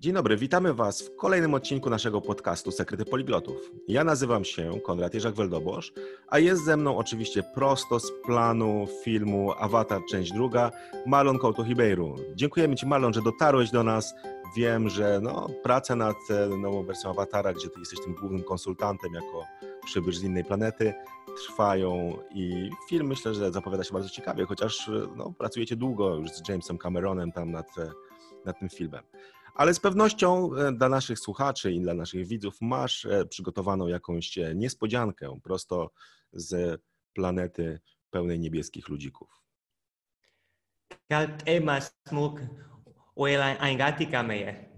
Dzień 0.00 0.14
dobry, 0.14 0.36
witamy 0.36 0.74
Was 0.74 1.02
w 1.02 1.16
kolejnym 1.16 1.54
odcinku 1.54 1.90
naszego 1.90 2.20
podcastu 2.20 2.70
Sekrety 2.70 3.04
Poliglotów. 3.04 3.70
Ja 3.88 4.04
nazywam 4.04 4.44
się 4.44 4.80
Konrad 4.80 5.14
Jerzak-Weldobosz, 5.14 5.92
a 6.28 6.38
jest 6.38 6.64
ze 6.64 6.76
mną 6.76 6.96
oczywiście 6.96 7.42
prosto 7.42 8.00
z 8.00 8.12
planu 8.24 8.86
filmu 9.04 9.52
Avatar 9.52 10.00
część 10.10 10.32
druga 10.32 10.70
Marlon 11.06 11.38
Couto 11.38 11.64
Hibeiru. 11.64 12.16
Dziękujemy 12.34 12.76
Ci 12.76 12.86
Marlon, 12.86 13.12
że 13.12 13.22
dotarłeś 13.22 13.70
do 13.70 13.82
nas. 13.82 14.14
Wiem, 14.56 14.88
że 14.88 15.20
no, 15.22 15.46
prace 15.62 15.96
nad 15.96 16.16
e, 16.30 16.48
nową 16.48 16.84
wersją 16.84 17.10
Avatara, 17.10 17.52
gdzie 17.52 17.68
Ty 17.68 17.80
jesteś 17.80 18.00
tym 18.00 18.14
głównym 18.14 18.42
konsultantem 18.42 19.14
jako 19.14 19.44
przybysz 19.84 20.18
z 20.18 20.22
innej 20.22 20.44
planety, 20.44 20.94
trwają 21.36 22.18
i 22.34 22.70
film 22.88 23.06
myślę, 23.06 23.34
że 23.34 23.52
zapowiada 23.52 23.84
się 23.84 23.92
bardzo 23.92 24.08
ciekawie, 24.08 24.44
chociaż 24.44 24.88
e, 24.88 24.92
no, 25.16 25.32
pracujecie 25.38 25.76
długo 25.76 26.14
już 26.14 26.30
z 26.30 26.48
Jamesem 26.48 26.78
Cameronem 26.78 27.32
tam 27.32 27.50
nad, 27.50 27.78
e, 27.78 27.90
nad 28.44 28.58
tym 28.58 28.68
filmem. 28.68 29.02
Ale 29.56 29.74
z 29.74 29.80
pewnością 29.80 30.50
e, 30.54 30.72
dla 30.72 30.88
naszych 30.88 31.18
słuchaczy 31.18 31.72
i 31.72 31.80
dla 31.80 31.94
naszych 31.94 32.26
widzów 32.26 32.56
masz 32.60 33.04
e, 33.06 33.26
przygotowaną 33.26 33.86
jakąś 33.86 34.38
e, 34.38 34.54
niespodziankę 34.54 35.38
prosto 35.42 35.90
z 36.32 36.80
planety 37.12 37.80
pełnej 38.10 38.40
niebieskich 38.40 38.88
ludzików. 38.88 39.42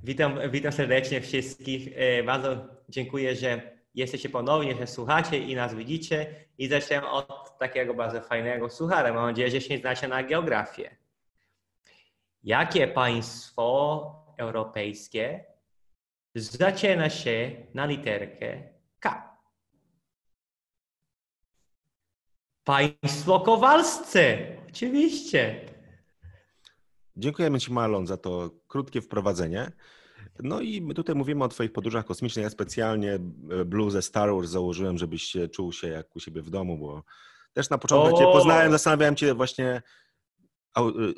Witam, 0.02 0.38
witam 0.50 0.72
serdecznie 0.72 1.20
wszystkich. 1.20 1.88
Bardzo 2.26 2.66
dziękuję, 2.88 3.36
że 3.36 3.78
jesteście 3.94 4.28
ponownie, 4.28 4.76
że 4.76 4.86
słuchacie 4.86 5.38
i 5.38 5.54
nas 5.54 5.74
widzicie. 5.74 6.34
I 6.58 6.68
zaczynam 6.68 7.04
od 7.04 7.58
takiego 7.58 7.94
bardzo 7.94 8.20
fajnego 8.20 8.70
słuchara. 8.70 9.12
Mam 9.12 9.26
nadzieję, 9.26 9.50
że 9.50 9.60
się 9.60 9.78
znacie 9.78 10.08
na 10.08 10.22
geografię. 10.22 10.96
Jakie 12.42 12.88
państwo 12.88 14.17
europejskie 14.38 15.44
zaczyna 16.34 17.10
się 17.10 17.56
na 17.74 17.86
literkę 17.86 18.62
K. 19.00 19.38
Państwo 22.64 23.40
Kowalscy, 23.40 24.38
oczywiście. 24.68 25.60
Dziękujemy 27.16 27.60
Ci, 27.60 27.72
Marlon, 27.72 28.06
za 28.06 28.16
to 28.16 28.50
krótkie 28.68 29.00
wprowadzenie. 29.00 29.72
No 30.42 30.60
i 30.60 30.80
my 30.80 30.94
tutaj 30.94 31.14
mówimy 31.14 31.44
o 31.44 31.48
Twoich 31.48 31.72
podróżach 31.72 32.04
kosmicznych. 32.04 32.42
Ja 32.42 32.50
specjalnie 32.50 33.14
e, 33.14 33.20
bluzę 33.64 34.02
Star 34.02 34.34
Wars 34.34 34.50
założyłem, 34.50 34.98
żebyś 34.98 35.36
czuł 35.52 35.72
się 35.72 35.88
jak 35.88 36.16
u 36.16 36.20
siebie 36.20 36.42
w 36.42 36.50
domu, 36.50 36.78
bo 36.78 37.02
też 37.52 37.70
na 37.70 37.78
początku, 37.78 38.08
jak 38.08 38.18
Cię 38.18 38.32
poznałem, 38.32 38.72
zastanawiałem 38.72 39.16
się 39.16 39.34
właśnie, 39.34 39.82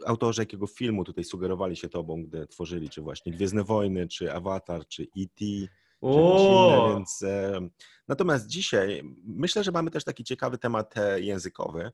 autorzy 0.06 0.42
jakiego 0.42 0.66
filmu 0.66 1.04
tutaj 1.04 1.24
sugerowali 1.24 1.76
się 1.76 1.88
tobą, 1.88 2.24
gdy 2.24 2.46
tworzyli, 2.46 2.88
czy 2.88 3.02
właśnie 3.02 3.32
Gwiezdne 3.32 3.64
Wojny, 3.64 4.08
czy 4.08 4.32
Avatar, 4.32 4.86
czy 4.88 5.02
E.T., 5.02 5.44
inne, 6.02 6.94
więc... 6.94 7.24
Natomiast 8.08 8.46
dzisiaj 8.46 9.02
myślę, 9.24 9.64
że 9.64 9.72
mamy 9.72 9.90
też 9.90 10.04
taki 10.04 10.24
ciekawy 10.24 10.58
temat 10.58 10.96
e, 10.96 11.20
językowy 11.20 11.90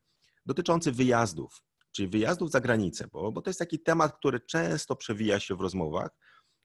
dotyczący 0.46 0.92
wyjazdów, 0.92 1.62
czyli 1.92 2.08
wyjazdów 2.08 2.50
za 2.50 2.60
granicę, 2.60 3.08
bo, 3.12 3.32
bo 3.32 3.42
to 3.42 3.50
jest 3.50 3.60
taki 3.60 3.78
temat, 3.78 4.16
który 4.18 4.40
często 4.40 4.96
przewija 4.96 5.40
się 5.40 5.56
w 5.56 5.60
rozmowach, 5.60 6.10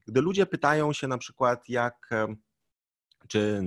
gdy 0.07 0.21
ludzie 0.21 0.45
pytają 0.45 0.93
się 0.93 1.07
na 1.07 1.17
przykład, 1.17 1.69
jak, 1.69 2.09
czy 3.27 3.61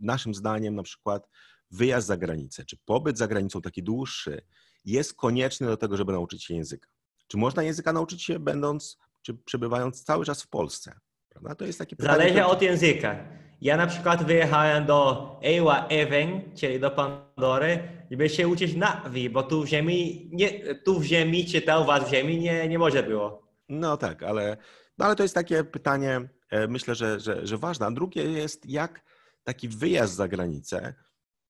naszym 0.00 0.34
zdaniem 0.34 0.74
na 0.74 0.82
przykład 0.82 1.28
wyjazd 1.70 2.06
za 2.06 2.16
granicę, 2.16 2.64
czy 2.64 2.76
pobyt 2.84 3.18
za 3.18 3.28
granicą 3.28 3.62
taki 3.62 3.82
dłuższy, 3.82 4.42
jest 4.86 5.14
konieczny 5.14 5.66
do 5.66 5.76
tego, 5.76 5.96
żeby 5.96 6.12
nauczyć 6.12 6.44
się 6.44 6.54
języka. 6.54 6.88
Czy 7.28 7.36
można 7.36 7.62
języka 7.62 7.92
nauczyć 7.92 8.22
się 8.22 8.38
będąc, 8.38 8.98
czy 9.22 9.34
przebywając 9.34 10.04
cały 10.04 10.24
czas 10.24 10.42
w 10.42 10.48
Polsce? 10.48 11.00
Prawda? 11.28 11.54
To 11.54 11.64
jest 11.64 11.78
takie 11.78 11.96
pytanie. 11.96 12.18
Zależy 12.18 12.44
od 12.44 12.62
języka. 12.62 13.16
Ja 13.60 13.76
na 13.76 13.86
przykład 13.86 14.24
wyjechałem 14.24 14.86
do 14.86 15.30
Ewa 15.42 15.86
Even, 15.86 16.54
czyli 16.54 16.80
do 16.80 16.90
Pandory, 16.90 17.88
żeby 18.10 18.28
się 18.28 18.48
uczyć 18.48 18.74
nawi, 18.74 19.30
bo 19.30 19.42
tu 19.42 19.62
w 19.62 19.66
ziemi, 19.66 20.30
nie, 20.32 20.74
tu 20.74 21.00
w 21.00 21.04
ziemi 21.04 21.46
czytał, 21.46 21.84
was 21.84 22.04
w 22.04 22.10
ziemi 22.10 22.38
nie, 22.38 22.68
nie 22.68 22.78
może 22.78 23.02
było. 23.02 23.46
No 23.68 23.96
tak, 23.96 24.22
ale, 24.22 24.56
no 24.98 25.04
ale 25.04 25.16
to 25.16 25.22
jest 25.22 25.34
takie 25.34 25.64
pytanie, 25.64 26.28
e, 26.50 26.68
myślę, 26.68 26.94
że, 26.94 27.20
że, 27.20 27.46
że 27.46 27.58
ważne. 27.58 27.86
A 27.86 27.90
drugie 27.90 28.22
jest, 28.22 28.66
jak 28.66 29.02
taki 29.44 29.68
wyjazd 29.68 30.14
za 30.14 30.28
granicę 30.28 30.94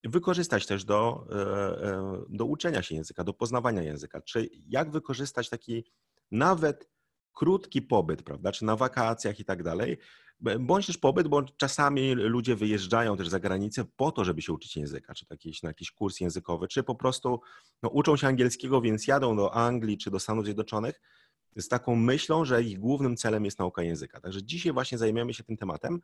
wykorzystać 0.04 0.66
też 0.66 0.84
do, 0.84 1.26
e, 1.30 1.34
e, 1.34 2.24
do 2.28 2.44
uczenia 2.44 2.82
się 2.82 2.94
języka, 2.94 3.24
do 3.24 3.32
poznawania 3.32 3.82
języka. 3.82 4.20
Czy 4.20 4.48
jak 4.68 4.90
wykorzystać 4.90 5.48
taki 5.48 5.84
nawet 6.30 6.88
krótki 7.34 7.82
pobyt, 7.82 8.22
prawda, 8.22 8.52
czy 8.52 8.64
na 8.64 8.76
wakacjach 8.76 9.40
i 9.40 9.44
tak 9.44 9.62
dalej, 9.62 9.98
bądź 10.60 10.86
też 10.86 10.98
pobyt, 10.98 11.28
bo 11.28 11.42
czasami 11.42 12.14
ludzie 12.14 12.56
wyjeżdżają 12.56 13.16
też 13.16 13.28
za 13.28 13.40
granicę 13.40 13.84
po 13.96 14.12
to, 14.12 14.24
żeby 14.24 14.42
się 14.42 14.52
uczyć 14.52 14.76
języka, 14.76 15.14
czy 15.14 15.26
jakiś, 15.30 15.62
na 15.62 15.70
jakiś 15.70 15.90
kurs 15.90 16.20
językowy, 16.20 16.68
czy 16.68 16.82
po 16.82 16.94
prostu 16.94 17.40
no, 17.82 17.88
uczą 17.88 18.16
się 18.16 18.26
angielskiego, 18.26 18.80
więc 18.80 19.06
jadą 19.06 19.36
do 19.36 19.54
Anglii 19.54 19.98
czy 19.98 20.10
do 20.10 20.20
Stanów 20.20 20.44
Zjednoczonych 20.44 21.00
z 21.56 21.68
taką 21.68 21.96
myślą, 21.96 22.44
że 22.44 22.62
ich 22.62 22.78
głównym 22.78 23.16
celem 23.16 23.44
jest 23.44 23.58
nauka 23.58 23.82
języka. 23.82 24.20
Także 24.20 24.42
dzisiaj 24.42 24.72
właśnie 24.72 24.98
zajmiemy 24.98 25.34
się 25.34 25.44
tym 25.44 25.56
tematem 25.56 26.00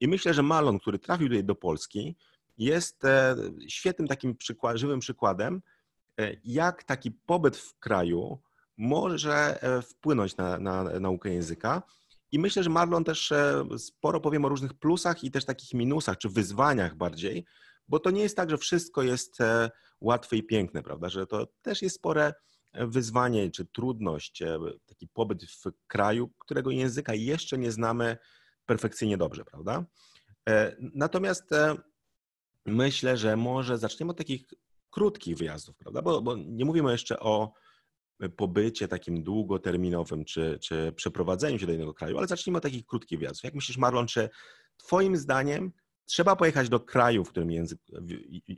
i 0.00 0.08
myślę, 0.08 0.34
że 0.34 0.42
Malon, 0.42 0.78
który 0.78 0.98
trafił 0.98 1.28
tutaj 1.28 1.44
do 1.44 1.54
Polski, 1.54 2.16
jest 2.58 3.04
e, 3.04 3.36
świetnym 3.68 4.08
takim 4.08 4.36
przykład, 4.36 4.76
żywym 4.76 5.00
przykładem, 5.00 5.62
e, 6.20 6.36
jak 6.44 6.84
taki 6.84 7.10
pobyt 7.10 7.56
w 7.56 7.78
kraju 7.78 8.42
może 8.76 9.62
e, 9.62 9.82
wpłynąć 9.82 10.36
na, 10.36 10.58
na 10.58 10.84
naukę 10.84 11.30
języka. 11.30 11.82
I 12.32 12.38
myślę, 12.38 12.62
że 12.62 12.70
Marlon 12.70 13.04
też 13.04 13.32
sporo 13.78 14.20
powiem 14.20 14.44
o 14.44 14.48
różnych 14.48 14.74
plusach 14.74 15.24
i 15.24 15.30
też 15.30 15.44
takich 15.44 15.74
minusach, 15.74 16.18
czy 16.18 16.28
wyzwaniach 16.28 16.96
bardziej, 16.96 17.44
bo 17.88 17.98
to 17.98 18.10
nie 18.10 18.22
jest 18.22 18.36
tak, 18.36 18.50
że 18.50 18.58
wszystko 18.58 19.02
jest 19.02 19.38
łatwe 20.00 20.36
i 20.36 20.42
piękne, 20.42 20.82
prawda? 20.82 21.08
Że 21.08 21.26
to 21.26 21.46
też 21.62 21.82
jest 21.82 21.96
spore 21.96 22.32
wyzwanie 22.72 23.50
czy 23.50 23.64
trudność, 23.64 24.42
taki 24.86 25.08
pobyt 25.08 25.44
w 25.44 25.64
kraju, 25.86 26.30
którego 26.38 26.70
języka 26.70 27.14
jeszcze 27.14 27.58
nie 27.58 27.72
znamy 27.72 28.16
perfekcyjnie 28.66 29.16
dobrze, 29.16 29.44
prawda? 29.44 29.84
Natomiast 30.78 31.50
myślę, 32.66 33.16
że 33.16 33.36
może 33.36 33.78
zaczniemy 33.78 34.10
od 34.10 34.18
takich 34.18 34.46
krótkich 34.90 35.36
wyjazdów, 35.36 35.76
prawda? 35.76 36.02
Bo, 36.02 36.22
bo 36.22 36.36
nie 36.36 36.64
mówimy 36.64 36.92
jeszcze 36.92 37.20
o 37.20 37.52
pobycie 38.36 38.88
takim 38.88 39.22
długoterminowym 39.22 40.24
czy, 40.24 40.58
czy 40.62 40.92
przeprowadzeniu 40.96 41.58
się 41.58 41.66
do 41.66 41.72
innego 41.72 41.94
kraju, 41.94 42.18
ale 42.18 42.26
zacznijmy 42.26 42.56
od 42.56 42.62
takich 42.62 42.86
krótkich 42.86 43.18
wyjazdów. 43.18 43.44
Jak 43.44 43.54
myślisz, 43.54 43.76
Marlon, 43.76 44.06
czy 44.06 44.28
Twoim 44.76 45.16
zdaniem 45.16 45.72
trzeba 46.06 46.36
pojechać 46.36 46.68
do 46.68 46.80
kraju, 46.80 47.24
w 47.24 47.30
którym, 47.30 47.50
język, 47.50 47.78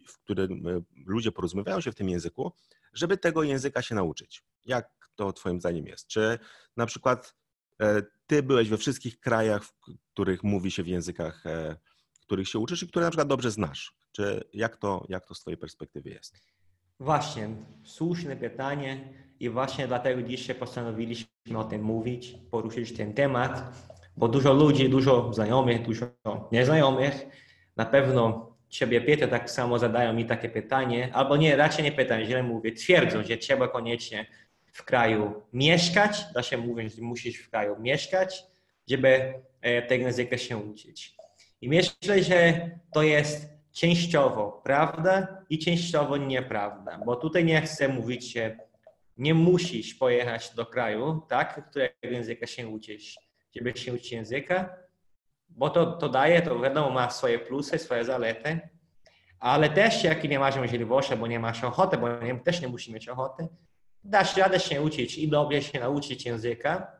w 0.09 0.19
którym 0.19 0.67
e, 0.67 0.81
ludzie 1.07 1.33
porozumiewają 1.33 1.81
się 1.81 1.93
w 1.93 1.95
tym 1.95 2.09
języku, 2.09 2.53
żeby 2.93 3.17
tego 3.17 3.43
języka 3.43 3.83
się 3.83 3.95
nauczyć? 3.95 4.45
Jak 4.65 4.91
to 5.15 5.33
Twoim 5.33 5.61
zdaniem 5.61 5.87
jest? 5.87 6.07
Czy 6.07 6.39
na 6.77 6.87
przykład 6.87 7.35
e, 7.83 8.03
Ty 8.27 8.43
byłeś 8.43 8.69
we 8.69 8.79
wszystkich 8.79 9.21
krajach, 9.21 9.65
w 9.65 9.73
których 10.13 10.43
mówi 10.43 10.71
się 10.71 10.83
w 10.83 10.89
językach 10.89 11.47
e, 11.47 11.77
których 12.27 12.49
się 12.49 12.59
uczysz 12.59 12.83
i 12.83 12.89
które 12.89 13.05
na 13.05 13.11
przykład 13.11 13.29
dobrze 13.29 13.51
znasz? 13.51 13.95
Czy 14.13 14.45
jak 14.53 14.77
to, 14.77 15.07
jak 15.09 15.27
to 15.27 15.35
z 15.35 15.41
Twojej 15.41 15.59
perspektywy 15.59 16.11
jest? 16.11 16.41
Właśnie, 17.01 17.49
słuszne 17.85 18.37
pytanie 18.37 19.09
i 19.41 19.51
właśnie 19.51 19.87
dlatego 19.87 20.23
dzisiaj 20.23 20.57
postanowiliśmy 20.57 21.59
o 21.59 21.65
tym 21.65 21.83
mówić, 21.83 22.35
poruszyć 22.51 22.93
ten 22.93 23.15
temat, 23.15 23.63
bo 24.17 24.29
dużo 24.29 24.53
ludzi, 24.53 24.89
dużo 24.89 25.33
znajomych, 25.33 25.83
dużo 25.83 26.07
nieznajomych 26.53 27.27
na 27.77 27.87
pewno 27.87 28.53
Ciebie 28.69 29.01
Pietro 29.01 29.29
tak 29.29 29.51
samo 29.51 29.79
zadają 29.79 30.13
mi 30.13 30.25
takie 30.25 30.49
pytanie, 30.49 31.11
albo 31.15 31.37
nie, 31.37 31.57
raczej 31.57 31.85
nie 31.85 31.93
pytają, 31.93 32.27
źle 32.27 32.43
mówię, 32.43 32.73
twierdzą, 32.73 33.25
że 33.25 33.37
trzeba 33.37 33.69
koniecznie 33.69 34.27
w 34.73 34.85
kraju 34.85 35.43
mieszkać, 35.53 36.33
da 36.35 36.43
się 36.43 36.59
mówić, 36.59 36.95
że 36.95 37.03
musisz 37.03 37.39
w 37.39 37.51
kraju 37.51 37.77
mieszkać, 37.81 38.45
żeby 38.89 39.35
e, 39.61 39.83
tego 39.83 40.05
języka 40.05 40.39
się 40.39 40.57
uczyć. 40.57 41.16
I 41.67 41.69
myślę, 41.69 42.23
że 42.23 42.71
to 42.93 43.03
jest 43.03 43.49
częściowo 43.73 44.61
prawda 44.65 45.43
i 45.51 45.59
częściowo 45.59 46.17
nieprawda, 46.17 46.99
bo 47.07 47.17
tutaj 47.17 47.45
nie 47.45 47.63
chcę 47.63 47.89
mówić, 47.89 48.33
że 48.33 48.59
nie 49.17 49.35
musisz 49.35 49.95
pojechać 49.95 50.55
do 50.55 50.67
kraju, 50.67 51.23
tak, 51.29 51.71
którego 51.71 51.95
języka 52.03 52.47
się 52.47 52.69
uczysz, 52.69 53.19
żeby 53.57 53.77
się 53.77 53.93
uczyć 53.93 54.13
języka, 54.13 54.77
bo 55.49 55.71
to, 55.71 55.93
to 55.93 56.09
daje, 56.09 56.43
to 56.43 56.61
wiadomo, 56.61 56.91
ma 56.91 57.11
swoje 57.11 57.39
plusy, 57.39 57.79
swoje 57.79 58.05
zalety, 58.05 58.61
ale 59.41 59.71
też 59.71 60.05
jak 60.05 60.25
nie 60.25 60.39
masz 60.39 60.57
możliwości, 60.57 61.17
bo 61.17 61.27
nie 61.27 61.41
masz 61.41 61.65
ochoty, 61.65 61.97
bo 61.99 62.21
nie, 62.21 62.41
też 62.41 62.61
nie 62.61 62.69
musisz 62.69 62.95
mieć 62.95 63.09
ochoty, 63.09 63.49
dasz 64.05 64.37
radę 64.37 64.61
się 64.61 64.83
uczyć 64.83 65.19
i 65.19 65.29
dobrze 65.29 65.63
się 65.63 65.81
nauczyć 65.81 66.27
języka, 66.27 66.93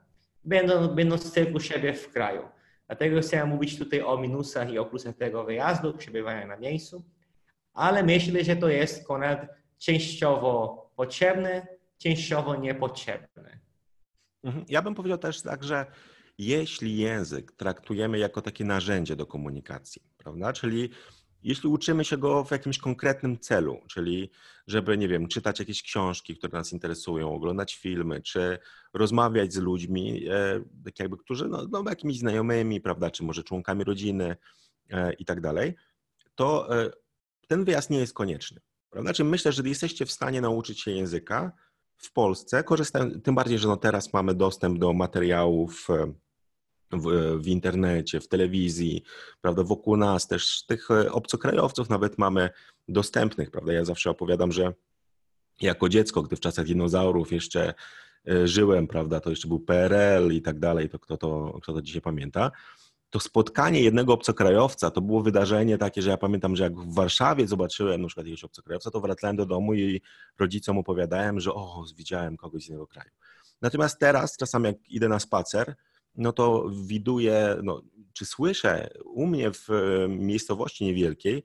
będąc, 0.45 0.93
będąc 0.93 1.33
tylko 1.33 1.61
siebie 1.61 1.95
w 1.95 2.13
kraju. 2.13 2.56
Dlatego 2.87 3.21
chcę 3.21 3.47
mówić 3.47 3.79
tutaj 3.79 4.03
o 4.03 4.19
minusach 4.19 4.73
i 4.73 4.79
o 4.79 4.85
plusach 4.85 5.17
tego 5.17 5.45
wyjazdu, 5.45 5.95
przebywania 5.95 6.47
na 6.47 6.57
miejscu, 6.57 7.05
ale 7.73 8.03
myślę, 8.03 8.45
że 8.45 8.57
to 8.57 8.69
jest 8.69 9.07
ponad 9.07 9.47
częściowo 9.79 10.87
potrzebne, 10.97 11.67
częściowo 11.99 12.57
niepotrzebne. 12.57 13.59
Mhm. 14.45 14.65
Ja 14.69 14.83
bym 14.83 14.95
powiedział 14.95 15.19
też 15.19 15.43
tak, 15.43 15.65
że 15.65 15.87
jeśli 16.39 16.97
język 16.97 17.53
traktujemy 17.53 18.19
jako 18.19 18.43
takie 18.43 18.65
narzędzie 18.65 19.17
do 19.17 19.27
komunikacji, 19.27 20.03
prawda? 20.19 20.53
Czyli 20.53 20.91
jeśli 21.43 21.69
uczymy 21.69 22.05
się 22.05 22.17
go 22.17 22.45
w 22.45 22.51
jakimś 22.51 22.79
konkretnym 22.79 23.39
celu, 23.39 23.81
czyli 23.89 24.31
żeby, 24.67 24.99
nie 24.99 25.09
wiem, 25.09 25.29
czytać 25.29 25.59
jakieś 25.59 25.83
książki, 25.83 26.37
które 26.37 26.59
nas 26.59 26.73
interesują, 26.73 27.35
oglądać 27.35 27.77
filmy, 27.77 28.23
czy 28.23 28.59
rozmawiać 28.95 29.53
z 29.53 29.57
ludźmi, 29.57 30.29
e, 30.29 30.65
tak 30.85 30.99
jakby, 30.99 31.17
którzy, 31.17 31.49
no, 31.49 31.67
no 31.71 31.83
jakimiś 31.89 32.19
znajomymi, 32.19 32.81
prawda, 32.81 33.11
czy 33.11 33.25
może 33.25 33.45
członkami 33.45 33.85
rodziny 33.85 34.37
e, 34.91 35.13
i 35.13 35.25
tak 35.25 35.41
dalej, 35.41 35.75
to 36.35 36.79
e, 36.83 36.91
ten 37.49 37.65
wyjazd 37.65 37.91
nie 37.91 37.99
jest 37.99 38.15
konieczny. 38.15 38.61
Prawda? 38.91 39.13
Czyli 39.13 39.29
myślę, 39.29 39.53
że 39.53 39.63
jesteście 39.63 40.07
w 40.07 40.13
stanie 40.13 40.41
nauczyć 40.41 40.81
się 40.81 40.91
języka 40.91 41.53
w 41.97 42.13
Polsce, 42.13 42.65
korzystając, 42.65 43.23
tym 43.23 43.35
bardziej, 43.35 43.59
że 43.59 43.69
no 43.69 43.77
teraz 43.77 44.13
mamy 44.13 44.35
dostęp 44.35 44.79
do 44.79 44.93
materiałów 44.93 45.89
w, 46.93 47.39
w, 47.43 47.47
internecie, 47.47 48.21
w 48.21 48.29
telewizji, 48.29 49.03
prawda, 49.41 49.63
wokół 49.63 49.97
nas 49.97 50.29
też 50.29 50.67
tych 50.67 50.91
e, 50.91 51.13
obcokrajowców 51.13 51.91
nawet 51.91 52.19
mamy 52.19 52.51
dostępnych, 52.89 53.51
prawda. 53.51 53.73
Ja 53.73 53.85
zawsze 53.85 54.11
opowiadam, 54.11 54.53
że 54.53 54.73
jako 55.61 55.89
dziecko, 55.89 56.23
gdy 56.23 56.37
w 56.37 56.41
czasach 56.41 56.67
dinozaurów 56.67 57.33
jeszcze 57.33 57.75
e, 58.29 58.49
żyłem, 58.49 58.87
prawda, 58.87 59.21
to 59.21 59.31
jeszcze 59.31 59.49
był 59.49 59.61
PRL 59.61 60.33
i 60.33 60.43
tak 60.43 60.59
dalej, 60.59 60.89
to 60.89 60.99
kto 60.99 61.17
to, 61.17 61.59
kto 61.63 61.73
to 61.73 61.83
dzisiaj 61.83 62.03
pamięta, 62.03 62.51
to 63.11 63.21
spotkanie 63.21 63.81
jednego 63.81 64.13
obcokrajowca 64.13 64.91
to 64.91 65.01
było 65.01 65.23
wydarzenie 65.23 65.79
takie, 65.79 66.03
że 66.03 66.11
ja 66.11 66.17
pamiętam, 66.17 66.57
że 66.57 66.65
jak 66.65 66.77
w 66.79 66.95
Warszawie 66.95 67.49
zobaczyłem 67.49 68.03
na 68.03 68.09
przykład 68.09 68.27
jakiegoś 68.27 68.45
obcokrajowca, 68.45 68.91
to 68.91 69.01
wracałem 69.01 69.37
do 69.37 69.47
domu 69.47 69.75
i 69.75 70.01
rodzicom 70.39 70.79
opowiadałem, 70.79 71.41
że 71.41 71.55
o, 71.55 71.85
widziałem 71.97 72.37
kogoś 72.37 72.65
z 72.65 72.69
innego 72.69 72.87
kraju. 72.87 73.11
Natomiast 73.63 73.99
teraz, 73.99 74.37
czasami 74.37 74.67
jak 74.67 74.89
idę 74.89 75.09
na 75.09 75.19
spacer, 75.19 75.75
no 76.17 76.33
to 76.33 76.71
widuję, 76.87 77.57
no, 77.63 77.83
czy 78.13 78.27
słyszę 78.27 78.91
u 79.05 79.27
mnie 79.27 79.53
w 79.53 79.71
e, 79.71 80.09
miejscowości 80.09 80.85
niewielkiej 80.85 81.43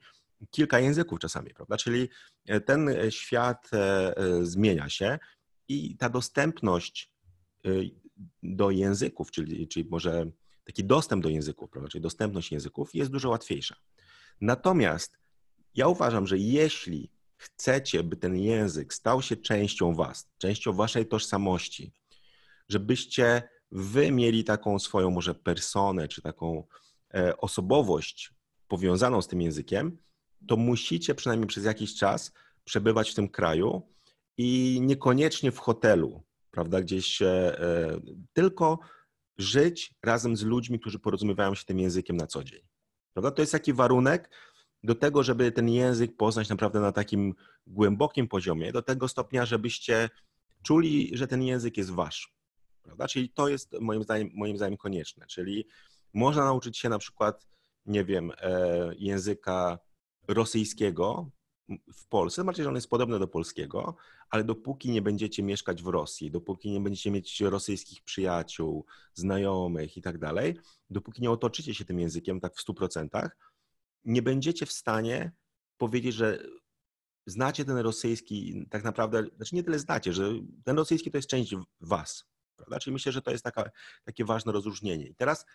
kilka 0.51 0.79
języków 0.79 1.19
czasami, 1.19 1.53
prawda? 1.53 1.77
Czyli 1.77 2.09
e, 2.47 2.61
ten 2.61 2.89
świat 3.09 3.69
e, 3.73 4.13
zmienia 4.45 4.89
się 4.89 5.19
i 5.67 5.97
ta 5.97 6.09
dostępność 6.09 7.11
do 8.43 8.71
języków, 8.71 9.31
czyli, 9.31 9.67
czyli 9.67 9.89
może 9.89 10.31
taki 10.63 10.83
dostęp 10.83 11.23
do 11.23 11.29
języków, 11.29 11.69
prawda? 11.69 11.89
czyli 11.89 12.01
dostępność 12.01 12.51
języków 12.51 12.95
jest 12.95 13.11
dużo 13.11 13.29
łatwiejsza. 13.29 13.75
Natomiast 14.41 15.17
ja 15.75 15.87
uważam, 15.87 16.27
że 16.27 16.37
jeśli 16.37 17.11
chcecie, 17.37 18.03
by 18.03 18.17
ten 18.17 18.37
język 18.37 18.93
stał 18.93 19.21
się 19.21 19.37
częścią 19.37 19.95
Was, 19.95 20.29
częścią 20.37 20.73
Waszej 20.73 21.05
tożsamości, 21.07 21.93
żebyście 22.69 23.49
wy 23.71 24.11
mieli 24.11 24.43
taką 24.43 24.79
swoją 24.79 25.11
może 25.11 25.35
personę, 25.35 26.07
czy 26.07 26.21
taką 26.21 26.63
e, 27.13 27.37
osobowość 27.37 28.33
powiązaną 28.67 29.21
z 29.21 29.27
tym 29.27 29.41
językiem, 29.41 29.97
to 30.47 30.57
musicie 30.57 31.15
przynajmniej 31.15 31.47
przez 31.47 31.65
jakiś 31.65 31.95
czas 31.95 32.31
przebywać 32.63 33.11
w 33.11 33.15
tym 33.15 33.29
kraju 33.29 33.81
i 34.37 34.79
niekoniecznie 34.81 35.51
w 35.51 35.59
hotelu, 35.59 36.23
prawda, 36.51 36.81
gdzieś, 36.81 37.21
e, 37.21 37.57
tylko 38.33 38.79
żyć 39.37 39.93
razem 40.03 40.37
z 40.37 40.43
ludźmi, 40.43 40.79
którzy 40.79 40.99
porozumiewają 40.99 41.55
się 41.55 41.65
tym 41.65 41.79
językiem 41.79 42.17
na 42.17 42.27
co 42.27 42.43
dzień. 42.43 42.61
Prawda? 43.13 43.31
To 43.31 43.41
jest 43.41 43.51
taki 43.51 43.73
warunek 43.73 44.29
do 44.83 44.95
tego, 44.95 45.23
żeby 45.23 45.51
ten 45.51 45.69
język 45.69 46.17
poznać 46.17 46.49
naprawdę 46.49 46.79
na 46.79 46.91
takim 46.91 47.35
głębokim 47.67 48.27
poziomie, 48.27 48.71
do 48.71 48.81
tego 48.81 49.07
stopnia, 49.07 49.45
żebyście 49.45 50.09
czuli, 50.63 51.11
że 51.13 51.27
ten 51.27 51.43
język 51.43 51.77
jest 51.77 51.91
wasz. 51.91 52.33
Prawda? 52.83 53.07
Czyli 53.07 53.29
to 53.29 53.47
jest 53.47 53.75
moim 53.81 54.03
zdaniem, 54.03 54.29
moim 54.33 54.57
zdaniem 54.57 54.77
konieczne. 54.77 55.25
Czyli 55.27 55.67
można 56.13 56.45
nauczyć 56.45 56.77
się 56.77 56.89
na 56.89 56.99
przykład, 56.99 57.47
nie 57.85 58.05
wiem, 58.05 58.31
e, 58.37 58.91
języka 58.97 59.79
rosyjskiego 60.27 61.31
w 61.93 62.07
Polsce, 62.07 62.41
znaczy, 62.41 62.63
że 62.63 62.69
on 62.69 62.75
jest 62.75 62.89
podobny 62.89 63.19
do 63.19 63.27
polskiego, 63.27 63.95
ale 64.29 64.43
dopóki 64.43 64.91
nie 64.91 65.01
będziecie 65.01 65.43
mieszkać 65.43 65.83
w 65.83 65.87
Rosji, 65.87 66.31
dopóki 66.31 66.71
nie 66.71 66.81
będziecie 66.81 67.11
mieć 67.11 67.41
rosyjskich 67.41 68.03
przyjaciół, 68.03 68.85
znajomych 69.13 69.97
i 69.97 70.01
tak 70.01 70.17
dalej, 70.17 70.59
dopóki 70.89 71.21
nie 71.21 71.31
otoczycie 71.31 71.73
się 71.73 71.85
tym 71.85 71.99
językiem 71.99 72.39
tak 72.39 72.55
w 72.55 72.65
100%, 72.65 73.29
nie 74.05 74.21
będziecie 74.21 74.65
w 74.65 74.71
stanie 74.71 75.31
powiedzieć, 75.77 76.15
że 76.15 76.43
znacie 77.25 77.65
ten 77.65 77.77
rosyjski, 77.77 78.65
tak 78.69 78.83
naprawdę, 78.83 79.23
znaczy 79.35 79.55
nie 79.55 79.63
tyle 79.63 79.79
znacie, 79.79 80.13
że 80.13 80.33
ten 80.63 80.77
rosyjski 80.77 81.11
to 81.11 81.17
jest 81.17 81.29
część 81.29 81.55
was, 81.81 82.25
Prawda? 82.61 82.79
Czyli 82.79 82.93
myślę, 82.93 83.11
że 83.11 83.21
to 83.21 83.31
jest 83.31 83.43
taka, 83.43 83.69
takie 84.03 84.25
ważne 84.25 84.51
rozróżnienie. 84.51 85.07
I 85.07 85.15
teraz 85.15 85.45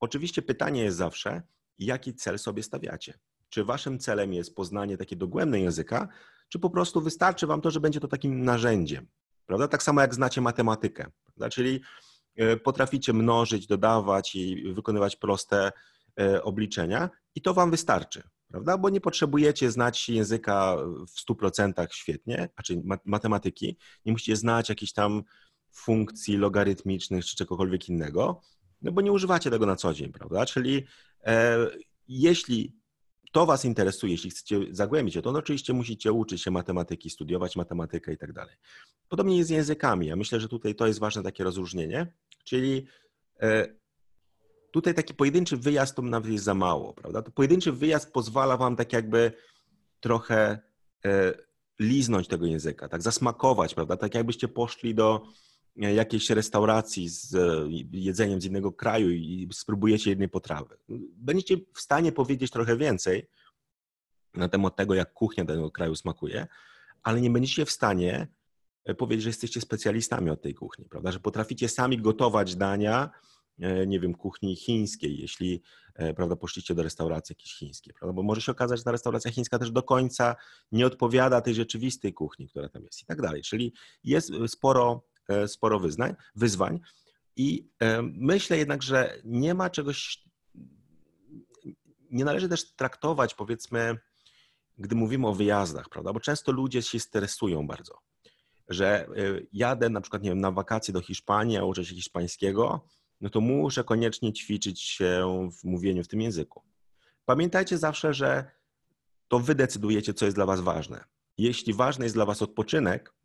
oczywiście 0.00 0.42
pytanie 0.42 0.82
jest 0.82 0.96
zawsze, 0.96 1.42
jaki 1.78 2.14
cel 2.14 2.38
sobie 2.38 2.62
stawiacie? 2.62 3.18
Czy 3.48 3.64
waszym 3.64 3.98
celem 3.98 4.32
jest 4.32 4.54
poznanie 4.54 4.96
takie 4.96 5.16
dogłębne 5.16 5.60
języka, 5.60 6.08
czy 6.48 6.58
po 6.58 6.70
prostu 6.70 7.00
wystarczy 7.00 7.46
wam 7.46 7.60
to, 7.60 7.70
że 7.70 7.80
będzie 7.80 8.00
to 8.00 8.08
takim 8.08 8.44
narzędziem? 8.44 9.06
Prawda? 9.46 9.68
Tak 9.68 9.82
samo 9.82 10.00
jak 10.00 10.14
znacie 10.14 10.40
matematykę, 10.40 11.10
prawda? 11.24 11.50
czyli 11.50 11.80
e, 12.36 12.56
potraficie 12.56 13.12
mnożyć, 13.12 13.66
dodawać 13.66 14.34
i 14.34 14.72
wykonywać 14.74 15.16
proste 15.16 15.72
e, 16.20 16.42
obliczenia 16.42 17.10
i 17.34 17.42
to 17.42 17.54
wam 17.54 17.70
wystarczy, 17.70 18.22
prawda? 18.48 18.78
Bo 18.78 18.90
nie 18.90 19.00
potrzebujecie 19.00 19.70
znać 19.70 20.08
języka 20.08 20.76
w 21.08 21.30
100% 21.30 21.86
świetnie, 21.90 22.48
znaczy 22.54 22.82
matematyki, 23.04 23.76
nie 24.04 24.12
musicie 24.12 24.36
znać 24.36 24.68
jakichś 24.68 24.92
tam 24.92 25.22
funkcji 25.72 26.36
logarytmicznych 26.36 27.24
czy 27.24 27.36
czegokolwiek 27.36 27.88
innego, 27.88 28.40
no 28.82 28.92
bo 28.92 29.00
nie 29.00 29.12
używacie 29.12 29.50
tego 29.50 29.66
na 29.66 29.76
co 29.76 29.94
dzień, 29.94 30.12
prawda? 30.12 30.46
Czyli 30.46 30.86
e, 31.24 31.56
jeśli 32.08 32.76
to 33.32 33.46
Was 33.46 33.64
interesuje, 33.64 34.12
jeśli 34.12 34.30
chcecie 34.30 34.60
zagłębić 34.70 35.14
się, 35.14 35.22
to 35.22 35.32
no 35.32 35.38
oczywiście 35.38 35.72
musicie 35.72 36.12
uczyć 36.12 36.42
się 36.42 36.50
matematyki, 36.50 37.10
studiować 37.10 37.56
matematykę 37.56 38.12
i 38.12 38.16
tak 38.16 38.32
dalej. 38.32 38.56
Podobnie 39.08 39.36
jest 39.36 39.48
z 39.48 39.50
językami. 39.50 40.06
Ja 40.06 40.16
myślę, 40.16 40.40
że 40.40 40.48
tutaj 40.48 40.74
to 40.74 40.86
jest 40.86 40.98
ważne 40.98 41.22
takie 41.22 41.44
rozróżnienie, 41.44 42.12
czyli 42.44 42.86
e, 43.40 43.66
tutaj 44.70 44.94
taki 44.94 45.14
pojedynczy 45.14 45.56
wyjazd 45.56 45.96
to 45.96 46.02
nawet 46.02 46.32
jest 46.32 46.44
za 46.44 46.54
mało, 46.54 46.92
prawda? 46.92 47.22
To 47.22 47.30
pojedynczy 47.30 47.72
wyjazd 47.72 48.12
pozwala 48.12 48.56
Wam 48.56 48.76
tak 48.76 48.92
jakby 48.92 49.32
trochę 50.00 50.58
e, 51.04 51.34
liznąć 51.78 52.28
tego 52.28 52.46
języka, 52.46 52.88
tak 52.88 53.02
zasmakować, 53.02 53.74
prawda? 53.74 53.96
Tak 53.96 54.14
jakbyście 54.14 54.48
poszli 54.48 54.94
do 54.94 55.26
jakiejś 55.76 56.30
restauracji 56.30 57.08
z 57.08 57.34
e, 57.34 57.68
jedzeniem 57.92 58.40
z 58.40 58.44
innego 58.44 58.72
kraju 58.72 59.10
i 59.10 59.48
spróbujecie 59.52 60.10
jednej 60.10 60.28
potrawy. 60.28 60.76
Będziecie 61.16 61.56
w 61.74 61.80
stanie 61.80 62.12
powiedzieć 62.12 62.50
trochę 62.50 62.76
więcej 62.76 63.26
na 64.34 64.48
temat 64.48 64.76
tego, 64.76 64.94
jak 64.94 65.12
kuchnia 65.12 65.44
danego 65.44 65.70
kraju 65.70 65.94
smakuje, 65.94 66.46
ale 67.02 67.20
nie 67.20 67.30
będziecie 67.30 67.64
w 67.64 67.70
stanie 67.70 68.28
e, 68.84 68.94
powiedzieć, 68.94 69.22
że 69.22 69.28
jesteście 69.28 69.60
specjalistami 69.60 70.30
od 70.30 70.42
tej 70.42 70.54
kuchni, 70.54 70.84
prawda? 70.84 71.12
Że 71.12 71.20
potraficie 71.20 71.68
sami 71.68 71.98
gotować 71.98 72.56
dania, 72.56 73.10
e, 73.58 73.86
nie 73.86 74.00
wiem, 74.00 74.14
kuchni 74.14 74.56
chińskiej, 74.56 75.18
jeśli 75.18 75.62
prawda, 76.16 76.36
poszliście 76.36 76.74
do 76.74 76.82
restauracji 76.82 77.32
jakiejś 77.32 77.54
chińskiej, 77.54 77.94
prawda? 77.94 78.12
Bo 78.12 78.22
może 78.22 78.40
się 78.40 78.52
okazać, 78.52 78.78
że 78.78 78.84
ta 78.84 78.92
restauracja 78.92 79.30
chińska 79.30 79.58
też 79.58 79.70
do 79.70 79.82
końca 79.82 80.36
nie 80.72 80.86
odpowiada 80.86 81.40
tej 81.40 81.54
rzeczywistej 81.54 82.12
kuchni, 82.12 82.48
która 82.48 82.68
tam 82.68 82.84
jest 82.84 83.02
i 83.02 83.06
tak 83.06 83.22
dalej. 83.22 83.42
Czyli 83.42 83.72
jest 84.04 84.32
sporo 84.46 85.04
sporo 85.46 85.80
wyznań, 85.80 86.14
wyzwań 86.36 86.80
i 87.36 87.68
e, 87.80 88.02
myślę 88.02 88.58
jednak, 88.58 88.82
że 88.82 89.18
nie 89.24 89.54
ma 89.54 89.70
czegoś, 89.70 90.24
nie 92.10 92.24
należy 92.24 92.48
też 92.48 92.74
traktować 92.74 93.34
powiedzmy, 93.34 93.98
gdy 94.78 94.96
mówimy 94.96 95.26
o 95.26 95.34
wyjazdach, 95.34 95.88
prawda, 95.88 96.12
bo 96.12 96.20
często 96.20 96.52
ludzie 96.52 96.82
się 96.82 97.00
stresują 97.00 97.66
bardzo, 97.66 97.98
że 98.68 99.06
e, 99.06 99.10
jadę 99.52 99.88
na 99.88 100.00
przykład, 100.00 100.22
nie 100.22 100.30
wiem, 100.30 100.40
na 100.40 100.52
wakacje 100.52 100.94
do 100.94 101.00
Hiszpanii, 101.00 101.56
a 101.56 101.64
uczę 101.64 101.84
się 101.84 101.94
hiszpańskiego, 101.94 102.88
no 103.20 103.30
to 103.30 103.40
muszę 103.40 103.84
koniecznie 103.84 104.32
ćwiczyć 104.32 104.80
się 104.82 105.48
w 105.60 105.64
mówieniu 105.64 106.04
w 106.04 106.08
tym 106.08 106.20
języku. 106.20 106.62
Pamiętajcie 107.24 107.78
zawsze, 107.78 108.14
że 108.14 108.50
to 109.28 109.38
wy 109.38 109.54
decydujecie, 109.54 110.14
co 110.14 110.24
jest 110.24 110.36
dla 110.36 110.46
was 110.46 110.60
ważne. 110.60 111.04
Jeśli 111.38 111.74
ważny 111.74 112.04
jest 112.04 112.14
dla 112.14 112.26
was 112.26 112.42
odpoczynek, 112.42 113.15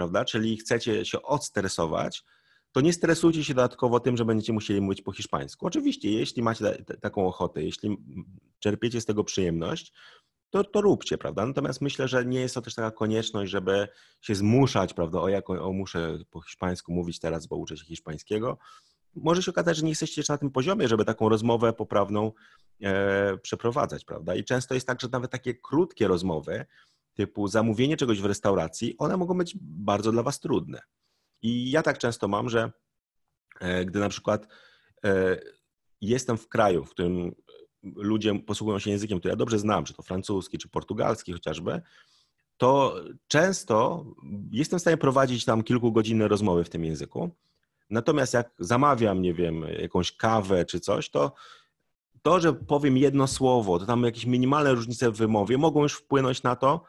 prawda? 0.00 0.24
Czyli 0.24 0.56
chcecie 0.56 1.04
się 1.04 1.22
odstresować, 1.22 2.24
to 2.72 2.80
nie 2.80 2.92
stresujcie 2.92 3.44
się 3.44 3.54
dodatkowo 3.54 4.00
tym, 4.00 4.16
że 4.16 4.24
będziecie 4.24 4.52
musieli 4.52 4.80
mówić 4.80 5.02
po 5.02 5.12
hiszpańsku. 5.12 5.66
Oczywiście, 5.66 6.10
jeśli 6.10 6.42
macie 6.42 6.84
taką 7.00 7.26
ochotę, 7.26 7.62
jeśli 7.62 7.96
czerpiecie 8.58 9.00
z 9.00 9.04
tego 9.04 9.24
przyjemność, 9.24 9.92
to, 10.50 10.64
to 10.64 10.80
róbcie, 10.80 11.18
prawda? 11.18 11.46
Natomiast 11.46 11.80
myślę, 11.80 12.08
że 12.08 12.24
nie 12.24 12.40
jest 12.40 12.54
to 12.54 12.62
też 12.62 12.74
taka 12.74 12.90
konieczność, 12.90 13.50
żeby 13.50 13.88
się 14.20 14.34
zmuszać, 14.34 14.94
prawda? 14.94 15.20
O, 15.20 15.28
jak, 15.28 15.50
o 15.50 15.72
muszę 15.72 16.18
po 16.30 16.40
hiszpańsku 16.40 16.92
mówić 16.92 17.18
teraz, 17.18 17.46
bo 17.46 17.56
uczę 17.56 17.76
się 17.76 17.84
hiszpańskiego. 17.84 18.58
Może 19.14 19.42
się 19.42 19.50
okazać, 19.50 19.76
że 19.76 19.82
nie 19.82 19.88
jesteście 19.90 20.20
jeszcze 20.20 20.32
na 20.32 20.38
tym 20.38 20.50
poziomie, 20.50 20.88
żeby 20.88 21.04
taką 21.04 21.28
rozmowę 21.28 21.72
poprawną 21.72 22.32
e, 22.82 23.38
przeprowadzać, 23.38 24.04
prawda? 24.04 24.34
I 24.34 24.44
często 24.44 24.74
jest 24.74 24.86
tak, 24.86 25.00
że 25.00 25.08
nawet 25.12 25.30
takie 25.30 25.54
krótkie 25.54 26.08
rozmowy, 26.08 26.66
typu 27.20 27.48
zamówienie 27.48 27.96
czegoś 27.96 28.20
w 28.20 28.24
restauracji, 28.24 28.94
one 28.98 29.16
mogą 29.16 29.38
być 29.38 29.56
bardzo 29.60 30.12
dla 30.12 30.22
Was 30.22 30.40
trudne. 30.40 30.80
I 31.42 31.70
ja 31.70 31.82
tak 31.82 31.98
często 31.98 32.28
mam, 32.28 32.48
że 32.48 32.72
e, 33.60 33.84
gdy 33.84 33.98
na 33.98 34.08
przykład 34.08 34.46
jestem 36.00 36.38
w 36.38 36.48
kraju, 36.48 36.84
w 36.84 36.90
którym 36.90 37.34
ludzie 37.82 38.38
posługują 38.38 38.78
się 38.78 38.90
językiem, 38.90 39.18
który 39.18 39.32
ja 39.32 39.36
dobrze 39.36 39.58
znam, 39.58 39.84
czy 39.84 39.94
to 39.94 40.02
francuski, 40.02 40.58
czy 40.58 40.68
portugalski 40.68 41.32
chociażby, 41.32 41.82
to 42.56 42.96
często 43.28 44.04
jestem 44.50 44.78
w 44.78 44.82
stanie 44.82 44.96
prowadzić 44.96 45.44
tam 45.44 45.62
kilkugodzinne 45.62 46.28
rozmowy 46.28 46.64
w 46.64 46.70
tym 46.70 46.84
języku. 46.84 47.30
Natomiast 47.90 48.34
jak 48.34 48.50
zamawiam, 48.58 49.22
nie 49.22 49.34
wiem, 49.34 49.64
jakąś 49.78 50.12
kawę 50.12 50.64
czy 50.64 50.80
coś, 50.80 51.10
to 51.10 51.32
to, 52.22 52.40
że 52.40 52.52
powiem 52.52 52.96
jedno 52.96 53.26
słowo, 53.26 53.78
to 53.78 53.86
tam 53.86 54.04
jakieś 54.04 54.26
minimalne 54.26 54.74
różnice 54.74 55.10
w 55.10 55.16
wymowie 55.16 55.58
mogą 55.58 55.82
już 55.82 55.94
wpłynąć 55.94 56.42
na 56.42 56.56
to, 56.56 56.84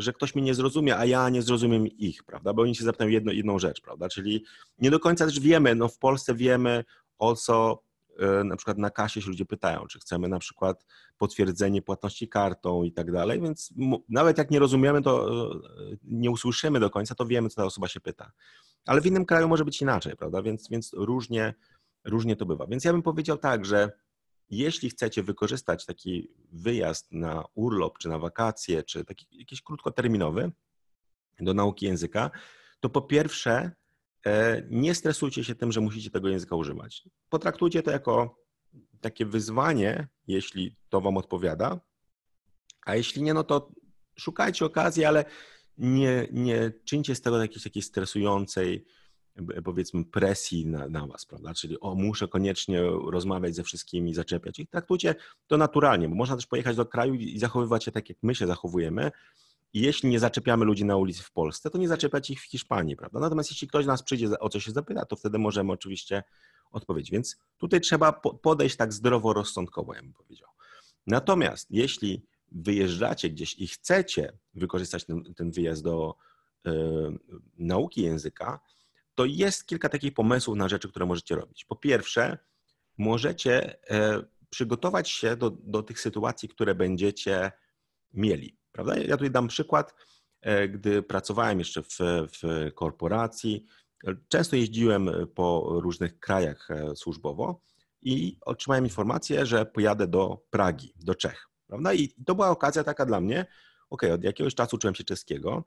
że 0.00 0.12
ktoś 0.12 0.34
mnie 0.34 0.44
nie 0.44 0.54
zrozumie, 0.54 0.96
a 0.98 1.04
ja 1.04 1.28
nie 1.28 1.42
zrozumiem 1.42 1.86
ich, 1.86 2.24
prawda? 2.24 2.52
Bo 2.52 2.62
oni 2.62 2.74
się 2.74 2.84
zapytają 2.84 3.10
jedno, 3.10 3.32
jedną 3.32 3.58
rzecz, 3.58 3.80
prawda? 3.80 4.08
Czyli 4.08 4.44
nie 4.78 4.90
do 4.90 5.00
końca 5.00 5.26
też 5.26 5.40
wiemy, 5.40 5.74
no 5.74 5.88
w 5.88 5.98
Polsce 5.98 6.34
wiemy 6.34 6.84
o 7.18 7.36
co 7.36 7.82
e, 8.18 8.44
na 8.44 8.56
przykład 8.56 8.78
na 8.78 8.90
kasie 8.90 9.22
się 9.22 9.28
ludzie 9.28 9.44
pytają, 9.44 9.86
czy 9.86 10.00
chcemy 10.00 10.28
na 10.28 10.38
przykład 10.38 10.84
potwierdzenie 11.18 11.82
płatności 11.82 12.28
kartą 12.28 12.82
i 12.82 12.92
tak 12.92 13.12
dalej, 13.12 13.40
więc 13.40 13.74
nawet 14.08 14.38
jak 14.38 14.50
nie 14.50 14.58
rozumiemy, 14.58 15.02
to 15.02 15.30
e, 15.52 15.96
nie 16.04 16.30
usłyszymy 16.30 16.80
do 16.80 16.90
końca, 16.90 17.14
to 17.14 17.26
wiemy, 17.26 17.48
co 17.48 17.56
ta 17.56 17.64
osoba 17.64 17.88
się 17.88 18.00
pyta. 18.00 18.32
Ale 18.86 19.00
w 19.00 19.06
innym 19.06 19.24
kraju 19.24 19.48
może 19.48 19.64
być 19.64 19.82
inaczej, 19.82 20.16
prawda? 20.16 20.42
Więc, 20.42 20.68
więc 20.68 20.92
różnie, 20.92 21.54
różnie 22.04 22.36
to 22.36 22.46
bywa. 22.46 22.66
Więc 22.66 22.84
ja 22.84 22.92
bym 22.92 23.02
powiedział 23.02 23.38
tak, 23.38 23.64
że 23.64 23.92
jeśli 24.50 24.90
chcecie 24.90 25.22
wykorzystać 25.22 25.86
taki 25.86 26.30
wyjazd 26.52 27.12
na 27.12 27.44
urlop, 27.54 27.98
czy 27.98 28.08
na 28.08 28.18
wakacje, 28.18 28.82
czy 28.82 29.04
taki 29.04 29.26
jakiś 29.30 29.62
krótkoterminowy 29.62 30.52
do 31.40 31.54
nauki 31.54 31.86
języka, 31.86 32.30
to 32.80 32.88
po 32.88 33.02
pierwsze 33.02 33.72
e, 34.26 34.62
nie 34.70 34.94
stresujcie 34.94 35.44
się 35.44 35.54
tym, 35.54 35.72
że 35.72 35.80
musicie 35.80 36.10
tego 36.10 36.28
języka 36.28 36.56
używać. 36.56 37.04
Potraktujcie 37.28 37.82
to 37.82 37.90
jako 37.90 38.40
takie 39.00 39.26
wyzwanie, 39.26 40.08
jeśli 40.26 40.76
to 40.88 41.00
Wam 41.00 41.16
odpowiada, 41.16 41.80
a 42.86 42.96
jeśli 42.96 43.22
nie, 43.22 43.34
no 43.34 43.44
to 43.44 43.72
szukajcie 44.18 44.64
okazji, 44.64 45.04
ale 45.04 45.24
nie, 45.78 46.28
nie 46.32 46.72
czyńcie 46.84 47.14
z 47.14 47.20
tego 47.20 47.42
jakiejś 47.42 47.64
takiej 47.64 47.82
stresującej, 47.82 48.84
powiedzmy 49.64 50.04
presji 50.04 50.66
na, 50.66 50.88
na 50.88 51.06
was, 51.06 51.26
prawda? 51.26 51.54
Czyli 51.54 51.80
o, 51.80 51.94
muszę 51.94 52.28
koniecznie 52.28 52.82
rozmawiać 53.10 53.54
ze 53.54 53.62
wszystkimi, 53.62 54.14
zaczepiać 54.14 54.58
ich. 54.58 54.70
Traktujcie 54.70 55.14
to 55.46 55.56
naturalnie, 55.56 56.08
bo 56.08 56.14
można 56.14 56.36
też 56.36 56.46
pojechać 56.46 56.76
do 56.76 56.86
kraju 56.86 57.14
i 57.14 57.38
zachowywać 57.38 57.84
się 57.84 57.92
tak, 57.92 58.08
jak 58.08 58.18
my 58.22 58.34
się 58.34 58.46
zachowujemy. 58.46 59.10
I 59.72 59.80
jeśli 59.80 60.08
nie 60.08 60.20
zaczepiamy 60.20 60.64
ludzi 60.64 60.84
na 60.84 60.96
ulicy 60.96 61.22
w 61.22 61.32
Polsce, 61.32 61.70
to 61.70 61.78
nie 61.78 61.88
zaczepiać 61.88 62.30
ich 62.30 62.40
w 62.40 62.44
Hiszpanii, 62.44 62.96
prawda? 62.96 63.20
Natomiast 63.20 63.50
jeśli 63.50 63.68
ktoś 63.68 63.86
nas 63.86 64.02
przyjdzie 64.02 64.38
o 64.38 64.48
coś 64.48 64.64
się 64.64 64.72
zapyta, 64.72 65.04
to 65.04 65.16
wtedy 65.16 65.38
możemy 65.38 65.72
oczywiście 65.72 66.22
odpowiedzieć. 66.70 67.10
Więc 67.10 67.36
tutaj 67.58 67.80
trzeba 67.80 68.12
podejść 68.42 68.76
tak 68.76 68.92
zdroworozsądkowo, 68.92 69.94
ja 69.94 70.02
bym 70.02 70.12
powiedział. 70.12 70.48
Natomiast 71.06 71.66
jeśli 71.70 72.22
wyjeżdżacie 72.52 73.30
gdzieś 73.30 73.58
i 73.58 73.66
chcecie 73.66 74.38
wykorzystać 74.54 75.04
ten, 75.04 75.34
ten 75.34 75.50
wyjazd 75.50 75.82
do 75.82 76.14
y, 76.66 76.70
nauki 77.58 78.02
języka, 78.02 78.60
to 79.20 79.24
jest 79.24 79.66
kilka 79.66 79.88
takich 79.88 80.14
pomysłów 80.14 80.56
na 80.56 80.68
rzeczy, 80.68 80.88
które 80.88 81.06
możecie 81.06 81.34
robić. 81.36 81.64
Po 81.64 81.76
pierwsze, 81.76 82.38
możecie 82.98 83.76
e, 83.90 84.22
przygotować 84.50 85.10
się 85.10 85.36
do, 85.36 85.50
do 85.50 85.82
tych 85.82 86.00
sytuacji, 86.00 86.48
które 86.48 86.74
będziecie 86.74 87.52
mieli. 88.14 88.58
Prawda? 88.72 88.96
Ja 88.96 89.16
tutaj 89.16 89.30
dam 89.30 89.48
przykład. 89.48 89.94
E, 90.40 90.68
gdy 90.68 91.02
pracowałem 91.02 91.58
jeszcze 91.58 91.82
w, 91.82 91.98
w 92.32 92.70
korporacji, 92.74 93.64
często 94.28 94.56
jeździłem 94.56 95.10
po 95.34 95.68
różnych 95.80 96.18
krajach 96.18 96.70
e, 96.70 96.96
służbowo 96.96 97.62
i 98.02 98.38
otrzymałem 98.40 98.84
informację, 98.84 99.46
że 99.46 99.66
pojadę 99.66 100.06
do 100.06 100.46
Pragi, 100.50 100.92
do 100.96 101.14
Czech. 101.14 101.48
Prawda? 101.66 101.94
I 101.94 102.08
to 102.08 102.34
była 102.34 102.50
okazja 102.50 102.84
taka 102.84 103.06
dla 103.06 103.20
mnie, 103.20 103.46
ok, 103.90 104.02
od 104.14 104.24
jakiegoś 104.24 104.54
czasu 104.54 104.76
uczyłem 104.76 104.94
się 104.94 105.04
czeskiego, 105.04 105.64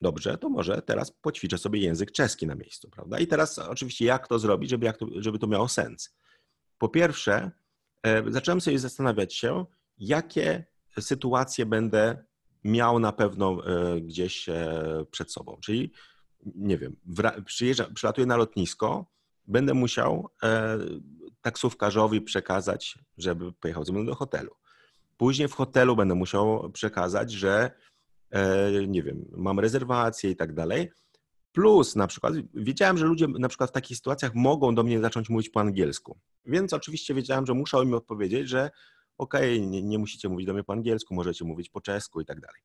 Dobrze, 0.00 0.38
to 0.38 0.48
może 0.48 0.82
teraz 0.82 1.10
poćwiczę 1.10 1.58
sobie 1.58 1.80
język 1.80 2.12
czeski 2.12 2.46
na 2.46 2.54
miejscu, 2.54 2.90
prawda? 2.90 3.18
I 3.18 3.26
teraz 3.26 3.58
oczywiście 3.58 4.04
jak 4.04 4.28
to 4.28 4.38
zrobić, 4.38 4.70
żeby, 4.70 4.86
jak 4.86 4.96
to, 4.96 5.06
żeby 5.16 5.38
to 5.38 5.46
miało 5.46 5.68
sens? 5.68 6.16
Po 6.78 6.88
pierwsze, 6.88 7.50
e, 8.02 8.32
zacząłem 8.32 8.60
sobie 8.60 8.78
zastanawiać 8.78 9.34
się, 9.34 9.66
jakie 9.98 10.64
sytuacje 11.00 11.66
będę 11.66 12.24
miał 12.64 12.98
na 12.98 13.12
pewno 13.12 13.66
e, 13.66 14.00
gdzieś 14.00 14.48
e, 14.48 15.04
przed 15.10 15.32
sobą. 15.32 15.58
Czyli, 15.62 15.92
nie 16.54 16.78
wiem, 16.78 16.96
przyjeżdżam, 17.44 17.94
przylatuję 17.94 18.26
na 18.26 18.36
lotnisko, 18.36 19.06
będę 19.46 19.74
musiał 19.74 20.28
taksówkarzowi 21.40 22.20
przekazać, 22.20 22.98
żeby 23.18 23.52
pojechał 23.52 23.84
ze 23.84 23.92
mną 23.92 24.06
do 24.06 24.14
hotelu. 24.14 24.50
Później 25.16 25.48
w 25.48 25.54
hotelu 25.54 25.96
będę 25.96 26.14
musiał 26.14 26.70
przekazać, 26.72 27.32
że 27.32 27.70
nie 28.88 29.02
wiem, 29.02 29.24
mam 29.36 29.60
rezerwację 29.60 30.30
i 30.30 30.36
tak 30.36 30.54
dalej. 30.54 30.90
Plus 31.52 31.96
na 31.96 32.06
przykład 32.06 32.34
wiedziałem, 32.54 32.98
że 32.98 33.06
ludzie 33.06 33.26
na 33.28 33.48
przykład 33.48 33.70
w 33.70 33.72
takich 33.72 33.96
sytuacjach 33.96 34.34
mogą 34.34 34.74
do 34.74 34.82
mnie 34.82 35.00
zacząć 35.00 35.28
mówić 35.28 35.48
po 35.48 35.60
angielsku. 35.60 36.18
Więc 36.46 36.72
oczywiście 36.72 37.14
wiedziałem, 37.14 37.46
że 37.46 37.54
muszę 37.54 37.82
im 37.82 37.94
odpowiedzieć, 37.94 38.48
że 38.48 38.70
okej, 39.18 39.56
okay, 39.56 39.66
nie, 39.66 39.82
nie, 39.82 39.98
musicie 39.98 40.28
mówić 40.28 40.46
do 40.46 40.52
mnie 40.54 40.64
po 40.64 40.72
angielsku, 40.72 41.14
możecie 41.14 41.44
mówić 41.44 41.68
po 41.68 41.80
czesku 41.80 42.20
i 42.20 42.24
tak 42.24 42.40
dalej. 42.40 42.60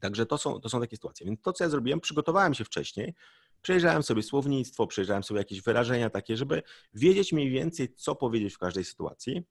Także 0.00 0.26
to 0.26 0.38
są, 0.38 0.60
to 0.60 0.68
są 0.68 0.80
takie 0.80 0.96
sytuacje. 0.96 1.26
Więc 1.26 1.42
to, 1.42 1.52
co 1.52 1.64
ja 1.64 1.70
zrobiłem, 1.70 2.00
przygotowałem 2.00 2.54
się 2.54 2.64
wcześniej, 2.64 3.14
przejrzałem 3.62 4.02
sobie 4.02 4.22
słownictwo, 4.22 4.86
przejrzałem 4.86 5.22
sobie 5.22 5.38
jakieś 5.38 5.62
wyrażenia 5.62 6.10
takie, 6.10 6.36
żeby 6.36 6.62
wiedzieć 6.94 7.32
mniej 7.32 7.50
więcej, 7.50 7.94
co 7.94 8.14
powiedzieć 8.14 8.54
w 8.54 8.58
każdej 8.58 8.84
sytuacji. 8.84 9.42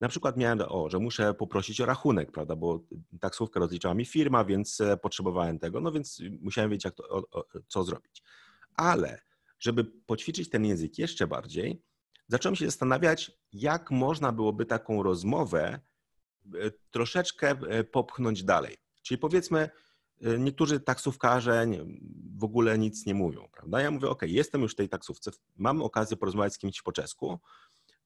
Na 0.00 0.08
przykład 0.08 0.36
miałem, 0.36 0.60
o, 0.68 0.90
że 0.90 0.98
muszę 0.98 1.34
poprosić 1.34 1.80
o 1.80 1.86
rachunek, 1.86 2.32
prawda, 2.32 2.56
bo 2.56 2.80
taksówkę 3.20 3.60
rozliczała 3.60 3.94
mi 3.94 4.04
firma, 4.04 4.44
więc 4.44 4.80
e, 4.80 4.96
potrzebowałem 4.96 5.58
tego, 5.58 5.80
no 5.80 5.92
więc 5.92 6.22
musiałem 6.40 6.70
wiedzieć, 6.70 6.84
jak 6.84 6.94
to, 6.94 7.08
o, 7.08 7.24
o, 7.30 7.44
co 7.68 7.84
zrobić. 7.84 8.22
Ale 8.74 9.20
żeby 9.58 9.84
poćwiczyć 9.84 10.50
ten 10.50 10.64
język 10.64 10.98
jeszcze 10.98 11.26
bardziej, 11.26 11.82
zacząłem 12.28 12.56
się 12.56 12.66
zastanawiać, 12.66 13.32
jak 13.52 13.90
można 13.90 14.32
byłoby 14.32 14.66
taką 14.66 15.02
rozmowę 15.02 15.80
e, 16.54 16.70
troszeczkę 16.90 17.50
e, 17.50 17.84
popchnąć 17.84 18.44
dalej. 18.44 18.76
Czyli 19.02 19.18
powiedzmy, 19.18 19.70
niektórzy 20.38 20.80
taksówkarze 20.80 21.66
w 22.36 22.44
ogóle 22.44 22.78
nic 22.78 23.06
nie 23.06 23.14
mówią, 23.14 23.48
prawda? 23.52 23.80
Ja 23.80 23.90
mówię, 23.90 24.08
ok, 24.08 24.22
jestem 24.22 24.62
już 24.62 24.72
w 24.72 24.76
tej 24.76 24.88
taksówce, 24.88 25.30
mam 25.56 25.82
okazję 25.82 26.16
porozmawiać 26.16 26.54
z 26.54 26.58
kimś 26.58 26.82
po 26.82 26.92
czesku, 26.92 27.40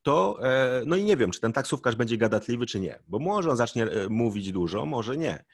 to 0.05 0.39
e, 0.43 0.83
no 0.87 0.97
i 0.97 1.05
nie 1.05 1.17
wiem, 1.17 1.31
czy 1.31 1.41
ten 1.41 1.53
taksówkarz 1.53 1.97
będzie 1.97 2.17
gadatliwy, 2.19 2.67
czy 2.67 2.81
nie, 2.81 2.99
bo 3.09 3.19
może 3.19 3.51
on 3.51 3.57
zacznie 3.57 3.85
e, 3.85 4.09
mówić 4.09 4.53
dużo, 4.53 4.87
może 4.87 5.17
nie. 5.17 5.45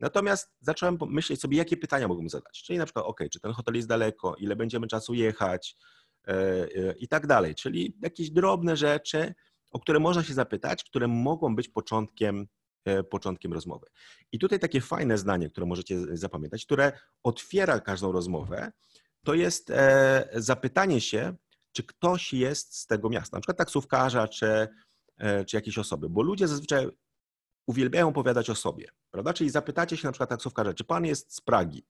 Natomiast 0.00 0.54
zacząłem 0.60 0.98
myśleć 1.06 1.40
sobie, 1.40 1.56
jakie 1.56 1.76
pytania 1.76 2.08
mogłem 2.08 2.28
zadać. 2.28 2.62
Czyli 2.62 2.78
na 2.78 2.84
przykład, 2.84 3.04
ok, 3.04 3.20
czy 3.32 3.40
ten 3.40 3.52
hotel 3.52 3.74
jest 3.74 3.88
daleko, 3.88 4.36
ile 4.36 4.56
będziemy 4.56 4.86
czasu 4.86 5.14
jechać 5.14 5.76
e, 6.26 6.66
i 6.98 7.08
tak 7.08 7.26
dalej. 7.26 7.54
Czyli 7.54 7.96
jakieś 8.02 8.30
drobne 8.30 8.76
rzeczy, 8.76 9.34
o 9.70 9.80
które 9.80 10.00
można 10.00 10.22
się 10.22 10.34
zapytać, 10.34 10.84
które 10.84 11.08
mogą 11.08 11.56
być 11.56 11.68
początkiem, 11.68 12.46
początkiem 13.10 13.52
rozmowy. 13.52 13.86
I 14.32 14.38
tutaj 14.38 14.58
takie 14.58 14.80
fajne 14.80 15.18
zdanie, 15.18 15.50
które 15.50 15.66
możecie 15.66 16.16
zapamiętać, 16.16 16.64
które 16.64 16.92
otwiera 17.22 17.80
każdą 17.80 18.12
rozmowę, 18.12 18.72
to 19.24 19.34
jest 19.34 19.72
zapytanie 20.34 21.00
się, 21.00 21.36
czy 21.72 21.82
ktoś 21.82 22.32
jest 22.32 22.76
z 22.76 22.86
tego 22.86 23.08
miasta, 23.08 23.36
na 23.36 23.40
przykład 23.40 23.58
taksówkarza 23.58 24.28
czy, 24.28 24.68
e, 25.18 25.44
czy 25.44 25.56
jakieś 25.56 25.78
osoby, 25.78 26.08
bo 26.08 26.22
ludzie 26.22 26.48
zazwyczaj 26.48 26.88
uwielbiają 27.66 28.08
opowiadać 28.08 28.50
o 28.50 28.54
sobie, 28.54 28.88
prawda? 29.10 29.32
Czyli 29.32 29.50
zapytacie 29.50 29.96
się 29.96 30.08
na 30.08 30.12
przykład 30.12 30.30
taksówkarza, 30.30 30.74
czy 30.74 30.84
pan 30.84 31.04
jest 31.04 31.34
z 31.34 31.40
Pragi? 31.40 31.86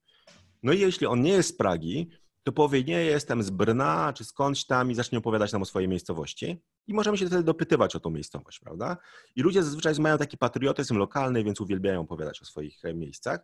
No 0.63 0.73
i 0.73 0.81
jeśli 0.81 1.07
on 1.07 1.23
nie 1.23 1.33
jest 1.33 1.49
z 1.49 1.57
Pragi, 1.57 2.11
to 2.43 2.53
powie, 2.53 2.85
nie 2.85 3.05
jestem 3.05 3.43
z 3.43 3.51
Brna, 3.51 4.13
czy 4.13 4.25
skądś 4.25 4.65
tam 4.65 4.91
i 4.91 4.95
zacznie 4.95 5.19
opowiadać 5.19 5.53
nam 5.53 5.63
o 5.63 5.65
swojej 5.65 5.89
miejscowości. 5.89 6.63
I 6.87 6.95
możemy 6.95 7.19
się 7.19 7.27
wtedy 7.27 7.43
dopytywać 7.43 7.97
o 7.97 8.01
tą 8.01 8.11
miejscowość, 8.11 8.61
prawda? 8.61 8.97
I 9.37 9.43
ludzie 9.43 9.63
zazwyczaj 9.63 9.95
mają 9.99 10.19
taki 10.19 10.39
patriotyzm 10.39 10.97
lokalny, 10.97 11.45
więc 11.45 11.61
uwielbiają 11.61 12.01
opowiadać 12.01 12.43
o 12.43 12.45
swoich 12.45 12.85
e, 12.85 12.95
miejscach. 12.95 13.41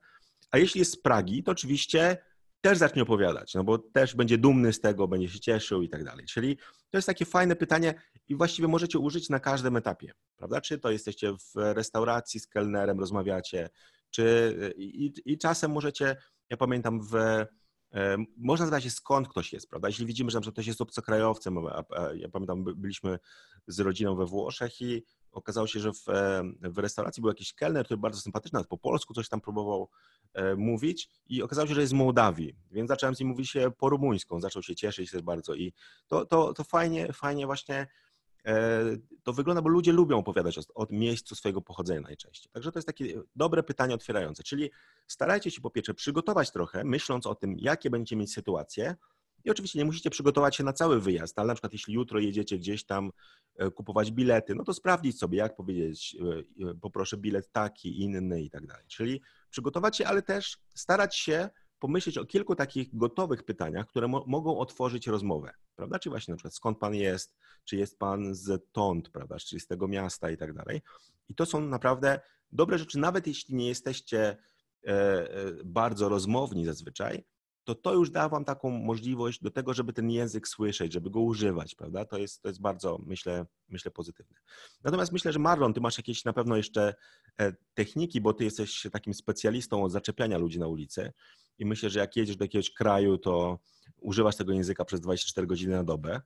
A 0.51 0.59
jeśli 0.59 0.79
jest 0.79 0.93
z 0.93 1.03
Pragi, 1.03 1.43
to 1.43 1.53
oczywiście 1.53 2.19
też 2.61 2.79
zacznie 2.79 3.03
opowiadać, 3.03 3.55
no 3.55 3.65
bo 3.65 3.79
też 3.79 4.15
będzie 4.15 4.39
dumny 4.39 4.73
z 4.73 4.81
tego, 4.81 5.09
będzie 5.09 5.29
się 5.29 5.41
cieszył 5.41 5.83
i 5.83 5.89
tak 5.89 6.05
dalej. 6.05 6.27
Czyli 6.27 6.57
to 6.91 6.99
jest 6.99 7.07
takie 7.07 7.25
fajne 7.25 7.57
pytanie 7.57 7.95
i 8.29 8.37
właściwie 8.37 8.69
możecie 8.69 8.99
użyć 8.99 9.29
na 9.29 9.41
każdym 9.41 9.77
etapie, 9.77 10.13
prawda? 10.37 10.61
Czy 10.61 10.79
to 10.79 10.91
jesteście 10.91 11.33
w 11.33 11.55
restauracji 11.55 12.41
z 12.41 12.47
kelnerem, 12.47 13.01
rozmawiacie, 13.01 13.69
czy 14.11 14.75
i, 14.77 15.13
i 15.25 15.39
czasem 15.39 15.71
możecie, 15.71 16.17
ja 16.51 16.57
pamiętam 16.57 17.01
w 17.01 17.15
e, 17.15 17.47
można 18.37 18.67
zadać 18.67 18.85
się 18.85 18.91
skąd 18.91 19.29
ktoś 19.29 19.53
jest, 19.53 19.69
prawda? 19.69 19.89
Jeśli 19.89 20.07
widzimy, 20.07 20.31
że 20.31 20.41
ktoś 20.41 20.67
jest 20.67 20.81
obcokrajowcem, 20.81 21.57
ja 22.15 22.29
pamiętam, 22.29 22.65
byliśmy 22.65 23.19
z 23.67 23.81
rodziną 23.81 24.17
we 24.17 24.27
Włoszech 24.27 24.81
i 24.81 25.05
okazało 25.33 25.67
się, 25.67 25.81
że 25.81 25.93
w, 25.93 26.05
w 26.63 26.79
restauracji 26.79 27.21
był 27.21 27.29
jakiś 27.29 27.55
kelner, 27.55 27.85
który 27.85 27.99
bardzo 27.99 28.21
sympatyczny, 28.21 28.65
po 28.65 28.79
polsku 28.79 29.15
coś 29.15 29.29
tam 29.29 29.41
próbował 29.41 29.89
e, 30.35 30.57
mówić 30.57 31.11
i 31.27 31.43
okazało 31.43 31.69
się, 31.69 31.75
że 31.75 31.81
jest 31.81 31.91
z 31.91 31.95
Mołdawii, 31.95 32.57
więc 32.71 32.89
zacząłem 32.89 33.15
z 33.15 33.21
nim 33.21 33.29
mówić 33.29 33.55
po 33.79 33.89
rumuńsku, 33.89 34.41
zaczął 34.41 34.63
się 34.63 34.77
cieszyć 34.77 35.11
też 35.11 35.23
bardzo 35.23 35.55
i 35.55 35.73
to, 36.07 36.27
to, 36.27 36.55
to 36.55 36.65
fajnie, 36.65 37.13
fajnie 37.13 37.47
właśnie 37.47 37.87
to 39.23 39.33
wygląda, 39.33 39.63
bo 39.63 39.69
ludzie 39.69 39.93
lubią 39.93 40.19
opowiadać 40.19 40.59
o, 40.59 40.63
o 40.75 40.87
miejscu 40.91 41.35
swojego 41.35 41.61
pochodzenia 41.61 42.01
najczęściej. 42.01 42.53
Także 42.53 42.73
to 42.73 42.79
jest 42.79 42.87
takie 42.87 43.23
dobre 43.37 43.63
pytanie 43.63 43.95
otwierające. 43.95 44.43
Czyli 44.43 44.71
starajcie 45.07 45.51
się 45.51 45.61
po 45.61 45.71
pierwsze 45.71 45.95
przygotować 45.95 46.51
trochę, 46.51 46.85
myśląc 46.85 47.27
o 47.27 47.35
tym, 47.35 47.55
jakie 47.59 47.91
będziecie 47.91 48.17
mieć 48.17 48.33
sytuacje. 48.33 48.97
I 49.45 49.51
oczywiście 49.51 49.79
nie 49.79 49.85
musicie 49.85 50.11
przygotować 50.11 50.57
się 50.57 50.65
na 50.65 50.73
cały 50.73 51.01
wyjazd, 51.01 51.39
ale 51.39 51.49
na 51.49 51.55
przykład 51.55 51.73
jeśli 51.73 51.95
jutro 51.95 52.19
jedziecie 52.19 52.59
gdzieś 52.59 52.85
tam 52.85 53.11
e, 53.57 53.71
kupować 53.71 54.13
bilety, 54.13 54.55
no 54.55 54.65
to 54.65 54.75
sprawdzić 54.75 55.19
sobie, 55.19 55.39
jak 55.39 55.57
powiedzieć, 55.57 56.17
e, 56.65 56.71
e, 56.71 56.75
poproszę 56.75 57.17
bilet 57.17 57.53
taki, 57.53 58.01
inny 58.03 58.43
i 58.43 58.51
tak 58.51 58.67
dalej. 58.67 58.85
Czyli 58.89 59.21
przygotować 59.51 59.97
się, 59.97 60.07
ale 60.07 60.23
też 60.23 60.59
starać 60.75 61.17
się 61.17 61.49
pomyśleć 61.79 62.19
o 62.19 62.25
kilku 62.25 62.55
takich 62.55 62.97
gotowych 62.97 63.43
pytaniach, 63.43 63.87
które 63.87 64.09
mo 64.09 64.25
mogą 64.27 64.59
otworzyć 64.59 65.07
rozmowę, 65.07 65.53
prawda? 65.77 65.99
Czy 65.99 66.11
właśnie 66.11 66.33
na 66.33 66.37
przykład 66.37 66.55
skąd 66.55 66.79
pan 66.79 66.95
jest, 66.95 67.37
czy 67.65 67.77
jest 67.77 67.99
pan 67.99 68.35
z 68.35 68.73
Tont, 68.73 69.11
prawda, 69.11 69.37
czy 69.39 69.61
z 69.61 69.67
tego 69.67 69.89
miasta 69.89 70.31
i 70.31 70.37
tak 70.37 70.53
dalej. 70.53 70.81
I 71.29 71.35
to 71.35 71.47
są 71.47 71.61
naprawdę 71.61 72.21
dobre 72.53 72.79
rzeczy, 72.79 72.99
nawet 72.99 73.27
jeśli 73.27 73.55
nie 73.55 73.69
jesteście 73.69 74.37
bardzo 75.65 76.09
rozmowni 76.09 76.65
zazwyczaj, 76.65 77.25
to 77.69 77.75
to 77.75 77.95
już 77.95 78.11
da 78.11 78.29
wam 78.29 78.45
taką 78.45 78.71
możliwość 78.71 79.43
do 79.43 79.51
tego, 79.51 79.75
żeby 79.75 79.93
ten 79.93 80.11
język 80.11 80.49
słyszeć, 80.49 80.93
żeby 80.93 81.11
go 81.11 81.21
używać, 81.21 81.75
prawda? 81.75 82.05
To 82.05 82.19
jest, 82.19 82.43
to 82.43 82.49
jest 82.49 82.61
bardzo, 82.61 82.99
myślę, 83.07 83.47
myślę, 83.69 83.91
pozytywne. 83.91 84.37
Natomiast 84.85 85.13
myślę, 85.13 85.33
że 85.33 85.39
Marlon, 85.39 85.75
ty 85.75 85.81
masz 85.81 85.99
jakieś 85.99 86.25
na 86.25 86.33
pewno 86.33 86.57
jeszcze 86.57 86.95
e, 87.41 87.53
techniki, 87.75 88.21
bo 88.21 88.33
ty 88.35 88.45
jesteś 88.45 88.87
takim 88.93 89.15
specjalistą 89.15 89.85
od 89.85 89.93
zaczepiania 89.93 90.39
ludzi 90.39 90.59
na 90.59 90.67
ulicy 90.67 91.13
i 91.59 91.67
myślę, 91.67 91.91
że 91.91 91.99
jak 91.99 92.17
jedziesz 92.17 92.37
do 92.37 92.45
jakiegoś 92.45 92.71
kraju, 92.71 93.19
to 93.19 93.59
używasz 93.97 94.37
tego 94.37 94.53
języka 94.53 94.85
przez 94.85 95.01
24 95.01 95.47
godziny 95.47 95.77
na 95.77 95.85
dobę. 95.85 96.21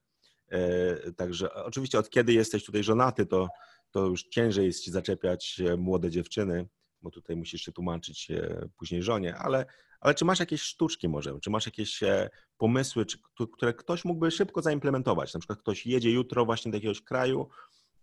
E, 0.48 1.12
także 1.12 1.54
oczywiście 1.54 1.98
od 1.98 2.10
kiedy 2.10 2.32
jesteś 2.32 2.64
tutaj 2.64 2.84
żonaty, 2.84 3.26
to, 3.26 3.48
to 3.90 4.06
już 4.06 4.22
ciężej 4.22 4.66
jest 4.66 4.84
ci 4.84 4.90
zaczepiać 4.90 5.60
e, 5.60 5.76
młode 5.76 6.10
dziewczyny, 6.10 6.68
bo 7.02 7.10
tutaj 7.10 7.36
musisz 7.36 7.62
się 7.62 7.72
tłumaczyć 7.72 8.28
później 8.76 9.02
żonie, 9.02 9.36
ale, 9.36 9.66
ale 10.02 10.14
czy 10.14 10.24
masz 10.24 10.40
jakieś 10.40 10.62
sztuczki 10.62 11.08
może, 11.08 11.40
czy 11.40 11.50
masz 11.50 11.66
jakieś 11.66 12.02
e, 12.02 12.30
pomysły, 12.56 13.06
które 13.52 13.74
ktoś 13.74 14.04
mógłby 14.04 14.30
szybko 14.30 14.62
zaimplementować? 14.62 15.34
Na 15.34 15.40
przykład 15.40 15.58
ktoś 15.58 15.86
jedzie 15.86 16.10
jutro 16.10 16.44
właśnie 16.44 16.70
do 16.70 16.76
jakiegoś 16.76 17.02
kraju 17.02 17.48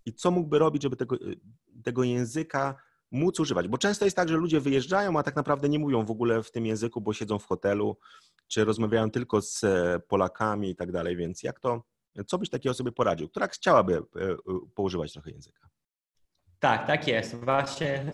i 0.06 0.14
co 0.14 0.32
mógłby 0.32 0.60
robić, 0.60 0.84
żeby 0.84 0.96
tego, 0.96 1.16
e, 1.16 1.20
tego 1.84 2.04
języka 2.04 2.76
móc 3.12 3.40
używać? 3.40 3.68
Bo 3.68 3.78
często 3.78 4.06
jest 4.06 4.18
tak, 4.18 4.30
że 4.30 4.38
ludzie 4.38 4.60
wyjeżdżają, 4.60 5.20
a 5.20 5.24
tak 5.24 5.36
naprawdę 5.36 5.70
nie 5.70 5.80
mówią 5.80 6.06
w 6.06 6.12
ogóle 6.12 6.44
w 6.44 6.52
tym 6.52 6.66
języku, 6.66 7.02
bo 7.02 7.14
siedzą 7.14 7.40
w 7.40 7.46
hotelu, 7.46 7.98
czy 8.48 8.66
rozmawiają 8.66 9.12
tylko 9.12 9.42
z 9.42 9.64
e, 9.64 10.00
Polakami 10.08 10.70
i 10.70 10.76
tak 10.76 10.92
dalej, 10.92 11.16
więc 11.16 11.44
jak 11.44 11.60
to, 11.60 11.84
co 12.28 12.38
byś 12.38 12.50
takiej 12.50 12.72
osobie 12.72 12.92
poradził, 12.92 13.30
która 13.30 13.48
chciałaby 13.48 14.04
poużywać 14.76 15.14
trochę 15.14 15.32
języka? 15.32 15.70
Tak, 16.60 16.88
tak 16.88 17.08
jest. 17.08 17.36
Właśnie 17.36 18.12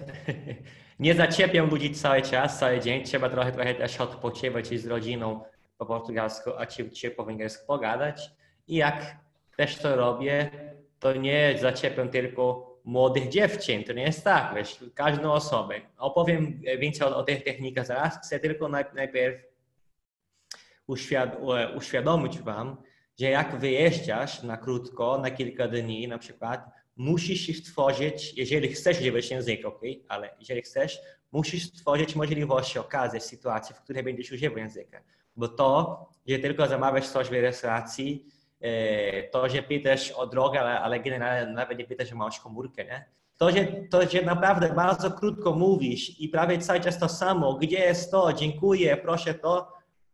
nie 0.99 1.13
zaczepię 1.13 1.61
ludzi 1.61 1.93
cały 1.93 2.21
czas, 2.21 2.59
cały 2.59 2.79
dzień. 2.79 3.03
Trzeba 3.03 3.29
trochę, 3.29 3.51
trochę 3.51 3.75
też 3.75 4.01
odpoczywać 4.01 4.67
z 4.67 4.87
rodziną 4.87 5.43
po 5.77 5.85
portugalsku, 5.85 6.51
a 6.57 6.65
ci, 6.65 6.91
ci 6.91 7.09
po 7.09 7.25
węgiersku 7.25 7.67
pogadać. 7.67 8.31
I 8.67 8.75
jak 8.75 9.15
też 9.57 9.75
to 9.77 9.95
robię, 9.95 10.49
to 10.99 11.13
nie 11.13 11.57
zaczepię 11.61 12.07
tylko 12.07 12.75
młodych 12.83 13.29
dziewczyn. 13.29 13.83
To 13.83 13.93
nie 13.93 14.03
jest 14.03 14.23
tak, 14.23 14.55
wiesz, 14.55 14.85
każdą 14.95 15.31
osobę. 15.31 15.75
Opowiem 15.97 16.61
więcej 16.79 17.07
o, 17.07 17.17
o 17.17 17.23
tych 17.23 17.43
technikach 17.43 17.85
zaraz. 17.85 18.19
Chcę 18.19 18.39
tylko 18.39 18.69
najpierw 18.69 19.41
uświad 20.87 21.37
uświadomić 21.75 22.39
Wam, 22.39 22.77
że 23.19 23.25
jak 23.25 23.55
wyjeżdżasz 23.55 24.43
na 24.43 24.57
krótko, 24.57 25.17
na 25.17 25.31
kilka 25.31 25.67
dni 25.67 26.07
na 26.07 26.17
przykład, 26.17 26.74
musisz 26.95 27.57
stworzyć, 27.57 28.33
jeżeli 28.37 28.67
chcesz 28.67 28.99
używać 28.99 29.31
języka, 29.31 29.67
ok, 29.67 29.81
ale 30.07 30.29
jeżeli 30.39 30.61
chcesz, 30.61 30.99
musisz 31.31 31.63
stworzyć 31.63 32.15
możliwości, 32.15 32.79
okazje, 32.79 33.19
sytuacje, 33.19 33.75
w 33.75 33.81
których 33.81 34.03
będziesz 34.03 34.31
używał 34.31 34.57
języka. 34.57 35.01
Bo 35.35 35.47
to, 35.47 36.05
że 36.27 36.39
tylko 36.39 36.67
zamawiasz 36.67 37.07
coś 37.07 37.27
w 37.27 37.31
restauracji, 37.31 38.25
e, 38.61 39.23
to, 39.23 39.49
że 39.49 39.63
pytasz 39.63 40.11
o 40.11 40.27
drogę, 40.27 40.61
ale, 40.61 40.99
generalnie 40.99 41.53
nawet 41.53 41.77
nie 41.77 41.85
pytasz, 41.85 42.09
że 42.09 42.15
masz 42.15 42.39
komórkę, 42.39 42.85
nie? 42.85 43.05
To 43.37 43.51
że, 43.51 43.65
to, 43.89 44.09
że 44.09 44.21
naprawdę 44.21 44.73
bardzo 44.73 45.11
krótko 45.11 45.53
mówisz 45.53 46.19
i 46.19 46.29
prawie 46.29 46.57
cały 46.57 46.79
czas 46.79 46.99
to 46.99 47.09
samo, 47.09 47.53
gdzie 47.53 47.79
jest 47.79 48.11
to, 48.11 48.33
dziękuję, 48.33 48.97
proszę 48.97 49.33
to, 49.33 49.73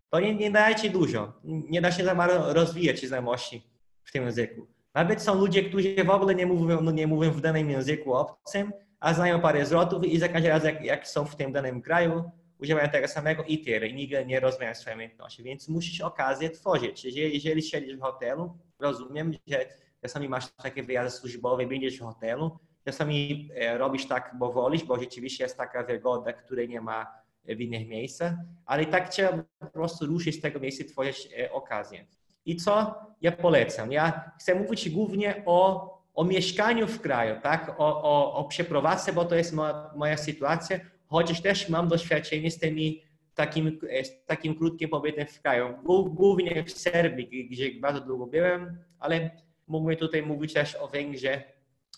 to 0.09 0.19
nie, 0.19 0.35
nie 0.35 0.51
daje 0.51 0.75
ci 0.75 0.89
dużo. 0.89 1.33
Nie 1.43 1.81
da 1.81 1.91
się 1.91 2.03
za 2.03 2.15
bardzo 2.15 2.53
rozwijać 2.53 3.05
znajomości 3.05 3.63
w 4.03 4.11
tym 4.11 4.23
języku. 4.23 4.67
Nawet 4.93 5.21
są 5.21 5.35
ludzie, 5.35 5.63
którzy 5.63 6.03
w 6.03 6.09
ogóle 6.09 6.35
nie 6.35 6.45
mówią, 6.45 6.81
no 6.81 6.91
nie 6.91 7.07
mówią 7.07 7.31
w 7.31 7.41
danym 7.41 7.69
języku 7.69 8.13
obcym, 8.13 8.73
a 8.99 9.13
znają 9.13 9.41
parę 9.41 9.65
zwrotów 9.65 10.03
i 10.03 10.19
za 10.19 10.29
każdym 10.29 10.51
razem, 10.51 10.75
jak, 10.75 10.83
jak 10.83 11.07
są 11.07 11.25
w 11.25 11.35
tym 11.35 11.51
danym 11.51 11.81
kraju, 11.81 12.31
używają 12.59 12.89
tego 12.89 13.07
samego 13.07 13.43
i 13.43 13.59
tyle. 13.59 13.87
I 13.87 13.93
nigdy 13.93 14.25
nie 14.25 14.39
rozwijają 14.39 14.75
swojej 14.75 14.97
umiejętności, 14.97 15.43
więc 15.43 15.69
musisz 15.69 16.01
okazję 16.01 16.49
tworzyć. 16.49 17.05
Jeżeli, 17.05 17.33
jeżeli 17.33 17.61
siedzisz 17.63 17.97
w 17.97 18.01
hotelu, 18.01 18.57
rozumiem, 18.79 19.33
że 19.47 19.65
czasami 20.01 20.29
masz 20.29 20.51
takie 20.51 20.83
wyjazdy 20.83 21.19
służbowe, 21.19 21.67
będziesz 21.67 21.97
w 21.97 22.01
hotelu, 22.01 22.59
czasami 22.85 23.49
e, 23.55 23.77
robisz 23.77 24.07
tak, 24.07 24.35
bo 24.39 24.51
wolisz, 24.51 24.83
bo 24.83 24.99
rzeczywiście 24.99 25.43
jest 25.43 25.57
taka 25.57 25.83
wygoda, 25.83 26.33
której 26.33 26.69
nie 26.69 26.81
ma 26.81 27.07
w 27.45 27.61
innych 27.61 27.87
miejscach, 27.87 28.33
ale 28.65 28.83
i 28.83 28.87
tak 28.87 29.09
trzeba 29.09 29.43
po 29.59 29.67
prostu 29.67 30.05
ruszyć 30.05 30.35
z 30.35 30.41
tego 30.41 30.59
miejsca 30.59 30.83
i 30.83 30.87
tworzyć 30.87 31.29
e, 31.39 31.51
okazję. 31.51 32.05
I 32.45 32.55
co 32.55 32.95
ja 33.21 33.31
polecam? 33.31 33.91
Ja 33.91 34.31
chcę 34.39 34.55
mówić 34.55 34.89
głównie 34.89 35.43
o, 35.45 35.89
o 36.13 36.23
mieszkaniu 36.23 36.87
w 36.87 37.01
kraju, 37.01 37.35
tak? 37.43 37.75
o, 37.77 38.03
o, 38.03 38.33
o 38.33 38.43
przeprowadzce, 38.43 39.13
bo 39.13 39.25
to 39.25 39.35
jest 39.35 39.53
moja, 39.53 39.91
moja 39.95 40.17
sytuacja, 40.17 40.79
chociaż 41.07 41.41
też 41.41 41.69
mam 41.69 41.87
doświadczenie 41.87 42.51
z 42.51 42.59
tymi 42.59 43.01
takim, 43.35 43.79
z 44.03 44.25
takim 44.25 44.55
krótkim 44.55 44.89
pobytem 44.89 45.27
w 45.27 45.41
kraju. 45.41 45.77
Głównie 46.13 46.63
w 46.63 46.71
Serbii, 46.71 47.49
gdzie 47.49 47.71
bardzo 47.79 48.01
długo 48.01 48.27
byłem, 48.27 48.77
ale 48.99 49.29
mógłbym 49.67 49.97
tutaj 49.97 50.23
mówić 50.23 50.53
też 50.53 50.75
o 50.75 50.87
Węgrzech 50.87 51.41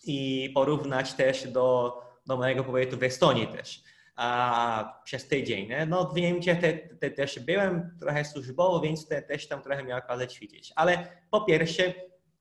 i 0.06 0.50
porównać 0.54 1.14
też 1.14 1.48
do, 1.48 1.98
do 2.26 2.38
mojego 2.38 2.64
pobytu 2.64 2.98
w 2.98 3.04
Estonii 3.04 3.48
też 3.48 3.84
a, 4.16 5.02
przez 5.04 5.28
tydzień. 5.28 5.70
Nie? 5.70 5.86
No 5.86 6.06
w 6.06 6.16
Niemczech 6.16 6.60
te, 6.60 6.74
te, 6.74 7.12
też 7.12 7.40
byłem 7.40 7.98
trochę 8.00 8.26
służbowo, 8.26 8.80
więc 8.80 9.08
te, 9.08 9.22
też 9.22 9.48
tam 9.48 9.62
trochę 9.62 9.84
miałem 9.84 10.04
okazję 10.04 10.28
ćwiczyć. 10.28 10.74
Ale 10.76 11.08
po 11.32 11.42
pierwsze, 11.42 11.94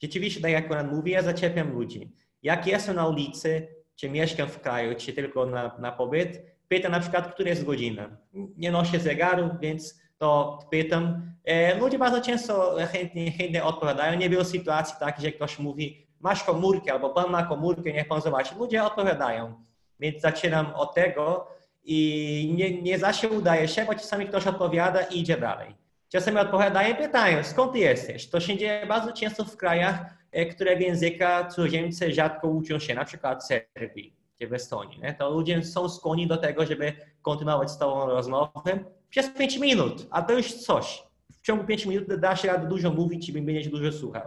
rzeczywiście, 0.03 0.41
tak 0.41 0.51
jak 0.51 0.73
on 0.73 0.95
mówi, 0.95 1.11
ja 1.11 1.23
zaczepiam 1.23 1.73
ludzi. 1.73 2.13
Jak 2.43 2.67
jestem 2.67 2.97
na 2.97 3.09
ulicy, 3.09 3.69
czy 3.97 4.11
mieszkam 4.11 4.49
w 4.49 4.61
kraju, 4.61 4.95
czy 4.97 5.13
tylko 5.13 5.47
na, 5.47 5.77
na 5.79 5.93
pobyt, 5.93 6.43
pytam 6.69 6.93
na 6.93 7.01
przykład, 7.01 7.35
która 7.35 7.51
jest 7.51 7.65
godzina. 7.65 8.17
Nie 8.57 8.71
noszę 8.71 8.99
zegaru, 8.99 9.51
więc 9.61 10.03
to 10.19 10.59
pytam. 10.71 11.33
E, 11.45 11.79
ludzie 11.79 11.99
bardzo 11.99 12.21
często 12.21 12.77
chętnie, 12.93 13.33
chętnie 13.33 13.65
odpowiadają. 13.65 14.19
Nie 14.19 14.31
było 14.31 14.45
sytuacji 14.45 14.97
takiej, 15.01 15.25
że 15.25 15.33
ktoś 15.33 15.59
mówi, 15.59 16.07
masz 16.21 16.45
komórkę 16.45 16.93
albo 16.93 17.11
pan 17.11 17.31
ma 17.31 17.43
komórkę, 17.43 17.93
niech 17.93 18.09
pan 18.09 18.21
zobaczy. 18.21 18.55
Ludzie 18.59 18.85
odpowiadają. 18.85 19.65
Więc 20.01 20.21
zaczynam 20.21 20.75
od 20.75 20.95
tego, 20.95 21.49
i 21.85 22.55
nie, 22.57 22.83
nie 22.83 22.99
zawsze 22.99 23.29
udaje 23.29 23.69
się, 23.69 23.85
bo 23.85 23.95
czasami 23.95 24.27
ktoś 24.27 24.47
odpowiada 24.47 25.03
i 25.03 25.21
idzie 25.21 25.37
dalej. 25.37 25.75
Czasami 26.09 26.39
odpowiadają 26.39 26.97
pytają, 26.97 27.45
skąd 27.45 27.73
ty 27.73 27.79
jesteś? 27.79 28.29
To 28.29 28.41
się 28.41 28.59
dzieje 28.59 28.87
bardzo 28.87 29.13
często 29.13 29.45
w 29.45 29.57
krajach, 29.57 30.15
e, 30.33 30.47
które 30.47 30.83
języka 30.83 31.49
cudzoziemcy 31.49 32.15
rzadko 32.15 32.49
uczą 32.49 32.79
się, 32.79 32.95
na 32.95 33.05
przykład 33.05 33.47
Serbii 33.47 34.17
czy 34.41 34.49
w 34.49 34.53
Estonii. 34.53 35.01
Nie? 35.01 35.15
To 35.15 35.31
ludzie 35.31 35.65
są 35.65 35.89
skłonni 35.89 36.27
do 36.27 36.37
tego, 36.37 36.67
żeby 36.67 36.93
kontynuować 37.23 37.71
z 37.71 37.79
tobą 37.79 38.07
rozmowę 38.07 38.79
przez 39.11 39.31
5 39.31 39.59
minut, 39.59 40.07
a 40.11 40.23
to 40.23 40.33
już 40.33 40.55
coś. 40.55 41.03
W 41.33 41.41
ciągu 41.43 41.65
5 41.65 41.87
minut 41.87 42.15
da 42.15 42.37
się 42.37 42.49
radę 42.49 42.69
dużo 42.69 42.91
mówić 42.91 43.29
i 43.29 43.33
będziesz 43.33 43.69
dużo 43.69 43.93
słuchał. 43.93 44.23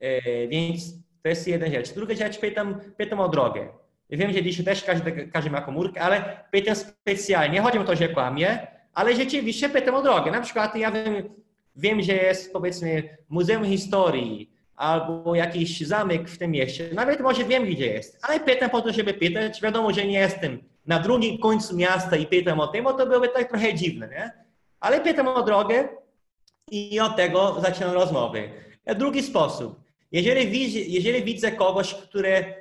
E, 0.00 0.48
więc 0.48 0.94
to 1.22 1.28
jest 1.28 1.48
jedna 1.48 1.70
rzecz. 1.70 1.92
Druga 1.92 2.14
rzecz, 2.14 2.38
pytam, 2.38 2.80
pytam 2.96 3.20
o 3.20 3.28
drogę. 3.28 3.68
Wiem, 4.10 4.32
że 4.32 4.42
dzisiaj 4.42 4.64
też 4.64 4.84
każdy, 4.84 5.28
każdy 5.32 5.50
ma 5.50 5.60
komórkę, 5.60 6.00
ale 6.00 6.36
pytam 6.50 6.76
specjalnie. 6.76 7.60
Chodzi 7.60 7.78
o 7.78 7.84
to, 7.84 7.96
że 7.96 8.08
kłamie, 8.08 8.66
ale 8.94 9.16
rzeczywiście 9.16 9.68
pytam 9.68 9.94
o 9.94 10.02
drogę. 10.02 10.30
Na 10.30 10.40
przykład 10.40 10.76
ja 10.76 10.90
wiem, 10.90 11.34
wiem, 11.76 12.02
że 12.02 12.12
jest 12.12 12.52
powiedzmy 12.52 13.16
Muzeum 13.28 13.64
Historii 13.64 14.50
albo 14.76 15.34
jakiś 15.34 15.80
zamek 15.80 16.28
w 16.28 16.38
tym 16.38 16.50
mieście. 16.50 16.88
Nawet 16.94 17.20
może 17.20 17.44
wiem, 17.44 17.64
gdzie 17.64 17.86
jest, 17.86 18.18
ale 18.22 18.40
pytam 18.40 18.70
po 18.70 18.80
to, 18.80 18.92
żeby 18.92 19.14
pytać. 19.14 19.62
Wiadomo, 19.62 19.92
że 19.92 20.06
nie 20.06 20.18
jestem 20.18 20.62
na 20.86 20.98
drugim 20.98 21.38
końcu 21.38 21.76
miasta 21.76 22.16
i 22.16 22.26
pytam 22.26 22.60
o 22.60 22.66
tym, 22.66 22.84
bo 22.84 22.92
to 22.92 23.06
byłoby 23.06 23.28
tak 23.28 23.48
trochę 23.48 23.74
dziwne, 23.74 24.08
nie? 24.08 24.30
Ale 24.80 25.00
pytam 25.00 25.28
o 25.28 25.42
drogę 25.42 25.88
i 26.70 27.00
od 27.00 27.16
tego 27.16 27.60
zaczynam 27.60 27.92
rozmowy. 27.92 28.50
Drugi 28.96 29.22
sposób. 29.22 29.80
Jeżeli, 30.12 30.92
jeżeli 30.92 31.24
widzę 31.24 31.52
kogoś, 31.52 31.94
który 31.94 32.59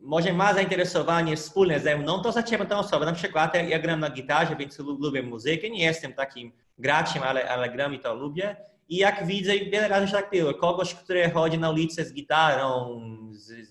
może 0.00 0.32
ma 0.32 0.54
zainteresowanie 0.54 1.36
wspólne 1.36 1.80
ze 1.80 1.98
mną, 1.98 2.22
to 2.22 2.32
zaczniemy 2.32 2.66
tę 2.66 2.76
osobę. 2.76 3.06
Na 3.06 3.12
przykład 3.12 3.54
ja 3.68 3.78
gram 3.78 4.00
na 4.00 4.10
gitarze, 4.10 4.56
więc 4.56 4.78
lubię 4.78 5.22
muzykę. 5.22 5.70
Nie 5.70 5.84
jestem 5.84 6.12
takim 6.12 6.52
graczem, 6.78 7.22
ale, 7.22 7.48
ale 7.50 7.70
gram 7.70 7.94
i 7.94 7.98
to 7.98 8.14
lubię. 8.14 8.56
i 8.88 8.96
jak 8.96 9.26
widzę, 9.26 9.52
wiele 9.58 9.88
razy 9.88 10.06
się 10.06 10.12
tak 10.12 10.30
było, 10.30 10.54
kogoś, 10.54 10.94
który 10.94 11.30
chodzi 11.30 11.58
na 11.58 11.70
ulicę 11.70 12.04
z 12.04 12.12
gitarą, 12.12 13.00
z, 13.32 13.68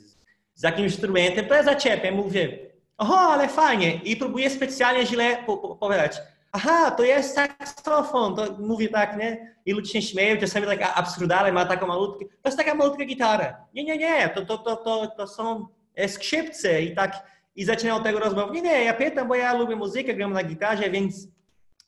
z 0.53 0.63
jakimś 0.63 0.91
instrumentem, 0.91 1.45
to 1.45 1.53
ja 1.53 1.63
zaczepię, 1.63 2.11
mówię, 2.11 2.59
oho, 2.97 3.17
ale 3.17 3.47
fajnie 3.47 3.95
i 3.95 4.15
próbuję 4.15 4.49
specjalnie 4.49 5.05
źle 5.05 5.37
po, 5.45 5.57
po, 5.57 5.75
powiedzieć, 5.75 6.17
aha, 6.51 6.91
to 6.91 7.03
jest 7.03 7.35
saksofon, 7.35 8.35
to 8.35 8.45
mówię 8.59 8.89
tak, 8.89 9.17
nie? 9.17 9.55
I 9.65 9.73
ludzie 9.73 9.91
się 9.91 10.01
śmieją, 10.01 10.37
czasami 10.37 10.65
tak 10.65 10.93
absurdalnie 10.95 11.51
ma 11.51 11.65
taką 11.65 11.87
malutką, 11.87 12.25
to 12.25 12.49
jest 12.49 12.57
taka 12.57 12.75
malutka 12.75 13.05
gitara. 13.05 13.65
Nie, 13.73 13.83
nie, 13.83 13.97
nie, 13.97 14.29
to, 14.29 14.45
to, 14.45 14.57
to, 14.57 14.75
to, 14.75 15.07
to 15.07 15.27
są 15.27 15.67
skrzypce 16.07 16.81
i 16.81 16.95
tak, 16.95 17.23
i 17.55 17.65
zaczynam 17.65 17.97
od 17.97 18.03
tego 18.03 18.19
rozmowę. 18.19 18.53
Nie, 18.53 18.61
nie, 18.61 18.83
ja 18.83 18.93
pytam, 18.93 19.27
bo 19.27 19.35
ja 19.35 19.53
lubię 19.53 19.75
muzykę, 19.75 20.13
gram 20.13 20.33
na 20.33 20.43
gitarze, 20.43 20.89
więc 20.89 21.27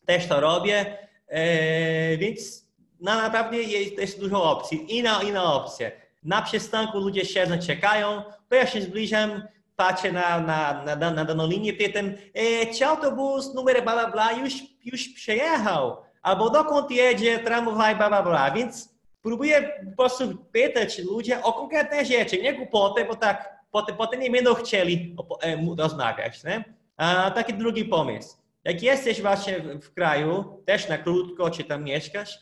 też 0.05 0.27
to 0.27 0.39
robię, 0.39 0.97
e, 1.27 2.17
więc 2.17 2.69
no, 2.99 3.15
naprawdę 3.15 3.57
jest, 3.57 3.97
jest 3.97 4.19
dużo 4.19 4.43
opcji. 4.51 4.97
Inna, 4.97 5.21
inna 5.23 5.53
opcja. 5.53 5.91
Na 6.23 6.41
przystanku 6.41 6.97
ludzie 6.97 7.25
siedzą, 7.25 7.59
czekają, 7.59 8.23
to 8.49 8.55
ja 8.55 8.67
się 8.67 8.81
zbliżam, 8.81 9.43
patrzę 9.79 10.11
na, 10.11 10.39
na, 10.39 10.83
na, 10.83 10.95
na, 10.95 11.11
na 11.11 11.25
daną 11.25 11.47
linię, 11.47 11.73
pytam, 11.73 12.05
e, 12.33 12.65
czy 12.73 12.85
autobus 12.85 13.53
numer 13.53 13.83
bla, 13.83 13.93
bla, 13.93 14.11
bla 14.11 14.31
już, 14.31 14.53
już 14.85 15.09
przejechał, 15.09 15.97
albo 16.21 16.49
dokąd 16.49 16.91
jedzie 16.91 17.39
tramwaj, 17.39 17.95
bla, 17.95 18.09
bla, 18.09 18.23
bla. 18.23 18.51
Więc 18.51 18.89
próbuję 19.21 19.79
po 19.89 19.97
prostu 19.97 20.23
pytać 20.51 20.99
ludzi 20.99 21.33
o 21.43 21.53
konkretne 21.53 22.05
rzeczy, 22.05 22.41
nie 22.41 22.53
głupoty, 22.53 23.05
bo 23.05 23.15
tak 23.15 23.59
potem, 23.71 23.95
potem 23.95 24.19
nie 24.19 24.31
będą 24.31 24.53
chcieli 24.53 25.15
e, 25.41 25.75
rozmawiać. 25.77 26.43
Nie? 26.43 26.63
A 26.97 27.31
taki 27.31 27.53
drugi 27.53 27.85
pomysł. 27.85 28.37
Jak 28.63 28.83
jesteś 28.83 29.21
właśnie 29.21 29.59
w 29.59 29.93
kraju, 29.93 30.61
też 30.65 30.89
na 30.89 30.97
krótko, 30.97 31.49
czy 31.49 31.63
tam 31.63 31.83
mieszkasz, 31.83 32.39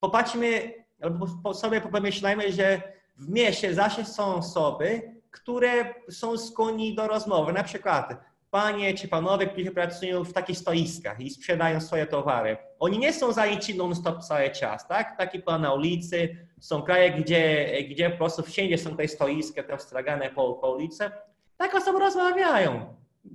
popatrzmy, 0.00 0.74
albo 1.02 1.54
sobie 1.54 1.80
pomyślajmy, 1.80 2.52
że 2.52 2.82
w 3.16 3.28
mieście 3.28 3.74
zawsze 3.74 4.04
są 4.04 4.34
osoby, 4.34 5.13
które 5.34 5.94
są 6.10 6.38
skłonni 6.38 6.94
do 6.94 7.08
rozmowy. 7.08 7.52
Na 7.52 7.64
przykład 7.64 8.16
panie 8.50 8.94
czy 8.94 9.08
panowie, 9.08 9.46
którzy 9.46 9.70
pracują 9.70 10.24
w 10.24 10.32
takich 10.32 10.58
stoiskach 10.58 11.20
i 11.20 11.30
sprzedają 11.30 11.80
swoje 11.80 12.06
towary. 12.06 12.56
Oni 12.78 12.98
nie 12.98 13.12
są 13.12 13.32
zajęci 13.32 13.76
non-stop 13.76 14.22
cały 14.22 14.50
czas, 14.50 14.88
tak? 14.88 15.18
Taki 15.18 15.38
pan 15.38 15.62
na 15.62 15.74
ulicy. 15.74 16.36
Są 16.60 16.82
kraje, 16.82 17.10
gdzie, 17.10 17.68
gdzie 17.90 18.10
po 18.10 18.16
prostu 18.16 18.42
wszędzie 18.42 18.78
są 18.78 18.96
te 18.96 19.08
stoiska, 19.08 19.62
te 19.62 19.78
stragane 19.78 20.30
po, 20.30 20.54
po 20.54 20.70
ulicy. 20.70 21.10
Tak 21.56 21.74
osoby 21.74 21.98
rozmawiają. 21.98 22.94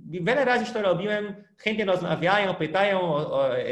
Wiele 0.09 0.45
razy 0.45 0.63
już 0.63 0.73
to 0.73 0.81
robiłem. 0.81 1.43
Chętnie 1.57 1.85
rozmawiają, 1.85 2.55
pytają 2.55 3.01
o, 3.01 3.33
o, 3.33 3.57
e, 3.57 3.63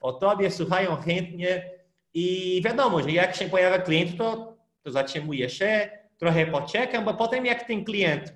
o 0.00 0.12
tobie, 0.12 0.50
słuchają 0.50 0.96
chętnie. 0.96 1.70
I 2.14 2.60
wiadomo, 2.64 3.02
że 3.02 3.10
jak 3.10 3.36
się 3.36 3.44
pojawia 3.44 3.78
klient, 3.78 4.18
to, 4.18 4.56
to 4.82 4.90
zatrzymuje 4.90 5.50
się, 5.50 6.01
trochę 6.18 6.46
poczekam, 6.46 7.04
bo 7.04 7.14
potem 7.14 7.46
jak 7.46 7.66
ten 7.66 7.84
klient 7.84 8.34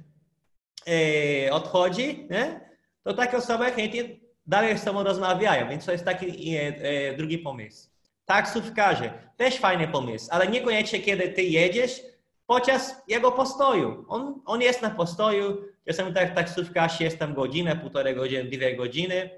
e, 0.87 1.53
odchodzi, 1.53 2.27
nie? 2.31 2.61
to 3.05 3.15
takie 3.15 3.37
osoby 3.37 3.65
chętnie 3.65 4.05
dalej 4.47 4.79
z 4.79 4.83
sobą 4.83 5.03
rozmawiają, 5.03 5.69
więc 5.69 5.85
to 5.85 5.93
jest 5.93 6.05
taki 6.05 6.57
e, 6.57 6.61
e, 6.61 7.17
drugi 7.17 7.39
pomysł. 7.39 7.89
Taksówkarze, 8.25 9.13
też 9.37 9.57
fajny 9.57 9.89
pomysł, 9.89 10.29
ale 10.31 10.47
niekoniecznie 10.47 10.99
kiedy 10.99 11.29
ty 11.29 11.43
jedziesz 11.43 12.03
podczas 12.47 13.03
jego 13.09 13.33
postoju. 13.33 14.05
On, 14.09 14.43
on 14.47 14.63
jest 14.63 14.83
na 14.83 14.91
postoju, 14.91 15.65
czasami 15.89 16.15
tak 16.15 16.35
taksówkarz 16.35 17.01
jest 17.01 17.19
tam 17.19 17.35
godzinę, 17.35 17.77
półtorej 17.77 18.15
godziny, 18.15 18.45
dwie 18.45 18.77
godziny, 18.77 19.31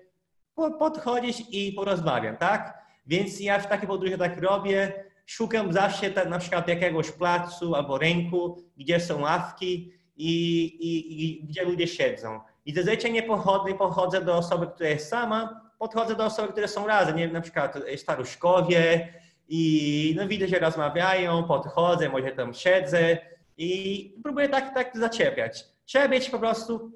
podchodzisz 0.78 1.36
i 1.50 1.72
porozmawiam, 1.72 2.36
tak? 2.36 2.78
Więc 3.06 3.40
ja 3.40 3.58
w 3.58 3.66
takiej 3.66 3.88
podróży 3.88 4.18
tak 4.18 4.42
robię, 4.42 5.04
szukam 5.28 5.72
zawsze 5.72 6.10
tak, 6.10 6.28
na 6.28 6.38
przykład 6.38 6.68
jakiegoś 6.68 7.10
placu 7.10 7.74
albo 7.74 7.98
rynku, 7.98 8.64
gdzie 8.76 9.00
są 9.00 9.20
ławki 9.20 9.92
i, 10.16 10.64
i, 10.64 11.24
i 11.24 11.44
gdzie 11.44 11.64
ludzie 11.64 11.86
siedzą. 11.86 12.40
I 12.66 12.74
zazwyczaj 12.74 13.12
nie 13.12 13.22
pochodzę, 13.22 13.74
pochodzę 13.74 14.24
do 14.24 14.36
osoby, 14.36 14.66
która 14.66 14.88
jest 14.88 15.08
sama, 15.08 15.60
podchodzę 15.78 16.14
do 16.14 16.24
osoby, 16.24 16.52
które 16.52 16.68
są 16.68 16.86
razem, 16.86 17.16
nie 17.16 17.24
wiem, 17.24 17.32
na 17.32 17.40
przykład 17.40 17.78
staruszkowie 17.96 19.08
i 19.48 20.14
no 20.16 20.28
widzę, 20.28 20.48
że 20.48 20.58
rozmawiają, 20.58 21.44
podchodzę, 21.44 22.08
może 22.08 22.30
tam 22.30 22.54
siedzę 22.54 23.18
i 23.58 24.14
próbuję 24.22 24.48
tak, 24.48 24.74
tak 24.74 24.98
zaczepiać. 24.98 25.64
Trzeba 25.84 26.08
być 26.08 26.30
po 26.30 26.38
prostu 26.38 26.92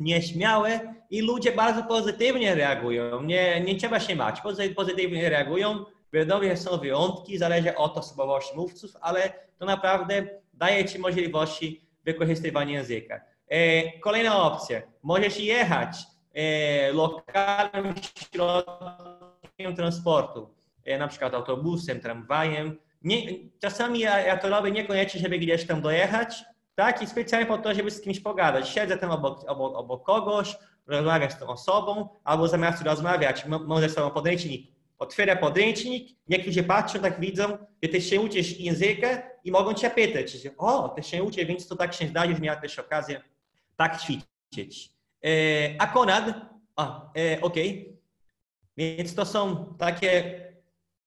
nieśmiały 0.00 0.80
i 1.10 1.22
ludzie 1.22 1.52
bardzo 1.52 1.82
pozytywnie 1.82 2.54
reagują. 2.54 3.22
Nie, 3.22 3.60
nie 3.60 3.76
trzeba 3.76 4.00
się 4.00 4.16
bać, 4.16 4.40
pozytywnie 4.76 5.28
reagują. 5.28 5.84
Wiadomo, 6.12 6.44
że 6.44 6.56
są 6.56 6.78
wyjątki, 6.78 7.38
zależy 7.38 7.76
od 7.76 7.98
osobowości 7.98 8.56
mówców, 8.56 8.90
ale 9.00 9.32
to 9.58 9.64
naprawdę 9.64 10.26
daje 10.54 10.84
Ci 10.84 10.98
możliwości 10.98 11.86
wykorzystywania 12.04 12.72
języka. 12.72 13.20
E, 13.48 13.98
kolejna 13.98 14.42
opcja. 14.42 14.82
Możesz 15.02 15.40
jechać 15.40 15.96
e, 16.34 16.92
lokalnym 16.92 17.94
środkiem 18.32 19.76
transportu, 19.76 20.54
e, 20.84 20.98
na 20.98 21.08
przykład 21.08 21.34
autobusem, 21.34 22.00
tramwajem. 22.00 22.78
Nie, 23.02 23.22
czasami 23.60 23.98
ja, 23.98 24.20
ja 24.20 24.38
to 24.38 24.48
robię 24.48 24.70
niekoniecznie, 24.70 25.20
żeby 25.20 25.38
gdzieś 25.38 25.66
tam 25.66 25.82
dojechać, 25.82 26.44
tak? 26.74 27.02
I 27.02 27.06
specjalnie 27.06 27.46
po 27.46 27.58
to, 27.58 27.74
żeby 27.74 27.90
z 27.90 28.00
kimś 28.00 28.20
pogadać. 28.20 28.68
Siedzę 28.68 28.98
tam 28.98 29.10
obok, 29.10 29.44
obok, 29.46 29.76
obok 29.76 30.02
kogoś, 30.06 30.56
rozmawiam 30.86 31.30
z 31.30 31.38
tą 31.38 31.46
osobą, 31.46 32.08
albo 32.24 32.48
zamiast 32.48 32.82
rozmawiać, 32.82 33.44
może 33.66 33.88
sobą 33.88 34.10
podręcznik. 34.10 34.72
Otwiera 35.02 35.36
podręcznik, 35.36 36.18
niektórzy 36.28 36.62
patrzą, 36.62 36.98
tak 36.98 37.20
widzą, 37.20 37.58
że 37.82 37.88
ty 37.88 38.00
się 38.00 38.20
uczysz 38.20 38.60
języka 38.60 39.22
i 39.44 39.50
mogą 39.50 39.74
cię 39.74 39.90
pytać, 39.90 40.36
o, 40.58 40.88
ty 40.88 41.02
się 41.02 41.22
uczysz, 41.22 41.44
więc 41.44 41.68
to 41.68 41.76
tak 41.76 41.94
się 41.94 42.06
zdaje, 42.06 42.34
że 42.34 42.40
miała 42.40 42.60
też 42.60 42.78
okazję 42.78 43.22
tak 43.76 44.00
ćwiczyć. 44.00 44.92
E, 45.24 45.28
a 45.78 45.86
Konrad, 45.86 46.24
a, 46.76 47.12
e, 47.16 47.40
okej, 47.40 47.80
okay. 47.80 47.96
więc 48.76 49.14
to 49.14 49.26
są 49.26 49.74
takie, 49.78 50.40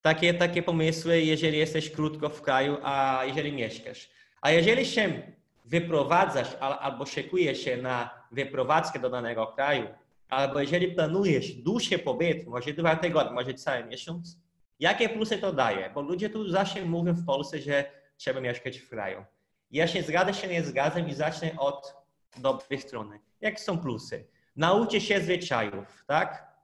takie, 0.02 0.34
takie 0.34 0.64
pomysły, 0.64 1.22
jeżeli 1.22 1.58
jesteś 1.58 1.92
krótko 1.92 2.30
w 2.30 2.42
kraju, 2.42 2.78
a 2.84 3.22
jeżeli 3.26 3.52
mieszkasz. 3.52 4.10
A 4.42 4.52
jeżeli 4.52 4.86
się 4.86 5.22
wyprowadzasz 5.66 6.56
albo 6.60 7.06
szykujesz 7.06 7.62
się 7.64 7.78
na 7.78 8.10
wyprowadzkę 8.32 9.00
do 9.00 9.10
danego 9.10 9.48
kraju, 9.48 9.88
albo 10.30 10.60
jeżeli 10.60 10.92
planujesz 10.92 11.54
dłuższy 11.54 12.00
pobyt, 12.00 12.48
może 12.48 12.74
dwa 12.74 12.96
tygodnie, 12.96 13.34
może 13.34 13.54
cały 13.54 13.86
miesiąc, 13.86 14.40
jakie 14.80 15.10
plusy 15.10 15.38
to 15.38 15.54
daje? 15.54 15.90
Bo 15.90 16.02
ludzie 16.02 16.30
tu 16.30 16.50
zawsze 16.50 16.86
mówią 16.86 17.14
w 17.14 17.26
Polsce, 17.26 17.60
że 17.60 17.92
trzeba 18.18 18.42
mieszkać 18.42 18.78
w 18.78 18.90
kraju. 18.90 19.26
Ja 19.72 19.88
się 19.88 20.04
zgadzam, 20.04 20.34
się 20.34 20.48
nie 20.48 20.64
zgadzam 20.64 21.08
i 21.10 21.14
zacznę 21.14 21.52
od 21.58 21.94
dobrej 22.38 22.82
strony. 22.82 23.20
Jakie 23.42 23.60
są 23.60 23.78
plusy? 23.78 24.28
Nauczy 24.56 25.02
się 25.02 25.22
zwyczajów, 25.22 26.04
tak? 26.08 26.56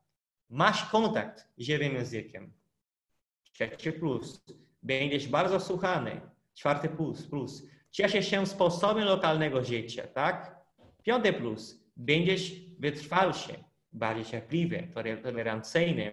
Masz 0.50 0.86
kontakt 0.86 1.48
z 1.58 1.64
żywym 1.64 1.94
językiem. 1.94 2.54
Trzeci 3.54 3.92
plus. 3.92 4.46
Będziesz 4.84 5.28
bardzo 5.28 5.60
słuchany. 5.60 6.22
Czwarty 6.54 6.90
plus. 6.90 7.28
plus. 7.28 7.64
Cieszysz 7.92 8.28
się 8.28 8.48
sposobem 8.48 9.04
lokalnego 9.04 9.64
życia, 9.64 10.08
tak? 10.08 10.56
Piąty 11.04 11.34
plus. 11.34 11.81
Będziesz 12.02 12.52
wytrwalszy, 12.80 13.54
bardziej 13.94 14.26
cierpliwy, 14.26 14.88
tolerancyjny. 15.24 16.12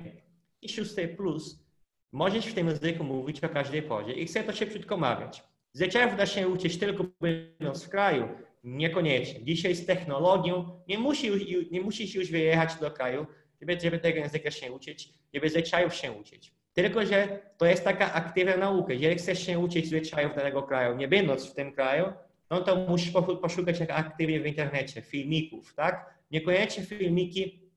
I 0.63 0.69
szósty 0.69 1.09
plus. 1.09 1.65
Możesz 2.13 2.47
w 2.47 2.55
tym 2.55 2.69
języku 2.69 3.05
mówić 3.05 3.45
o 3.45 3.49
każdej 3.49 3.83
porze 3.83 4.13
i 4.13 4.27
chcę 4.27 4.45
to 4.45 4.53
szybciutko 4.53 4.97
mawiać. 4.97 5.45
Zwyczajów 5.73 6.17
da 6.17 6.27
się 6.27 6.49
uczyć 6.49 6.79
tylko 6.79 7.05
będąc 7.21 7.85
w 7.85 7.89
kraju, 7.89 8.29
Niekoniecznie. 8.65 9.45
Dzisiaj 9.45 9.75
z 9.75 9.87
technologią 9.87 10.81
nie, 10.89 10.99
musi, 10.99 11.31
nie 11.71 11.81
musisz 11.81 12.15
już 12.15 12.31
wyjechać 12.31 12.75
do 12.81 12.91
kraju, 12.91 13.27
żeby, 13.61 13.81
żeby 13.81 13.99
tego 13.99 14.19
języka 14.19 14.51
się 14.51 14.73
uczyć, 14.73 15.15
żeby 15.35 15.51
zwyczajów 15.51 15.95
się 15.95 16.13
uczyć. 16.13 16.53
Tylko, 16.73 17.07
że 17.07 17.41
to 17.59 17.67
jest 17.67 17.85
taka 17.85 18.13
aktywna 18.13 18.57
nauka. 18.57 18.93
Jeżeli 18.93 19.17
chcesz 19.17 19.47
się 19.47 19.59
uczyć 19.59 19.87
zwyczajów 19.87 20.37
danego 20.37 20.63
kraju, 20.63 20.97
nie 20.97 21.09
będąc 21.09 21.51
w 21.51 21.55
tym 21.55 21.73
kraju, 21.73 22.13
no 22.51 22.61
to 22.61 22.77
musisz 22.77 23.13
poszukać 23.43 23.81
aktywnie 23.89 24.41
w 24.41 24.47
internecie 24.47 25.03
filmików, 25.03 25.75
tak? 25.75 26.15
Niekoniecznie 26.31 26.85
filmiki 26.85 27.71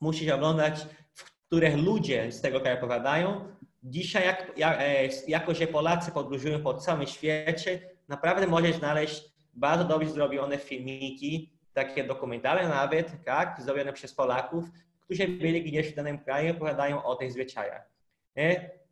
musisz 0.00 0.30
oglądać, 0.32 0.86
w 1.14 1.24
których 1.24 1.76
ludzie 1.76 2.32
z 2.32 2.40
tego 2.40 2.60
kraju 2.60 2.78
opowiadają. 2.78 3.56
Dzisiaj, 3.82 4.24
jak, 4.26 4.52
jak, 4.56 4.80
e, 4.80 5.08
jako 5.28 5.54
że 5.54 5.66
Polacy 5.66 6.12
podróżują 6.12 6.62
po 6.62 6.74
całym 6.74 7.06
świecie, 7.06 7.80
naprawdę 8.08 8.46
możesz 8.46 8.76
znaleźć 8.76 9.22
bardzo 9.54 9.84
dobrze 9.84 10.10
zrobione 10.10 10.58
filmiki, 10.58 11.52
takie 11.72 12.04
dokumentalne 12.04 12.68
nawet, 12.68 13.24
tak, 13.24 13.56
zrobione 13.64 13.92
przez 13.92 14.14
Polaków, 14.14 14.64
którzy 15.00 15.28
byli 15.28 15.62
gdzieś 15.62 15.92
w 15.92 15.94
danym 15.94 16.18
kraju, 16.18 16.50
opowiadają 16.50 17.04
o 17.04 17.16
tych 17.16 17.32
zwyczajach. 17.32 17.90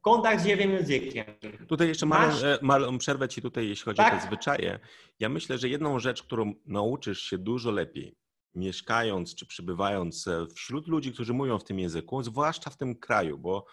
Kontakt 0.09 0.43
z 0.43 0.47
żywym 0.47 0.71
językiem. 0.71 1.25
Tutaj 1.69 1.89
jeszcze 1.89 2.07
malą, 2.07 2.33
Masz... 2.33 2.43
E, 2.43 2.59
malą 2.63 2.99
przerwę 2.99 3.29
Ci 3.29 3.43
tutaj, 3.43 3.69
jeśli 3.69 3.85
chodzi 3.85 3.97
tak? 3.97 4.15
o 4.15 4.17
te 4.17 4.27
zwyczaje. 4.27 4.79
Ja 5.21 5.29
myślę, 5.29 5.59
że 5.59 5.69
jedną 5.69 5.99
rzecz, 5.99 6.23
którą 6.23 6.55
nauczysz 6.67 7.21
się 7.21 7.39
dużo 7.39 7.71
lepiej, 7.71 8.17
mieszkając 8.55 9.35
czy 9.35 9.47
przybywając 9.47 10.29
e, 10.29 10.47
wśród 10.55 10.89
ludzi, 10.89 11.13
którzy 11.13 11.33
mówią 11.33 11.59
w 11.59 11.65
tym 11.65 11.79
języku, 11.79 12.23
zwłaszcza 12.23 12.71
w 12.71 12.77
tym 12.77 12.97
kraju, 12.97 13.39
bo 13.39 13.67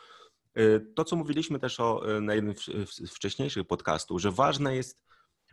to, 0.95 1.03
co 1.03 1.15
mówiliśmy 1.15 1.59
też 1.59 1.79
o, 1.79 2.01
na 2.21 2.33
jednym 2.33 2.55
z 2.87 3.11
wcześniejszych 3.11 3.67
podcastów, 3.67 4.21
że 4.21 4.31
ważne 4.31 4.75
jest, 4.75 5.01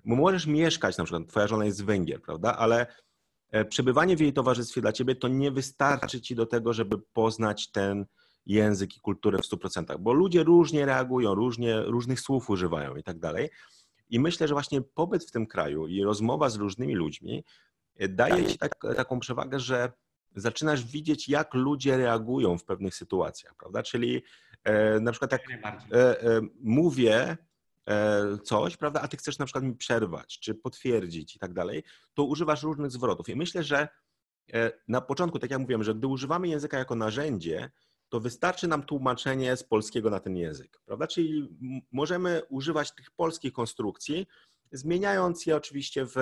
bo 0.04 0.16
możesz 0.16 0.46
mieszkać, 0.46 0.96
na 0.96 1.04
przykład 1.04 1.28
twoja 1.28 1.46
żona 1.46 1.64
jest 1.64 1.78
z 1.78 1.80
Węgier, 1.80 2.22
prawda, 2.22 2.56
ale 2.56 2.86
przebywanie 3.68 4.16
w 4.16 4.20
jej 4.20 4.32
towarzystwie 4.32 4.80
dla 4.80 4.92
ciebie 4.92 5.14
to 5.14 5.28
nie 5.28 5.50
wystarczy 5.50 6.20
ci 6.20 6.34
do 6.34 6.46
tego, 6.46 6.72
żeby 6.72 6.98
poznać 6.98 7.70
ten 7.70 8.06
język 8.46 8.96
i 8.96 9.00
kulturę 9.00 9.38
w 9.38 9.46
100%, 9.46 9.98
bo 9.98 10.12
ludzie 10.12 10.42
różnie 10.42 10.86
reagują, 10.86 11.34
różnie, 11.34 11.82
różnych 11.82 12.20
słów 12.20 12.50
używają 12.50 12.96
i 12.96 13.02
tak 13.02 13.18
dalej. 13.18 13.50
I 14.10 14.20
myślę, 14.20 14.48
że 14.48 14.54
właśnie 14.54 14.82
pobyt 14.82 15.24
w 15.24 15.30
tym 15.30 15.46
kraju 15.46 15.86
i 15.86 16.02
rozmowa 16.02 16.50
z 16.50 16.56
różnymi 16.56 16.94
ludźmi 16.94 17.44
e, 17.96 18.08
daje 18.08 18.46
ci 18.46 18.58
tak, 18.58 18.74
taką 18.96 19.20
przewagę, 19.20 19.60
że 19.60 19.92
zaczynasz 20.36 20.84
widzieć, 20.84 21.28
jak 21.28 21.54
ludzie 21.54 21.96
reagują 21.96 22.58
w 22.58 22.64
pewnych 22.64 22.94
sytuacjach, 22.94 23.54
prawda? 23.54 23.82
Czyli 23.82 24.22
e, 24.64 25.00
na 25.00 25.12
przykład 25.12 25.32
jak 25.32 25.42
e, 25.50 26.22
e, 26.22 26.40
mówię 26.60 27.36
e, 27.88 28.38
coś, 28.44 28.76
prawda, 28.76 29.00
a 29.00 29.08
ty 29.08 29.16
chcesz 29.16 29.38
na 29.38 29.44
przykład 29.44 29.64
mi 29.64 29.76
przerwać, 29.76 30.38
czy 30.38 30.54
potwierdzić 30.54 31.36
i 31.36 31.38
tak 31.38 31.52
dalej, 31.52 31.82
to 32.14 32.24
używasz 32.24 32.62
różnych 32.62 32.90
zwrotów. 32.90 33.28
I 33.28 33.36
myślę, 33.36 33.62
że 33.62 33.88
e, 34.52 34.72
na 34.88 35.00
początku, 35.00 35.38
tak 35.38 35.50
jak 35.50 35.60
mówiłem, 35.60 35.82
że 35.82 35.94
gdy 35.94 36.06
używamy 36.06 36.48
języka 36.48 36.78
jako 36.78 36.94
narzędzie, 36.94 37.70
to 38.12 38.20
wystarczy 38.20 38.68
nam 38.68 38.82
tłumaczenie 38.82 39.56
z 39.56 39.64
polskiego 39.64 40.10
na 40.10 40.20
ten 40.20 40.36
język, 40.36 40.80
prawda? 40.84 41.06
Czyli 41.06 41.48
możemy 41.92 42.42
używać 42.48 42.94
tych 42.94 43.10
polskich 43.10 43.52
konstrukcji, 43.52 44.26
zmieniając 44.72 45.46
je 45.46 45.56
oczywiście 45.56 46.06
w, 46.06 46.16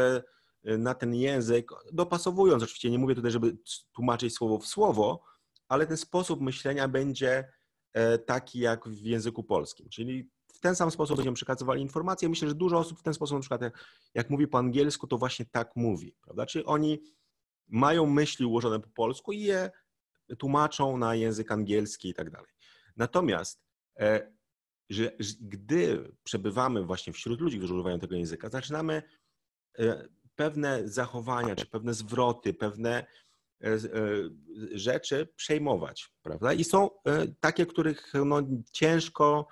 na 0.65 0.95
ten 0.95 1.15
język, 1.15 1.71
dopasowując 1.93 2.63
oczywiście, 2.63 2.91
nie 2.91 2.99
mówię 2.99 3.15
tutaj, 3.15 3.31
żeby 3.31 3.57
tłumaczyć 3.93 4.35
słowo 4.35 4.59
w 4.59 4.67
słowo, 4.67 5.23
ale 5.69 5.87
ten 5.87 5.97
sposób 5.97 6.41
myślenia 6.41 6.89
będzie 6.89 7.49
e, 7.93 8.19
taki 8.19 8.59
jak 8.59 8.89
w 8.89 9.05
języku 9.05 9.45
polskim, 9.45 9.89
czyli 9.89 10.31
w 10.55 10.61
ten 10.61 10.75
sam 10.75 10.91
sposób 10.91 11.17
będziemy 11.17 11.35
przekazywali 11.35 11.83
informacje. 11.83 12.29
Myślę, 12.29 12.49
że 12.49 12.55
dużo 12.55 12.79
osób 12.79 12.99
w 12.99 13.03
ten 13.03 13.15
sposób, 13.15 13.35
na 13.35 13.41
przykład 13.41 13.61
jak, 14.15 14.31
mówi 14.31 14.49
po 14.49 14.59
angielsku, 14.59 15.07
to 15.07 15.19
właśnie 15.19 15.47
tak 15.47 15.77
mówi, 15.77 16.15
prawda? 16.23 16.47
Czyli 16.47 16.65
oni 16.65 17.03
mają 17.69 18.07
myśli 18.07 18.47
ułożone 18.47 18.81
po 18.81 18.89
polsku 18.89 19.33
i 19.33 19.41
je 19.41 19.71
tłumaczą 20.39 20.97
na 20.97 21.15
język 21.15 21.53
angielski 21.53 22.09
i 22.09 22.15
tak 22.15 22.31
dalej. 22.31 22.51
Natomiast 22.97 23.63
e, 23.99 24.33
że, 24.91 25.13
że, 25.19 25.35
gdy 25.41 26.13
przebywamy 26.25 26.85
właśnie 26.85 27.13
wśród 27.13 27.41
ludzi, 27.41 27.59
którzy 27.59 27.75
używają 27.75 27.99
tego 27.99 28.17
języka, 28.17 28.49
zaczynamy 28.49 29.03
e, 29.79 30.09
pewne 30.35 30.89
zachowania, 30.89 31.57
czy 31.57 31.67
pewne 31.67 31.95
zwroty, 31.95 32.55
pewne 32.55 33.07
e, 33.65 33.79
rzeczy 34.73 35.29
przejmować, 35.37 36.13
prawda? 36.23 36.53
I 36.53 36.65
są 36.65 36.91
takie, 37.41 37.67
których 37.67 38.13
no, 38.25 38.43
ciężko, 38.73 39.49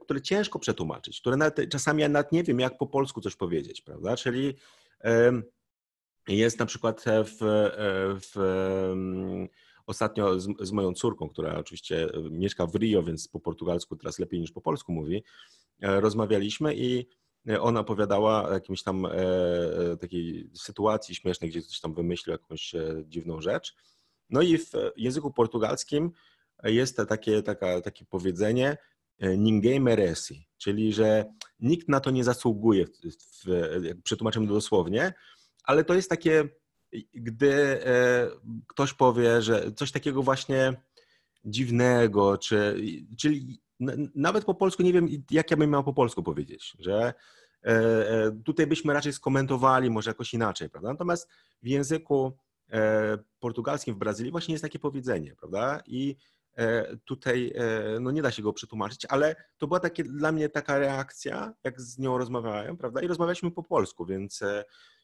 które 0.00 0.22
ciężko 0.22 0.58
przetłumaczyć, 0.58 1.20
które 1.20 1.36
nawet, 1.36 1.70
czasami 1.70 2.02
ja 2.02 2.08
nawet 2.08 2.32
nie 2.32 2.44
wiem, 2.44 2.60
jak 2.60 2.78
po 2.78 2.86
polsku 2.86 3.20
coś 3.20 3.36
powiedzieć, 3.36 3.80
prawda? 3.80 4.16
Czyli 4.16 4.56
jest 6.28 6.58
na 6.58 6.66
przykład 6.66 7.04
w, 7.24 7.38
w 8.20 8.36
ostatnio 9.90 10.40
z, 10.40 10.48
z, 10.60 10.72
moją 10.72 10.94
córką, 10.94 11.28
która 11.28 11.58
oczywiście 11.58 12.04
e, 12.04 12.30
mieszka 12.30 12.66
w 12.66 12.74
Rio, 12.74 13.02
więc 13.02 13.28
po 13.28 13.40
portugalsku 13.40 13.96
teraz 13.96 14.18
lepiej 14.18 14.40
niż 14.40 14.52
po 14.52 14.60
polsku 14.60 14.92
mówi, 14.92 15.24
e, 15.82 16.00
rozmawialiśmy 16.00 16.74
i 16.74 17.06
e, 17.48 17.60
ona 17.60 17.80
opowiadała 17.80 18.48
o 18.48 18.52
jakimś 18.52 18.82
tam 18.82 19.06
takiej 20.00 20.50
sytuacji 20.54 21.14
śmiesznej, 21.14 21.50
gdzie 21.50 21.62
coś 21.62 21.80
tam 21.80 21.94
wymyślił 21.94 22.32
jakąś 22.32 22.74
dziwną 23.04 23.40
rzecz. 23.40 23.74
No 24.30 24.42
i 24.42 24.58
w 24.58 24.72
języku 24.96 25.32
portugalskim 25.32 26.12
jest 26.64 26.96
takie, 27.08 27.42
taka, 27.42 27.80
takie 27.80 28.04
powiedzenie 28.04 28.76
ninguém 29.38 29.82
merece, 29.82 30.34
czyli 30.58 30.92
że 30.92 31.24
nikt 31.60 31.88
na 31.88 32.00
to 32.00 32.10
nie 32.10 32.24
zasługuje, 32.24 32.86
w, 32.86 32.90
w, 33.46 34.02
przetłumaczymy 34.02 34.46
dosłownie, 34.46 35.14
ale 35.64 35.84
to 35.84 35.94
jest 35.94 36.10
takie 36.10 36.48
gdy 37.14 37.52
e, 37.86 38.28
ktoś 38.66 38.94
powie, 38.94 39.42
że 39.42 39.72
coś 39.72 39.92
takiego 39.92 40.22
właśnie 40.22 40.82
dziwnego, 41.44 42.38
czy, 42.38 42.82
czyli 43.18 43.60
nawet 44.14 44.44
po 44.44 44.54
polsku 44.54 44.82
nie 44.82 44.92
wiem, 44.92 45.08
jak 45.30 45.50
ja 45.50 45.56
bym 45.56 45.70
miał 45.70 45.84
po 45.84 45.94
polsku 45.94 46.22
powiedzieć, 46.22 46.76
że 46.78 47.14
e, 47.64 47.68
e, 47.68 48.42
tutaj 48.44 48.66
byśmy 48.66 48.94
raczej 48.94 49.12
skomentowali 49.12 49.90
może 49.90 50.10
jakoś 50.10 50.34
inaczej, 50.34 50.70
prawda? 50.70 50.88
Natomiast 50.88 51.28
w 51.62 51.66
języku 51.66 52.36
portugalskim 53.40 53.94
w 53.94 53.98
Brazylii 53.98 54.32
właśnie 54.32 54.54
jest 54.54 54.62
takie 54.62 54.78
powiedzenie, 54.78 55.34
prawda? 55.36 55.82
I 55.86 56.16
tutaj 57.04 57.52
no 58.00 58.10
nie 58.10 58.22
da 58.22 58.30
się 58.30 58.42
go 58.42 58.52
przetłumaczyć, 58.52 59.06
ale 59.08 59.36
to 59.58 59.66
była 59.66 59.80
takie, 59.80 60.04
dla 60.04 60.32
mnie 60.32 60.48
taka 60.48 60.78
reakcja, 60.78 61.54
jak 61.64 61.80
z 61.80 61.98
nią 61.98 62.18
rozmawiałem, 62.18 62.76
prawda? 62.76 63.02
I 63.02 63.06
rozmawialiśmy 63.06 63.50
po 63.50 63.62
polsku, 63.62 64.06
więc 64.06 64.42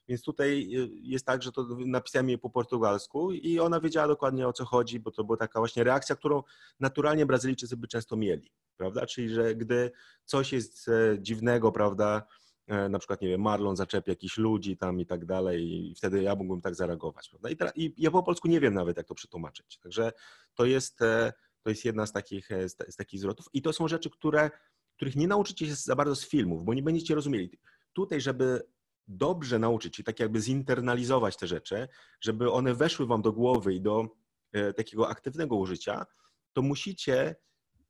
więc 0.09 0.23
tutaj 0.23 0.75
y, 0.75 0.89
jest 1.03 1.27
tak, 1.27 1.43
że 1.43 1.53
to 1.53 1.67
napisałem 1.87 2.29
jej 2.29 2.39
po 2.39 2.51
portugalsku 2.51 3.33
i 3.33 3.61
ona 3.61 3.81
wiedziała 3.81 4.09
dokładnie 4.09 4.49
o 4.49 4.53
co 4.53 4.65
chodzi, 4.65 5.01
bo 5.01 5.11
to 5.11 5.25
była 5.25 5.37
taka 5.37 5.59
właśnie 5.59 5.85
reakcja, 5.85 6.17
którą 6.17 6.43
naturalnie 6.81 7.27
Brazylijczycy 7.27 7.77
by 7.77 7.89
często 7.89 8.17
mieli, 8.17 8.51
prawda? 8.77 9.07
Czyli, 9.07 9.29
że 9.29 9.55
gdy 9.55 9.91
coś 10.25 10.53
jest 10.53 10.89
e, 10.89 11.19
dziwnego, 11.21 11.73
prawda, 11.73 12.27
e, 12.67 12.89
na 12.89 12.99
przykład, 12.99 13.21
nie 13.21 13.29
wiem, 13.29 13.41
Marlon 13.41 13.77
zaczepi 13.77 14.11
jakichś 14.11 14.39
ludzi 14.39 14.77
tam 14.77 15.01
i 15.01 15.07
tak 15.07 15.25
dalej 15.25 15.91
i 15.91 15.95
wtedy 15.95 16.23
ja 16.23 16.35
mógłbym 16.35 16.61
tak 16.61 16.75
zareagować, 16.75 17.29
prawda? 17.29 17.51
I, 17.51 17.57
teraz, 17.57 17.73
I, 17.77 17.95
ja 17.97 18.11
po 18.11 18.23
polsku 18.23 18.49
nie 18.49 18.61
wiem 18.61 18.75
nawet, 18.75 18.97
jak 18.97 19.07
to 19.07 19.15
przetłumaczyć. 19.15 19.79
Także 19.79 20.13
to 20.55 20.65
jest, 20.65 21.03
e, 21.03 21.33
to 21.63 21.71
jest 21.71 21.85
jedna 21.85 22.07
z 22.07 22.13
takich, 22.13 22.49
z 22.67 22.97
takich 22.97 23.21
zwrotów 23.21 23.47
i 23.53 23.63
to 23.63 23.73
są 23.73 23.89
rzeczy, 23.89 24.11
które, 24.11 24.51
których 24.97 25.17
nie 25.17 25.29
nauczycie 25.29 25.67
się 25.67 25.75
za 25.75 25.97
bardzo 25.97 26.17
z 26.17 26.29
filmów, 26.29 26.65
bo 26.65 26.75
nie 26.75 26.83
będziecie 26.83 27.15
rozumieli. 27.15 27.51
Tutaj, 27.93 28.21
żeby 28.21 28.63
dobrze 29.09 29.59
nauczyć 29.59 29.97
się, 29.97 30.03
tak 30.03 30.21
jakby 30.21 30.41
zinternalizować 30.41 31.37
te 31.37 31.47
rzeczy, 31.47 31.89
żeby 32.21 32.53
one 32.53 32.75
weszły 32.75 33.07
wam 33.07 33.23
do 33.23 33.33
głowy 33.33 33.75
i 33.75 33.81
do 33.81 34.07
e, 34.53 34.73
takiego 34.73 35.09
aktywnego 35.09 35.57
użycia, 35.57 36.07
to 36.53 36.63
musicie 36.63 37.37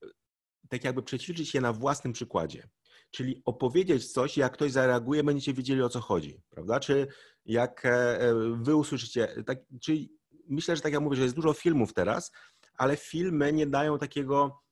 e, 0.02 0.06
tak 0.68 0.84
jakby 0.84 1.02
przećwiczyć 1.02 1.54
je 1.54 1.60
na 1.60 1.72
własnym 1.72 2.12
przykładzie. 2.12 2.68
Czyli 3.10 3.42
opowiedzieć 3.44 4.12
coś, 4.12 4.36
jak 4.36 4.52
ktoś 4.52 4.72
zareaguje, 4.72 5.24
będziecie 5.24 5.54
wiedzieli 5.54 5.82
o 5.82 5.88
co 5.88 6.00
chodzi, 6.00 6.42
prawda? 6.50 6.80
Czy 6.80 7.06
jak 7.44 7.84
e, 7.84 8.18
wy 8.62 8.76
usłyszycie, 8.76 9.42
tak, 9.46 9.58
czyli 9.82 10.12
myślę, 10.48 10.76
że 10.76 10.82
tak 10.82 10.92
jak 10.92 11.02
mówię, 11.02 11.16
że 11.16 11.22
jest 11.22 11.34
dużo 11.34 11.52
filmów 11.52 11.94
teraz, 11.94 12.32
ale 12.74 12.96
filmy 12.96 13.52
nie 13.52 13.66
dają 13.66 13.98
takiego 13.98 14.62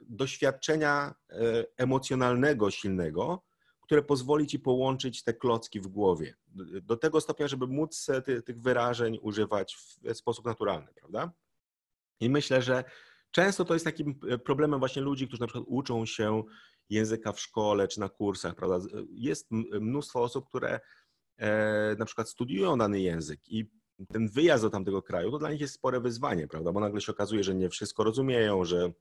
doświadczenia 0.00 1.14
emocjonalnego 1.76 2.70
silnego, 2.70 3.42
które 3.84 4.02
pozwoli 4.02 4.46
ci 4.46 4.58
połączyć 4.58 5.22
te 5.22 5.34
klocki 5.34 5.80
w 5.80 5.86
głowie. 5.86 6.34
Do 6.82 6.96
tego 6.96 7.20
stopnia, 7.20 7.48
żeby 7.48 7.66
móc 7.66 8.06
ty, 8.24 8.42
tych 8.42 8.60
wyrażeń 8.60 9.18
używać 9.22 9.76
w 9.76 10.14
sposób 10.14 10.44
naturalny, 10.44 10.92
prawda? 10.94 11.32
I 12.20 12.30
myślę, 12.30 12.62
że 12.62 12.84
często 13.30 13.64
to 13.64 13.74
jest 13.74 13.84
takim 13.84 14.20
e, 14.28 14.38
problemem 14.38 14.78
właśnie 14.80 15.02
ludzi, 15.02 15.26
którzy 15.26 15.40
na 15.40 15.46
przykład 15.46 15.64
uczą 15.68 16.06
się 16.06 16.42
języka 16.90 17.32
w 17.32 17.40
szkole 17.40 17.88
czy 17.88 18.00
na 18.00 18.08
kursach, 18.08 18.54
prawda? 18.54 18.88
Jest 19.10 19.50
mnóstwo 19.80 20.22
osób, 20.22 20.48
które 20.48 20.80
e, 21.36 21.96
na 21.98 22.04
przykład 22.04 22.28
studiują 22.28 22.78
dany 22.78 23.00
język 23.00 23.48
i 23.48 23.70
ten 24.12 24.28
wyjazd 24.28 24.64
do 24.64 24.70
tamtego 24.70 25.02
kraju 25.02 25.30
to 25.30 25.38
dla 25.38 25.50
nich 25.50 25.60
jest 25.60 25.74
spore 25.74 26.00
wyzwanie, 26.00 26.48
prawda? 26.48 26.72
Bo 26.72 26.80
nagle 26.80 27.00
się 27.00 27.12
okazuje, 27.12 27.44
że 27.44 27.54
nie 27.54 27.68
wszystko 27.68 28.04
rozumieją, 28.04 28.64
że 28.64 28.92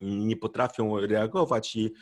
nie 0.00 0.36
potrafią 0.36 1.00
reagować 1.00 1.76
i 1.76 1.90
E, 1.90 1.92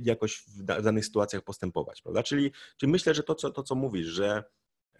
jakoś 0.00 0.42
w 0.46 0.62
danych 0.62 1.04
sytuacjach 1.04 1.42
postępować, 1.42 2.02
prawda? 2.02 2.22
Czyli, 2.22 2.52
czyli 2.76 2.92
myślę, 2.92 3.14
że 3.14 3.22
to 3.22 3.34
co, 3.34 3.50
to, 3.50 3.62
co 3.62 3.74
mówisz, 3.74 4.06
że 4.06 4.44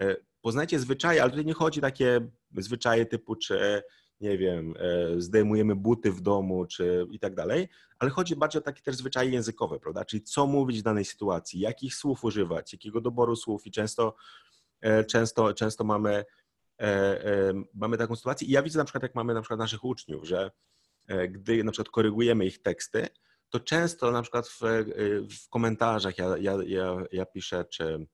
e, 0.00 0.16
poznajcie 0.40 0.78
zwyczaje, 0.78 1.22
ale 1.22 1.30
tutaj 1.30 1.46
nie 1.46 1.54
chodzi 1.54 1.80
takie 1.80 2.20
zwyczaje 2.56 3.06
typu, 3.06 3.36
czy 3.36 3.82
nie 4.20 4.38
wiem, 4.38 4.74
e, 4.78 5.20
zdejmujemy 5.20 5.76
buty 5.76 6.12
w 6.12 6.20
domu, 6.20 6.66
czy 6.66 7.06
i 7.10 7.18
tak 7.18 7.34
dalej, 7.34 7.68
ale 7.98 8.10
chodzi 8.10 8.36
bardziej 8.36 8.62
o 8.62 8.64
takie 8.64 8.82
też 8.82 8.96
zwyczaje 8.96 9.30
językowe, 9.30 9.80
prawda? 9.80 10.04
Czyli 10.04 10.22
co 10.22 10.46
mówić 10.46 10.80
w 10.80 10.82
danej 10.82 11.04
sytuacji, 11.04 11.60
jakich 11.60 11.94
słów 11.94 12.24
używać, 12.24 12.72
jakiego 12.72 13.00
doboru 13.00 13.36
słów 13.36 13.66
i 13.66 13.70
często, 13.70 14.14
często, 15.08 15.54
często 15.54 15.84
mamy, 15.84 16.24
mamy 17.74 17.98
taką 17.98 18.16
sytuację 18.16 18.48
i 18.48 18.50
ja 18.50 18.62
widzę 18.62 18.78
na 18.78 18.84
przykład, 18.84 19.02
jak 19.02 19.14
mamy 19.14 19.34
na 19.34 19.40
przykład 19.40 19.58
naszych 19.58 19.84
uczniów, 19.84 20.24
że 20.24 20.50
gdy 21.28 21.64
na 21.64 21.72
przykład 21.72 21.92
korygujemy 21.92 22.46
ich 22.46 22.62
teksty, 22.62 23.08
to 23.50 23.60
często 23.60 24.10
na 24.10 24.22
przykład 24.22 24.48
w, 24.48 24.60
w 25.44 25.48
komentarzach 25.48 26.18
ja, 26.18 26.36
ja, 26.38 26.56
ja, 26.66 26.96
ja, 27.12 27.26
piszę, 27.26 27.64
czy 27.64 28.06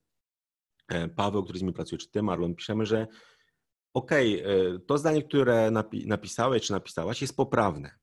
e, 0.88 1.08
Paweł, 1.08 1.44
który 1.44 1.58
z 1.58 1.62
nimi 1.62 1.74
pracuje, 1.74 1.98
czy 1.98 2.10
ty, 2.10 2.22
Marlon, 2.22 2.54
piszemy, 2.54 2.86
że 2.86 3.06
okej, 3.94 4.42
okay, 4.42 4.80
to 4.86 4.98
zdanie, 4.98 5.22
które 5.22 5.70
napi 5.70 6.06
napisałeś, 6.06 6.62
czy 6.62 6.72
napisałaś, 6.72 7.20
jest 7.22 7.36
poprawne. 7.36 7.98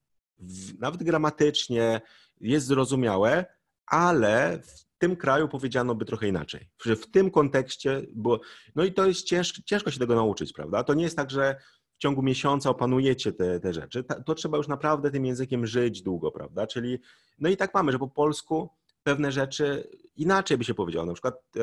Nawet 0.80 1.04
gramatycznie 1.04 2.02
jest 2.42 2.68
zrozumiałe, 2.68 3.46
ale 3.86 4.62
w 4.64 4.86
tym 4.98 5.16
kraju 5.16 5.48
powiedziano 5.48 5.96
by 5.96 6.06
trochę 6.06 6.28
inaczej. 6.28 6.70
Że 6.84 6.96
w 6.96 7.12
tym 7.12 7.32
kontekście 7.32 8.02
było. 8.14 8.40
No 8.76 8.84
i 8.84 8.94
to 8.94 9.08
jest 9.08 9.26
ciężko, 9.26 9.62
ciężko 9.66 9.92
się 9.92 10.00
tego 10.00 10.16
nauczyć, 10.16 10.54
prawda? 10.54 10.84
To 10.84 10.94
nie 10.94 11.04
jest 11.04 11.18
tak, 11.18 11.32
że 11.32 11.56
ciągu 12.02 12.22
miesiąca 12.22 12.70
opanujecie 12.70 13.34
te, 13.34 13.60
te 13.60 13.74
rzeczy, 13.74 14.04
to 14.26 14.36
trzeba 14.36 14.58
już 14.58 14.68
naprawdę 14.68 15.12
tym 15.12 15.26
językiem 15.26 15.68
żyć 15.68 16.02
długo, 16.02 16.32
prawda? 16.32 16.68
Czyli, 16.68 17.00
no 17.40 17.50
i 17.50 17.58
tak 17.58 17.74
mamy, 17.74 17.92
że 17.92 18.00
po 18.00 18.08
polsku 18.08 18.70
pewne 19.04 19.32
rzeczy 19.32 19.90
inaczej 20.16 20.58
by 20.58 20.64
się 20.64 20.74
powiedziało. 20.74 21.06
Na 21.06 21.14
przykład 21.14 21.36
e, 21.58 21.62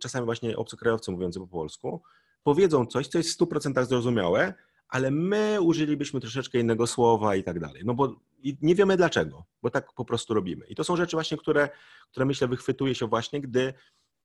czasami 0.00 0.24
właśnie 0.24 0.56
obcokrajowcy 0.56 1.10
mówiący 1.10 1.40
po 1.40 1.46
polsku 1.46 2.02
powiedzą 2.42 2.86
coś, 2.86 3.08
co 3.08 3.18
jest 3.18 3.30
w 3.30 3.38
100% 3.38 3.84
zrozumiałe, 3.84 4.54
ale 4.88 5.10
my 5.10 5.60
użylibyśmy 5.60 6.20
troszeczkę 6.20 6.58
innego 6.58 6.86
słowa 6.86 7.36
i 7.36 7.42
tak 7.42 7.60
dalej. 7.60 7.82
No 7.84 7.94
bo 7.94 8.16
nie 8.62 8.74
wiemy 8.74 8.96
dlaczego, 8.96 9.44
bo 9.62 9.70
tak 9.70 9.92
po 9.92 10.04
prostu 10.04 10.34
robimy. 10.34 10.66
I 10.66 10.74
to 10.74 10.84
są 10.84 10.96
rzeczy 10.96 11.16
właśnie, 11.16 11.36
które, 11.36 11.68
które 12.10 12.26
myślę 12.26 12.48
wychwytuje 12.48 12.94
się 12.94 13.06
właśnie, 13.06 13.40
gdy 13.40 13.74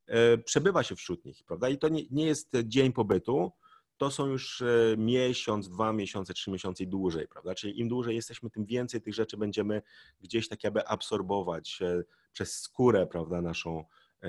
e, 0.07 0.37
przebywa 0.37 0.83
się 0.83 0.95
wśród 0.95 1.25
nich, 1.25 1.43
prawda? 1.43 1.69
I 1.69 1.77
to 1.77 1.89
nie, 1.89 2.03
nie 2.11 2.25
jest 2.25 2.51
dzień 2.63 2.93
pobytu, 2.93 3.51
to 3.97 4.11
są 4.11 4.27
już 4.27 4.61
e, 4.61 4.65
miesiąc, 4.97 5.69
dwa 5.69 5.93
miesiące, 5.93 6.33
trzy 6.33 6.51
miesiące 6.51 6.83
i 6.83 6.87
dłużej, 6.87 7.27
prawda? 7.27 7.55
Czyli 7.55 7.79
im 7.79 7.87
dłużej 7.87 8.15
jesteśmy, 8.15 8.49
tym 8.49 8.65
więcej 8.65 9.01
tych 9.01 9.13
rzeczy 9.13 9.37
będziemy 9.37 9.81
gdzieś 10.21 10.47
tak 10.47 10.63
jakby 10.63 10.87
absorbować 10.87 11.79
e, 11.81 12.03
przez 12.31 12.61
skórę, 12.61 13.07
prawda, 13.07 13.41
naszą 13.41 13.85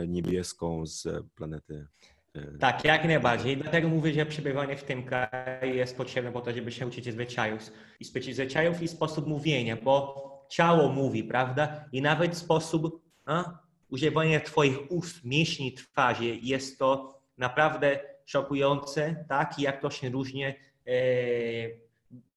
niebieską 0.07 0.87
z 0.87 1.07
planety 1.35 1.87
tak, 2.61 2.85
jak 2.85 3.05
najbardziej. 3.05 3.57
Dlatego 3.57 3.89
mówię, 3.89 4.13
że 4.13 4.27
przebywanie 4.27 4.77
w 4.77 4.85
tym 4.85 5.05
kraju 5.05 5.75
jest 5.75 5.97
potrzebne 5.97 6.33
po 6.33 6.41
to, 6.41 6.53
żeby 6.53 6.73
się 6.73 6.87
uczyć 6.87 7.13
zwyczajów. 7.13 7.73
I 8.01 8.05
zwyczajów 8.33 8.83
i 8.83 8.89
sposób 8.89 9.27
mówienia, 9.27 9.77
bo 9.77 10.29
ciało 10.49 10.89
mówi, 10.89 11.25
prawda? 11.25 11.85
I 11.93 12.03
nawet 12.03 12.37
sposób 12.37 13.03
a, 13.27 13.59
używania 13.89 14.41
twoich 14.41 14.91
ust, 14.91 15.25
mięśni 15.25 15.73
twarzy 15.73 16.39
jest 16.43 16.79
to 16.79 17.21
naprawdę 17.39 18.01
szokujące, 18.29 19.25
tak? 19.29 19.59
I 19.59 19.63
jak 19.63 19.81
to 19.81 19.91
się 19.91 20.11
różni 20.11 20.45
e, 20.45 20.55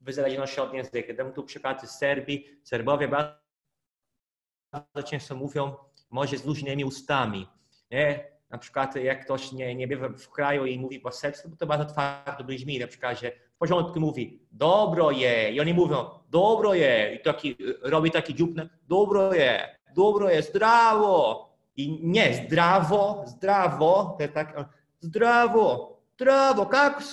w 0.01 0.61
od 0.61 0.73
języka. 0.73 1.13
Dam 1.13 1.33
tu 1.33 1.43
przykład 1.43 1.89
z 1.89 1.97
Serbii. 1.97 2.59
Serbowie 2.63 3.07
bardzo 3.07 5.03
często 5.05 5.35
mówią 5.35 5.75
może 6.09 6.37
z 6.37 6.45
luźnymi 6.45 6.85
ustami. 6.85 7.47
Nie? 7.91 8.31
na 8.51 8.57
przykład 8.57 8.95
jak 8.95 9.25
ktoś 9.25 9.51
nie, 9.51 9.75
nie 9.75 9.87
bywa 9.87 10.09
w 10.09 10.29
kraju 10.29 10.65
i 10.65 10.79
mówi 10.79 10.99
po 10.99 11.11
serbsku, 11.11 11.49
to 11.59 11.67
bardzo 11.67 11.85
twardo 11.85 12.43
brzmi, 12.43 12.79
na 12.79 12.87
przykład, 12.87 13.19
że 13.19 13.31
w 13.31 13.57
porządku 13.57 13.99
mówi 13.99 14.39
dobro 14.51 15.11
je 15.11 15.51
i 15.51 15.59
oni 15.59 15.73
mówią 15.73 16.05
dobro 16.29 16.73
je 16.73 17.15
i 17.15 17.19
taki, 17.23 17.57
robi 17.81 18.11
taki 18.11 18.35
dziób, 18.35 18.51
dobro 18.87 19.33
je, 19.33 19.75
dobro 19.95 20.29
je, 20.29 20.41
zdrawo 20.41 21.49
i 21.75 21.99
nie, 22.03 22.33
zdrawo, 22.33 23.23
zdrawo, 23.27 24.17
to 24.19 24.27
tak, 24.27 24.80
zdrawo, 25.01 25.97
zdrawo, 26.15 26.69
jak 26.73 27.03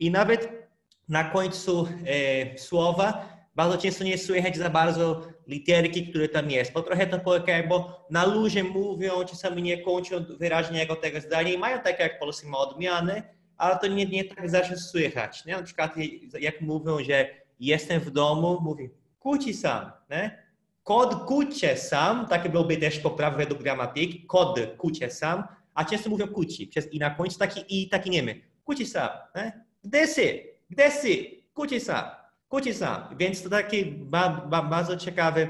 I 0.00 0.10
nawet 0.10 0.68
na 1.08 1.24
końcu 1.24 1.88
e, 2.06 2.58
słowa 2.58 3.38
bardzo 3.58 3.78
często 3.78 4.04
nie 4.04 4.18
słychać 4.18 4.56
za 4.56 4.70
bardzo 4.70 5.22
literki, 5.46 6.08
które 6.10 6.28
tam 6.28 6.50
jest, 6.50 6.72
bo 6.72 6.82
trochę 6.82 7.06
to 7.06 7.18
polega, 7.18 7.62
bo 7.68 8.06
na 8.10 8.26
luzie 8.26 8.64
mówią, 8.64 9.24
czasami 9.24 9.62
nie 9.62 9.82
kończą 9.82 10.16
wyraźnego 10.38 10.96
tego 10.96 11.20
zdania 11.20 11.52
i 11.52 11.58
mają 11.58 11.80
takie 11.80 12.02
jak 12.02 12.18
polskie 12.18 12.52
odmiany, 12.52 13.22
ale 13.56 13.78
to 13.78 13.86
nie, 13.86 14.06
nie 14.06 14.24
tak 14.24 14.50
zawsze 14.50 14.76
słychać. 14.76 15.44
Nie? 15.44 15.56
Na 15.56 15.62
przykład 15.62 15.94
jak 16.40 16.60
mówią, 16.60 17.04
że 17.04 17.28
jestem 17.60 18.00
w 18.00 18.10
domu, 18.10 18.58
mówi 18.62 18.90
kuci 19.18 19.54
sam, 19.54 19.90
nie? 20.10 20.42
Kod 20.82 21.14
kucie 21.14 21.76
sam, 21.76 22.26
takie 22.26 22.48
byłoby 22.48 22.76
też 22.76 22.98
poprawne 22.98 23.38
według 23.38 23.62
gramatyki, 23.62 24.26
kod 24.26 24.60
kucie 24.76 25.10
sam, 25.10 25.44
a 25.78 25.84
często 25.84 26.10
mówią 26.10 26.28
kuci 26.28 26.66
przez 26.66 26.92
i 26.92 26.98
na 26.98 27.10
końcu, 27.10 27.38
taki 27.38 27.64
i, 27.68 27.88
taki 27.88 28.10
niemy. 28.10 28.40
Kuci 28.64 28.86
sam. 28.86 29.08
Nie? 29.36 29.64
Gdzie 29.84 30.06
si? 30.06 30.42
Gdzie 30.70 30.90
si? 30.90 31.44
Kuci 31.54 31.80
sam. 31.80 32.04
Kuci 32.48 32.74
sam. 32.74 33.16
Więc 33.18 33.42
to 33.42 33.48
taki 33.50 33.84
ba, 33.84 34.28
ba, 34.28 34.62
bardzo 34.62 34.96
ciekawy 34.96 35.48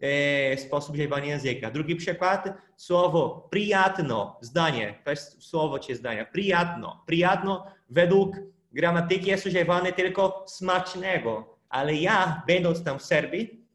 e, 0.00 0.56
sposób 0.56 0.94
używania 0.94 1.26
języka. 1.26 1.70
Drugi 1.70 1.96
przykład, 1.96 2.48
słowo 2.76 3.48
przyjatno, 3.50 4.38
zdanie, 4.40 4.94
to 5.04 5.10
jest 5.10 5.42
słowo 5.42 5.78
czy 5.78 5.96
zdania, 5.96 6.24
przyjatno. 6.24 7.04
Przyjatno 7.06 7.66
według 7.90 8.36
gramatyki 8.72 9.26
jest 9.26 9.46
używane 9.46 9.92
tylko 9.92 10.44
smacznego, 10.48 11.58
ale 11.68 11.94
ja, 11.94 12.42
będąc 12.46 12.84
tam 12.84 12.98
w 12.98 13.02
Serbii, 13.02 13.66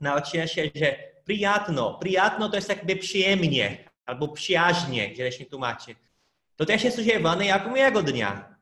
nauczyłem 0.00 0.48
się, 0.48 0.62
że 0.74 0.96
przyjatno, 1.24 1.98
przyjatno 1.98 2.48
to 2.48 2.56
jest 2.56 2.68
jakby 2.68 2.96
przyjemnie, 2.96 3.91
albo 4.06 4.28
przyjaźnie, 4.28 5.14
źle 5.14 5.32
się 5.32 5.44
tłumaczy. 5.44 5.94
To 6.56 6.66
też 6.66 6.84
jest 6.84 6.98
używane 6.98 7.46
jako 7.46 7.70
miłego 7.70 8.02
dnia. 8.02 8.56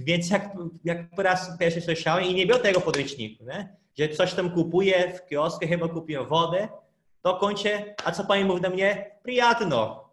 Więc 0.00 0.30
jak, 0.30 0.50
jak 0.84 1.10
po 1.10 1.22
raz 1.22 1.58
pierwszy 1.58 1.80
słyszałem 1.80 2.24
i 2.24 2.34
nie 2.34 2.46
było 2.46 2.58
tego 2.58 2.80
podręczniku, 2.80 3.44
nie? 3.44 3.76
że 3.98 4.08
coś 4.08 4.34
tam 4.34 4.50
kupuję 4.50 5.12
w 5.16 5.28
kiosku, 5.28 5.66
chyba 5.68 5.88
kupiłem 5.88 6.26
wodę, 6.26 6.68
to 7.22 7.36
kończę, 7.36 7.94
a 8.04 8.12
co 8.12 8.24
pani 8.24 8.44
mówi 8.44 8.60
do 8.60 8.70
mnie? 8.70 9.10
Przyjatno. 9.24 10.10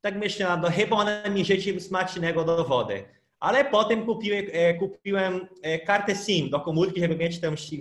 Tak 0.00 0.16
myślałem, 0.16 0.60
no 0.60 0.70
chyba 0.70 0.96
ona 0.96 1.28
mi 1.28 1.44
życzy 1.44 1.80
smacznego 1.80 2.44
do 2.44 2.64
wody. 2.64 3.04
Ale 3.40 3.64
potem 3.64 4.06
kupiłem, 4.06 4.44
e, 4.52 4.74
kupiłem 4.74 5.48
e, 5.62 5.78
kartę 5.78 6.14
SIM 6.14 6.50
do 6.50 6.60
komórki, 6.60 7.00
żeby 7.00 7.16
mieć 7.16 7.40
tam 7.40 7.56
SIM. 7.56 7.80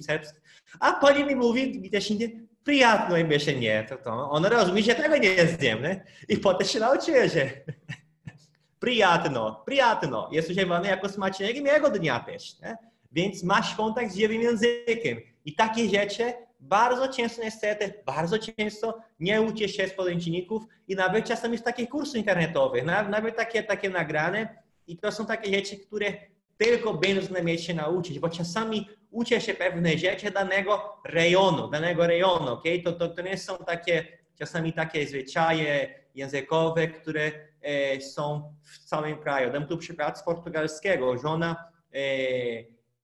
A 0.79 0.93
pani 0.93 1.23
mi 1.23 1.35
mówi, 1.35 1.81
widzisz, 1.81 2.09
nie, 2.09 2.29
prijatno 2.67 3.17
im 3.17 3.27
miešanje, 3.27 3.85
to, 3.89 3.97
to. 3.97 4.29
on 4.31 4.45
razumije, 4.45 4.95
da 4.95 5.03
tebe 5.03 5.19
ne 5.19 5.47
znam, 5.47 5.81
ne? 5.81 6.03
I 6.27 6.37
potem 6.37 6.67
se 6.67 6.79
naučuje, 6.79 7.29
prijatno, 8.83 9.63
prijatno, 9.65 10.29
jest 10.31 10.49
używane 10.49 10.89
jako 10.89 11.09
smacznego 11.09 11.61
mojego 11.61 11.89
dnia 11.89 12.19
też, 12.19 12.59
nie? 12.59 12.77
Więc 13.11 13.43
masz 13.43 13.75
kontakt 13.75 14.11
z 14.11 14.17
żywym 14.17 14.41
językiem. 14.41 15.17
I 15.45 15.55
takie 15.55 15.89
rzeczy 15.89 16.33
bardzo 16.59 17.07
często 17.13 17.43
niestety, 17.43 17.93
bardzo 18.05 18.37
często 18.39 18.99
nie 19.19 19.41
uczy 19.41 19.69
się 19.69 19.87
z 19.87 19.93
podręczników 19.93 20.63
i 20.87 20.95
nawet 20.95 21.25
czasami 21.25 21.57
z 21.57 21.63
takich 21.63 21.89
kursów 21.89 22.15
internetowych, 22.15 22.83
nawet 22.85 23.35
takie, 23.35 23.63
takie 23.63 23.89
nagrane 23.89 24.63
i 24.87 24.97
to 24.97 25.11
są 25.11 25.25
takie 25.25 25.55
rzeczy, 25.55 25.77
które 25.77 26.13
tylko 26.57 26.93
będą 26.93 27.43
mieć 27.43 27.65
się 27.65 27.73
nauczyć, 27.73 28.19
bo 28.19 28.29
czasami 28.29 28.89
uczy 29.11 29.41
się 29.41 29.53
pewne 29.53 29.97
rzeczy 29.97 30.31
danego 30.31 31.01
rejonu, 31.05 31.67
danego 31.69 32.07
rejonu, 32.07 32.51
okay? 32.51 32.81
to, 32.83 32.91
to, 32.91 33.07
to 33.07 33.21
nie 33.21 33.37
są 33.37 33.57
takie, 33.57 34.07
czasami 34.39 34.73
takie 34.73 35.07
zwyczaje 35.07 35.89
językowe, 36.15 36.87
które 36.87 37.31
E, 37.67 38.01
są 38.01 38.53
w 38.63 38.79
całym 38.79 39.17
kraju. 39.17 39.51
Dam 39.51 39.67
tu 39.67 39.77
przykład 39.77 40.19
z 40.19 40.23
portugalskiego. 40.23 41.17
Żona, 41.17 41.71
e, 41.93 41.99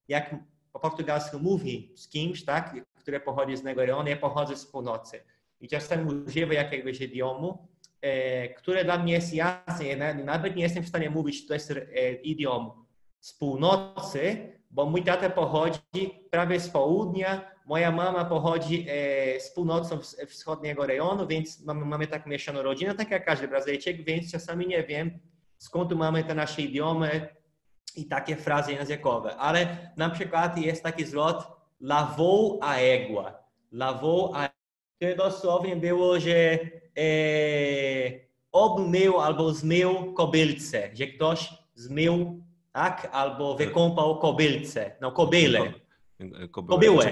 jak 0.07 0.35
po 0.71 0.79
portugalsku 0.79 1.39
mówi 1.39 1.91
z 1.95 2.09
kimś, 2.09 2.45
tak, 2.45 2.75
który 2.95 3.19
pochodzi 3.19 3.57
z 3.57 3.61
innego 3.61 3.81
rejonu, 3.81 4.09
ja 4.09 4.17
pochodzę 4.17 4.55
z 4.55 4.65
północy. 4.65 5.23
I 5.61 5.67
czasem 5.67 6.25
używa 6.27 6.53
jakiegoś 6.53 7.01
idiomu, 7.01 7.67
e, 8.01 8.49
które 8.49 8.85
dla 8.85 8.97
mnie 8.97 9.13
jest 9.13 9.33
jasne. 9.33 9.85
Ja 9.85 10.13
nawet 10.13 10.55
nie 10.55 10.63
jestem 10.63 10.83
w 10.83 10.89
stanie 10.89 11.09
mówić, 11.09 11.41
że 11.41 11.47
to 11.47 11.53
jest 11.53 11.73
idiom 12.23 12.82
z 13.23 13.33
północy, 13.33 14.51
bo 14.71 14.85
mój 14.85 15.03
tata 15.03 15.29
pochodzi 15.29 15.79
prawie 16.31 16.59
z 16.59 16.69
południa, 16.69 17.51
moja 17.65 17.91
mama 17.91 18.25
pochodzi 18.25 18.85
e, 18.89 19.39
z 19.39 19.51
północą 19.51 19.99
wschodniego 20.27 20.85
rejonu, 20.85 21.27
więc 21.27 21.65
mamy, 21.65 21.85
mamy 21.85 22.07
tak 22.07 22.25
mieszaną 22.25 22.61
rodzinę, 22.61 22.95
tak 22.95 23.11
jak 23.11 23.25
każdy 23.25 23.47
Brazylijczyk, 23.47 24.03
więc 24.03 24.31
czasami 24.31 24.67
nie 24.67 24.83
wiem, 24.83 25.19
skąd 25.57 25.91
mamy 25.91 26.23
te 26.23 26.35
nasze 26.35 26.61
idiomy 26.61 27.27
i 27.95 28.05
takie 28.05 28.35
frazy 28.35 28.73
językowe. 28.73 29.35
Ale 29.35 29.77
na 29.97 30.09
przykład 30.09 30.57
jest 30.57 30.83
taki 30.83 31.05
zwrot 31.05 31.47
lavou 31.79 32.59
a 32.61 32.75
égua. 32.75 33.31
Lavou 33.71 34.33
a 34.35 34.49
to 34.99 35.15
dosłownie 35.17 35.75
było, 35.75 36.19
że 36.19 36.59
e, 36.97 37.05
obmył 38.51 39.19
albo 39.19 39.53
zmył 39.53 40.13
kobylce, 40.13 40.89
że 40.93 41.07
ktoś 41.07 41.53
zmył, 41.75 42.43
tak? 42.73 43.09
Albo 43.11 43.55
wykąpał 43.55 44.19
kobylce, 44.19 44.95
no 45.01 45.11
kobylę. 45.11 45.59
Kobyłę. 46.51 47.11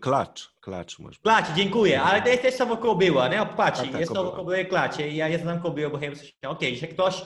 Klacz, 0.00 0.54
klacz 0.60 0.98
może. 0.98 1.18
Klacz, 1.22 1.46
dziękuję, 1.56 2.02
ale 2.02 2.22
to 2.22 2.28
jest 2.28 2.42
też 2.42 2.54
słowo 2.54 2.76
kobyła, 2.76 3.28
nie? 3.28 3.46
Patrz, 3.56 3.80
tak, 3.80 3.90
tak, 3.90 4.00
jest 4.00 4.12
słowo 4.12 4.30
kobyła 4.30 4.64
klacie. 4.64 5.10
Ja, 5.10 5.28
ja 5.28 5.38
znam 5.38 5.62
kobyłę, 5.62 5.90
bo 5.90 5.98
chyba 5.98 6.16
coś, 6.16 6.36
okej, 6.46 6.68
okay, 6.68 6.76
że 6.76 6.86
ktoś 6.86 7.24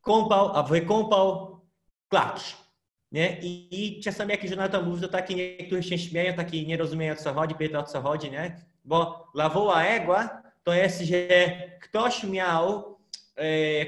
kąpał, 0.00 0.56
a 0.56 0.62
wykąpał 0.62 1.60
klacz. 2.08 2.56
Nie? 3.12 3.40
I, 3.40 3.68
I 3.70 4.00
czasami 4.00 4.30
jak 4.30 4.48
żona 4.48 4.68
to 4.68 4.82
mówi, 4.82 5.02
to 5.02 5.08
taki 5.08 5.36
niektórzy 5.36 5.82
się 5.82 5.98
śmieją, 5.98 6.34
taki 6.34 6.66
nie 6.66 6.76
rozumieją 6.76 7.12
o 7.12 7.16
co 7.16 7.34
chodzi, 7.34 7.54
pyta 7.54 7.78
o 7.78 7.82
co 7.82 8.00
chodzi, 8.00 8.30
nie? 8.30 8.56
Bo 8.84 9.26
lawoła 9.34 9.84
egła 9.84 10.42
to 10.62 10.74
jest, 10.74 11.00
że 11.00 11.26
ktoś 11.80 12.24
miał 12.24 12.78
e, 12.78 12.95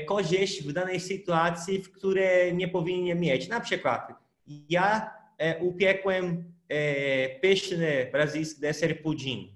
korzyść 0.06 0.62
w 0.62 0.72
danej 0.72 1.00
sytuacji, 1.00 1.82
w 1.82 1.92
której 1.92 2.54
nie 2.54 2.68
powinien 2.68 3.20
mieć. 3.20 3.48
Na 3.48 3.60
przykład 3.60 4.12
ja 4.46 5.10
e, 5.38 5.58
upiekłem 5.58 6.52
é, 6.68 7.40
pyszny 7.40 8.08
brazylijski 8.12 8.60
deser 8.60 9.02
pudim, 9.02 9.48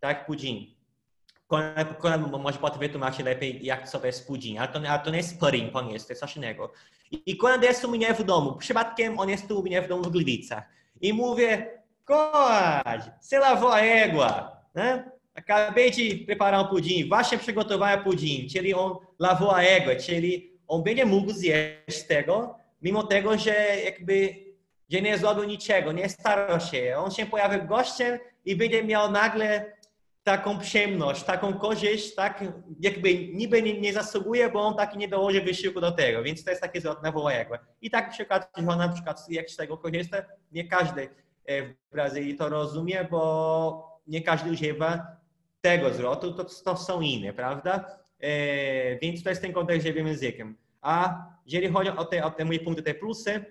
tak, 0.00 0.26
pudim. 0.26 0.66
Conan 2.00 2.30
może 2.42 2.58
potem 2.58 2.80
wytłumaczyć 2.80 3.24
lepiej, 3.24 3.64
jak 3.64 3.88
co 3.88 4.00
to 4.00 4.06
jest 4.06 4.18
spółdzielnia, 4.18 4.60
ale 4.60 4.72
to, 4.72 4.88
ale 4.88 5.04
to 5.04 5.10
nie 5.10 5.16
jest 5.16 5.42
angielsku, 5.74 6.06
to 6.06 6.12
jest 6.12 6.20
coś 6.20 6.36
innego. 6.36 6.72
I, 7.10 7.22
I 7.26 7.36
Conan 7.36 7.62
jest 7.62 7.84
u 7.84 7.90
mnie 7.90 8.14
w 8.14 8.24
domu, 8.24 8.56
przypadkiem 8.56 9.18
on 9.18 9.28
jest 9.28 9.50
u 9.50 9.62
mnie 9.62 9.82
w 9.82 9.88
domu 9.88 10.02
w 10.02 10.10
Gliwicach. 10.10 10.64
I 11.00 11.12
mówię, 11.12 11.80
Koń, 12.04 13.00
se 13.20 13.38
lavou 13.38 13.68
a 13.68 13.80
égua, 13.80 14.66
né? 14.74 15.09
Acabei 15.34 15.90
de 15.90 16.24
preparar 16.26 16.60
um 16.60 16.68
pudim, 16.68 17.08
właśnie 17.08 17.38
przygotowałem 17.38 18.04
pudim, 18.04 18.48
czyli 18.48 18.74
on 18.74 18.96
lavou 19.18 19.50
a 19.50 19.62
égua, 19.62 19.96
czyli 20.06 20.52
on 20.68 20.82
będzie 20.82 21.06
mógł 21.06 21.32
zjeść 21.32 22.02
tego, 22.08 22.54
mimo 22.82 23.02
tego, 23.02 23.38
że 23.38 23.54
jakby 23.84 24.50
że 24.90 25.00
nie 25.00 25.18
zrobił 25.18 25.44
niczego, 25.44 25.92
nie 25.92 26.08
starał 26.08 26.60
się. 26.60 26.96
On 26.96 27.10
się 27.10 27.26
pojawił 27.26 27.66
gościem 27.66 28.18
i 28.44 28.56
będzie 28.56 28.84
miał 28.84 29.10
nagle 29.10 29.72
taką 30.22 30.58
przyjemność, 30.58 31.22
taką 31.22 31.54
korzyść, 31.54 32.14
tak 32.14 32.44
jakby 32.80 33.14
niby 33.14 33.62
nie, 33.62 33.80
nie 33.80 33.92
zasługuje, 33.92 34.48
bo 34.48 34.60
on 34.60 34.76
taki 34.76 34.98
nie 34.98 35.08
dołoży 35.08 35.42
wysiłku 35.42 35.80
do 35.80 35.92
tego, 35.92 36.22
więc 36.22 36.44
to 36.44 36.50
jest 36.50 36.62
takie 36.62 36.80
zwrotne 36.80 37.12
wołajekłe. 37.12 37.58
I 37.82 37.90
tak 37.90 38.10
przykład, 38.10 38.50
że 38.56 38.62
na 38.62 38.88
przykład 38.88 39.26
jak 39.28 39.50
z 39.50 39.56
tego 39.56 39.78
korzysta, 39.78 40.16
nie 40.52 40.68
każdy 40.68 41.08
e, 41.44 41.62
w 41.62 41.74
Brazylii 41.92 42.36
to 42.36 42.48
rozumie, 42.48 43.06
bo 43.10 44.00
nie 44.06 44.22
każdy 44.22 44.50
używa 44.50 45.19
tego 45.60 45.94
zwrotu, 45.94 46.32
to, 46.32 46.44
to 46.44 46.76
są 46.76 47.00
inne, 47.00 47.32
prawda? 47.32 47.84
E, 48.20 48.98
więc 48.98 49.22
to 49.22 49.30
jest 49.30 49.42
ten 49.42 49.52
kontekst 49.52 49.86
żywym 49.86 50.06
językiem. 50.06 50.56
A 50.80 51.24
jeżeli 51.46 51.68
chodzi 51.68 51.90
o 51.90 52.04
te, 52.04 52.24
o 52.24 52.30
te 52.30 52.44
moje 52.44 52.60
punkty, 52.60 52.82
te 52.82 52.94
plusy, 52.94 53.44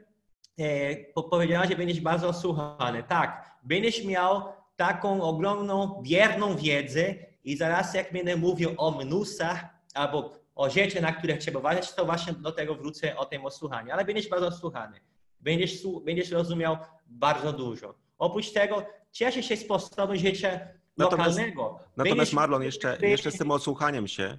e, 0.60 0.95
powiedziałeś, 1.30 1.70
że 1.70 1.76
będziesz 1.76 2.01
bardzo 2.01 2.34
słuchany. 2.34 3.03
Tak, 3.03 3.60
będziesz 3.64 4.05
miał 4.05 4.43
taką 4.76 5.22
ogromną, 5.22 6.01
wierną 6.05 6.55
wiedzę 6.55 7.16
i 7.43 7.57
zaraz 7.57 7.93
jak 7.93 8.14
będę 8.14 8.36
mówił 8.36 8.70
o 8.78 8.99
minusach 8.99 9.66
albo 9.93 10.34
o 10.55 10.70
rzeczy, 10.70 11.01
na 11.01 11.12
które 11.14 11.38
trzeba 11.38 11.60
uważać, 11.60 11.93
to 11.93 12.05
właśnie 12.05 12.34
do 12.34 12.51
tego 12.51 12.76
wrócę 12.76 13.18
o 13.18 13.26
tym 13.26 13.45
osłuchaniu. 13.45 13.91
Ale 13.91 14.05
będziesz 14.05 14.30
bardzo 14.30 14.51
słuchany. 14.51 14.99
Będziesz, 15.39 15.74
będziesz 16.05 16.32
rozumiał 16.32 16.78
bardzo 17.07 17.53
dużo. 17.53 17.95
Oprócz 18.18 18.51
tego 18.51 18.86
cieszę 19.12 19.43
się 19.43 19.57
sposobem 19.57 20.18
życia 20.18 20.60
natomiast, 20.99 21.37
lokalnego. 21.37 21.79
Natomiast 21.97 22.33
Marlon, 22.33 22.63
jeszcze, 22.63 22.97
jeszcze 23.01 23.31
z 23.31 23.37
tym 23.37 23.51
odsłuchaniem 23.51 24.07
się, 24.07 24.37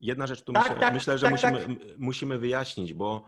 jedna 0.00 0.26
rzecz 0.26 0.42
tu 0.42 0.52
tak, 0.52 0.62
myślę, 0.62 0.80
tak, 0.80 0.94
myślę, 0.94 1.18
że 1.18 1.26
tak, 1.26 1.32
musimy, 1.32 1.76
tak. 1.76 1.98
musimy 1.98 2.38
wyjaśnić, 2.38 2.94
bo 2.94 3.24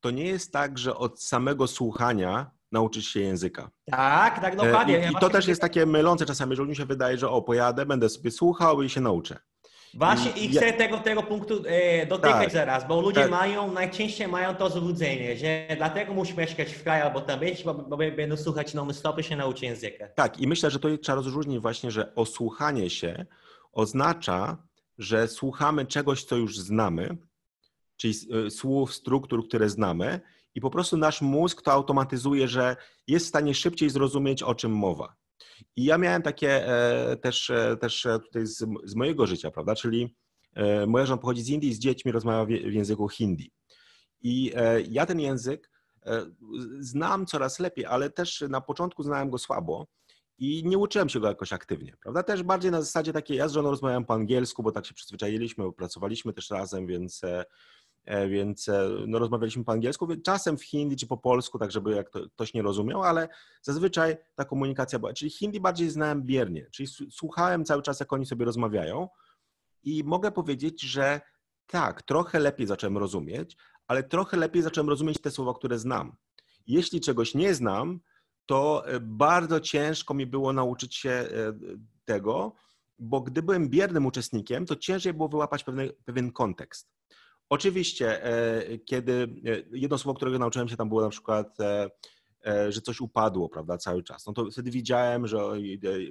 to 0.00 0.10
nie 0.10 0.24
jest 0.24 0.52
tak, 0.52 0.78
że 0.78 0.96
od 0.96 1.22
samego 1.22 1.66
słuchania 1.66 2.50
nauczyć 2.72 3.06
się 3.06 3.20
języka. 3.20 3.70
Tak, 3.90 4.40
tak, 4.40 4.56
dokładnie. 4.56 5.06
I, 5.08 5.12
i 5.12 5.14
to 5.20 5.30
też 5.30 5.46
jest 5.46 5.60
takie 5.60 5.86
mylące 5.86 6.26
czasami, 6.26 6.56
że 6.56 6.62
ludziom 6.62 6.74
się 6.74 6.84
wydaje, 6.84 7.18
że 7.18 7.30
o, 7.30 7.42
pojadę, 7.42 7.86
będę 7.86 8.08
sobie 8.08 8.30
słuchał 8.30 8.82
i 8.82 8.88
się 8.88 9.00
nauczę. 9.00 9.38
Właśnie 9.94 10.30
i, 10.30 10.48
chcę 10.48 10.66
ja... 10.66 10.72
tego, 10.72 10.98
tego 10.98 11.22
punktu 11.22 11.62
e, 11.66 12.06
dotykać 12.06 12.42
tak, 12.44 12.52
zaraz, 12.52 12.88
bo 12.88 13.00
ludzie 13.00 13.20
tak. 13.20 13.30
mają, 13.30 13.72
najczęściej 13.72 14.28
mają 14.28 14.54
to 14.54 14.70
złudzenie, 14.70 15.36
że 15.36 15.66
dlatego 15.76 16.14
musi 16.14 16.36
mieszkać 16.36 16.72
w 16.72 16.82
kraju 16.82 17.04
albo 17.04 17.20
tam 17.20 17.40
być, 17.40 17.64
bo, 17.64 17.74
bo 17.74 17.96
będą 17.96 18.36
słuchać 18.36 18.74
non-stop 18.74 19.22
się 19.22 19.36
nauczy 19.36 19.64
języka. 19.64 20.08
Tak 20.08 20.40
i 20.40 20.48
myślę, 20.48 20.70
że 20.70 20.78
to 20.78 20.98
trzeba 20.98 21.16
rozróżnić 21.16 21.58
właśnie, 21.58 21.90
że 21.90 22.14
osłuchanie 22.14 22.90
się 22.90 23.26
oznacza, 23.72 24.56
że 24.98 25.28
słuchamy 25.28 25.86
czegoś, 25.86 26.24
co 26.24 26.36
już 26.36 26.58
znamy, 26.58 27.16
czyli 27.96 28.14
e, 28.46 28.50
słów, 28.50 28.94
struktur, 28.94 29.48
które 29.48 29.68
znamy 29.68 30.20
i 30.54 30.60
po 30.60 30.70
prostu 30.70 30.96
nasz 30.96 31.20
mózg 31.20 31.62
to 31.62 31.72
automatyzuje, 31.72 32.48
że 32.48 32.76
jest 33.06 33.26
w 33.26 33.28
stanie 33.28 33.54
szybciej 33.54 33.90
zrozumieć, 33.90 34.42
o 34.42 34.54
czym 34.54 34.72
mowa. 34.72 35.16
I 35.76 35.84
ja 35.84 35.98
miałem 35.98 36.22
takie 36.22 36.66
e, 36.68 37.16
też, 37.16 37.50
e, 37.50 37.76
też 37.76 38.06
e, 38.06 38.18
tutaj 38.18 38.46
z, 38.46 38.66
z 38.84 38.94
mojego 38.94 39.26
życia, 39.26 39.50
prawda? 39.50 39.74
Czyli 39.74 40.16
moja 40.86 41.06
żona 41.06 41.20
pochodzi 41.20 41.42
z 41.42 41.48
Indii, 41.48 41.74
z 41.74 41.78
dziećmi 41.78 42.12
rozmawia 42.12 42.58
w 42.70 42.72
języku 42.72 43.08
hindi. 43.08 43.52
I 44.22 44.52
ja 44.88 45.06
ten 45.06 45.20
język 45.20 45.70
znam 46.80 47.26
coraz 47.26 47.58
lepiej, 47.58 47.86
ale 47.86 48.10
też 48.10 48.44
na 48.48 48.60
początku 48.60 49.02
znałem 49.02 49.30
go 49.30 49.38
słabo 49.38 49.86
i 50.38 50.62
nie 50.64 50.78
uczyłem 50.78 51.08
się 51.08 51.20
go 51.20 51.28
jakoś 51.28 51.52
aktywnie, 51.52 51.96
prawda? 52.02 52.22
Też 52.22 52.42
bardziej 52.42 52.70
na 52.70 52.82
zasadzie 52.82 53.12
takiej, 53.12 53.36
ja 53.36 53.48
z 53.48 53.52
żoną 53.52 53.70
rozmawiałem 53.70 54.04
po 54.04 54.14
angielsku, 54.14 54.62
bo 54.62 54.72
tak 54.72 54.86
się 54.86 54.94
przyzwyczailiśmy, 54.94 55.64
bo 55.64 55.72
pracowaliśmy 55.72 56.32
też 56.32 56.50
razem, 56.50 56.86
więc 56.86 57.22
więc 58.06 58.68
e, 58.68 58.88
no, 59.06 59.18
rozmawialiśmy 59.18 59.64
po 59.64 59.72
angielsku, 59.72 60.08
czasem 60.24 60.58
w 60.58 60.64
hindi 60.64 60.96
czy 60.96 61.06
po 61.06 61.16
polsku, 61.16 61.58
tak 61.58 61.72
żeby 61.72 61.90
jak 61.90 62.10
to, 62.10 62.20
ktoś 62.30 62.54
nie 62.54 62.62
rozumiał, 62.62 63.02
ale 63.02 63.28
zazwyczaj 63.62 64.16
ta 64.34 64.44
komunikacja 64.44 64.98
była, 64.98 65.12
czyli 65.12 65.30
hindi 65.30 65.60
bardziej 65.60 65.90
znałem 65.90 66.22
biernie, 66.22 66.66
czyli 66.70 66.88
słuchałem 67.10 67.64
cały 67.64 67.82
czas, 67.82 68.00
jak 68.00 68.12
oni 68.12 68.26
sobie 68.26 68.44
rozmawiają 68.44 69.08
i 69.82 70.04
mogę 70.04 70.32
powiedzieć, 70.32 70.82
że 70.82 71.20
tak, 71.66 72.02
trochę 72.02 72.38
lepiej 72.38 72.66
zacząłem 72.66 72.98
rozumieć, 72.98 73.56
ale 73.88 74.02
trochę 74.02 74.36
lepiej 74.36 74.62
zacząłem 74.62 74.88
rozumieć 74.88 75.20
te 75.20 75.30
słowa, 75.30 75.54
które 75.54 75.78
znam. 75.78 76.16
Jeśli 76.66 77.00
czegoś 77.00 77.34
nie 77.34 77.54
znam, 77.54 78.00
to 78.46 78.86
e, 78.86 79.00
bardzo 79.00 79.60
ciężko 79.60 80.14
mi 80.14 80.26
było 80.26 80.52
nauczyć 80.52 80.96
się 80.96 81.28
tego, 82.04 82.54
bo 82.98 83.20
gdy 83.20 83.42
byłem 83.42 83.68
biernym 83.68 84.06
uczestnikiem, 84.06 84.66
to 84.66 84.76
ciężej 84.76 85.14
było 85.14 85.28
wyłapać 85.28 85.64
pewien, 85.64 85.90
pewien 86.04 86.32
kontekst. 86.32 86.90
Oczywiście, 87.50 88.24
e, 88.24 88.78
kiedy 88.78 89.12
e, 89.22 89.28
jedno 89.72 89.98
słowo, 89.98 90.16
którego 90.16 90.38
nauczyłem 90.38 90.68
się 90.68 90.76
tam 90.76 90.88
było 90.88 91.00
na 91.00 91.08
przykład, 91.08 91.60
e, 91.60 91.90
że 92.72 92.80
coś 92.80 93.00
upadło, 93.00 93.48
prawda, 93.48 93.78
cały 93.78 94.02
czas, 94.02 94.26
no 94.26 94.32
to 94.32 94.50
wtedy 94.50 94.70
widziałem, 94.70 95.26
że 95.26 95.38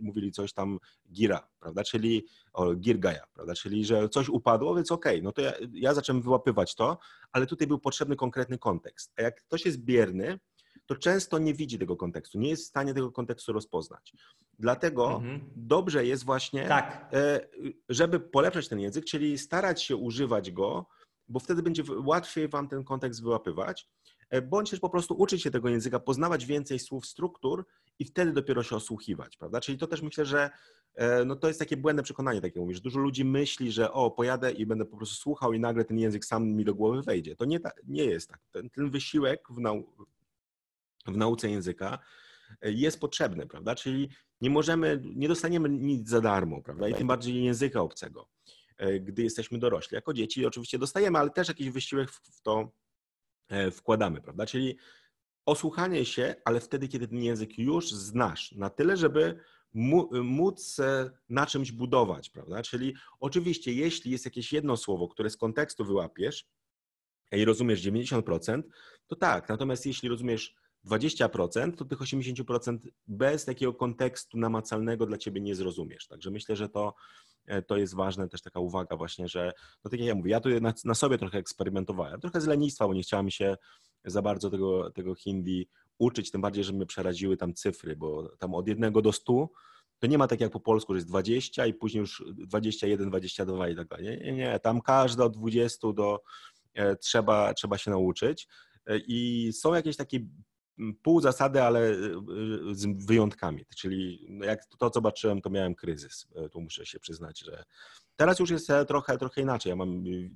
mówili 0.01 0.31
coś 0.31 0.53
tam 0.53 0.79
gira, 1.11 1.47
prawda, 1.59 1.83
czyli 1.83 2.25
o, 2.53 2.75
girgaja, 2.75 3.23
prawda, 3.33 3.53
czyli 3.53 3.85
że 3.85 4.09
coś 4.09 4.29
upadło, 4.29 4.75
więc 4.75 4.91
okej, 4.91 5.13
okay, 5.13 5.23
no 5.23 5.31
to 5.31 5.41
ja, 5.41 5.53
ja 5.73 5.93
zacząłem 5.93 6.21
wyłapywać 6.21 6.75
to, 6.75 6.97
ale 7.31 7.45
tutaj 7.45 7.67
był 7.67 7.79
potrzebny 7.79 8.15
konkretny 8.15 8.57
kontekst. 8.57 9.13
A 9.17 9.21
jak 9.21 9.43
ktoś 9.43 9.65
jest 9.65 9.77
bierny, 9.77 10.39
to 10.85 10.95
często 10.95 11.37
nie 11.37 11.53
widzi 11.53 11.79
tego 11.79 11.95
kontekstu, 11.95 12.39
nie 12.39 12.49
jest 12.49 12.63
w 12.63 12.67
stanie 12.67 12.93
tego 12.93 13.11
kontekstu 13.11 13.53
rozpoznać. 13.53 14.13
Dlatego 14.59 15.15
mhm. 15.15 15.41
dobrze 15.55 16.05
jest 16.05 16.25
właśnie, 16.25 16.67
tak. 16.67 17.11
żeby 17.89 18.19
polepszać 18.19 18.67
ten 18.67 18.79
język, 18.79 19.05
czyli 19.05 19.37
starać 19.37 19.83
się 19.83 19.95
używać 19.95 20.51
go 20.51 20.85
bo 21.29 21.39
wtedy 21.39 21.63
będzie 21.63 21.83
łatwiej 22.03 22.47
Wam 22.47 22.67
ten 22.67 22.83
kontekst 22.83 23.23
wyłapywać, 23.23 23.87
e, 24.29 24.41
bądź 24.41 24.69
też 24.69 24.79
po 24.79 24.89
prostu 24.89 25.13
uczyć 25.13 25.43
się 25.43 25.51
tego 25.51 25.69
języka, 25.69 25.99
poznawać 25.99 26.45
więcej 26.45 26.79
słów, 26.79 27.05
struktur 27.05 27.65
i 27.99 28.05
wtedy 28.05 28.31
dopiero 28.31 28.63
się 28.63 28.75
osłuchiwać, 28.75 29.37
prawda? 29.37 29.61
Czyli 29.61 29.77
to 29.77 29.87
też 29.87 30.01
myślę, 30.01 30.25
że 30.25 30.49
e, 30.95 31.25
no 31.25 31.35
to 31.35 31.47
jest 31.47 31.59
takie 31.59 31.77
błędne 31.77 32.03
przekonanie, 32.03 32.41
takie 32.41 32.59
mówisz. 32.59 32.81
Dużo 32.81 32.99
ludzi 32.99 33.25
myśli, 33.25 33.71
że 33.71 33.91
o, 33.91 34.11
pojadę 34.11 34.51
i 34.51 34.65
będę 34.65 34.85
po 34.85 34.97
prostu 34.97 35.15
słuchał 35.15 35.53
i 35.53 35.59
nagle 35.59 35.85
ten 35.85 35.99
język 35.99 36.25
sam 36.25 36.47
mi 36.47 36.65
do 36.65 36.75
głowy 36.75 37.01
wejdzie. 37.01 37.35
To 37.35 37.45
nie, 37.45 37.59
ta, 37.59 37.71
nie 37.87 38.05
jest 38.05 38.29
tak. 38.29 38.39
Ten, 38.51 38.69
ten 38.69 38.91
wysiłek 38.91 39.47
w, 39.49 39.59
nau 39.59 39.83
w 41.07 41.17
nauce 41.17 41.49
języka 41.49 41.99
e, 42.61 42.71
jest 42.71 42.99
potrzebny, 42.99 43.47
prawda? 43.47 43.75
Czyli 43.75 44.09
nie 44.41 44.49
możemy, 44.49 45.01
nie 45.15 45.27
dostaniemy 45.27 45.69
nic 45.69 46.09
za 46.09 46.21
darmo, 46.21 46.61
prawda? 46.61 46.87
I 46.87 46.93
tym 46.93 47.07
bardziej 47.07 47.43
języka 47.43 47.81
obcego. 47.81 48.27
E, 48.79 48.99
gdy 48.99 49.23
jesteśmy 49.23 49.59
dorośli. 49.59 49.95
Jako 49.95 50.13
dzieci 50.13 50.45
oczywiście 50.45 50.79
dostajemy, 50.79 51.19
ale 51.19 51.29
też 51.29 51.47
jakiś 51.47 51.69
wysiłek 51.69 52.11
w 52.11 52.41
to 52.41 52.71
e, 53.49 53.71
wkładamy, 53.71 54.21
prawda? 54.21 54.45
Czyli 54.45 54.77
osłuchanie 55.45 56.05
się, 56.05 56.35
ale 56.45 56.59
wtedy, 56.59 56.87
kiedy 56.87 57.07
ten 57.07 57.23
język 57.23 57.57
już 57.57 57.91
znasz, 57.91 58.51
na 58.51 58.69
tyle, 58.69 58.97
żeby 58.97 59.39
móc 60.23 60.77
na 61.29 61.45
czymś 61.45 61.71
budować, 61.71 62.29
prawda? 62.29 62.61
Czyli 62.61 62.95
oczywiście, 63.19 63.73
jeśli 63.73 64.11
jest 64.11 64.25
jakieś 64.25 64.53
jedno 64.53 64.77
słowo, 64.77 65.07
które 65.07 65.29
z 65.29 65.37
kontekstu 65.37 65.85
wyłapiesz 65.85 66.45
i 67.31 67.45
rozumiesz 67.45 67.81
90%, 67.81 68.63
to 69.07 69.15
tak, 69.15 69.49
natomiast 69.49 69.85
jeśli 69.85 70.09
rozumiesz 70.09 70.55
20%, 70.85 71.75
to 71.75 71.85
tych 71.85 71.99
80% 71.99 72.77
bez 73.07 73.45
takiego 73.45 73.73
kontekstu 73.73 74.37
namacalnego 74.37 75.05
dla 75.05 75.17
ciebie 75.17 75.41
nie 75.41 75.55
zrozumiesz. 75.55 76.07
Także 76.07 76.31
myślę, 76.31 76.55
że 76.55 76.69
to, 76.69 76.93
to 77.67 77.77
jest 77.77 77.95
ważne, 77.95 78.29
też 78.29 78.41
taka 78.41 78.59
uwaga 78.59 78.95
właśnie, 78.95 79.27
że, 79.27 79.51
no 79.83 79.91
tak 79.91 79.99
jak 79.99 80.07
ja 80.07 80.15
mówię, 80.15 80.31
ja 80.31 80.39
tu 80.39 80.49
na, 80.61 80.73
na 80.85 80.93
sobie 80.93 81.17
trochę 81.17 81.37
eksperymentowałem, 81.37 82.21
trochę 82.21 82.41
z 82.41 82.47
lenistwa, 82.47 82.87
bo 82.87 82.93
nie 82.93 83.01
chciałem 83.01 83.31
się 83.31 83.57
za 84.05 84.21
bardzo 84.21 84.49
tego, 84.49 84.91
tego 84.91 85.15
hindi 85.15 85.69
uczyć, 85.97 86.31
tym 86.31 86.41
bardziej, 86.41 86.63
że 86.63 86.73
mnie 86.73 86.85
przeraziły 86.85 87.37
tam 87.37 87.53
cyfry, 87.53 87.95
bo 87.95 88.29
tam 88.37 88.55
od 88.55 88.67
jednego 88.67 89.01
do 89.01 89.11
stu 89.11 89.49
to 89.99 90.07
nie 90.07 90.17
ma 90.17 90.27
tak 90.27 90.41
jak 90.41 90.51
po 90.51 90.59
polsku, 90.59 90.93
że 90.93 90.97
jest 90.97 91.07
20 91.07 91.65
i 91.65 91.73
później 91.73 92.01
już 92.01 92.23
21, 92.37 93.09
22 93.09 93.69
i 93.69 93.75
tak 93.75 93.87
dalej. 93.87 94.05
Nie, 94.05 94.31
nie, 94.31 94.59
tam 94.59 94.81
każda 94.81 95.23
od 95.23 95.37
20 95.37 95.93
do 95.93 96.21
e, 96.73 96.95
trzeba, 96.95 97.53
trzeba 97.53 97.77
się 97.77 97.91
nauczyć. 97.91 98.47
E, 98.85 98.97
I 98.97 99.49
są 99.53 99.73
jakieś 99.73 99.97
takie 99.97 100.19
pół 101.03 101.21
zasady, 101.21 101.63
ale 101.63 101.79
y, 101.89 101.93
y, 102.71 102.75
z 102.75 103.05
wyjątkami. 103.05 103.65
Czyli 103.75 104.25
no, 104.29 104.45
jak 104.45 104.65
to 104.65 104.89
zobaczyłem, 104.93 105.41
to 105.41 105.49
miałem 105.49 105.75
kryzys. 105.75 106.27
E, 106.35 106.49
tu 106.49 106.61
muszę 106.61 106.85
się 106.85 106.99
przyznać, 106.99 107.39
że 107.39 107.63
teraz 108.15 108.39
już 108.39 108.49
jest 108.49 108.69
e, 108.69 108.85
trochę, 108.85 109.17
trochę 109.17 109.41
inaczej. 109.41 109.69
Ja 109.69 109.75
mam, 109.75 110.07
y, 110.07 110.31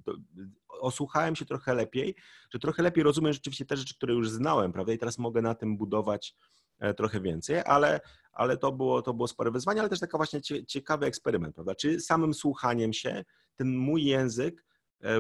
osłuchałem 0.68 1.36
się 1.36 1.46
trochę 1.46 1.74
lepiej, 1.74 2.16
że 2.54 2.60
trochę 2.60 2.84
lepiej 2.84 3.04
rozumiem 3.04 3.34
rzeczywiście 3.34 3.66
te 3.66 3.78
rzeczy, 3.78 3.96
które 3.96 4.14
już 4.14 4.30
znałem, 4.30 4.74
prawda? 4.74 4.94
I 4.94 4.98
teraz 4.98 5.18
mogę 5.18 5.41
na 5.41 5.56
tym 5.56 5.78
budować 5.78 6.36
trochę 6.98 7.22
więcej, 7.22 7.62
ale, 7.66 8.00
ale 8.32 8.58
to, 8.58 8.72
było, 8.72 9.02
to 9.02 9.14
było 9.14 9.28
spore 9.28 9.52
wyzwanie, 9.52 9.80
ale 9.80 9.89
też 9.89 10.00
taka 10.00 10.18
właśnie 10.18 10.41
ciekawy 10.68 11.06
eksperyment, 11.06 11.56
prawda? 11.56 11.76
Czy 11.76 12.00
samym 12.00 12.34
słuchaniem 12.34 12.94
się 12.94 13.24
ten 13.56 13.78
mój 13.78 14.04
język 14.06 14.66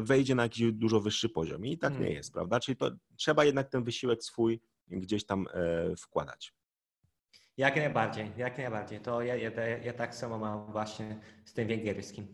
wejdzie 0.01 0.35
na 0.35 0.43
jakiś 0.43 0.71
dużo 0.71 0.99
wyższy 0.99 1.29
poziom 1.29 1.65
i 1.65 1.77
tak 1.77 1.91
nie 1.91 1.97
hmm. 1.97 2.15
jest, 2.15 2.33
prawda? 2.33 2.59
Czyli 2.59 2.75
to 2.75 2.91
trzeba 3.15 3.45
jednak 3.45 3.69
ten 3.69 3.83
wysiłek 3.83 4.23
swój 4.23 4.61
gdzieś 4.87 5.25
tam 5.25 5.47
wkładać. 5.97 6.53
Jak 7.57 7.75
najbardziej, 7.75 8.31
jak 8.37 8.57
najbardziej. 8.57 8.99
To 8.99 9.21
ja, 9.21 9.35
ja, 9.35 9.49
ja 9.83 9.93
tak 9.93 10.15
samo 10.15 10.37
mam 10.37 10.71
właśnie 10.71 11.19
z 11.45 11.53
tym 11.53 11.67
węgierskim. 11.67 12.27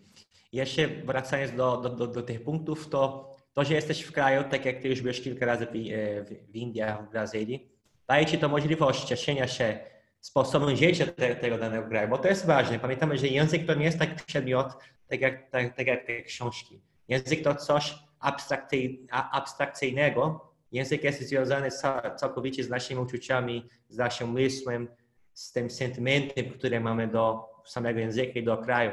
Jeszcze 0.51 0.87
wracając 0.87 1.55
do, 1.55 1.77
do, 1.77 1.89
do, 1.89 2.07
do, 2.07 2.21
tych 2.21 2.43
punktów, 2.43 2.89
to 2.89 3.29
to, 3.53 3.63
że 3.63 3.73
jesteś 3.73 4.01
w 4.01 4.11
kraju, 4.11 4.43
tak 4.51 4.65
jak 4.65 4.81
ty 4.81 4.87
już 4.87 5.01
byłeś 5.01 5.21
kilka 5.21 5.45
razy 5.45 5.65
w, 5.65 5.69
e, 5.69 6.23
w, 6.23 6.51
w 6.51 6.55
Indiach, 6.55 7.07
w 7.07 7.11
Brazylii, 7.11 7.71
daje 8.07 8.25
ci 8.25 8.37
to 8.37 8.49
możliwość 8.49 9.03
cieszenia 9.03 9.47
się 9.47 9.79
sposobem 10.19 10.75
życia 10.75 11.05
te, 11.05 11.35
tego 11.35 11.57
danego 11.57 11.87
kraju, 11.89 12.09
bo 12.09 12.17
to 12.17 12.27
jest 12.27 12.45
ważne. 12.45 12.79
Pamiętamy, 12.79 13.17
że 13.17 13.27
język 13.27 13.65
to 13.65 13.73
nie 13.73 13.85
jest 13.85 13.99
taki 13.99 14.23
przedmiot, 14.25 14.67
tak 15.07 15.21
jak, 15.21 15.49
tak, 15.49 15.75
tak 15.75 15.87
jak 15.87 16.05
te 16.07 16.21
książki. 16.21 16.81
Język 17.07 17.43
to 17.43 17.55
coś 17.55 17.95
abstrakcyj, 18.19 19.07
abstrakcyjnego. 19.11 20.48
Język 20.71 21.03
jest 21.03 21.21
związany 21.21 21.69
całkowicie 22.15 22.63
z 22.63 22.69
naszymi 22.69 23.01
uczuciami, 23.01 23.69
z 23.89 23.97
naszym 23.97 24.31
myślem, 24.31 24.87
z 25.33 25.51
tym 25.51 25.69
sentymentem, 25.69 26.49
który 26.49 26.79
mamy 26.79 27.07
do 27.07 27.49
samego 27.65 27.99
języka 27.99 28.39
i 28.39 28.43
do 28.43 28.57
kraju. 28.57 28.91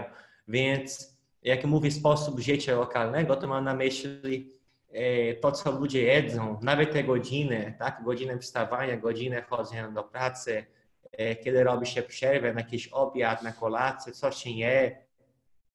Więc 0.49 1.17
jak 1.43 1.65
mówię 1.65 1.91
sposób 1.91 2.41
życia 2.41 2.77
lokalnego, 2.77 3.37
to 3.37 3.47
mam 3.47 3.65
na 3.65 3.75
myśli 3.75 4.53
e, 4.93 5.35
to, 5.35 5.53
co 5.53 5.71
ludzie 5.71 6.03
jedzą, 6.03 6.59
nawet 6.63 6.93
te 6.93 7.05
godziny, 7.05 7.75
tak? 7.79 8.03
Godzinę 8.05 8.39
wstawania, 8.39 8.97
godzinę 8.97 9.43
chodzenia 9.43 9.89
do 9.89 10.05
pracy, 10.05 10.65
e, 11.13 11.37
kiedy 11.37 11.65
robi 11.65 11.87
się 11.87 12.03
przerwę 12.03 12.55
na 12.55 12.61
jakiś 12.61 12.89
obiad, 12.89 13.43
na 13.43 13.53
kolację, 13.53 14.13
co 14.13 14.31
się 14.33 14.51
je, 14.51 14.99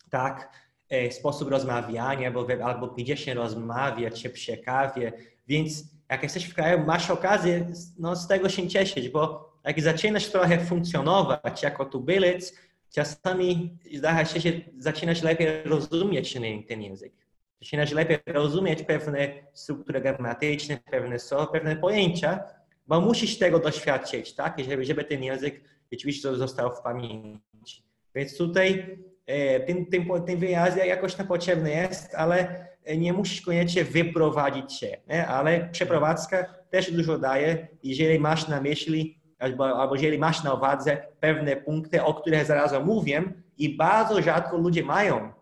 tak? 0.09 0.49
E, 0.89 1.11
sposób 1.11 1.49
rozmawiania, 1.49 2.27
albo, 2.27 2.47
albo 2.63 2.87
gdzie 2.87 3.17
się 3.17 3.33
rozmawia, 3.33 4.11
czy 4.11 4.29
przy 4.29 4.57
kawie. 4.57 5.13
Więc 5.51 5.83
jak 6.09 6.23
jesteś 6.23 6.45
w 6.45 6.53
kraju, 6.53 6.85
masz 6.85 7.09
okazję 7.09 7.67
no, 7.99 8.15
z 8.15 8.27
tego 8.27 8.49
się 8.49 8.67
cieszyć, 8.67 9.09
bo 9.09 9.51
jak 9.63 9.81
zaczynasz 9.81 10.27
trochę 10.27 10.59
funkcjonować 10.65 11.63
jako 11.63 11.85
tubylec, 11.85 12.55
czasami 12.89 13.77
zdarza 13.93 14.25
się, 14.25 14.39
że 14.39 14.49
zaczynasz 14.77 15.23
lepiej 15.23 15.47
rozumieć 15.63 16.33
ten, 16.67 16.81
język. 16.81 17.13
Zaczynasz 17.61 17.91
lepiej 17.91 18.17
rozumieć 18.25 18.83
pewne 18.83 19.33
struktury 19.53 20.01
gramatyczne, 20.01 20.79
pewne 20.91 21.19
słowa, 21.19 21.47
pewne 21.47 21.75
pojęcia, 21.75 22.43
bo 22.87 23.01
musisz 23.01 23.37
tego 23.37 23.59
doświadczyć, 23.59 24.35
tak? 24.35 24.59
Żeby, 24.69 24.85
żeby 24.85 25.03
ten 25.03 25.23
język 25.23 25.61
rzeczywiście 25.91 26.35
został 26.35 26.75
w 26.75 26.81
pamięci. 26.81 27.83
Więc 28.15 28.37
tutaj 28.37 28.97
e, 29.25 29.59
ten, 29.59 29.85
ten, 29.85 30.05
ten 30.25 30.39
wyjazd 30.39 30.77
jakoś 30.77 31.15
tam 31.15 31.27
potrzebny 31.27 31.69
jest, 31.69 32.15
ale 32.15 32.70
nie 32.97 33.13
musisz 33.13 33.41
koniecznie 33.41 33.83
wyprowadzić 33.83 34.73
się, 34.73 34.97
nie? 35.07 35.27
ale 35.27 35.69
przeprowadzka 35.71 36.45
też 36.69 36.91
dużo 36.91 37.17
daje, 37.17 37.67
jeżeli 37.83 38.19
masz 38.19 38.47
na 38.47 38.61
myśli 38.61 39.21
albo, 39.39 39.79
albo 39.79 39.95
jeżeli 39.95 40.17
masz 40.17 40.43
na 40.43 40.53
uwadze 40.53 40.97
pewne 41.19 41.55
punkty, 41.55 42.03
o 42.03 42.13
których 42.13 42.45
zaraz 42.45 42.73
omówię 42.73 43.23
i 43.57 43.77
bardzo 43.77 44.21
rzadko 44.21 44.57
ludzie 44.57 44.83
mają 44.83 45.33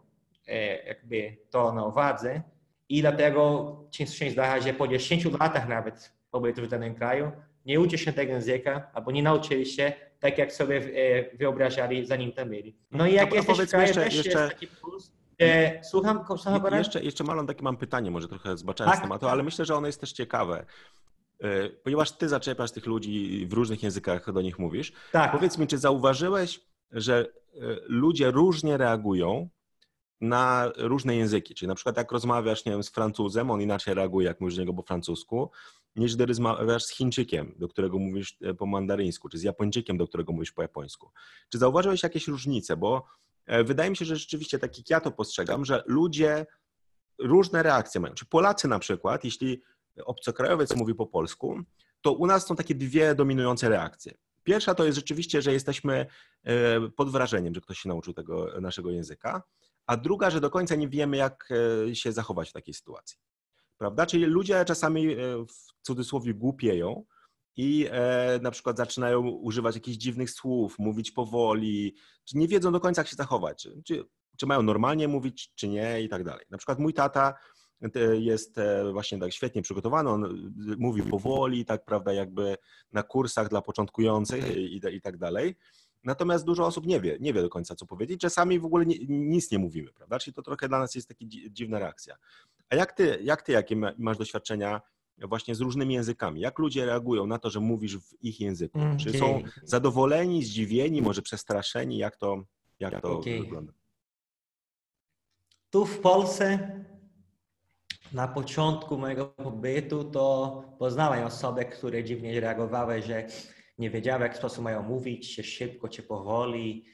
e, 0.48 0.86
jakby 0.88 1.38
to 1.50 1.74
na 1.74 1.86
uwadze 1.86 2.42
i 2.90 3.02
dlatego 3.02 3.76
często 3.92 4.16
się 4.18 4.32
zdarza, 4.32 4.68
że 4.68 4.74
po 4.74 4.88
10 4.88 5.26
latach 5.26 5.68
nawet 5.68 6.14
pobytu 6.32 6.62
w 6.62 6.68
danym 6.68 6.96
kraju 6.96 7.32
nie 7.66 7.80
uczy 7.80 7.98
się 7.98 8.14
tego 8.14 8.32
języka 8.34 8.92
albo 8.94 9.12
nie 9.12 9.24
nauczyli 9.24 9.66
się 9.66 9.94
tak, 10.20 10.38
jak 10.38 10.54
sobie 10.54 10.78
e, 10.78 11.38
wyobrażali, 11.38 12.06
zanim 12.06 12.32
tam 12.32 12.50
byli. 12.50 12.76
No 12.92 13.08
i 13.08 13.14
jak 13.14 13.30
no, 13.30 13.36
jesteś 13.36 13.60
w 13.60 13.70
kraju, 13.70 13.88
jeszcze, 13.88 14.04
też 14.04 14.16
jeszcze... 14.16 14.40
jest 14.40 14.54
taki 14.54 14.68
plus, 14.68 15.12
E, 15.40 15.84
słucham, 15.84 16.26
słucham 16.28 16.74
jeszcze, 16.74 17.04
jeszcze 17.04 17.24
Malon, 17.24 17.48
takie 17.48 17.64
mam 17.64 17.78
pytanie, 17.78 18.12
może 18.12 18.28
trochę 18.28 18.58
zbaczając 18.58 18.96
tak? 18.96 19.04
tematu, 19.04 19.28
ale 19.28 19.44
myślę, 19.44 19.66
że 19.66 19.76
ono 19.76 19.88
jest 19.88 20.02
też 20.02 20.12
ciekawe. 20.12 20.66
E, 21.44 21.70
ponieważ 21.70 22.12
ty 22.12 22.30
zaczepiasz 22.30 22.72
tych 22.72 22.86
ludzi 22.86 23.46
w 23.50 23.54
różnych 23.54 23.84
językach 23.84 24.34
do 24.34 24.42
nich 24.42 24.60
mówisz. 24.60 24.94
Tak. 25.12 25.32
Powiedz 25.32 25.58
mi, 25.58 25.68
czy 25.68 25.78
zauważyłeś, 25.78 26.62
że 26.92 27.20
e, 27.20 27.60
ludzie 27.88 28.32
różnie 28.32 28.78
reagują 28.78 29.50
na 30.22 30.72
różne 30.78 31.16
języki? 31.16 31.56
Czyli 31.56 31.68
na 31.68 31.76
przykład 31.76 31.98
jak 31.98 32.12
rozmawiasz, 32.12 32.66
nie 32.66 32.72
wiem, 32.72 32.84
z 32.84 32.90
Francuzem, 32.90 33.52
on 33.52 33.62
inaczej 33.62 33.94
reaguje, 33.94 34.28
jak 34.28 34.42
mówisz 34.42 34.56
do 34.56 34.62
niego 34.62 34.74
po 34.74 34.82
francusku, 34.82 35.52
niż 35.96 36.16
gdy 36.16 36.26
rozmawiasz 36.26 36.84
z 36.84 36.90
Chińczykiem, 36.90 37.56
do 37.58 37.68
którego 37.68 38.00
mówisz 38.00 38.38
po 38.58 38.66
mandaryńsku, 38.66 39.30
czy 39.30 39.38
z 39.38 39.44
Japończykiem, 39.44 39.98
do 39.98 40.08
którego 40.08 40.34
mówisz 40.34 40.52
po 40.52 40.62
japońsku. 40.62 41.12
Czy 41.50 41.58
zauważyłeś 41.58 42.04
jakieś 42.04 42.28
różnice? 42.28 42.78
Bo 42.78 43.06
wydaje 43.64 43.90
mi 43.90 43.98
się, 43.98 44.06
że 44.06 44.16
rzeczywiście 44.16 44.60
tak 44.60 44.78
jak 44.78 44.90
ja 44.90 45.00
to 45.00 45.12
postrzegam, 45.12 45.66
że 45.66 45.84
ludzie 45.86 46.46
różne 47.20 47.64
reakcje 47.64 48.02
mają. 48.02 48.14
Czy 48.14 48.26
Polacy 48.26 48.68
na 48.68 48.80
przykład, 48.80 49.24
jeśli 49.24 49.62
obcokrajowiec 50.06 50.76
mówi 50.76 50.96
po 50.96 51.08
polsku, 51.08 51.60
to 52.02 52.14
u 52.14 52.28
nas 52.28 52.48
są 52.48 52.56
takie 52.56 52.76
dwie 52.76 53.16
dominujące 53.16 53.70
reakcje. 53.70 54.14
Pierwsza 54.44 54.76
to 54.76 54.86
jest 54.86 54.96
rzeczywiście, 54.96 55.42
że 55.42 55.54
jesteśmy 55.54 56.06
e, 56.44 56.90
pod 56.90 57.10
wrażeniem, 57.10 57.56
że 57.56 57.62
ktoś 57.62 57.80
się 57.80 57.90
nauczył 57.90 58.14
tego 58.14 58.62
naszego 58.62 58.92
języka, 58.92 59.44
a 59.86 59.98
druga, 59.98 60.30
że 60.30 60.42
do 60.42 60.50
końca 60.50 60.76
nie 60.76 60.90
wiemy, 60.90 61.18
jak 61.18 61.50
e, 61.90 61.96
się 61.96 62.12
zachować 62.12 62.50
w 62.50 62.54
takiej 62.54 62.74
sytuacji. 62.74 63.18
Prawda? 63.78 64.06
Czyli 64.06 64.26
ludzie 64.26 64.66
czasami 64.66 65.14
e, 65.14 65.18
w 65.46 65.82
cudzysłowie 65.82 66.34
głupieją 66.34 67.06
i 67.62 67.90
na 68.42 68.52
przykład 68.52 68.78
zaczynają 68.78 69.28
używać 69.30 69.76
jakichś 69.76 69.98
dziwnych 69.98 70.32
słów, 70.32 70.80
mówić 70.80 71.12
powoli, 71.12 71.96
czy 72.26 72.38
nie 72.38 72.48
wiedzą 72.48 72.72
do 72.72 72.80
końca, 72.80 73.02
jak 73.02 73.08
się 73.08 73.16
zachować, 73.16 73.68
czy, 73.86 74.04
czy, 74.38 74.46
mają 74.46 74.62
normalnie 74.62 75.08
mówić, 75.08 75.52
czy 75.56 75.68
nie 75.68 76.02
i 76.02 76.10
tak 76.10 76.24
dalej. 76.24 76.46
Na 76.50 76.58
przykład 76.58 76.80
mój 76.80 76.94
tata 76.94 77.34
jest 78.20 78.58
e, 78.58 78.92
właśnie 78.92 79.20
tak 79.20 79.34
świetnie 79.34 79.62
przygotowany, 79.62 80.10
on 80.10 80.26
e, 80.26 80.30
mówi 80.78 81.04
powoli, 81.04 81.66
tak 81.66 81.86
prawda, 81.86 82.14
jakby 82.14 82.56
na 82.92 83.04
kursach 83.04 83.50
dla 83.50 83.62
początkujących 83.62 84.58
i, 84.58 84.76
i 84.76 85.02
tak 85.02 85.18
dalej. 85.18 85.56
Natomiast 86.04 86.46
dużo 86.46 86.66
osób 86.66 86.86
nie 86.86 87.02
wie, 87.02 87.18
nie 87.20 87.34
wie 87.34 87.42
do 87.42 87.50
końca, 87.50 87.76
co 87.76 87.86
powiedzieć. 87.86 88.22
Czasami 88.22 88.60
w 88.60 88.66
ogóle 88.66 88.86
nic 89.10 89.52
nie 89.52 89.60
mówimy, 89.60 89.94
prawda? 89.94 90.20
Czyli 90.20 90.34
to 90.34 90.42
trochę 90.42 90.68
dla 90.68 90.80
nas 90.80 90.96
jest 90.96 91.08
taka 91.08 91.26
dziwna 91.50 91.80
reakcja. 91.80 92.16
A 92.70 92.76
jak 92.76 92.94
ty, 92.94 93.20
jak 93.24 93.42
ty 93.42 93.52
jakie 93.52 93.76
masz 93.98 94.18
doświadczenia 94.18 94.82
właśnie 95.28 95.56
z 95.56 95.62
różnymi 95.62 95.94
językami? 95.94 96.42
Jak 96.42 96.60
ludzie 96.60 96.86
reagują 96.86 97.28
na 97.28 97.40
to, 97.40 97.50
że 97.50 97.60
mówisz 97.60 97.98
w 97.98 98.24
ich 98.24 98.40
języku? 98.40 98.80
Mm, 98.80 98.98
Czy 98.98 99.18
są 99.18 99.44
zadowoleni, 99.64 100.44
zdziwieni, 100.44 101.02
może 101.02 101.22
przestraszeni? 101.22 101.98
Jak 101.98 102.18
to, 102.18 102.44
jak 102.80 103.02
to 103.02 103.18
okay. 103.18 103.40
wygląda? 103.40 103.74
Tu 105.70 105.86
w 105.86 106.00
Polsce 106.00 106.76
na 108.12 108.28
początku 108.28 108.98
mojego 108.98 109.26
pobytu 109.26 110.04
to 110.04 110.64
poznałem 110.80 111.26
osoby, 111.26 111.66
które 111.66 112.04
dziwnie 112.04 112.40
reagowały, 112.40 113.02
że 113.02 113.28
nie 113.78 113.90
wiedziały, 113.90 114.20
w 114.20 114.22
jaki 114.22 114.38
sposób 114.38 114.64
mają 114.64 114.84
mówić, 114.84 115.36
czy 115.36 115.44
szybko, 115.44 115.90
czy 115.90 116.04
powoli 116.04 116.86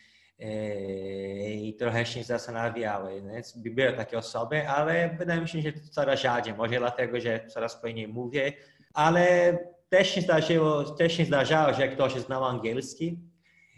i 1.49 1.75
trochę 1.79 2.05
się 2.05 2.23
zastanawiały. 2.23 3.21
Były 3.55 3.93
takie 3.93 4.17
osoby, 4.17 4.69
ale 4.69 5.15
wydaje 5.19 5.41
mi 5.41 5.47
się, 5.47 5.61
że 5.61 5.71
to 5.71 5.79
coraz 5.91 6.21
rzadziej. 6.21 6.53
Może 6.53 6.77
dlatego, 6.77 7.19
że 7.19 7.47
coraz 7.47 7.81
później 7.81 8.07
mówię, 8.07 8.53
ale 8.93 9.57
też 9.89 10.09
się 10.09 10.21
zdarzyło, 10.21 10.83
też 10.83 11.13
się 11.13 11.25
zdarzało, 11.25 11.73
że 11.73 11.87
ktoś 11.87 12.13
znał 12.13 12.45
angielski 12.45 13.19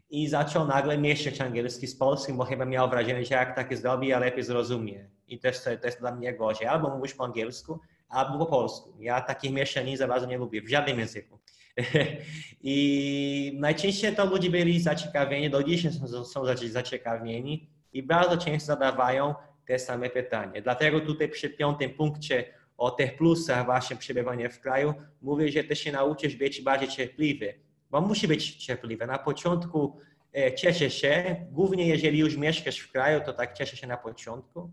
i 0.10 0.28
zaczął 0.28 0.68
nagle 0.68 0.98
mieszać 0.98 1.42
angielski 1.42 1.88
z 1.88 1.96
polskim, 1.96 2.38
bo 2.38 2.44
chyba 2.46 2.66
miał 2.66 2.90
wrażenie, 2.90 3.26
że 3.26 3.36
jak 3.36 3.56
tak 3.56 3.78
zrobi, 3.78 4.08
ja 4.08 4.20
lepiej 4.20 4.44
zrozumie. 4.44 5.10
I 5.28 5.40
jest, 5.44 5.66
to 5.82 5.88
jest 5.88 6.00
dla 6.00 6.16
mnie 6.16 6.34
gorzej. 6.34 6.68
Albo 6.68 6.90
mówisz 6.90 7.14
po 7.14 7.26
angielsku, 7.26 7.80
albo 8.10 8.38
po 8.38 8.46
polsku. 8.46 8.94
Ja 9.00 9.22
takich 9.22 9.52
mieszanin 9.52 9.98
za 9.98 10.08
bardzo 10.08 10.28
nie 10.28 10.38
lubię, 10.38 10.62
w 10.62 10.70
żadnym 10.70 11.00
języku. 11.00 11.40
I 12.64 13.58
najczęściej 13.60 14.16
to 14.16 14.26
ludzie 14.26 14.50
byli 14.50 14.82
zaciekawieni, 14.82 15.50
do 15.50 15.64
dzisiaj 15.64 15.92
są, 16.26 16.46
zaciekawieni 16.70 17.70
i 17.94 18.04
bardzo 18.04 18.38
często 18.38 18.68
zadawają 18.68 19.36
te 19.68 19.80
same 19.80 20.10
pytania. 20.10 20.62
Dlatego 20.62 21.00
tutaj 21.00 21.30
przy 21.30 21.50
piątym 21.50 21.90
punkcie 21.90 22.46
o 22.78 22.92
tych 22.92 23.18
plusach 23.18 23.66
właśnie 23.66 23.96
przebywania 23.96 24.50
w 24.50 24.60
kraju 24.60 24.94
mówię, 25.22 25.52
że 25.52 25.64
ty 25.64 25.76
się 25.76 25.92
nauczysz 25.92 26.36
być 26.36 26.62
bardziej 26.62 26.90
cierpliwy, 26.90 27.54
bo 27.90 28.02
musi 28.02 28.28
być 28.28 28.56
cierpliwy. 28.56 29.08
Na 29.08 29.20
początku 29.20 30.00
e, 30.38 30.54
cieszę 30.54 30.90
się, 30.90 31.36
głównie 31.52 31.88
jeżeli 31.88 32.20
już 32.20 32.38
mieszkasz 32.38 32.80
w 32.80 32.92
kraju, 32.92 33.22
to 33.26 33.34
tak 33.34 33.54
cieszę 33.54 33.78
się 33.78 33.88
na 33.88 33.98
początku, 33.98 34.72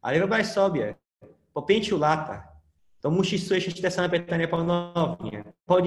ale 0.00 0.18
wyobraź 0.18 0.46
sobie, 0.46 0.94
po 1.54 1.62
pięciu 1.62 1.98
latach, 1.98 2.56
to 3.00 3.10
musisz 3.10 3.42
słyszeć 3.42 3.80
te 3.80 3.90
same 3.90 4.10
pytania 4.10 4.48
ponownie. 4.48 5.44
Po, 5.66 5.78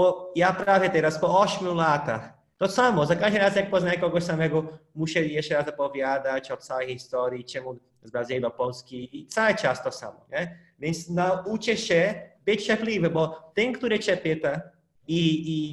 po, 0.00 0.32
ja 0.34 0.52
prawie 0.52 0.90
teraz, 0.90 1.18
po 1.18 1.40
ośmiu 1.40 1.74
latach, 1.74 2.32
to 2.58 2.68
samo, 2.68 3.06
za 3.06 3.16
każdym 3.16 3.42
razem 3.42 3.60
jak 3.60 3.70
poznaję 3.70 3.98
kogoś 3.98 4.24
samego, 4.24 4.64
muszę 4.94 5.20
jeszcze 5.20 5.54
raz 5.54 5.68
opowiadać 5.68 6.50
o 6.50 6.56
całej 6.56 6.88
historii, 6.88 7.44
czemu 7.44 7.76
z 8.02 8.10
Brazylii 8.10 8.42
do 8.42 8.50
Polski 8.50 9.18
i 9.18 9.26
cały 9.26 9.54
czas 9.54 9.84
to 9.84 9.92
samo, 9.92 10.26
nie? 10.32 10.58
Więc 10.78 11.08
nauczę 11.08 11.76
się 11.76 12.14
być 12.44 12.66
cierpliwy, 12.66 13.10
bo 13.10 13.52
ten, 13.54 13.72
który 13.72 13.98
cię 13.98 14.16
pyta 14.16 14.60
i, 15.08 15.20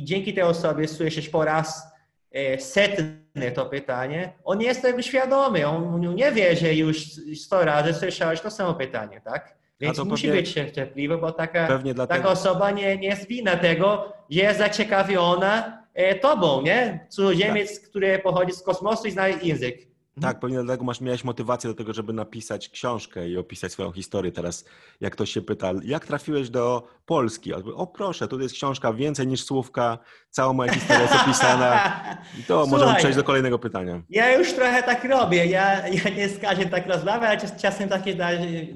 i 0.01 0.05
dzięki 0.05 0.34
tej 0.34 0.43
osobie 0.43 0.88
słyszysz 0.88 1.30
po 1.30 1.45
raz 1.45 1.88
e, 2.32 2.59
setny 2.59 3.51
to 3.55 3.65
pytanie, 3.65 4.34
on 4.43 4.61
jest 4.61 4.82
tego 4.82 5.01
świadomy, 5.01 5.67
on, 5.67 6.05
on 6.05 6.15
nie 6.15 6.32
wie, 6.32 6.55
że 6.55 6.73
już 6.73 7.05
100 7.36 7.65
razy 7.65 7.93
słyszałeś 7.93 8.41
to 8.41 8.51
samo 8.51 8.73
pytanie, 8.73 9.21
tak? 9.21 9.57
Więc 9.80 9.99
musi 9.99 10.28
pewnie, 10.28 10.41
być 10.41 10.53
cierpliwy, 10.75 11.17
bo 11.17 11.32
taka, 11.32 11.80
taka 12.07 12.30
osoba 12.30 12.71
nie, 12.71 12.97
nie 12.97 13.07
jest 13.07 13.28
wina 13.28 13.55
tego, 13.55 14.13
że 14.30 14.39
jest 14.41 14.59
zaciekawiona 14.59 15.84
e, 15.93 16.15
tobą, 16.15 16.61
nie? 16.61 17.05
Cudzoziemiec, 17.09 17.80
tak. 17.80 17.89
który 17.89 18.19
pochodzi 18.19 18.53
z 18.53 18.61
kosmosu 18.61 19.07
i 19.07 19.11
zna 19.11 19.28
język. 19.28 19.86
Tak, 20.22 20.36
mhm. 20.36 20.41
pewnie 20.41 20.63
dlatego 20.63 20.84
masz, 20.86 21.01
miałeś 21.01 21.24
motywację 21.24 21.70
do 21.70 21.74
tego, 21.74 21.93
żeby 21.93 22.13
napisać 22.13 22.70
książkę 22.70 23.30
i 23.30 23.38
opisać 23.38 23.72
swoją 23.72 23.91
historię. 23.91 24.32
Teraz, 24.32 24.65
jak 25.01 25.13
ktoś 25.13 25.32
się 25.32 25.41
pyta, 25.41 25.72
jak 25.84 26.05
trafiłeś 26.05 26.49
do 26.49 26.88
Polski? 27.05 27.53
O 27.53 27.88
proszę, 27.88 28.28
tu 28.28 28.39
jest 28.39 28.55
książka 28.55 28.93
więcej 28.93 29.28
niż 29.28 29.43
słówka, 29.43 29.97
cała 30.30 30.53
moja 30.53 30.74
historia 30.74 31.01
jest 31.01 31.15
opisana. 31.15 31.99
I 32.39 32.43
to 32.47 32.65
Słuchaj, 32.65 32.80
możemy 32.80 32.97
przejść 32.97 33.18
do 33.18 33.24
kolejnego 33.24 33.59
pytania. 33.59 34.01
Ja 34.09 34.38
już 34.38 34.53
trochę 34.53 34.84
tak 34.84 35.03
robię. 35.03 35.45
Ja, 35.45 35.88
ja 35.88 36.09
nie 36.09 36.30
z 36.30 36.39
każdym 36.39 36.70
tak 36.70 36.88
rozmawiam, 36.88 37.24
ale 37.24 37.38
czasem 37.61 37.89
taki, 37.89 38.18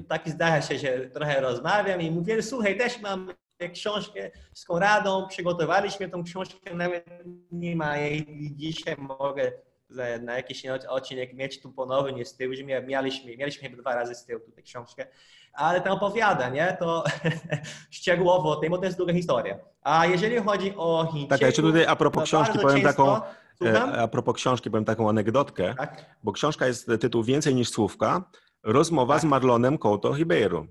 taki 0.08 0.30
zdarza 0.30 0.62
się, 0.62 0.78
że 0.78 1.10
trochę 1.10 1.40
rozmawiam 1.40 2.00
i 2.00 2.10
mówię, 2.10 2.42
słuchaj, 2.42 2.78
też 2.78 3.00
mam 3.00 3.32
książkę 3.72 4.30
z 4.54 4.64
Konradą, 4.64 5.26
przygotowaliśmy 5.28 6.08
tą 6.08 6.24
książkę, 6.24 6.74
nawet 6.74 7.06
nie 7.52 7.76
ma 7.76 7.96
jej 7.96 8.26
dzisiaj 8.56 8.96
mogę 8.98 9.52
na 10.22 10.34
jakiś 10.36 10.62
odcinek 10.88 11.34
mieć 11.34 11.60
tu 11.60 11.72
ponownie 11.72 12.12
nie 12.12 12.24
z 12.24 12.36
tyłu, 12.36 12.54
mieliśmy, 12.86 13.36
mieliśmy 13.36 13.68
chyba 13.68 13.82
dwa 13.82 13.94
razy 13.94 14.14
z 14.14 14.24
tyłu 14.24 14.40
tutaj 14.40 14.64
książkę, 14.64 15.06
ale 15.52 15.80
ten 15.80 15.92
opowiada, 15.92 16.48
nie, 16.48 16.76
to 16.80 17.04
szczegółowo 17.90 18.50
o 18.50 18.56
tym, 18.56 18.70
bo 18.70 18.78
to 18.78 18.84
jest 18.84 18.96
długa 18.96 19.12
historia. 19.12 19.58
A 19.82 20.06
jeżeli 20.06 20.38
chodzi 20.38 20.74
o 20.76 21.08
Chińczyków... 21.12 21.28
Tak, 21.28 21.40
jeszcze 21.40 21.62
tutaj 21.62 21.86
a 21.86 21.96
propos 21.96 22.24
książki 22.24 22.58
powiem 22.58 22.82
taką... 22.82 23.20
E, 23.64 23.82
a 23.82 24.08
propos 24.08 24.34
książki 24.34 24.70
powiem 24.70 24.84
taką 24.84 25.08
anegdotkę, 25.08 25.74
tak? 25.78 26.16
bo 26.22 26.32
książka 26.32 26.66
jest 26.66 26.90
tytuł 27.00 27.22
Więcej 27.22 27.54
niż 27.54 27.68
słówka, 27.68 28.30
rozmowa 28.62 29.14
tak. 29.14 29.22
z 29.22 29.24
Marlonem 29.24 29.78
Couto 29.78 30.14
Ribeiro. 30.14 30.66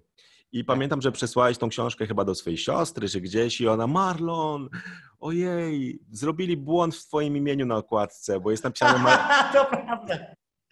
I 0.52 0.60
tak. 0.60 0.68
pamiętam, 0.68 1.02
że 1.02 1.12
przesłałeś 1.12 1.58
tą 1.58 1.70
książkę 1.70 2.08
chyba 2.08 2.26
do 2.26 2.36
swojej 2.36 2.58
siostry, 2.58 3.10
czy 3.10 3.22
gdzieś 3.22 3.62
i 3.62 3.68
ona, 3.68 3.88
Marlon, 3.88 4.70
ojej, 5.22 6.00
zrobili 6.12 6.58
błąd 6.58 6.96
w 6.96 7.08
twoim 7.08 7.38
imieniu 7.38 7.66
na 7.66 7.76
okładce, 7.76 8.40
bo 8.40 8.52
jest 8.52 8.64
napisane 8.64 9.00
Mar 9.04 9.20
to 9.54 9.66
prawda. 9.66 10.18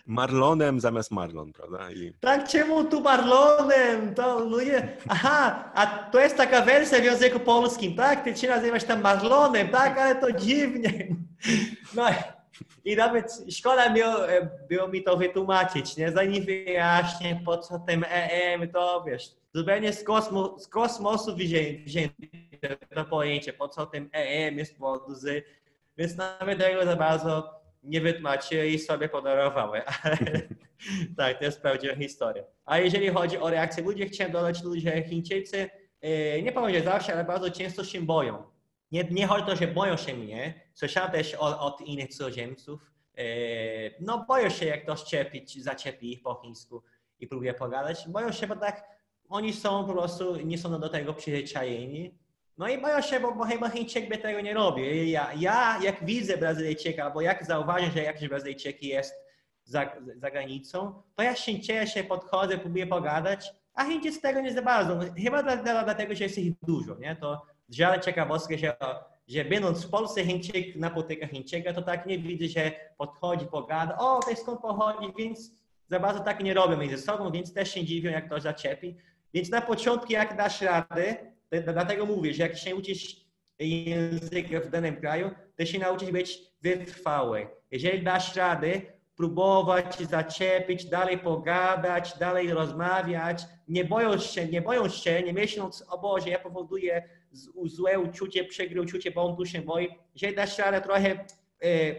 Marlonem 0.05 0.79
zamiast 0.79 1.11
Marlon, 1.11 1.53
prawda? 1.53 1.91
I... 1.91 2.13
Tak, 2.19 2.47
czemu 2.47 2.83
tu 2.83 3.01
Marlonem? 3.01 4.15
To, 4.15 4.45
no 4.45 4.61
nie. 4.61 4.97
Aha, 5.07 5.71
a 5.75 5.87
to 5.87 6.19
jest 6.19 6.37
taka 6.37 6.61
wersja 6.61 6.99
w 6.99 7.03
języku 7.03 7.39
polskim, 7.39 7.95
tak? 7.95 8.23
Ty 8.23 8.37
się 8.37 8.47
nazywasz 8.47 8.83
tam 8.83 9.01
Marlonem, 9.01 9.67
tak? 9.67 9.97
Ale 9.97 10.15
to 10.15 10.31
dziwnie. 10.31 11.07
No 11.95 12.03
i 12.85 12.95
nawet 12.95 13.43
szkoda 13.51 13.89
było, 13.89 14.13
było 14.69 14.87
mi 14.87 15.03
to 15.03 15.17
wytłumaczyć, 15.17 15.97
nie? 15.97 16.11
Zanim 16.11 16.45
wyjaśnię, 16.45 17.41
po 17.45 17.57
co 17.57 17.79
ten 17.79 18.05
EM, 18.09 18.71
to 18.71 19.03
wiesz, 19.07 19.29
zupełnie 19.53 19.93
z, 19.93 20.03
kosmo, 20.03 20.59
z 20.59 20.67
kosmosu 20.67 21.35
wzięte 21.85 22.77
to 22.95 23.05
pojęcie, 23.05 23.53
po 23.53 23.67
co 23.67 23.85
tym 23.85 24.09
EM 24.11 24.57
jest 24.57 24.75
z, 25.07 25.45
więc 25.97 26.15
nawet 26.15 26.59
tego 26.59 26.85
za 26.85 26.95
bardzo 26.95 27.59
nie 27.83 28.01
wytłumaczyłem 28.01 28.67
i 28.67 28.79
sobie 28.79 29.09
podarowałem. 29.09 29.81
tak, 31.17 31.39
to 31.39 31.45
jest 31.45 31.61
prawdziwa 31.61 31.95
historia. 31.95 32.43
A 32.65 32.79
jeżeli 32.79 33.09
chodzi 33.09 33.37
o 33.37 33.49
reakcję 33.49 33.83
ludzi, 33.83 34.09
chciałem 34.09 34.33
dodać 34.33 34.63
ludzie 34.63 35.03
Chińczycy, 35.09 35.69
e, 36.01 36.41
nie 36.41 36.51
powiem, 36.51 36.75
że 36.75 36.81
zawsze, 36.81 37.13
ale 37.13 37.23
bardzo 37.23 37.51
często 37.51 37.83
się 37.83 38.01
boją. 38.01 38.43
Nie, 38.91 39.03
nie 39.03 39.27
chodzi 39.27 39.43
o 39.43 39.45
to, 39.45 39.55
że 39.55 39.67
boją 39.67 39.97
się 39.97 40.13
mnie, 40.13 40.53
słyszałem 40.79 41.11
też 41.11 41.33
od, 41.33 41.81
innych 41.81 42.09
cudzoziemców, 42.09 42.91
e, 43.17 43.23
no 43.99 44.25
boją 44.27 44.49
się 44.49 44.65
jak 44.65 44.83
ktoś 44.83 45.03
czepić, 45.03 45.63
zaczepi 45.63 46.11
ich 46.11 46.21
po 46.21 46.41
chińsku 46.41 46.83
i 47.19 47.27
próbuje 47.27 47.53
pogadać. 47.53 48.07
Boją 48.07 48.31
się, 48.31 48.47
bo 48.47 48.55
tak 48.55 48.83
oni 49.29 49.53
są 49.53 49.85
po 49.85 49.93
prostu, 49.93 50.35
nie 50.35 50.57
są 50.57 50.79
do 50.79 50.89
tego 50.89 51.13
przyzwyczajeni. 51.13 52.17
No 52.57 52.67
i 52.67 52.81
boją 52.81 53.01
się, 53.01 53.19
bo, 53.19 53.35
bo 53.35 53.43
chyba 53.43 53.69
Chińczyk 53.69 54.09
by 54.09 54.17
tego 54.17 54.41
nie 54.41 54.53
robi. 54.53 55.11
Ja, 55.11 55.33
ja 55.33 55.79
jak 55.83 56.05
widzę 56.05 56.37
Brazylijczyka, 56.37 57.03
albo 57.03 57.21
jak 57.21 57.45
zauważę, 57.45 57.91
że 57.91 58.03
jakiś 58.03 58.29
Brazylijczyk 58.29 58.83
jest 58.83 59.13
za, 59.63 59.95
za 60.15 60.31
granicą, 60.31 61.01
to 61.15 61.23
ja 61.23 61.35
się 61.35 61.59
cieszę, 61.59 62.03
podchodzę, 62.03 62.57
próbuję 62.57 62.87
pogadać, 62.87 63.53
a 63.73 63.85
Chińczycy 63.85 64.21
tego 64.21 64.41
nie 64.41 64.53
za 64.53 64.61
bardzo. 64.61 64.99
Chyba 65.23 65.43
dlatego, 65.83 66.15
że 66.15 66.23
jest 66.23 66.37
ich 66.37 66.53
dużo, 66.61 66.95
nie? 66.95 67.15
To 67.15 67.45
żal 67.69 68.01
ciekawostka, 68.01 68.57
że, 68.57 68.75
że 69.29 69.45
będąc 69.45 69.85
w 69.85 69.89
Polsce 69.89 70.25
Chińczyk 70.25 70.75
napotyka 70.75 71.27
Chińczyka, 71.27 71.73
to 71.73 71.81
tak 71.81 72.05
nie 72.05 72.19
widzę, 72.19 72.47
że 72.47 72.71
podchodzi, 72.97 73.45
pogada, 73.45 73.97
o, 73.97 74.19
to 74.19 74.35
skąd 74.35 74.61
pochodzi, 74.61 75.13
więc 75.17 75.51
za 75.87 75.99
bardzo 75.99 76.19
tak 76.19 76.43
nie 76.43 76.53
robią 76.53 76.77
między 76.77 76.97
sobą, 76.97 77.31
więc 77.31 77.53
też 77.53 77.73
się 77.73 77.85
dziwią, 77.85 78.11
jak 78.11 78.25
ktoś 78.25 78.41
zaczepi. 78.41 78.95
Więc 79.33 79.49
na 79.49 79.61
początku, 79.61 80.11
jak 80.11 80.37
dasz 80.37 80.61
radę, 80.61 81.15
dlatego 81.73 82.05
mówię, 82.05 82.33
że 82.33 82.43
jak 82.43 82.57
się 82.57 82.75
uczysz 82.75 83.15
języka 83.59 84.59
w 84.59 84.69
danym 84.69 84.95
kraju, 84.95 85.31
to 85.57 85.65
się 85.65 85.79
nauczyć 85.79 86.11
być 86.11 86.39
wytrwały. 86.61 87.47
Jeżeli 87.71 88.03
dasz 88.03 88.35
radę, 88.35 88.81
próbować 89.15 89.99
zaczepić, 89.99 90.85
dalej 90.85 91.17
pogadać, 91.17 92.17
dalej 92.17 92.53
rozmawiać, 92.53 93.43
nie 93.67 93.85
boją 93.85 94.17
się, 94.17 94.47
nie 94.47 94.61
boją 94.61 94.89
się, 94.89 95.23
nie 95.23 95.33
myśląc, 95.33 95.85
o 95.89 95.97
Boże, 95.97 96.29
ja 96.29 96.39
powoduję 96.39 97.09
złe 97.65 97.99
uczucie, 97.99 98.43
przegry 98.43 98.81
uczucie, 98.81 99.11
bo 99.11 99.23
on 99.23 99.37
tu 99.37 99.45
się 99.45 99.61
boi. 99.61 99.87
Jeżeli 100.13 100.35
dasz 100.35 100.57
radę 100.57 100.81
trochę 100.81 101.25
e, 101.63 101.95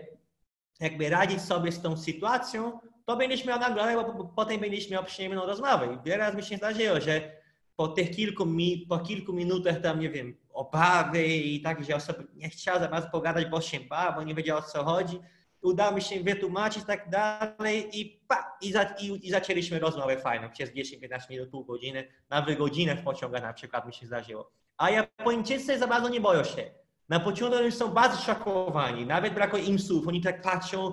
jakby 0.80 1.08
radzić 1.08 1.40
sobie 1.40 1.72
z 1.72 1.82
tą 1.82 1.96
sytuacją, 1.96 2.80
to 3.06 3.16
będziesz 3.16 3.44
miał 3.44 3.60
nagrodę, 3.60 3.94
bo 3.94 4.24
potem 4.24 4.60
będziesz 4.60 4.90
miał 4.90 5.04
przyjemną 5.04 5.46
rozmowę. 5.46 5.94
I 5.94 6.04
wiele 6.04 6.16
razy 6.16 6.36
mi 6.36 6.42
się 6.42 6.56
zdarzyło, 6.56 7.00
że 7.00 7.40
po 7.76 7.88
tych 7.88 8.10
kilku, 8.10 8.46
mi, 8.46 8.86
po 8.88 8.98
kilku 8.98 9.32
minutach 9.32 9.80
tam, 9.80 10.00
nie 10.00 10.10
wiem, 10.10 10.36
obawy 10.52 11.26
i 11.26 11.60
tak, 11.60 11.84
że 11.84 11.96
osoba 11.96 12.18
nie 12.34 12.48
chciała 12.48 12.78
za 12.78 12.88
bardzo 12.88 13.10
pogadać, 13.10 13.46
bo 13.46 13.60
się 13.60 13.80
bała, 13.80 14.12
bo 14.12 14.22
nie 14.22 14.34
wiedziała 14.34 14.60
o 14.60 14.62
co 14.62 14.84
chodzi. 14.84 15.20
Udało 15.62 15.96
mi 15.96 16.02
się 16.02 16.20
wytłumaczyć 16.20 16.84
tak 16.84 17.10
dalej 17.10 18.00
i 18.00 18.20
pa, 18.28 18.58
i, 18.60 18.72
za, 18.72 18.82
i, 18.82 19.26
i 19.26 19.30
zaczęliśmy 19.30 19.78
rozmowę 19.78 20.16
fajną 20.16 20.50
przez 20.50 20.70
10-15 20.70 21.30
minut, 21.30 21.50
pół 21.50 21.64
godziny, 21.64 22.08
nawet 22.30 22.58
godzinę 22.58 22.96
w 22.96 23.02
pociągach 23.02 23.42
na 23.42 23.52
przykład 23.52 23.86
mi 23.86 23.94
się 23.94 24.06
zdarzyło. 24.06 24.50
A 24.80 24.90
Japończycy 24.90 25.78
za 25.78 25.86
bardzo 25.86 26.08
nie 26.08 26.20
boją 26.20 26.44
się. 26.44 26.70
Na 27.08 27.20
początku 27.20 27.58
oni 27.58 27.72
są 27.72 27.88
bardzo 27.88 28.22
szokowani, 28.22 29.06
nawet 29.06 29.34
brakuje 29.34 29.62
im 29.62 29.78
słów, 29.78 30.08
oni 30.08 30.20
tak 30.20 30.42
patrzą, 30.42 30.92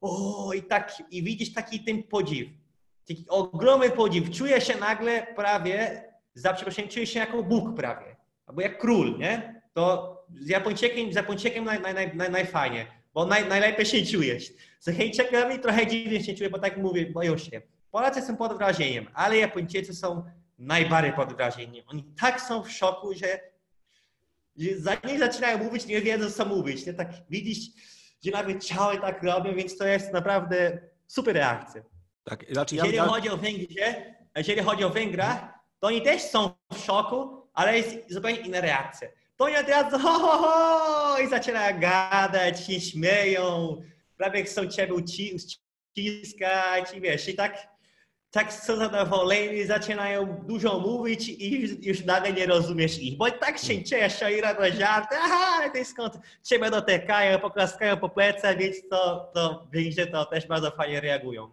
o 0.00 0.52
i 0.52 0.62
tak, 0.62 1.02
i 1.10 1.22
widzisz 1.22 1.52
taki 1.52 1.80
ten 1.80 2.02
podziw, 2.02 2.48
taki 3.08 3.24
ogromny 3.28 3.90
podziw, 3.90 4.30
czuje 4.30 4.60
się 4.60 4.78
nagle 4.78 5.26
prawie, 5.36 6.04
za 6.34 6.52
przeproszeniem, 6.54 6.90
czuje 6.90 7.06
się 7.06 7.18
jako 7.18 7.42
Bóg 7.42 7.76
prawie, 7.76 8.16
albo 8.46 8.60
jak 8.60 8.78
król, 8.78 9.18
nie? 9.18 9.62
To 9.74 10.16
z 10.40 10.48
Japończykiem, 10.48 11.12
z 11.12 11.16
Japończykiem 11.16 11.64
naj, 11.64 11.80
naj, 11.80 12.14
naj, 12.14 12.30
najfajnie, 12.30 12.86
bo 13.14 13.26
naj, 13.26 13.48
najlepiej 13.48 13.86
się 13.86 14.06
czujesz. 14.06 14.52
Z 14.80 14.96
Chińczykami 14.96 15.58
trochę 15.58 15.86
dziwnie 15.86 16.24
się 16.24 16.34
czuję, 16.34 16.50
bo 16.50 16.58
tak 16.58 16.76
mówię, 16.76 17.06
boją 17.06 17.38
się. 17.38 17.62
Polacy 17.90 18.22
są 18.22 18.36
pod 18.36 18.58
wrażeniem, 18.58 19.06
ale 19.14 19.36
Japończycy 19.36 19.94
są 19.94 20.22
najbardziej 20.58 21.12
pod 21.12 21.32
wrażeniem. 21.32 21.84
Oni 21.86 22.04
tak 22.20 22.40
są 22.40 22.62
w 22.62 22.70
szoku, 22.70 23.14
że, 23.14 23.40
że 24.56 24.78
zanim 24.78 25.18
zaczynają 25.18 25.58
mówić, 25.58 25.86
nie 25.86 26.00
wiedzą 26.00 26.30
co 26.30 26.44
mówić. 26.44 26.86
Nie? 26.86 26.94
Tak 26.94 27.08
widzisz, 27.30 27.58
gdzie 28.20 28.30
nawet 28.30 28.64
ciały 28.64 29.00
tak 29.00 29.22
robią, 29.22 29.54
więc 29.54 29.78
to 29.78 29.86
jest 29.86 30.12
naprawdę 30.12 30.78
super 31.06 31.34
reakcja. 31.34 31.82
Tak, 32.24 32.44
znaczy 32.50 32.74
jeżeli, 32.74 32.96
ja... 32.96 33.04
Chodzi 33.04 33.28
o 33.28 33.36
Węgry, 33.36 34.14
jeżeli 34.36 34.62
chodzi 34.62 34.84
o 34.84 34.90
Węgrach, 34.90 35.58
to 35.80 35.86
oni 35.86 36.02
też 36.02 36.22
są 36.22 36.50
w 36.72 36.78
szoku, 36.78 37.42
ale 37.54 37.76
jest 37.76 38.12
zupełnie 38.12 38.38
inna 38.38 38.60
reakcja. 38.60 39.08
To 39.36 39.44
oni 39.44 39.56
od 39.56 39.68
razu 39.68 39.98
ho, 39.98 40.12
ho, 40.12 40.38
ho 40.38 41.18
i 41.18 41.28
zaczynają 41.28 41.80
gadać, 41.80 42.66
się 42.66 42.80
śmieją, 42.80 43.76
prawie 44.16 44.44
chcą 44.44 44.66
ciebie 44.66 44.94
uciskać 44.94 46.94
i 46.96 47.00
wiesz, 47.00 47.28
i 47.28 47.34
tak 47.34 47.68
tak 48.30 48.52
zadowoleni, 48.52 49.64
zaczynają 49.64 50.26
dużo 50.46 50.78
mówić 50.78 51.28
i 51.28 51.86
już 51.88 52.04
nagle 52.04 52.32
nie 52.32 52.46
rozumiesz 52.46 52.98
ich, 52.98 53.16
bo 53.16 53.30
tak 53.30 53.58
się 53.58 53.84
cieszą 53.84 54.28
i 54.28 54.40
robią 54.40 54.76
żarty, 54.78 55.16
aha, 55.18 55.58
ale 55.58 55.70
to 55.70 55.84
skąd 55.84 56.18
ciebie 56.42 56.70
dotykają, 56.70 57.38
poklaskają 57.38 57.96
po 57.96 58.08
plecach, 58.08 58.58
więc 58.58 58.88
to, 58.88 59.30
to 59.34 59.66
że 59.90 60.06
to 60.06 60.24
też 60.24 60.46
bardzo 60.46 60.70
fajnie 60.70 61.00
reagują. 61.00 61.50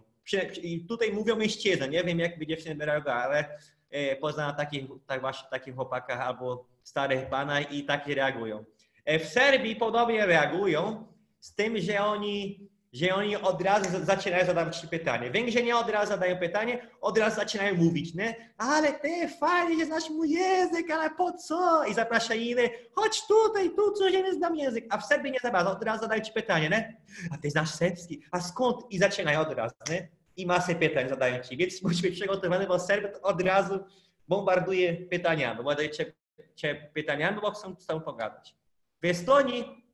I 0.61 0.85
tutaj 0.85 1.11
mówią 1.11 1.35
mężczyzny, 1.35 1.89
nie 1.89 2.03
wiem 2.03 2.19
jak 2.19 2.39
by 2.39 2.47
dziewczyny 2.47 2.85
reagowały, 2.85 3.23
ale 3.23 3.57
e, 3.91 4.15
poznałem 4.15 4.55
takich, 4.55 4.85
tak 5.07 5.21
właśnie 5.21 5.49
takich 5.49 5.75
chłopakach 5.75 6.19
albo 6.19 6.65
starych 6.83 7.29
pana 7.29 7.61
i 7.61 7.83
tak 7.83 8.07
reagują. 8.07 8.65
E, 9.05 9.19
w 9.19 9.27
Serbii 9.27 9.75
podobnie 9.75 10.25
reagują, 10.25 11.07
z 11.39 11.55
tym, 11.55 11.77
że 11.77 12.03
oni 12.05 12.67
że 12.95 13.15
oni 13.15 13.35
od 13.35 13.61
razu 13.61 14.05
zaczynają 14.05 14.45
zadawać 14.45 14.77
ci 14.77 14.87
pytanie. 14.87 15.31
Węgrzy 15.31 15.63
nie 15.63 15.77
od 15.77 15.89
razu 15.89 16.07
zadają 16.11 16.37
pytanie, 16.37 16.87
od 17.01 17.17
razu 17.17 17.35
zaczynają 17.35 17.75
mówić, 17.75 18.13
nie? 18.13 18.51
Ale 18.57 18.93
ty 18.93 19.29
fajnie, 19.39 19.79
że 19.79 19.85
znasz 19.85 20.09
mój 20.09 20.29
język, 20.29 20.91
ale 20.91 21.09
po 21.09 21.33
co? 21.33 21.85
I 21.85 21.93
zapraszają 21.93 22.41
innych, 22.41 22.71
chodź 22.93 23.27
tutaj, 23.27 23.69
tu 23.75 23.91
coś 23.91 24.13
nie 24.13 24.33
znam 24.33 24.55
język. 24.55 24.85
A 24.89 24.97
w 24.97 25.05
Serbii 25.05 25.31
nie 25.31 25.39
za 25.39 25.51
bardzo, 25.51 25.71
od 25.71 25.83
razu 25.83 26.01
zadają 26.01 26.21
ci 26.21 26.31
pytanie, 26.31 26.69
nie? 26.69 26.97
A 27.33 27.37
ty 27.37 27.49
znasz 27.49 27.69
serbski, 27.69 28.23
a 28.31 28.41
skąd? 28.41 28.77
I 28.89 28.97
zaczynają 28.97 29.39
od 29.39 29.53
razu, 29.53 29.75
nie? 29.89 30.09
I 30.37 30.45
masę 30.45 30.75
pytań 30.75 31.09
zadają 31.09 31.43
ci, 31.43 31.57
więc 31.57 31.83
musisz 31.83 32.01
być 32.01 32.15
przygotowany, 32.15 32.67
bo 32.67 32.79
Serb 32.79 33.17
od 33.21 33.41
razu 33.41 33.79
bombarduje 34.27 34.93
pytaniami, 34.93 35.57
bombarduje 35.57 35.89
cię, 35.89 36.13
cię 36.55 36.89
pytaniami, 36.93 37.41
bo 37.41 37.51
chcą 37.51 37.75
z 37.79 37.85
tobą 37.85 38.01
pogadać. 38.01 38.55
W 39.01 39.05
Estonii 39.05 39.84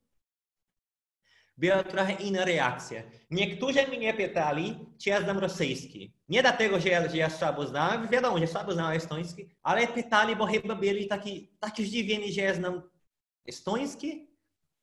była 1.58 1.84
trochę 1.84 2.14
inna 2.14 2.46
reakcja. 2.46 3.04
Niektórzy 3.32 3.88
mnie 3.88 4.14
pytali, 4.14 4.80
czy 4.98 5.10
ja 5.10 5.22
znam 5.22 5.40
rosyjski. 5.40 6.14
Nie 6.30 6.42
dlatego, 6.42 6.80
że 6.80 6.90
ja, 6.90 7.10
że 7.10 7.18
ja 7.18 7.30
słabo 7.30 7.68
znam, 7.68 8.08
wiadomo, 8.08 8.38
że 8.38 8.48
słabo 8.48 8.72
znam 8.72 8.92
estoński, 8.92 9.50
ale 9.64 9.88
pytali, 9.88 10.36
bo 10.36 10.46
chyba 10.46 10.76
byli 10.76 11.08
taki, 11.08 11.52
taki 11.60 11.86
zdziwieni, 11.86 12.34
że 12.34 12.42
ja 12.42 12.54
znam 12.54 12.82
estoński, 13.48 14.28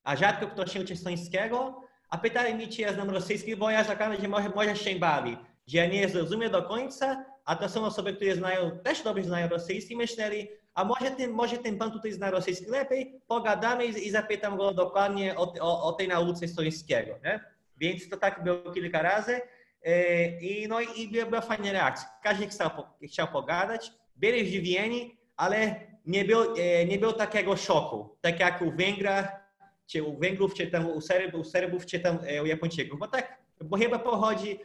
a 0.05 0.17
rzadko 0.17 0.47
ktoś 0.47 0.73
się 0.73 0.81
uczy 0.81 0.93
estońskiego, 0.93 1.83
a 2.11 2.19
pytali 2.19 2.55
mnie, 2.55 2.69
czy 2.69 2.83
ja 2.83 2.93
znam 2.93 3.11
rosyjski, 3.11 3.57
bo 3.57 3.71
ja 3.71 3.85
zakładam, 3.85 4.21
że 4.21 4.29
może, 4.29 4.49
może 4.49 4.77
się 4.77 4.99
bawi, 4.99 5.37
że 5.67 5.79
ja 5.79 5.87
nie 5.87 6.09
zrozumiem 6.09 6.53
do 6.53 6.63
końca, 6.63 7.25
a 7.45 7.57
to 7.57 7.69
są 7.69 7.85
osoby, 7.85 8.15
które 8.15 8.35
znają, 8.37 8.79
też 8.85 9.03
dobrze 9.03 9.25
znają 9.25 9.49
rosyjski, 9.49 9.97
myśleli, 9.97 10.49
a 10.79 10.85
może 10.85 11.11
ten, 11.11 11.31
może 11.31 11.59
ten 11.59 11.79
pan 11.79 11.93
tutaj 11.93 12.13
zna 12.13 12.31
rosyjski 12.31 12.67
lepiej, 12.71 13.21
pogadamy 13.27 13.87
i, 13.87 14.07
i 14.07 14.11
zapytam 14.11 14.57
go 14.57 14.75
dokładnie 14.75 15.37
o, 15.37 15.55
o, 15.61 15.83
o 15.83 15.93
tej 15.93 16.09
nauce 16.09 16.45
estońskiego, 16.45 17.19
nie? 17.25 17.41
Więc 17.77 18.09
to 18.09 18.17
tak 18.17 18.45
było 18.45 18.73
kilka 18.73 19.03
razy. 19.03 19.41
E, 19.85 20.41
I, 20.41 20.69
no 20.69 20.81
i 20.81 21.09
była 21.09 21.41
fajna 21.41 21.73
reakcja. 21.73 22.09
Każdy 22.23 22.47
chciał, 22.47 22.71
chciał 23.03 23.29
pogadać, 23.29 23.93
byli 24.17 24.49
zdziwieni, 24.49 25.19
ale 25.37 25.81
nie 26.07 26.25
było, 26.25 26.59
e, 26.59 26.85
nie 26.85 26.99
było 26.99 27.13
takiego 27.13 27.57
szoku, 27.57 28.17
tak 28.21 28.41
jak 28.41 28.63
u 28.63 28.71
Węgrach, 28.71 29.29
czy 29.87 30.03
u 30.03 30.19
Węgrów, 30.19 30.55
czy 30.55 30.67
tam 30.67 30.91
u 30.91 31.01
Serbów, 31.01 31.41
u 31.41 31.45
Serbów 31.45 31.87
czy 31.87 32.01
tam 32.01 32.19
e, 32.27 32.43
u 32.43 32.47
Japończyków, 32.47 32.99
bo 32.99 33.09
tak, 33.09 33.39
bo 33.65 33.77
chyba 33.77 33.99
pochodzi 33.99 34.61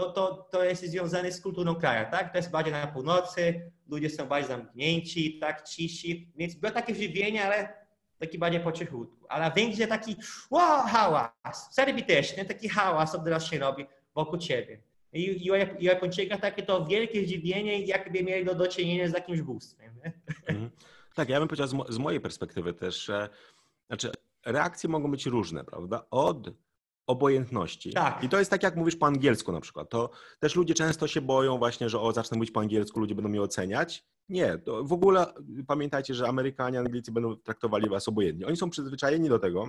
to, 0.00 0.12
to, 0.12 0.48
to 0.50 0.64
jest 0.64 0.84
związane 0.84 1.32
z 1.32 1.40
kulturą 1.40 1.74
kraju, 1.74 2.06
tak? 2.10 2.32
To 2.32 2.38
jest 2.38 2.50
bardziej 2.50 2.72
na 2.72 2.86
północy, 2.86 3.70
ludzie 3.88 4.10
są 4.10 4.26
bardziej 4.26 4.48
zamknięci, 4.48 5.38
tak, 5.38 5.68
ciszy, 5.68 6.08
więc 6.36 6.54
było 6.54 6.72
takie 6.72 6.94
żywienie, 6.94 7.44
ale 7.44 7.74
taki 8.18 8.38
bardziej 8.38 8.60
po 8.60 8.72
cichutku. 8.72 9.26
Ale 9.28 9.50
Węgrzy 9.50 9.86
taki 9.86 10.16
wow, 10.50 10.86
hałas, 10.86 11.70
w 11.72 12.46
taki 12.48 12.68
hałas 12.68 13.14
od 13.14 13.28
razu 13.28 13.50
się 13.50 13.58
robi 13.58 13.86
wokół 14.14 14.38
ciebie. 14.38 14.82
I, 15.12 15.48
i 15.48 15.84
Japończyka 15.84 16.38
takie 16.38 16.62
to 16.62 16.84
wielkie 16.86 17.26
zdziwienie, 17.26 17.80
jakby 17.80 18.22
mieli 18.22 18.44
do, 18.44 18.54
do 18.54 18.68
czynienia 18.68 19.08
z 19.08 19.12
jakimś 19.12 19.40
bóstwem. 19.42 19.94
Mhm. 20.46 20.70
Tak, 21.14 21.28
ja 21.28 21.38
bym 21.38 21.48
powiedział 21.48 21.66
z, 21.66 21.72
mo 21.72 21.84
z 21.88 21.98
mojej 21.98 22.20
perspektywy 22.20 22.74
też, 22.74 23.04
że 23.04 23.28
znaczy 23.86 24.10
reakcje 24.46 24.90
mogą 24.90 25.10
być 25.10 25.26
różne, 25.26 25.64
prawda? 25.64 26.06
Od 26.10 26.50
obojętności. 27.06 27.92
Tak. 27.92 28.24
I 28.24 28.28
to 28.28 28.38
jest 28.38 28.50
tak, 28.50 28.62
jak 28.62 28.76
mówisz 28.76 28.96
po 28.96 29.06
angielsku 29.06 29.52
na 29.52 29.60
przykład. 29.60 29.90
To 29.90 30.10
też 30.40 30.56
ludzie 30.56 30.74
często 30.74 31.08
się 31.08 31.20
boją 31.20 31.58
właśnie, 31.58 31.88
że 31.88 32.00
o, 32.00 32.12
zacznę 32.12 32.36
mówić 32.36 32.50
po 32.50 32.60
angielsku, 32.60 33.00
ludzie 33.00 33.14
będą 33.14 33.28
mnie 33.28 33.42
oceniać. 33.42 34.04
Nie, 34.28 34.58
to 34.58 34.84
w 34.84 34.92
ogóle 34.92 35.26
pamiętajcie, 35.66 36.14
że 36.14 36.28
Amerykanie, 36.28 36.78
Anglicy 36.78 37.12
będą 37.12 37.36
traktowali 37.36 37.88
was 37.88 38.08
obojętnie. 38.08 38.46
Oni 38.46 38.56
są 38.56 38.70
przyzwyczajeni 38.70 39.28
do 39.28 39.38
tego, 39.38 39.68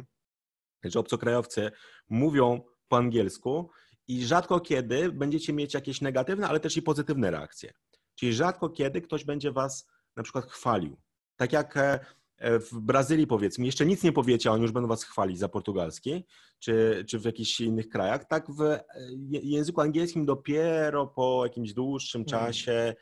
że 0.83 0.99
obcokrajowcy 0.99 1.71
mówią 2.09 2.61
po 2.87 2.97
angielsku 2.97 3.69
i 4.07 4.25
rzadko 4.25 4.59
kiedy 4.59 5.11
będziecie 5.11 5.53
mieć 5.53 5.73
jakieś 5.73 6.01
negatywne, 6.01 6.47
ale 6.47 6.59
też 6.59 6.77
i 6.77 6.81
pozytywne 6.81 7.31
reakcje. 7.31 7.71
Czyli 8.15 8.33
rzadko 8.33 8.69
kiedy 8.69 9.01
ktoś 9.01 9.25
będzie 9.25 9.51
was 9.51 9.87
na 10.15 10.23
przykład 10.23 10.45
chwalił. 10.45 10.97
Tak 11.35 11.53
jak 11.53 11.77
E, 11.77 11.99
w 12.43 12.79
Brazylii 12.79 13.27
powiedzmy, 13.27 13.65
jeszcze 13.65 13.85
nic 13.85 14.03
nie 14.03 14.11
powiecie, 14.11 14.49
a 14.49 14.53
oni 14.53 14.61
już 14.61 14.71
będą 14.71 14.89
was 14.89 15.03
chwalić 15.03 15.39
za 15.39 15.49
portugalski, 15.49 16.25
czy, 16.59 17.05
czy 17.07 17.19
w 17.19 17.25
jakichś 17.25 17.61
innych 17.61 17.89
krajach, 17.89 18.25
tak 18.25 18.51
w 18.51 18.61
e, 18.61 18.83
języku 19.29 19.81
angielskim 19.81 20.25
dopiero 20.25 21.07
po 21.07 21.45
jakimś 21.45 21.73
dłuższym 21.73 22.21
mhm. 22.21 22.45
czasie, 22.45 22.95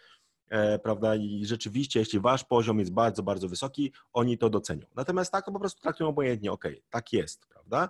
e, 0.50 0.80
prawda, 0.80 1.16
i 1.16 1.46
rzeczywiście, 1.46 2.00
jeśli 2.00 2.20
wasz 2.20 2.44
poziom 2.44 2.80
jest 2.80 2.94
bardzo, 2.94 3.24
bardzo 3.24 3.50
wysoki, 3.50 3.94
oni 4.14 4.38
to 4.38 4.50
docenią. 4.50 4.86
Natomiast 4.96 5.32
tak 5.32 5.46
po 5.46 5.60
prostu 5.60 5.82
traktują 5.82 6.10
obojętnie, 6.10 6.52
ok, 6.52 6.66
tak 6.90 7.14
jest, 7.14 7.48
prawda. 7.48 7.90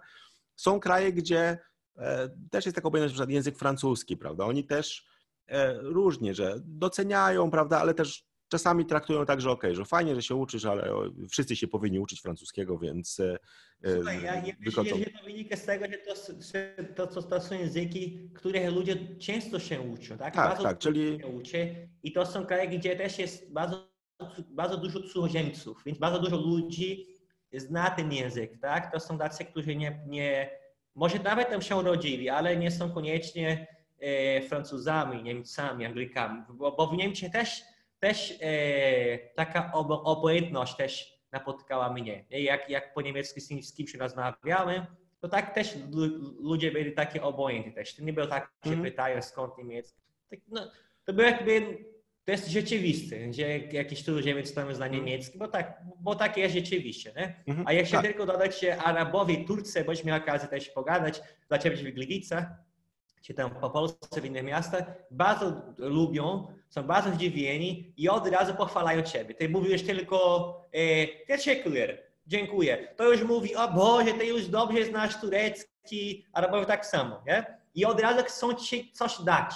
Są 0.55 0.79
kraje, 0.79 1.13
gdzie 1.13 1.57
e, 1.97 2.29
też 2.51 2.65
jest 2.65 2.75
taka 2.75 2.87
obojętność, 2.87 3.13
na 3.13 3.15
przykład 3.15 3.33
język 3.33 3.57
francuski, 3.57 4.17
prawda, 4.17 4.45
oni 4.45 4.63
też 4.63 5.07
e, 5.47 5.73
różnie, 5.73 6.33
że 6.33 6.55
doceniają, 6.63 7.51
prawda, 7.51 7.79
ale 7.79 7.93
też 7.93 8.30
czasami 8.51 8.85
traktują 8.85 9.25
tak, 9.25 9.41
że 9.41 9.51
ok, 9.51 9.63
że 9.71 9.85
fajnie, 9.85 10.15
że 10.15 10.21
się 10.21 10.35
uczysz, 10.35 10.65
ale 10.65 10.93
wszyscy 11.29 11.55
się 11.55 11.67
powinni 11.67 11.99
uczyć 11.99 12.21
francuskiego, 12.21 12.77
więc 12.77 13.19
e, 13.19 13.37
e, 13.83 13.95
Słuchaj, 13.95 14.23
ja, 14.23 14.35
ja 14.35 14.53
myślę, 14.59 14.83
że 14.85 14.91
to 14.91 15.23
wynika 15.25 15.55
z 15.55 15.65
tego, 15.65 15.85
że 16.53 16.75
to, 16.95 17.07
to, 17.07 17.23
to, 17.23 17.41
są 17.41 17.55
języki, 17.55 18.29
które 18.33 18.71
ludzie 18.71 19.17
często 19.19 19.59
się 19.59 19.81
uczą, 19.81 20.17
tak? 20.17 20.33
Tak, 20.35 20.49
bardzo 20.49 20.63
tak, 20.63 20.77
czyli... 20.77 21.19
Się 21.19 21.27
uczy 21.27 21.89
i 22.03 22.11
to 22.11 22.25
są 22.25 22.45
kraje, 22.45 22.67
gdzie 22.67 22.95
też 22.95 23.19
jest 23.19 23.53
bardzo, 23.53 23.87
bardzo 24.49 24.77
dużo 24.77 24.99
cudzoziemców, 24.99 25.83
więc 25.85 25.97
bardzo 25.97 26.19
dużo 26.19 26.37
ludzi 26.37 27.07
zna 27.53 27.89
ten 27.89 28.11
język, 28.11 28.59
tak? 28.61 28.91
To 28.93 28.99
są 28.99 29.17
tacy, 29.17 29.45
którzy 29.45 29.75
nie, 29.75 30.01
nie 30.07 30.49
może 30.95 31.19
nawet 31.19 31.49
tam 31.49 31.61
się 31.61 31.75
urodzili, 31.75 32.29
ale 32.29 32.57
nie 32.57 32.71
są 32.71 32.91
koniecznie 32.91 33.67
e, 33.99 34.41
Francuzami, 34.41 35.23
Niemcami, 35.23 35.85
Anglikami, 35.85 36.43
bo, 36.49 36.71
bo 36.71 36.87
w 36.87 36.97
Niemczech 36.97 37.31
też 37.31 37.61
też 38.01 38.33
e, 38.41 39.17
taka 39.35 39.71
obojętność 40.03 40.75
też 40.75 41.21
napotkała 41.31 41.93
mnie. 41.93 42.25
Jak, 42.29 42.69
jak 42.69 42.93
po 42.93 43.01
niemiecku 43.01 43.39
z, 43.39 43.65
z 43.67 43.73
kimś 43.73 43.93
rozmawiałem, 43.95 44.85
to 45.19 45.29
tak 45.29 45.53
też 45.53 45.77
ludzie 46.39 46.71
byli 46.71 46.93
takie 46.93 47.23
obojętni 47.23 47.73
też. 47.73 47.95
To 47.95 48.03
nie 48.03 48.13
było 48.13 48.27
tak, 48.27 48.51
że 48.65 48.73
mm. 48.73 48.85
pytają 48.85 49.21
skąd 49.21 49.57
niemiecki. 49.57 50.01
Tak, 50.29 50.39
no, 50.47 50.71
to 51.05 51.13
było 51.13 51.27
jakby, 51.27 51.77
to 52.25 52.31
jest 52.31 52.47
rzeczywiste, 52.47 53.33
że 53.33 53.59
jakiś 53.59 54.03
cudzoziemiec 54.03 54.53
tam 54.53 54.75
zna 54.75 54.85
mhm. 54.85 55.05
niemiecki, 55.05 55.37
bo 55.37 55.47
tak, 55.47 55.81
bo 55.99 56.15
tak 56.15 56.37
jest 56.37 56.55
rzeczywiście. 56.55 57.13
Nie? 57.15 57.43
Mm 57.47 57.59
-hmm. 57.59 57.63
A 57.67 57.73
jeszcze 57.73 57.95
tak. 57.97 58.05
tylko 58.05 58.25
dodać, 58.25 58.61
że 58.61 58.77
Arabowie, 58.77 59.45
Turcy, 59.45 59.83
boś 59.83 60.03
miał 60.03 60.17
okazję 60.17 60.47
też 60.49 60.69
pogadać, 60.69 61.21
ciebie 61.63 61.77
w 61.77 61.95
Gliwicach, 61.95 62.45
czy 63.21 63.33
tam 63.33 63.51
po 63.51 63.69
Polsce 63.69 64.21
w 64.21 64.25
innych 64.25 64.43
miastach, 64.43 64.83
bardzo 65.11 65.73
lubią, 65.77 66.47
są 66.71 66.83
bardzo 66.83 67.11
zdziwieni 67.11 67.93
i 67.97 68.09
od 68.09 68.27
razu 68.27 68.53
pochwalają 68.53 69.01
Ciebie. 69.01 69.33
Ty 69.33 69.49
mówisz 69.49 69.83
tylko 69.83 70.55
e, 70.73 72.07
dziękuję. 72.27 72.93
To 72.95 73.11
już 73.11 73.23
mówi, 73.23 73.55
o 73.55 73.67
Boże, 73.67 74.13
Ty 74.13 74.25
już 74.25 74.47
dobrze 74.47 74.85
znasz 74.85 75.21
turecki, 75.21 76.25
Arabowie 76.33 76.65
tak 76.65 76.85
samo, 76.85 77.23
nie? 77.27 77.59
I 77.75 77.85
od 77.85 77.99
razu 77.99 78.23
chcą 78.23 78.53
Ci 78.53 78.91
coś 78.91 79.21
dać. 79.21 79.53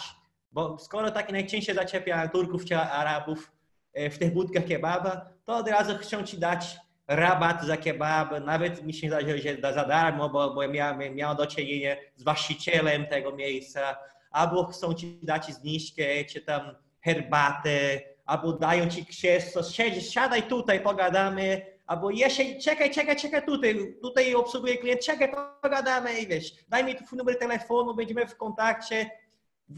Bo 0.51 0.77
skoro 0.77 1.11
tak 1.11 1.31
najczęściej 1.31 1.75
zaczepia 1.75 2.27
Turków 2.27 2.65
czy 2.65 2.77
Arabów 2.77 3.51
e, 3.93 4.09
w 4.09 4.17
tych 4.17 4.33
budkach 4.33 4.65
kebaba, 4.65 5.29
to 5.45 5.55
od 5.57 5.67
razu 5.67 5.97
chcą 5.97 6.23
Ci 6.23 6.37
dać 6.37 6.77
rabat 7.07 7.63
za 7.63 7.77
kebab, 7.77 8.45
nawet 8.45 8.83
mi 8.83 8.93
się 8.93 9.07
zdaje, 9.07 9.37
że 9.37 9.73
za 9.73 9.85
darmo, 9.85 10.29
bo, 10.29 10.53
bo 10.53 10.67
miałem, 10.67 11.15
miałem 11.15 11.37
do 11.37 11.47
czynienia 11.47 11.95
z 12.15 12.23
właścicielem 12.23 13.05
tego 13.05 13.31
miejsca, 13.35 13.97
albo 14.31 14.65
chcą 14.65 14.93
ci 14.93 15.19
dać 15.23 15.53
zniżkę, 15.53 16.25
czy 16.25 16.41
tam 16.41 16.75
herbatę, 17.05 18.01
albo 18.25 18.53
dają 18.53 18.89
ci 18.89 19.05
krzesło, 19.05 19.63
siedź, 19.63 20.13
siadaj 20.13 20.43
tutaj, 20.43 20.79
pogadamy, 20.79 21.61
albo 21.87 22.11
jeszcze, 22.11 22.43
czekaj, 22.55 22.91
czekaj, 22.91 23.15
czekaj 23.15 23.45
tutaj, 23.45 23.95
tutaj 24.01 24.35
obsługuje 24.35 24.77
klient, 24.77 25.01
czekaj, 25.05 25.31
pogadamy 25.61 26.19
i 26.19 26.27
wiesz, 26.27 26.51
daj 26.69 26.85
mi 26.85 26.95
tu 26.95 27.15
numer 27.15 27.39
telefonu, 27.39 27.95
będziemy 27.95 28.27
w 28.27 28.37
kontakcie. 28.37 29.09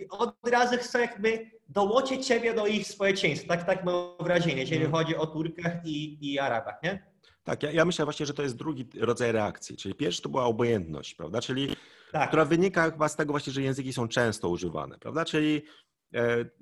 Od 0.09 0.35
razu 0.49 0.77
chcę 0.77 1.01
jakby 1.01 1.51
dołączyć 1.69 2.27
ciebie 2.27 2.53
do 2.53 2.67
ich 2.67 2.87
społeczeństwa, 2.87 3.47
tak, 3.47 3.65
tak 3.65 3.83
mam 3.83 3.95
wrażenie, 4.19 4.61
jeżeli 4.61 4.81
hmm. 4.81 4.91
chodzi 4.91 5.15
o 5.15 5.27
Turkach 5.27 5.85
i, 5.85 6.17
i 6.21 6.39
Arabach, 6.39 6.83
nie? 6.83 7.03
Tak, 7.43 7.63
ja, 7.63 7.71
ja, 7.71 7.85
myślę 7.85 8.05
właśnie, 8.05 8.25
że 8.25 8.33
to 8.33 8.43
jest 8.43 8.55
drugi 8.55 8.87
rodzaj 8.99 9.31
reakcji, 9.31 9.77
czyli 9.77 9.95
pierwszy 9.95 10.21
to 10.21 10.29
była 10.29 10.43
obojętność, 10.43 11.15
prawda, 11.15 11.41
czyli 11.41 11.75
tak. 12.11 12.27
która 12.27 12.45
wynika 12.45 12.91
chyba 12.91 13.07
z 13.09 13.15
tego 13.15 13.33
właśnie, 13.33 13.53
że 13.53 13.61
języki 13.61 13.93
są 13.93 14.07
często 14.07 14.49
używane, 14.49 14.97
prawda, 14.99 15.25
czyli 15.25 15.61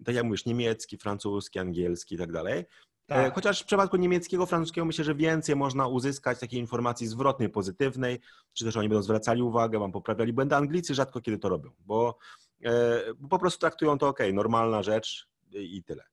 tak 0.06 0.16
jak 0.16 0.24
mówisz, 0.24 0.46
niemiecki, 0.46 0.98
francuski, 0.98 1.60
angielski 1.60 2.16
i 2.16 2.18
tak 2.18 2.32
dalej. 2.32 2.66
E, 3.08 3.24
tak. 3.24 3.36
Chociaż 3.36 3.62
w 3.62 3.66
przypadku 3.66 3.98
niemieckiego, 3.98 4.46
francuskiego 4.46 4.86
myślę, 4.86 5.04
że 5.06 5.16
więcej 5.16 5.56
można 5.56 5.88
uzyskać 5.88 6.40
takiej 6.40 6.60
informacji 6.60 7.08
zwrotnej, 7.08 7.50
pozytywnej, 7.50 8.20
czy 8.54 8.66
też 8.66 8.78
oni 8.78 8.90
będą 8.90 9.04
zwracali 9.04 9.42
uwagę, 9.42 9.80
wam 9.80 9.92
poprawiali 9.92 10.34
błędy. 10.34 10.56
Anglicy 10.56 10.96
rzadko 10.96 11.22
kiedy 11.22 11.38
to 11.38 11.50
robią, 11.50 11.72
bo, 11.80 12.18
e, 12.64 13.02
bo 13.18 13.28
po 13.28 13.40
prostu 13.40 13.60
traktują 13.60 13.98
to 13.98 14.08
ok, 14.08 14.20
normalna 14.34 14.84
rzecz 14.84 15.28
i 15.52 15.84
tyle. 15.84 16.04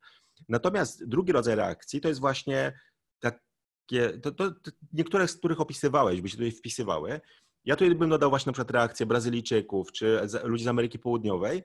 Natomiast 0.48 1.08
drugi 1.08 1.32
rodzaj 1.32 1.56
reakcji 1.56 2.00
to 2.00 2.08
jest 2.08 2.20
właśnie 2.20 2.78
takie, 3.20 4.18
to, 4.18 4.32
to, 4.32 4.50
to 4.50 4.70
niektóre 4.92 5.28
z 5.28 5.36
których 5.36 5.60
opisywałeś, 5.60 6.20
by 6.20 6.28
się 6.28 6.36
tutaj 6.36 6.52
wpisywały, 6.52 7.20
Ja 7.64 7.76
tu 7.76 7.94
bym 7.94 8.10
dodał 8.10 8.30
właśnie 8.30 8.50
na 8.50 8.52
przykład 8.52 8.70
reakcję 8.70 9.06
Brazylijczyków 9.06 9.92
czy 9.92 10.20
ludzi 10.44 10.64
z 10.64 10.68
Ameryki 10.68 10.98
Południowej. 10.98 11.62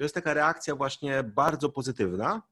To 0.00 0.04
jest 0.04 0.14
taka 0.14 0.34
reakcja 0.34 0.76
właśnie 0.76 1.22
bardzo 1.22 1.68
pozytywna, 1.68 2.42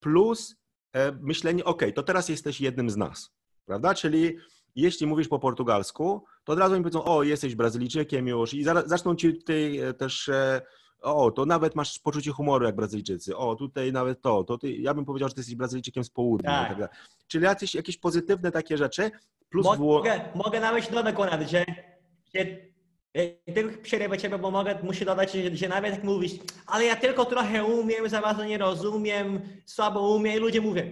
plus 0.00 0.56
e, 0.92 1.12
myślenie, 1.12 1.64
ok, 1.64 1.82
to 1.94 2.02
teraz 2.02 2.28
jesteś 2.28 2.60
jednym 2.60 2.90
z 2.90 2.96
nas, 2.96 3.32
prawda? 3.66 3.94
Czyli 3.94 4.36
jeśli 4.74 5.06
mówisz 5.06 5.28
po 5.28 5.38
portugalsku, 5.38 6.24
to 6.44 6.52
od 6.52 6.58
razu 6.58 6.76
mi 6.76 6.80
powiedzą, 6.80 7.04
o, 7.04 7.22
jesteś 7.22 7.54
Brazylijczykiem 7.54 8.26
już 8.26 8.54
i 8.54 8.64
zaczną 8.64 9.16
ci 9.16 9.34
tutaj 9.34 9.78
e, 9.78 9.94
też, 9.94 10.28
e, 10.28 10.62
o, 11.00 11.30
to 11.30 11.46
nawet 11.46 11.74
masz 11.74 11.98
poczucie 11.98 12.30
humoru 12.30 12.64
jak 12.64 12.76
Brazylijczycy, 12.76 13.36
o, 13.36 13.56
tutaj 13.56 13.92
nawet 13.92 14.22
to, 14.22 14.44
to 14.44 14.58
ty, 14.58 14.72
ja 14.72 14.94
bym 14.94 15.04
powiedział, 15.04 15.28
że 15.28 15.34
ty 15.34 15.40
jesteś 15.40 15.56
Brazylijczykiem 15.56 16.04
z 16.04 16.10
południa. 16.10 16.50
Tak. 16.50 16.78
tak 16.78 16.96
Czyli 17.26 17.44
jakieś, 17.44 17.74
jakieś 17.74 17.98
pozytywne 17.98 18.50
takie 18.50 18.76
rzeczy, 18.76 19.10
plus... 19.48 19.64
Mogę, 19.64 19.78
Wło... 19.78 20.04
mogę 20.34 20.60
nawet 20.60 20.90
dodać, 20.90 21.14
Konrad, 21.14 21.50
że, 21.50 21.64
że 22.34 22.69
tylko 23.54 23.82
przerywę 23.82 24.18
ciebie, 24.18 24.38
bo 24.38 24.50
mogę, 24.50 24.78
muszę 24.82 25.04
dodać, 25.04 25.32
że, 25.32 25.56
że 25.56 25.68
nawet 25.68 25.94
jak 25.94 26.04
mówisz, 26.04 26.32
ale 26.66 26.84
ja 26.84 26.96
tylko 26.96 27.24
trochę 27.24 27.64
umiem, 27.64 28.08
za 28.08 28.20
bardzo 28.20 28.44
nie 28.44 28.58
rozumiem, 28.58 29.40
słabo 29.66 30.14
umiem 30.14 30.36
i 30.36 30.38
ludzie 30.38 30.60
mówią, 30.60 30.82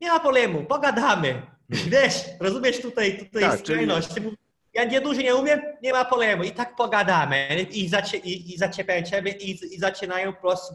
nie 0.00 0.08
ma 0.08 0.20
problemu, 0.20 0.64
pogadamy. 0.64 1.42
Wiesz, 1.68 2.24
rozumiesz 2.40 2.80
tutaj, 2.80 3.18
tutaj 3.18 3.42
tak, 3.42 3.60
skrajność. 3.60 4.14
Czyli... 4.14 4.36
Ja 4.74 4.84
nie 4.84 5.00
dużo 5.00 5.20
nie 5.20 5.34
umiem, 5.34 5.60
nie 5.82 5.92
ma 5.92 6.04
problemu. 6.04 6.42
I 6.42 6.50
tak 6.50 6.76
pogadamy. 6.76 7.66
I, 7.70 7.88
zacie, 7.88 8.18
i, 8.18 8.54
i 8.54 8.58
zaczepiają 8.58 9.02
ciebie 9.02 9.32
i, 9.32 9.74
i 9.74 9.78
zaczynają 9.78 10.32
po 10.32 10.40
prostu, 10.40 10.74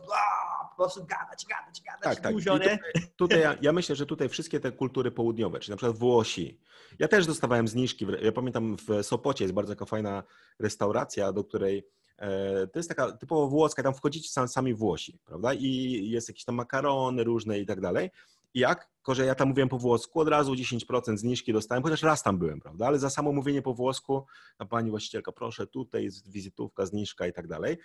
po 0.78 0.84
prostu 0.84 1.05
gadać, 1.05 1.45
gadać, 1.45 1.82
gadać 1.82 2.19
tak, 2.21 2.34
dużo, 2.34 2.59
tak. 2.59 2.61
Tutaj, 2.61 2.80
tutaj 3.15 3.39
ja, 3.39 3.55
ja, 3.61 3.74
myślę, 3.74 3.95
że 3.95 4.05
tutaj 4.05 4.30
wszystkie 4.30 4.59
te 4.59 4.71
kultury 4.71 5.11
południowe, 5.11 5.59
czyli 5.59 5.71
na 5.71 5.78
przykład 5.78 5.97
Włosi. 5.97 6.59
Ja 6.99 7.07
też 7.07 7.28
dostawałem 7.28 7.67
zniżki. 7.67 8.07
Ja 8.21 8.32
pamiętam 8.32 8.78
w 8.78 9.03
Sopocie 9.03 9.43
jest 9.43 9.53
bardzo 9.53 9.74
taka 9.74 9.86
fajna 9.86 10.24
restauracja, 10.59 11.34
do 11.34 11.43
której 11.43 11.88
e, 12.17 12.67
to 12.67 12.80
jest 12.80 12.89
taka 12.89 13.11
typowo 13.11 13.47
włoska, 13.47 13.84
tam 13.84 13.93
wchodzicie 13.93 14.47
sami 14.47 14.74
Włosi, 14.74 15.19
prawda? 15.26 15.53
I 15.53 15.69
jest 16.09 16.28
jakieś 16.28 16.45
tam 16.45 16.55
makarony 16.55 17.24
różne 17.24 17.59
i 17.59 17.65
tak 17.65 17.82
dalej 17.82 18.11
jak? 18.53 18.89
Tylko, 18.95 19.15
że 19.15 19.26
ja 19.26 19.36
tam 19.36 19.47
mówiłem 19.47 19.69
po 19.69 19.78
włosku, 19.78 20.19
od 20.19 20.28
razu 20.28 20.53
10% 20.53 21.17
zniżki 21.17 21.53
dostałem, 21.53 21.84
chociaż 21.84 22.03
raz 22.03 22.24
tam 22.24 22.38
byłem, 22.38 22.59
prawda? 22.59 22.88
Ale 22.88 22.99
za 22.99 23.09
samo 23.09 23.32
mówienie 23.32 23.61
po 23.61 23.74
włosku, 23.74 24.26
a 24.57 24.65
pani 24.65 24.89
właścicielka, 24.89 25.32
proszę, 25.32 25.67
tutaj 25.67 26.03
jest 26.03 26.32
wizytówka, 26.32 26.86
zniżka 26.86 27.28
i 27.28 27.34
tak 27.34 27.47
dalej. 27.47 27.78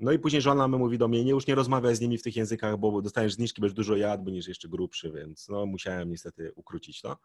No 0.00 0.12
i 0.12 0.18
później 0.18 0.42
żona 0.42 0.68
mi 0.68 0.76
mówi 0.76 0.98
do 0.98 1.08
mnie, 1.08 1.24
nie, 1.24 1.30
już 1.30 1.46
nie 1.46 1.54
rozmawiaj 1.54 1.96
z 1.96 2.00
nimi 2.00 2.18
w 2.18 2.22
tych 2.22 2.36
językach, 2.36 2.78
bo 2.78 3.02
dostaniesz 3.02 3.34
zniżki, 3.34 3.60
będziesz 3.60 3.74
dużo 3.74 3.96
jadł, 3.96 4.24
będziesz 4.24 4.48
jeszcze 4.48 4.68
grubszy, 4.68 5.12
więc 5.12 5.48
no 5.48 5.66
musiałem 5.66 6.10
niestety 6.10 6.52
ukrócić 6.54 7.00
to, 7.00 7.16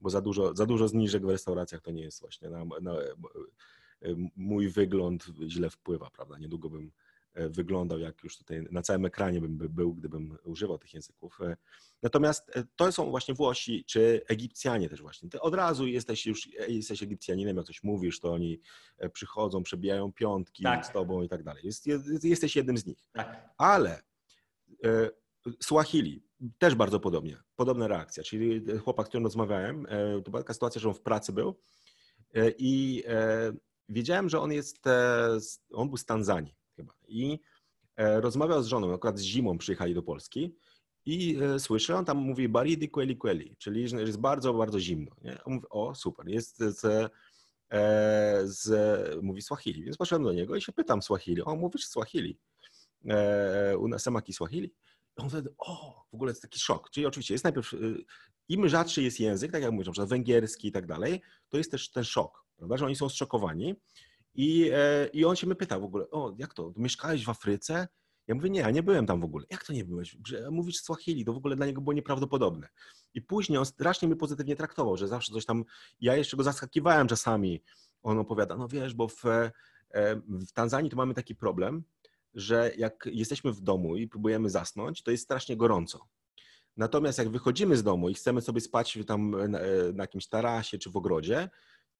bo 0.00 0.10
za 0.10 0.20
dużo, 0.20 0.54
za 0.54 0.66
dużo 0.66 0.88
zniżek 0.88 1.26
w 1.26 1.30
restauracjach 1.30 1.80
to 1.80 1.90
nie 1.90 2.02
jest 2.02 2.20
właśnie 2.20 2.50
na, 2.50 2.64
na 2.80 2.94
mój 4.36 4.68
wygląd 4.68 5.26
źle 5.48 5.70
wpływa, 5.70 6.10
prawda? 6.10 6.38
Niedługo 6.38 6.70
bym 6.70 6.92
wyglądał, 7.34 7.98
jak 7.98 8.24
już 8.24 8.38
tutaj 8.38 8.62
na 8.70 8.82
całym 8.82 9.04
ekranie 9.04 9.40
bym 9.40 9.58
był, 9.58 9.94
gdybym 9.94 10.38
używał 10.44 10.78
tych 10.78 10.94
języków. 10.94 11.40
E, 11.40 11.56
natomiast 12.02 12.56
e, 12.56 12.64
to 12.76 12.92
są 12.92 13.10
właśnie 13.10 13.34
Włosi 13.34 13.84
czy 13.84 14.20
Egipcjanie 14.28 14.88
też 14.88 15.02
właśnie. 15.02 15.28
Ty 15.28 15.40
od 15.40 15.54
razu 15.54 15.86
jesteś 15.86 16.26
już, 16.26 16.48
jesteś 16.68 17.02
Egipcjaninem, 17.02 17.56
jak 17.56 17.66
coś 17.66 17.82
mówisz, 17.82 18.20
to 18.20 18.32
oni 18.32 18.60
przychodzą, 19.12 19.62
przebijają 19.62 20.12
piątki 20.12 20.62
tak. 20.62 20.86
z 20.86 20.92
tobą 20.92 21.22
i 21.22 21.28
tak 21.28 21.42
dalej. 21.42 21.62
Jest, 21.64 21.86
jesteś 22.22 22.56
jednym 22.56 22.78
z 22.78 22.86
nich. 22.86 22.98
Tak. 23.12 23.48
Ale 23.58 24.02
Swahili 25.60 26.22
też 26.58 26.74
bardzo 26.74 27.00
podobnie, 27.00 27.36
podobna 27.56 27.88
reakcja, 27.88 28.22
czyli 28.22 28.64
chłopak, 28.78 29.06
z 29.06 29.08
którym 29.08 29.24
rozmawiałem, 29.24 29.86
to 30.24 30.30
była 30.30 30.42
taka 30.42 30.54
sytuacja, 30.54 30.80
że 30.80 30.88
on 30.88 30.94
w 30.94 31.00
pracy 31.00 31.32
był 31.32 31.60
i 32.58 33.04
wiedziałem, 33.88 34.28
że 34.28 34.40
on 34.40 34.52
jest, 34.52 34.84
on 35.72 35.88
był 35.88 35.96
z 35.96 36.04
Tanzanii 36.04 36.59
chyba. 36.80 36.94
I 37.08 37.40
e, 37.96 38.20
rozmawiał 38.20 38.62
z 38.62 38.66
żoną, 38.66 38.94
akurat 38.94 39.18
z 39.18 39.22
zimą 39.22 39.58
przyjechali 39.58 39.94
do 39.94 40.02
Polski 40.02 40.56
i 41.06 41.38
e, 41.42 41.58
słyszę, 41.58 41.96
on 41.96 42.04
tam 42.04 42.18
mówi 42.18 42.48
baridi 42.48 42.90
kweli 42.90 43.18
kweli, 43.18 43.56
czyli 43.58 43.82
jest 43.82 44.20
bardzo, 44.20 44.54
bardzo 44.54 44.80
zimno. 44.80 45.10
Nie? 45.22 45.44
On 45.44 45.52
mówi, 45.54 45.66
o 45.70 45.94
super, 45.94 46.28
jest 46.28 46.58
z, 46.58 46.84
e, 47.70 48.40
z, 48.44 48.68
mówi 49.22 49.42
Swahili, 49.42 49.84
więc 49.84 49.96
poszedłem 49.96 50.24
do 50.24 50.32
niego 50.32 50.56
i 50.56 50.60
się 50.60 50.72
pytam 50.72 51.02
Swahili, 51.02 51.42
o 51.42 51.56
mówisz 51.56 51.86
Swahili, 51.86 52.38
nas 53.88 54.02
samaki 54.02 54.32
Swahili? 54.32 54.74
on 55.16 55.30
wtedy, 55.30 55.54
o, 55.58 56.04
w 56.10 56.14
ogóle 56.14 56.30
jest 56.30 56.42
taki 56.42 56.58
szok. 56.58 56.90
Czyli 56.90 57.06
oczywiście 57.06 57.34
jest 57.34 57.44
najpierw, 57.44 57.74
im 58.48 58.68
rzadszy 58.68 59.02
jest 59.02 59.20
język, 59.20 59.52
tak 59.52 59.62
jak 59.62 59.72
mówisz, 59.72 59.86
na 59.86 59.92
przykład 59.92 60.08
węgierski 60.08 60.68
i 60.68 60.72
tak 60.72 60.86
dalej, 60.86 61.22
to 61.48 61.58
jest 61.58 61.70
też 61.70 61.90
ten 61.90 62.04
szok, 62.04 62.44
prawda, 62.56 62.76
że 62.76 62.86
oni 62.86 62.96
są 62.96 63.08
zszokowani 63.08 63.74
i, 64.34 64.70
e, 64.72 65.06
I 65.06 65.24
on 65.24 65.36
się 65.36 65.46
mnie 65.46 65.56
pyta 65.56 65.78
w 65.78 65.84
ogóle, 65.84 66.10
o 66.10 66.34
jak 66.38 66.54
to, 66.54 66.72
mieszkałeś 66.76 67.24
w 67.24 67.28
Afryce? 67.28 67.88
Ja 68.26 68.34
mówię, 68.34 68.50
nie, 68.50 68.60
ja 68.60 68.70
nie 68.70 68.82
byłem 68.82 69.06
tam 69.06 69.20
w 69.20 69.24
ogóle. 69.24 69.46
Jak 69.50 69.64
to 69.64 69.72
nie 69.72 69.84
byłeś? 69.84 70.16
Że 70.26 70.50
mówisz 70.50 70.76
Swahili, 70.76 71.24
to 71.24 71.32
w 71.32 71.36
ogóle 71.36 71.56
dla 71.56 71.66
niego 71.66 71.80
było 71.80 71.92
nieprawdopodobne. 71.92 72.68
I 73.14 73.22
później 73.22 73.58
on 73.58 73.66
strasznie 73.66 74.08
mnie 74.08 74.16
pozytywnie 74.16 74.56
traktował, 74.56 74.96
że 74.96 75.08
zawsze 75.08 75.32
coś 75.32 75.44
tam, 75.46 75.64
ja 76.00 76.16
jeszcze 76.16 76.36
go 76.36 76.42
zaskakiwałem 76.42 77.08
czasami. 77.08 77.62
On 78.02 78.18
opowiada, 78.18 78.56
no 78.56 78.68
wiesz, 78.68 78.94
bo 78.94 79.08
w, 79.08 79.24
e, 79.26 79.50
w 80.26 80.52
Tanzanii 80.52 80.90
to 80.90 80.96
mamy 80.96 81.14
taki 81.14 81.34
problem, 81.34 81.84
że 82.34 82.70
jak 82.76 83.08
jesteśmy 83.12 83.52
w 83.52 83.60
domu 83.60 83.96
i 83.96 84.08
próbujemy 84.08 84.50
zasnąć, 84.50 85.02
to 85.02 85.10
jest 85.10 85.24
strasznie 85.24 85.56
gorąco. 85.56 86.08
Natomiast 86.76 87.18
jak 87.18 87.28
wychodzimy 87.28 87.76
z 87.76 87.82
domu 87.82 88.08
i 88.08 88.14
chcemy 88.14 88.40
sobie 88.40 88.60
spać 88.60 88.98
tam 89.06 89.30
na, 89.30 89.58
na 89.92 90.02
jakimś 90.02 90.26
tarasie 90.26 90.78
czy 90.78 90.90
w 90.90 90.96
ogrodzie, 90.96 91.48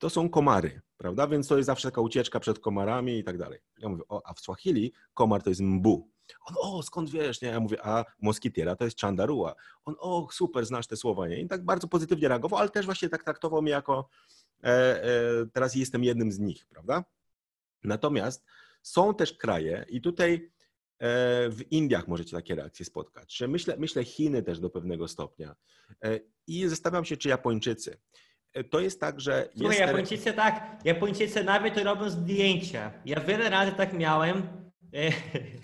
to 0.01 0.11
są 0.11 0.29
komary, 0.29 0.81
prawda? 0.97 1.27
Więc 1.27 1.49
to 1.49 1.57
jest 1.57 1.67
zawsze 1.67 1.89
taka 1.89 2.01
ucieczka 2.01 2.41
przed 2.41 2.59
komarami 2.59 3.19
i 3.19 3.25
tak 3.25 3.39
dalej. 3.39 3.59
Ja 3.79 3.89
mówię, 3.89 4.03
o, 4.09 4.23
a 4.27 4.35
w 4.35 4.41
Swahili 4.41 4.93
komar 5.15 5.43
to 5.43 5.51
jest 5.51 5.61
mbu. 5.61 6.09
On, 6.47 6.55
o, 6.59 6.83
skąd 6.83 7.11
wiesz, 7.11 7.43
nie? 7.43 7.49
Ja 7.49 7.61
mówię, 7.61 7.87
a 7.87 8.05
moskitiera 8.23 8.77
to 8.77 8.85
jest 8.85 9.01
chandarua. 9.01 9.55
On, 9.85 9.95
o, 9.99 10.29
super, 10.33 10.67
znasz 10.67 10.87
te 10.87 10.97
słowa, 10.97 11.29
nie? 11.29 11.41
I 11.41 11.49
tak 11.49 11.65
bardzo 11.65 11.89
pozytywnie 11.89 12.29
reagował, 12.29 12.61
ale 12.61 12.69
też 12.69 12.87
właśnie 12.87 13.09
tak 13.09 13.25
traktował 13.25 13.63
mnie 13.63 13.73
jako, 13.73 14.09
e, 14.65 14.69
e, 15.05 15.11
teraz 15.53 15.75
jestem 15.75 16.05
jednym 16.05 16.33
z 16.33 16.39
nich, 16.39 16.67
prawda? 16.67 17.05
Natomiast 17.85 18.45
są 18.83 19.15
też 19.15 19.33
kraje 19.33 19.85
i 19.89 20.01
tutaj 20.01 20.51
e, 20.99 21.51
w 21.51 21.63
Indiach 21.71 22.09
możecie 22.09 22.37
takie 22.37 22.55
reakcje 22.55 22.87
spotkać. 22.87 23.43
Myślę, 23.49 23.77
myślę 23.79 24.05
Chiny 24.05 24.43
też 24.43 24.61
do 24.61 24.71
pewnego 24.71 25.09
stopnia. 25.09 25.57
E, 26.05 26.21
I 26.47 26.69
zastanawiam 26.69 27.05
się, 27.05 27.17
czy 27.17 27.29
Japończycy. 27.29 27.99
E, 28.55 28.65
to 28.65 28.81
jest 28.81 29.01
tak, 29.01 29.21
że. 29.21 29.49
Słuchaj, 29.57 29.79
jest... 29.79 29.89
Japończycy 29.89 30.33
tak, 30.33 30.77
Japończycy 30.85 31.45
nawet 31.45 31.79
robią 31.79 32.11
zdjęcia. 32.11 32.93
Ja 33.05 33.21
wiele 33.21 33.51
razy 33.51 33.73
tak 33.73 33.93
miałem. 33.93 34.39
E, 34.95 35.11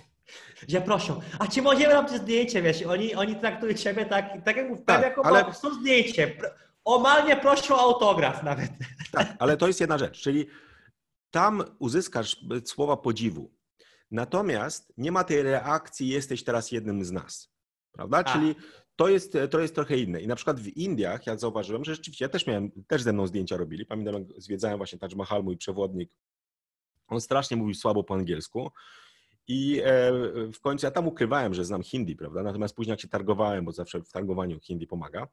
że 0.72 0.80
proszę, 0.80 1.20
a 1.38 1.46
czy 1.46 1.62
możemy 1.62 1.94
robić 1.94 2.12
zdjęcie, 2.12 2.62
wiesz, 2.62 2.82
oni, 2.82 3.14
oni 3.14 3.36
traktują 3.36 3.74
ciebie 3.74 4.06
tak, 4.06 4.44
tak 4.44 4.56
jak 4.56 4.66
tak, 4.86 5.02
jako 5.02 5.24
ale... 5.24 5.54
są 5.54 5.74
zdjęcie. 5.74 6.36
Omalnie 6.84 7.36
proszę 7.36 7.74
o 7.74 7.80
autograf 7.80 8.42
nawet. 8.42 8.70
Tak, 9.12 9.36
ale 9.38 9.56
to 9.56 9.66
jest 9.66 9.80
jedna 9.80 9.98
rzecz, 9.98 10.20
czyli 10.20 10.46
tam 11.30 11.64
uzyskasz 11.78 12.36
słowa 12.64 12.96
podziwu. 12.96 13.50
Natomiast 14.10 14.92
nie 14.96 15.12
ma 15.12 15.24
tej 15.24 15.42
reakcji, 15.42 16.08
jesteś 16.08 16.44
teraz 16.44 16.72
jednym 16.72 17.04
z 17.04 17.12
nas. 17.12 17.52
Prawda? 17.92 18.18
A. 18.18 18.24
Czyli 18.24 18.54
to 18.96 19.08
jest, 19.08 19.36
to 19.50 19.60
jest 19.60 19.74
trochę 19.74 19.98
inne. 19.98 20.20
I 20.20 20.26
na 20.26 20.36
przykład 20.36 20.60
w 20.60 20.68
Indiach 20.68 21.26
ja 21.26 21.36
zauważyłem, 21.36 21.84
że 21.84 21.94
rzeczywiście 21.94 22.24
ja 22.24 22.28
też 22.28 22.46
miałem, 22.46 22.70
też 22.86 23.02
ze 23.02 23.12
mną 23.12 23.26
zdjęcia 23.26 23.56
robili. 23.56 23.86
Pamiętam, 23.86 24.14
jak 24.14 24.24
zwiedzałem 24.36 24.76
właśnie 24.76 24.98
Taj 24.98 25.10
Mahal, 25.16 25.44
mój 25.44 25.56
przewodnik. 25.56 26.10
On 27.08 27.20
strasznie 27.20 27.56
mówił 27.56 27.74
słabo 27.74 28.04
po 28.04 28.14
angielsku. 28.14 28.70
I 29.48 29.80
e, 29.84 30.12
w 30.52 30.60
końcu 30.60 30.86
ja 30.86 30.90
tam 30.90 31.06
ukrywałem, 31.06 31.54
że 31.54 31.64
znam 31.64 31.82
hindi, 31.82 32.16
prawda? 32.16 32.42
Natomiast 32.42 32.74
później 32.74 32.90
jak 32.90 33.00
się 33.00 33.08
targowałem, 33.08 33.64
bo 33.64 33.72
zawsze 33.72 34.00
w 34.00 34.12
targowaniu 34.12 34.60
hindi 34.60 34.86
pomaga, 34.86 35.28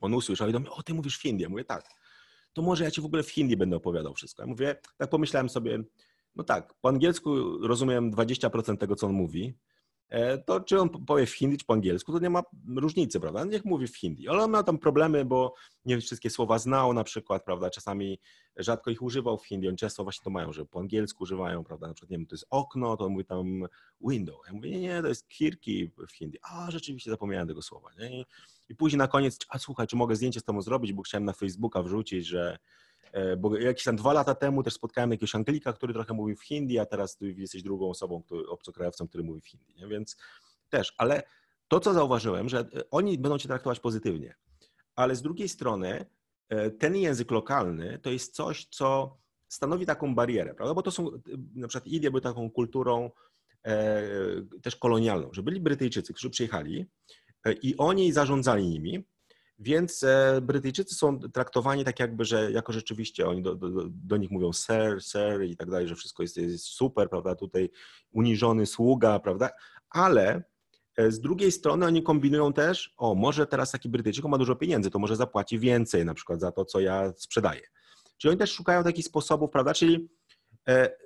on 0.00 0.14
usłyszał 0.14 0.48
i 0.48 0.52
do 0.52 0.60
mnie, 0.60 0.70
o, 0.70 0.82
ty 0.82 0.94
mówisz 0.94 1.18
w 1.18 1.22
hindi. 1.22 1.42
Ja 1.42 1.48
mówię, 1.48 1.64
tak. 1.64 1.84
To 2.52 2.62
może 2.62 2.84
ja 2.84 2.90
ci 2.90 3.00
w 3.00 3.04
ogóle 3.04 3.22
w 3.22 3.30
hindi 3.30 3.56
będę 3.56 3.76
opowiadał 3.76 4.14
wszystko. 4.14 4.42
Ja 4.42 4.46
mówię, 4.46 4.76
tak 4.96 5.10
pomyślałem 5.10 5.48
sobie, 5.48 5.78
no 6.36 6.44
tak, 6.44 6.74
po 6.80 6.88
angielsku 6.88 7.58
rozumiem 7.66 8.12
20% 8.12 8.76
tego, 8.76 8.96
co 8.96 9.06
on 9.06 9.12
mówi, 9.12 9.54
to 10.46 10.60
czy 10.60 10.80
on 10.80 10.88
powie 10.88 11.26
w 11.26 11.34
hindi, 11.34 11.58
czy 11.58 11.64
po 11.64 11.74
angielsku, 11.74 12.12
to 12.12 12.18
nie 12.18 12.30
ma 12.30 12.42
różnicy, 12.76 13.20
prawda? 13.20 13.44
Niech 13.44 13.64
mówi 13.64 13.86
w 13.86 13.96
hindi. 13.96 14.28
Ale 14.28 14.44
on 14.44 14.50
miał 14.50 14.64
tam 14.64 14.78
problemy, 14.78 15.24
bo 15.24 15.54
nie 15.84 16.00
wszystkie 16.00 16.30
słowa 16.30 16.58
znał 16.58 16.92
na 16.92 17.04
przykład, 17.04 17.44
prawda? 17.44 17.70
Czasami 17.70 18.18
rzadko 18.56 18.90
ich 18.90 19.02
używał 19.02 19.38
w 19.38 19.46
hindi. 19.46 19.68
Oni 19.68 19.76
często 19.76 20.02
właśnie 20.02 20.24
to 20.24 20.30
mają, 20.30 20.52
że 20.52 20.66
po 20.66 20.80
angielsku 20.80 21.22
używają, 21.22 21.64
prawda? 21.64 21.88
Na 21.88 21.94
przykład, 21.94 22.10
nie 22.10 22.16
wiem, 22.16 22.26
to 22.26 22.34
jest 22.34 22.46
okno, 22.50 22.96
to 22.96 23.04
on 23.04 23.12
mówi 23.12 23.24
tam 23.24 23.62
window. 24.00 24.36
Ja 24.46 24.52
mówię, 24.52 24.70
nie, 24.70 24.80
nie, 24.80 25.02
to 25.02 25.08
jest 25.08 25.28
kirki 25.28 25.90
w 26.08 26.12
hindi. 26.18 26.38
A, 26.42 26.70
rzeczywiście 26.70 27.10
zapomniałem 27.10 27.48
tego 27.48 27.62
słowa, 27.62 27.90
nie? 27.98 28.24
I, 28.68 28.74
później 28.74 28.98
na 28.98 29.08
koniec, 29.08 29.38
a 29.48 29.58
słuchaj, 29.58 29.86
czy 29.86 29.96
mogę 29.96 30.16
zdjęcie 30.16 30.40
z 30.40 30.44
tobą 30.44 30.62
zrobić, 30.62 30.92
bo 30.92 31.02
chciałem 31.02 31.24
na 31.24 31.32
Facebooka 31.32 31.82
wrzucić, 31.82 32.26
że 32.26 32.58
E, 32.89 32.89
bo 33.38 33.56
jakieś 33.58 33.84
tam 33.84 33.96
dwa 33.96 34.12
lata 34.12 34.34
temu 34.34 34.62
też 34.62 34.74
spotkałem 34.74 35.10
jakiegoś 35.10 35.34
Anglika, 35.34 35.72
który 35.72 35.94
trochę 35.94 36.14
mówił 36.14 36.36
w 36.36 36.44
hindi, 36.44 36.78
a 36.78 36.86
teraz 36.86 37.16
ty 37.16 37.32
jesteś 37.32 37.62
drugą 37.62 37.90
osobą, 37.90 38.22
który, 38.22 38.48
obcokrajowcem, 38.48 39.08
który 39.08 39.24
mówi 39.24 39.40
w 39.40 39.46
hindi, 39.46 39.74
nie? 39.74 39.88
więc 39.88 40.16
też, 40.68 40.94
ale 40.98 41.22
to, 41.68 41.80
co 41.80 41.94
zauważyłem, 41.94 42.48
że 42.48 42.58
e, 42.58 42.90
oni 42.90 43.18
będą 43.18 43.38
cię 43.38 43.48
traktować 43.48 43.80
pozytywnie, 43.80 44.34
ale 44.96 45.16
z 45.16 45.22
drugiej 45.22 45.48
strony 45.48 46.06
e, 46.48 46.70
ten 46.70 46.96
język 46.96 47.30
lokalny 47.30 47.98
to 47.98 48.10
jest 48.10 48.34
coś, 48.34 48.66
co 48.70 49.18
stanowi 49.48 49.86
taką 49.86 50.14
barierę, 50.14 50.54
prawda? 50.54 50.74
Bo 50.74 50.82
to 50.82 50.90
są, 50.90 51.10
na 51.54 51.68
przykład 51.68 51.86
Indie 51.86 52.10
były 52.10 52.20
taką 52.20 52.50
kulturą 52.50 53.10
e, 53.66 54.02
też 54.62 54.76
kolonialną, 54.76 55.28
że 55.32 55.42
byli 55.42 55.60
Brytyjczycy, 55.60 56.12
którzy 56.12 56.30
przyjechali 56.30 56.86
e, 57.44 57.52
i 57.52 57.76
oni 57.76 58.12
zarządzali 58.12 58.68
nimi, 58.68 59.04
więc 59.60 60.02
e, 60.02 60.40
Brytyjczycy 60.42 60.94
są 60.94 61.20
traktowani 61.20 61.84
tak 61.84 62.00
jakby, 62.00 62.24
że 62.24 62.52
jako 62.52 62.72
rzeczywiście 62.72 63.28
oni 63.28 63.42
do, 63.42 63.54
do, 63.54 63.68
do 63.88 64.16
nich 64.16 64.30
mówią 64.30 64.52
sir, 64.52 65.02
sir 65.02 65.42
i 65.44 65.56
tak 65.56 65.70
dalej, 65.70 65.88
że 65.88 65.94
wszystko 65.94 66.22
jest, 66.22 66.36
jest 66.36 66.64
super, 66.64 67.10
prawda, 67.10 67.34
tutaj 67.34 67.70
uniżony 68.12 68.66
sługa, 68.66 69.18
prawda, 69.18 69.50
ale 69.90 70.42
e, 70.96 71.10
z 71.10 71.20
drugiej 71.20 71.52
strony 71.52 71.86
oni 71.86 72.02
kombinują 72.02 72.52
też, 72.52 72.94
o 72.96 73.14
może 73.14 73.46
teraz 73.46 73.70
taki 73.70 73.88
Brytyjczyk 73.88 74.24
ma 74.24 74.38
dużo 74.38 74.56
pieniędzy, 74.56 74.90
to 74.90 74.98
może 74.98 75.16
zapłaci 75.16 75.58
więcej 75.58 76.04
na 76.04 76.14
przykład 76.14 76.40
za 76.40 76.52
to, 76.52 76.64
co 76.64 76.80
ja 76.80 77.12
sprzedaję. 77.16 77.62
Czyli 78.18 78.30
oni 78.30 78.38
też 78.38 78.52
szukają 78.52 78.84
takich 78.84 79.04
sposobów, 79.04 79.50
prawda, 79.50 79.74
czyli 79.74 80.08
e, 80.68 80.96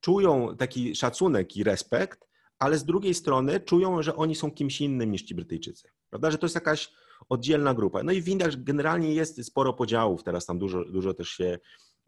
czują 0.00 0.56
taki 0.56 0.94
szacunek 0.94 1.56
i 1.56 1.64
respekt, 1.64 2.28
ale 2.58 2.78
z 2.78 2.84
drugiej 2.84 3.14
strony 3.14 3.60
czują, 3.60 4.02
że 4.02 4.16
oni 4.16 4.34
są 4.34 4.50
kimś 4.50 4.80
innym 4.80 5.12
niż 5.12 5.22
ci 5.22 5.34
Brytyjczycy, 5.34 5.88
prawda, 6.10 6.30
że 6.30 6.38
to 6.38 6.46
jest 6.46 6.54
jakaś 6.54 6.92
oddzielna 7.28 7.74
grupa. 7.74 8.02
No 8.02 8.12
i 8.12 8.22
w 8.22 8.28
Indiach 8.28 8.62
generalnie 8.62 9.14
jest 9.14 9.44
sporo 9.44 9.72
podziałów, 9.72 10.22
teraz 10.22 10.46
tam 10.46 10.58
dużo, 10.58 10.84
dużo 10.84 11.14
też 11.14 11.28
się 11.28 11.58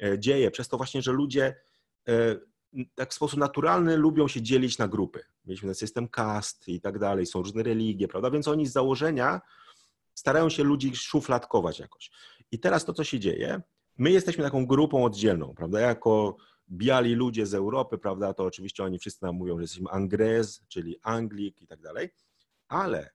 e, 0.03 0.19
dzieje, 0.19 0.51
przez 0.51 0.69
to 0.69 0.77
właśnie, 0.77 1.03
że 1.03 1.13
ludzie 1.13 1.55
e, 2.09 2.37
tak 2.95 3.11
w 3.11 3.15
sposób 3.15 3.41
naturalny 3.41 3.97
lubią 3.97 4.29
się 4.29 4.43
dzielić 4.43 4.79
na 4.79 4.89
grupy. 4.89 5.25
Mieliśmy 5.45 5.67
ten 5.67 5.75
system 5.75 6.09
kast 6.09 6.69
i 6.69 6.81
tak 6.81 6.99
dalej, 6.99 7.27
są 7.27 7.43
różne 7.43 7.63
religie, 7.63 8.09
prawda? 8.09 8.31
Więc 8.31 8.49
oni 8.49 8.67
z 8.67 8.73
założenia 8.73 9.41
starają 10.15 10.49
się 10.49 10.65
ludzi 10.65 10.97
szufladkować 10.97 11.79
jakoś. 11.79 12.11
I 12.53 12.59
teraz 12.59 12.85
to, 12.85 12.93
co 12.93 13.05
się 13.05 13.21
dzieje, 13.21 13.63
my 13.99 14.11
jesteśmy 14.11 14.45
taką 14.45 14.67
grupą 14.67 15.05
oddzielną, 15.05 15.55
prawda? 15.55 15.81
Jako 15.81 16.37
biali 16.71 17.15
ludzie 17.15 17.47
z 17.47 17.55
Europy, 17.55 17.99
prawda? 17.99 18.35
To 18.35 18.45
oczywiście 18.45 18.85
oni 18.85 18.99
wszyscy 18.99 19.25
nam 19.25 19.35
mówią, 19.35 19.57
że 19.57 19.63
jesteśmy 19.63 19.91
Angrez, 19.91 20.63
czyli 20.69 20.99
Anglik 21.03 21.63
i 21.63 21.67
tak 21.67 21.81
dalej, 21.81 22.11
ale 22.69 23.11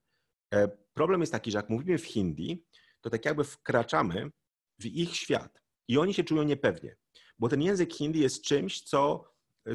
E, 0.54 0.68
problem 0.94 1.22
jest 1.22 1.32
taki, 1.32 1.52
że 1.52 1.58
jak 1.58 1.70
mówimy 1.70 1.98
w 1.98 2.06
hindi, 2.06 2.66
to 3.02 3.10
tak 3.10 3.26
jakby 3.26 3.44
wkraczamy 3.44 4.32
w 4.80 4.86
ich 4.86 5.16
świat 5.16 5.62
i 5.88 5.98
oni 5.98 6.14
się 6.14 6.24
czują 6.24 6.44
niepewnie, 6.44 6.96
bo 7.39 7.50
ten 7.50 7.62
język 7.62 7.94
hindi 7.94 8.20
jest 8.20 8.44
czymś, 8.44 8.82
co 8.82 9.32
e, 9.68 9.74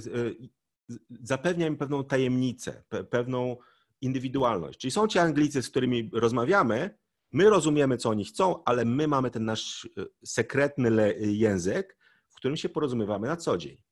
zapewnia 1.21 1.67
im 1.67 1.77
pewną 1.77 2.05
tajemnicę, 2.05 2.85
pewną 3.11 3.57
indywidualność. 4.01 4.79
Czyli 4.79 4.91
są 4.91 5.09
ci 5.09 5.19
Anglicy, 5.19 5.63
z 5.63 5.71
którymi 5.71 6.11
rozmawiamy, 6.13 6.99
my 7.33 7.51
rozumiemy, 7.51 7.97
co 7.97 8.11
oni 8.11 8.25
chcą, 8.25 8.65
ale 8.65 8.85
my 8.85 9.09
mamy 9.09 9.31
ten 9.31 9.45
nasz 9.45 9.89
sekretny 10.25 11.15
język, 11.21 11.99
w 12.29 12.35
którym 12.35 12.57
się 12.57 12.69
porozumiewamy 12.69 13.27
na 13.27 13.37
co 13.37 13.59
dzień. 13.59 13.83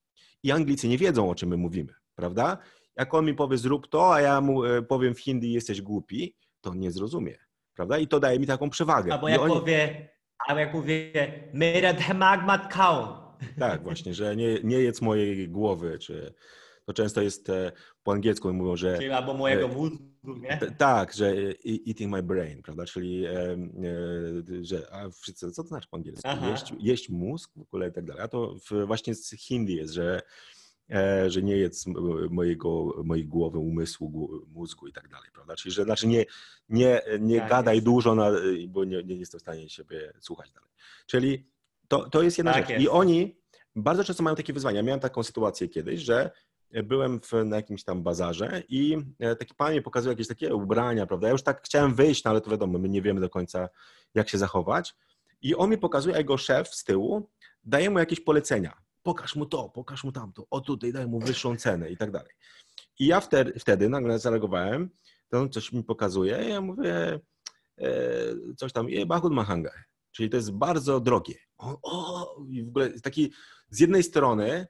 I 0.43 0.51
Anglicy 0.51 0.89
nie 0.89 0.99
wiedzą, 0.99 1.31
o 1.31 1.35
czym 1.35 1.49
my 1.49 1.57
mówimy, 1.57 1.95
prawda? 2.15 2.59
Jak 2.97 3.15
on 3.15 3.27
mi 3.27 3.35
powie, 3.35 3.59
zrób 3.59 3.89
to, 3.89 4.15
a 4.15 4.21
ja 4.21 4.41
mu 4.41 4.63
powiem 4.89 5.15
w 5.15 5.21
hindi, 5.21 5.53
jesteś 5.53 5.83
głupi, 5.83 6.37
to 6.67 6.75
nie 6.75 6.91
zrozumie, 6.91 7.39
prawda? 7.75 7.99
I 7.99 8.09
to 8.09 8.21
daje 8.21 8.39
mi 8.39 8.47
taką 8.47 8.71
przewagę. 8.71 9.13
Albo 9.13 9.29
jak 9.29 9.41
oni... 9.41 9.55
powie, 9.55 10.09
albo 10.47 10.61
jak 10.61 10.73
powie, 10.73 11.13
magmat 12.15 12.73
kał. 12.73 13.27
Tak, 13.59 13.83
właśnie, 13.83 14.15
że 14.15 14.37
nie, 14.37 14.61
nie 14.65 14.79
jedz 14.79 15.03
mojej 15.03 15.49
głowy, 15.49 15.99
czy 15.99 16.35
to 16.85 16.93
często 16.93 17.23
jest 17.23 17.51
e, 17.51 17.73
po 18.03 18.13
angielsku 18.13 18.53
mówią, 18.53 18.77
że... 18.77 18.97
Czyli 18.97 19.11
albo 19.11 19.35
mojego 19.35 19.67
e, 19.67 19.69
mózgu, 19.69 20.05
nie? 20.25 20.59
Tak, 20.79 21.13
że 21.13 21.35
eating 21.89 22.13
my 22.13 22.23
brain, 22.23 22.63
prawda, 22.63 22.85
czyli 22.85 23.25
e, 23.27 23.57
że 24.63 24.93
a 24.93 25.11
wszyscy, 25.11 25.51
co 25.51 25.63
to 25.63 25.69
znaczy 25.69 25.89
po 25.91 25.97
angielsku? 25.97 26.29
Jeść, 26.51 26.73
jeść 26.79 27.09
mózg 27.09 27.51
w 27.57 27.61
ogóle 27.61 27.89
i 27.89 27.93
tak 27.93 28.05
dalej. 28.05 28.23
A 28.23 28.29
to 28.29 28.55
właśnie 28.87 29.15
z 29.15 29.31
hindi 29.31 29.75
jest, 29.75 29.95
że 29.95 30.23
że 31.27 31.43
nie 31.43 31.57
jedz 31.57 31.87
mojego, 32.31 32.95
mojej 33.05 33.27
głowy, 33.27 33.59
umysłu, 33.59 34.31
mózgu 34.49 34.87
i 34.87 34.93
tak 34.93 35.09
dalej, 35.09 35.31
prawda? 35.33 35.57
Czyli, 35.57 35.75
że 35.75 35.85
znaczy 35.85 36.07
nie, 36.07 36.25
nie, 36.69 37.03
nie 37.21 37.41
tak 37.41 37.49
gadaj 37.49 37.75
jest. 37.75 37.85
dużo, 37.85 38.15
na, 38.15 38.31
bo 38.69 38.85
nie, 38.85 39.03
nie 39.03 39.17
jestem 39.17 39.39
w 39.39 39.43
stanie 39.43 39.69
siebie 39.69 40.13
słuchać 40.21 40.51
dalej. 40.51 40.71
Czyli 41.07 41.47
to, 41.89 42.11
to 42.11 42.23
jest 42.23 42.39
jedna 42.39 42.53
tak 42.53 42.63
rzecz. 42.63 42.71
Jest. 42.71 42.83
I 42.83 42.89
oni 42.89 43.37
bardzo 43.77 44.05
często 44.05 44.23
mają 44.23 44.37
takie 44.37 44.53
wyzwania. 44.53 44.83
Miałem 44.83 45.01
taką 45.01 45.23
sytuację 45.23 45.69
kiedyś, 45.69 46.01
że 46.01 46.31
byłem 46.85 47.21
w, 47.21 47.33
na 47.45 47.57
jakimś 47.57 47.85
tam 47.85 48.03
bazarze 48.03 48.63
i 48.69 48.97
e, 49.19 49.37
taki 49.37 49.55
pan 49.55 49.75
mi 49.75 49.83
pokazał 49.83 50.13
jakieś 50.13 50.29
takie 50.29 50.55
ubrania, 50.55 51.07
prawda? 51.07 51.27
Ja 51.27 51.33
już 51.33 51.43
tak 51.43 51.63
chciałem 51.65 51.95
wyjść, 51.95 52.25
no 52.25 52.31
ale 52.31 52.41
to 52.41 52.51
wiadomo, 52.51 52.79
my 52.79 52.89
nie 52.89 53.03
wiemy 53.03 53.21
do 53.21 53.31
końca, 53.31 53.69
jak 54.15 54.29
się 54.29 54.39
zachować. 54.39 54.95
I 55.43 55.55
on 55.55 55.71
mi 55.71 55.79
pokazuje, 55.79 56.15
a 56.15 56.19
jego 56.19 56.37
szef 56.37 56.69
z 56.69 56.85
tyłu 56.85 57.31
daje 57.65 57.91
mu 57.91 57.99
jakieś 57.99 58.21
polecenia 58.21 58.86
pokaż 59.07 59.37
mu 59.37 59.47
to, 59.47 59.69
pokaż 59.69 60.05
mu 60.05 60.13
tamto, 60.13 60.47
o 60.51 60.61
tutaj 60.61 60.93
daj 60.93 61.07
mu 61.07 61.21
wyższą 61.21 61.57
cenę 61.65 61.91
i 61.91 61.97
tak 61.97 62.11
dalej. 62.11 62.33
I 62.99 63.07
ja 63.07 63.21
wtedy, 63.21 63.59
wtedy 63.59 63.89
nagle 63.89 64.19
zareagowałem, 64.19 64.91
to 65.29 65.41
on 65.41 65.51
coś 65.51 65.73
mi 65.73 65.85
pokazuje 65.85 66.45
i 66.45 66.49
ja 66.49 66.61
mówię 66.61 67.21
e, 67.79 67.91
coś 68.57 68.73
tam, 68.73 68.89
je 68.89 69.07
Bahud 69.07 69.33
Mahanga, 69.33 69.71
czyli 70.13 70.31
to 70.31 70.37
jest 70.37 70.53
bardzo 70.53 71.01
drogie. 71.01 71.35
O, 71.59 71.79
o, 71.83 72.37
i 72.51 72.65
w 72.65 72.69
ogóle 72.69 73.01
taki 73.01 73.33
z 73.71 73.81
jednej 73.81 74.03
strony 74.03 74.67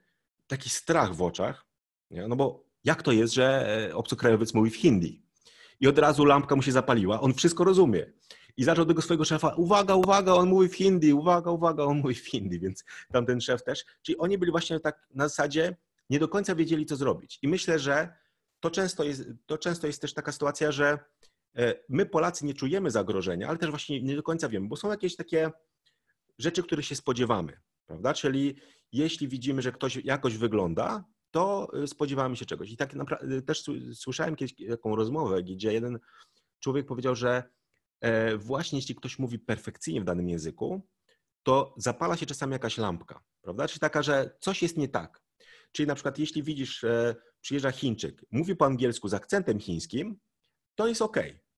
taki 0.47 0.71
strach 0.71 1.15
w 1.15 1.23
oczach, 1.23 1.67
nie? 2.11 2.29
no 2.29 2.37
bo 2.37 2.65
jak 2.85 3.03
to 3.03 3.13
jest, 3.13 3.35
że 3.35 3.47
e, 3.89 3.95
obcokrajowiec 3.95 4.55
mówi 4.55 4.71
w 4.71 4.77
hindi? 4.77 5.23
I 5.81 5.89
od 5.89 5.99
razu 5.99 6.25
lampka 6.25 6.57
mu 6.57 6.63
się 6.63 6.73
zapaliła, 6.73 7.21
on 7.21 7.35
wszystko 7.35 7.65
rozumie 7.65 8.13
i 8.57 8.65
zaczął 8.65 8.87
tego 8.87 9.03
swojego 9.03 9.25
szefa, 9.25 9.55
uwaga, 9.55 9.95
uwaga, 9.95 10.35
on 10.35 10.49
mówi 10.49 10.69
w 10.69 10.75
hindi, 10.75 11.13
uwaga, 11.13 11.51
uwaga, 11.51 11.85
on 11.85 11.99
mówi 11.99 12.15
w 12.15 12.27
hindi, 12.27 12.61
więc 12.61 12.85
tamten 13.13 13.41
szef 13.41 13.63
też. 13.63 13.85
Czyli 14.03 14.19
oni 14.19 14.39
byli 14.39 14.51
właśnie 14.51 14.81
tak 14.81 15.07
na 15.15 15.29
zasadzie, 15.29 15.77
nie 16.11 16.19
do 16.19 16.29
końca 16.29 16.55
wiedzieli, 16.55 16.87
co 16.87 16.97
zrobić. 16.97 17.39
I 17.43 17.49
myślę, 17.49 17.79
że 17.79 18.15
to 18.61 18.71
często 18.71 19.05
jest, 19.05 19.25
to 19.47 19.59
często 19.59 19.87
jest 19.87 20.01
też 20.01 20.15
taka 20.15 20.33
sytuacja, 20.33 20.73
że 20.73 20.99
e, 21.57 21.75
my 21.89 22.07
Polacy 22.07 22.47
nie 22.47 22.55
czujemy 22.55 22.91
zagrożenia, 22.91 23.49
ale 23.49 23.59
też 23.59 23.71
właśnie 23.71 24.03
nie 24.03 24.17
do 24.17 24.23
końca 24.23 24.49
wiemy, 24.49 24.69
bo 24.69 24.77
są 24.77 24.91
jakieś 24.91 25.17
takie 25.17 25.51
rzeczy, 26.39 26.63
których 26.63 26.87
się 26.87 26.97
spodziewamy, 26.97 27.61
prawda? 27.87 28.15
Czyli 28.15 28.57
jeśli 28.93 29.29
widzimy, 29.29 29.63
że 29.63 29.73
ktoś 29.73 29.97
jakoś 29.97 30.37
wygląda, 30.37 31.05
to 31.31 31.69
e, 31.83 31.87
spodziewamy 31.87 32.37
się 32.37 32.47
czegoś. 32.47 32.71
I 32.71 32.77
tak 32.77 32.95
naprawdę 32.95 33.43
też 33.43 33.65
słyszałem 33.95 34.37
kiedyś 34.37 34.55
taką 34.71 34.97
rozmowę, 34.97 35.43
gdzie 35.43 35.73
jeden 35.73 35.99
człowiek 36.61 36.87
powiedział, 36.87 37.15
że 37.15 37.43
E, 37.43 37.56
właśnie 38.39 38.79
jeśli 38.79 38.95
ktoś 38.95 39.19
mówi 39.19 39.39
perfekcyjnie 39.39 40.01
w 40.01 40.05
danym 40.05 40.29
języku, 40.29 40.89
to 41.43 41.75
zapala 41.77 42.17
się 42.17 42.27
czasami 42.27 42.53
jakaś 42.53 42.79
lampka, 42.79 43.21
prawda? 43.41 43.69
Czyli 43.69 43.81
taka, 43.81 44.03
że 44.03 44.37
coś 44.41 44.63
jest 44.63 44.77
nie 44.77 44.89
tak. 44.89 45.23
Czyli 45.73 45.87
na 45.87 45.95
przykład 45.95 46.19
jeśli 46.19 46.43
widzisz, 46.43 46.85
przyjeżdża 47.41 47.71
Chińczyk, 47.71 48.25
mówi 48.31 48.57
po 48.57 48.67
angielsku 48.67 49.09
z 49.09 49.15
akcentem 49.15 49.61
chińskim, 49.61 50.19
to 50.75 50.89
jest 50.89 51.03
ok. 51.03 51.17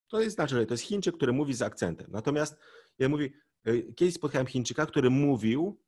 To 0.09 0.21
jest 0.21 0.37
znaczy, 0.37 0.55
że 0.55 0.67
to 0.67 0.75
jest 0.75 0.85
Chińczyk, 0.85 1.17
który 1.17 1.33
mówi 1.33 1.55
z 1.55 1.63
akcentem. 1.63 2.07
Natomiast 2.11 2.57
ja 2.99 3.09
mówię, 3.09 3.31
e, 3.65 3.83
kiedyś 3.83 4.15
spotkałem 4.15 4.47
Chińczyka, 4.47 4.87
który 4.87 5.11
mówił, 5.11 5.81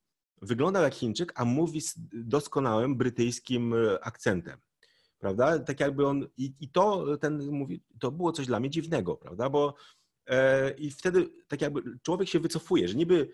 wyglądał 0.43 0.83
jak 0.83 0.95
Chińczyk, 0.95 1.33
a 1.35 1.45
mówi 1.45 1.81
z 1.81 1.95
doskonałym 2.13 2.97
brytyjskim 2.97 3.75
e, 3.75 4.05
akcentem. 4.05 4.59
Prawda? 5.19 5.59
Tak 5.59 5.81
jakby 5.81 6.07
on. 6.07 6.29
I, 6.37 6.55
i 6.61 6.69
to 6.69 7.17
ten 7.19 7.51
mówi, 7.51 7.83
to 8.01 8.11
było 8.11 8.33
coś 8.33 8.47
dla 8.47 8.61
mnie 8.61 8.71
dziwnego, 8.71 9.17
prawda? 9.17 9.51
Bo 9.51 9.75
E, 9.75 10.00
I 10.79 10.91
wtedy 10.91 11.29
tak 11.49 11.61
jakby 11.61 11.83
człowiek 12.03 12.29
się 12.29 12.41
wycofuje, 12.41 12.89
że 12.89 12.95
niby 12.95 13.33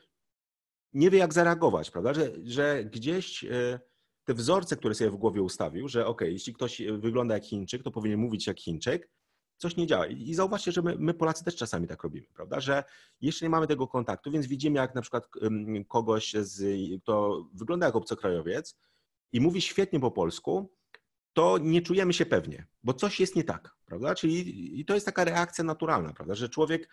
nie 0.93 1.11
wie, 1.11 1.19
jak 1.19 1.33
zareagować, 1.33 1.91
prawda? 1.91 2.15
Że, 2.15 2.33
że 2.45 2.85
gdzieś 2.85 3.45
e, 3.45 3.81
te 4.25 4.35
wzorce, 4.35 4.77
które 4.77 4.95
sobie 4.95 5.11
w 5.11 5.17
głowie 5.17 5.43
ustawił, 5.43 5.89
że 5.89 6.07
ok, 6.07 6.21
jeśli 6.21 6.55
ktoś 6.55 6.83
wygląda 6.99 7.35
jak 7.35 7.45
Chińczyk, 7.45 7.83
to 7.83 7.91
powinien 7.91 8.21
mówić 8.21 8.47
jak 8.47 8.61
Chińczyk, 8.61 9.11
coś 9.57 9.77
nie 9.77 9.87
działa. 9.87 10.07
I 10.07 10.35
zauważcie, 10.35 10.73
że 10.73 10.83
my, 10.83 10.97
my, 10.99 11.15
Polacy 11.15 11.45
też 11.45 11.57
czasami 11.57 11.87
tak 11.87 12.03
robimy, 12.03 12.27
prawda? 12.35 12.61
Że 12.61 12.85
jeszcze 13.21 13.45
nie 13.45 13.51
mamy 13.51 13.67
tego 13.67 13.89
kontaktu, 13.89 14.31
więc 14.31 14.47
widzimy, 14.47 14.79
jak 14.79 14.95
na 14.95 15.01
przykład 15.01 15.29
kogoś, 15.89 16.33
z, 16.33 16.63
kto 17.03 17.45
wygląda 17.55 17.87
jak 17.87 17.97
obcokrajowiec 17.97 18.79
i 19.33 19.41
mówi 19.41 19.61
świetnie 19.61 20.01
po 20.01 20.11
polsku, 20.11 20.76
to 21.37 21.59
nie 21.59 21.83
czujemy 21.83 22.13
się 22.13 22.27
pewnie, 22.27 22.67
bo 22.83 22.95
coś 22.95 23.21
jest 23.21 23.37
nie 23.37 23.45
tak, 23.45 23.77
prawda? 23.87 24.15
Czyli 24.15 24.81
i 24.81 24.85
to 24.85 24.95
jest 24.95 25.07
taka 25.07 25.25
reakcja 25.25 25.65
naturalna, 25.65 26.13
prawda? 26.13 26.35
Że 26.35 26.49
człowiek 26.49 26.89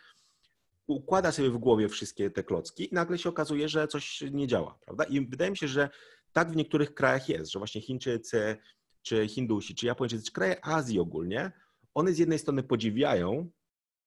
układa 0.87 1.31
sobie 1.31 1.49
w 1.49 1.57
głowie 1.57 1.89
wszystkie 1.89 2.31
te 2.31 2.43
klocki 2.43 2.91
i 2.91 2.95
nagle 2.95 3.17
się 3.17 3.29
okazuje, 3.29 3.69
że 3.69 3.87
coś 3.87 4.23
nie 4.31 4.47
działa, 4.47 4.79
prawda? 4.85 5.03
I 5.03 5.25
wydaje 5.25 5.51
mi 5.51 5.57
się, 5.57 5.67
że 5.67 5.89
tak 6.33 6.51
w 6.51 6.55
niektórych 6.55 6.93
krajach 6.93 7.29
jest, 7.29 7.51
że 7.51 7.59
właśnie 7.59 7.81
Chińczycy, 7.81 8.57
czy 9.01 9.27
Hindusi, 9.27 9.75
czy 9.75 9.85
Japończycy, 9.85 10.25
czy 10.25 10.31
kraje 10.31 10.65
Azji 10.65 10.99
ogólnie, 10.99 11.51
one 11.93 12.13
z 12.13 12.17
jednej 12.17 12.39
strony 12.39 12.63
podziwiają 12.63 13.49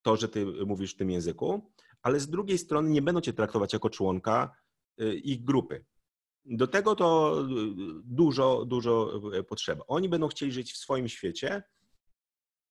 to, 0.02 0.16
że 0.16 0.28
ty 0.28 0.46
mówisz 0.46 0.94
w 0.94 0.96
tym 0.96 1.10
języku, 1.10 1.72
ale 2.02 2.20
z 2.20 2.30
drugiej 2.30 2.58
strony 2.58 2.90
nie 2.90 3.02
będą 3.02 3.20
cię 3.20 3.32
traktować 3.32 3.72
jako 3.72 3.90
członka 3.90 4.56
y, 5.00 5.14
ich 5.14 5.44
grupy. 5.44 5.84
Do 6.46 6.66
tego 6.66 6.94
to 6.94 7.40
y, 7.40 7.44
dużo, 8.04 8.64
dużo 8.64 9.20
y, 9.34 9.44
potrzeba. 9.44 9.84
Oni 9.86 10.08
będą 10.08 10.28
chcieli 10.28 10.52
żyć 10.52 10.72
w 10.72 10.76
swoim 10.76 11.08
świecie 11.08 11.62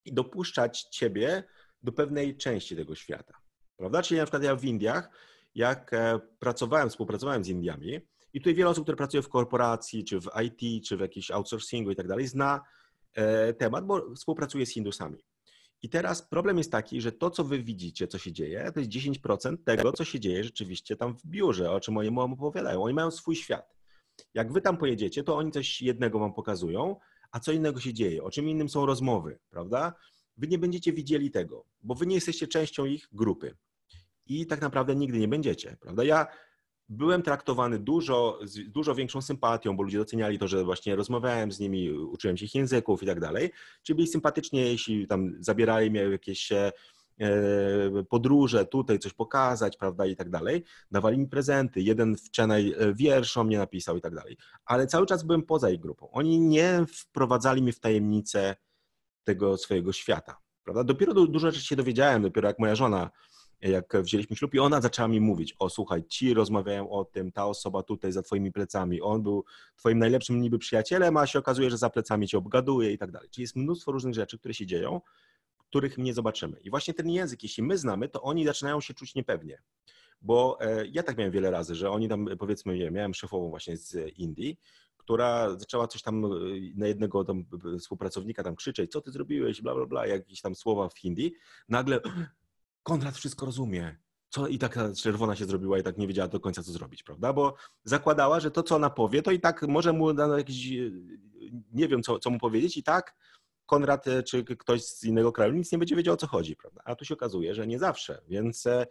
i 0.05 0.13
dopuszczać 0.13 0.81
ciebie 0.81 1.43
do 1.83 1.91
pewnej 1.91 2.37
części 2.37 2.75
tego 2.75 2.95
świata. 2.95 3.33
Prawda? 3.77 4.01
Czyli 4.01 4.17
na 4.17 4.25
przykład 4.25 4.43
ja 4.43 4.55
w 4.55 4.65
Indiach, 4.65 5.09
jak 5.55 5.93
e, 5.93 6.19
pracowałem, 6.39 6.89
współpracowałem 6.89 7.43
z 7.43 7.47
Indiami 7.47 7.99
I 8.33 8.39
tutaj 8.39 8.55
wiele 8.55 8.69
osób, 8.69 8.83
które 8.83 8.97
pracuje 8.97 9.23
w 9.23 9.29
korporacji, 9.29 10.03
czy 10.03 10.19
w 10.19 10.29
IT, 10.45 10.85
czy 10.87 10.97
w 10.97 10.99
jakimś 10.99 11.31
outsourcingu 11.31 11.91
i 11.91 11.95
tak 11.95 12.07
dalej, 12.07 12.27
zna 12.27 12.61
e, 13.13 13.53
temat, 13.53 13.85
bo 13.85 14.15
współpracuje 14.15 14.65
z 14.65 14.73
Hindusami. 14.73 15.17
I 15.85 15.89
teraz 15.89 16.21
problem 16.21 16.57
jest 16.57 16.71
taki, 16.71 17.01
że 17.01 17.11
to, 17.11 17.29
co 17.29 17.43
wy 17.43 17.63
widzicie, 17.63 18.07
co 18.07 18.17
się 18.17 18.31
dzieje, 18.31 18.71
to 18.73 18.79
jest 18.79 18.91
10% 18.91 19.57
tego, 19.65 19.91
co 19.91 20.05
się 20.05 20.19
dzieje 20.19 20.43
rzeczywiście 20.43 20.95
tam 20.95 21.17
w 21.17 21.25
biurze, 21.25 21.71
o 21.71 21.79
czym 21.79 21.97
oni 21.97 22.15
wam 22.15 22.33
opowiadają. 22.33 22.83
Oni 22.83 22.93
mają 22.93 23.11
swój 23.11 23.35
świat. 23.35 23.75
Jak 24.33 24.53
wy 24.53 24.61
tam 24.61 24.77
pojedziecie, 24.77 25.23
to 25.23 25.37
oni 25.37 25.51
coś 25.51 25.81
jednego 25.81 26.19
wam 26.19 26.33
pokazują, 26.33 26.95
a 27.31 27.39
co 27.39 27.51
innego 27.51 27.79
się 27.79 27.93
dzieje, 27.93 28.23
o 28.23 28.31
czym 28.31 28.49
innym 28.49 28.69
są 28.69 28.85
rozmowy, 28.85 29.39
prawda? 29.49 29.93
Wy 30.37 30.47
nie 30.47 30.57
będziecie 30.57 30.93
widzieli 30.93 31.31
tego, 31.31 31.65
bo 31.81 31.95
wy 31.95 32.05
nie 32.05 32.15
jesteście 32.15 32.47
częścią 32.47 32.85
ich 32.85 33.07
grupy. 33.11 33.55
I 34.25 34.47
tak 34.47 34.61
naprawdę 34.61 34.95
nigdy 34.95 35.19
nie 35.19 35.27
będziecie, 35.27 35.77
prawda? 35.81 36.03
Ja 36.03 36.27
byłem 36.89 37.21
traktowany 37.21 37.79
dużo, 37.79 38.39
z 38.43 38.71
dużo 38.71 38.95
większą 38.95 39.21
sympatią, 39.21 39.77
bo 39.77 39.83
ludzie 39.83 39.97
doceniali 39.97 40.39
to, 40.39 40.47
że 40.47 40.63
właśnie 40.63 40.95
rozmawiałem 40.95 41.51
z 41.51 41.59
nimi, 41.59 41.91
uczyłem 41.91 42.37
się 42.37 42.45
ich 42.45 42.55
języków 42.55 43.03
i 43.03 43.05
tak 43.05 43.19
dalej. 43.19 43.51
Czyli 43.83 43.95
byli 43.95 44.07
sympatycznie, 44.07 44.61
jeśli 44.61 45.07
tam 45.07 45.31
zabierali 45.39 45.91
mnie 45.91 46.01
jakieś 46.01 46.51
e, 46.51 46.71
podróże, 48.09 48.65
tutaj 48.65 48.99
coś 48.99 49.13
pokazać, 49.13 49.77
prawda, 49.77 50.05
i 50.05 50.15
tak 50.15 50.29
dalej. 50.29 50.63
Dawali 50.91 51.17
mi 51.17 51.27
prezenty. 51.27 51.81
Jeden 51.81 52.15
wczoraj 52.17 52.73
e, 52.77 52.93
wiersz 52.93 53.37
o 53.37 53.43
mnie 53.43 53.57
napisał 53.57 53.97
i 53.97 54.01
tak 54.01 54.15
dalej. 54.15 54.37
Ale 54.65 54.87
cały 54.87 55.05
czas 55.05 55.23
byłem 55.23 55.43
poza 55.43 55.69
ich 55.69 55.79
grupą. 55.79 56.11
Oni 56.11 56.39
nie 56.39 56.85
wprowadzali 56.87 57.61
mnie 57.61 57.73
w 57.73 57.79
tajemnicę 57.79 58.55
tego 59.23 59.57
swojego 59.57 59.93
świata, 59.93 60.37
prawda. 60.63 60.83
Dopiero 60.83 61.13
dużo 61.13 61.51
rzeczy 61.51 61.65
się 61.65 61.75
dowiedziałem, 61.75 62.21
dopiero 62.21 62.47
jak 62.47 62.59
moja 62.59 62.75
żona 62.75 63.09
jak 63.69 64.03
wzięliśmy 64.03 64.35
ślub 64.35 64.53
i 64.53 64.59
ona 64.59 64.81
zaczęła 64.81 65.07
mi 65.07 65.21
mówić, 65.21 65.55
o 65.59 65.69
słuchaj, 65.69 66.03
ci 66.07 66.33
rozmawiają 66.33 66.89
o 66.89 67.05
tym, 67.05 67.31
ta 67.31 67.45
osoba 67.45 67.83
tutaj 67.83 68.11
za 68.11 68.21
twoimi 68.21 68.51
plecami, 68.51 69.01
on 69.01 69.23
był 69.23 69.45
twoim 69.75 69.99
najlepszym 69.99 70.41
niby 70.41 70.59
przyjacielem, 70.59 71.17
a 71.17 71.27
się 71.27 71.39
okazuje, 71.39 71.69
że 71.69 71.77
za 71.77 71.89
plecami 71.89 72.27
cię 72.27 72.37
obgaduje 72.37 72.91
i 72.91 72.97
tak 72.97 73.11
dalej. 73.11 73.29
Czyli 73.29 73.43
jest 73.43 73.55
mnóstwo 73.55 73.91
różnych 73.91 74.13
rzeczy, 74.13 74.39
które 74.39 74.53
się 74.53 74.65
dzieją, 74.65 75.01
których 75.69 75.97
nie 75.97 76.13
zobaczymy. 76.13 76.59
I 76.59 76.69
właśnie 76.69 76.93
ten 76.93 77.09
język, 77.09 77.43
jeśli 77.43 77.63
my 77.63 77.77
znamy, 77.77 78.09
to 78.09 78.21
oni 78.21 78.45
zaczynają 78.45 78.81
się 78.81 78.93
czuć 78.93 79.15
niepewnie. 79.15 79.61
Bo 80.21 80.57
e, 80.61 80.87
ja 80.87 81.03
tak 81.03 81.17
miałem 81.17 81.31
wiele 81.31 81.51
razy, 81.51 81.75
że 81.75 81.91
oni 81.91 82.09
tam, 82.09 82.27
powiedzmy, 82.39 82.91
miałem 82.91 83.13
szefową 83.13 83.49
właśnie 83.49 83.77
z 83.77 84.17
Indii, 84.17 84.59
która 84.97 85.59
zaczęła 85.59 85.87
coś 85.87 86.01
tam 86.01 86.25
e, 86.25 86.29
na 86.75 86.87
jednego 86.87 87.23
tam 87.23 87.45
współpracownika 87.79 88.43
tam 88.43 88.55
krzyczeć, 88.55 88.91
co 88.91 89.01
ty 89.01 89.11
zrobiłeś, 89.11 89.61
bla, 89.61 89.75
bla, 89.75 89.85
bla, 89.85 90.07
jakieś 90.07 90.41
tam 90.41 90.55
słowa 90.55 90.89
w 90.89 90.99
hindi. 90.99 91.33
Nagle 91.69 91.99
Konrad 92.85 93.17
wszystko 93.17 93.45
rozumie. 93.45 93.97
Co 94.29 94.47
i 94.47 94.57
tak 94.57 94.79
czerwona 94.97 95.35
się 95.35 95.45
zrobiła 95.45 95.79
i 95.79 95.83
tak 95.83 95.97
nie 95.97 96.07
wiedziała 96.07 96.27
do 96.27 96.39
końca, 96.39 96.63
co 96.63 96.71
zrobić, 96.71 97.03
prawda? 97.03 97.33
Bo 97.33 97.55
zakładała, 97.83 98.39
że 98.39 98.51
to, 98.51 98.63
co 98.63 98.75
ona 98.75 98.89
powie, 98.89 99.21
to 99.21 99.31
i 99.31 99.39
tak 99.39 99.61
może 99.61 99.93
mu 99.93 100.13
dano 100.13 100.37
jakiś, 100.37 100.69
nie 101.71 101.87
wiem, 101.87 102.03
co, 102.03 102.19
co 102.19 102.29
mu 102.29 102.39
powiedzieć 102.39 102.77
i 102.77 102.83
tak 102.83 103.15
Konrad 103.65 104.07
e, 104.07 104.23
czy 104.23 104.43
ktoś 104.43 104.83
z 104.83 105.03
innego 105.03 105.31
kraju 105.31 105.53
nic 105.53 105.71
nie 105.71 105.77
będzie 105.77 105.95
wiedział, 105.95 106.13
o 106.13 106.17
co 106.17 106.27
chodzi, 106.27 106.55
prawda? 106.55 106.81
A 106.85 106.95
tu 106.95 107.05
się 107.05 107.13
okazuje, 107.13 107.55
że 107.55 107.67
nie 107.67 107.79
zawsze, 107.79 108.21
więc... 108.27 108.65
E, 108.65 108.87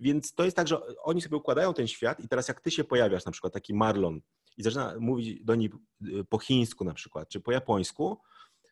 więc 0.00 0.34
to 0.34 0.44
jest 0.44 0.56
tak, 0.56 0.68
że 0.68 0.96
oni 1.02 1.22
sobie 1.22 1.36
układają 1.36 1.74
ten 1.74 1.88
świat 1.88 2.20
i 2.20 2.28
teraz 2.28 2.48
jak 2.48 2.60
ty 2.60 2.70
się 2.70 2.84
pojawiasz, 2.84 3.24
na 3.24 3.32
przykład 3.32 3.52
taki 3.52 3.74
Marlon 3.74 4.20
i 4.56 4.62
zaczyna 4.62 4.94
mówić 4.98 5.44
do 5.44 5.54
nich 5.54 5.70
e, 5.74 6.24
po 6.28 6.38
chińsku 6.38 6.84
na 6.84 6.94
przykład, 6.94 7.28
czy 7.28 7.40
po 7.40 7.52
japońsku, 7.52 8.18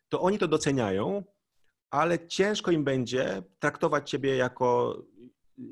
to 0.09 0.21
oni 0.21 0.37
to 0.37 0.47
doceniają 0.47 1.23
ale 1.91 2.27
ciężko 2.27 2.71
im 2.71 2.83
będzie 2.83 3.43
traktować 3.59 4.09
ciebie 4.09 4.35
jako 4.35 4.97
y, 5.59 5.63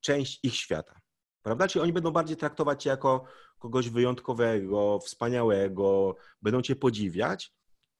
część 0.00 0.40
ich 0.42 0.54
świata. 0.54 1.00
Prawda? 1.42 1.68
Czyli 1.68 1.82
oni 1.82 1.92
będą 1.92 2.10
bardziej 2.10 2.36
traktować 2.36 2.82
cię 2.82 2.90
jako 2.90 3.24
kogoś 3.58 3.90
wyjątkowego, 3.90 4.98
wspaniałego, 4.98 6.16
będą 6.42 6.62
cię 6.62 6.76
podziwiać, 6.76 7.52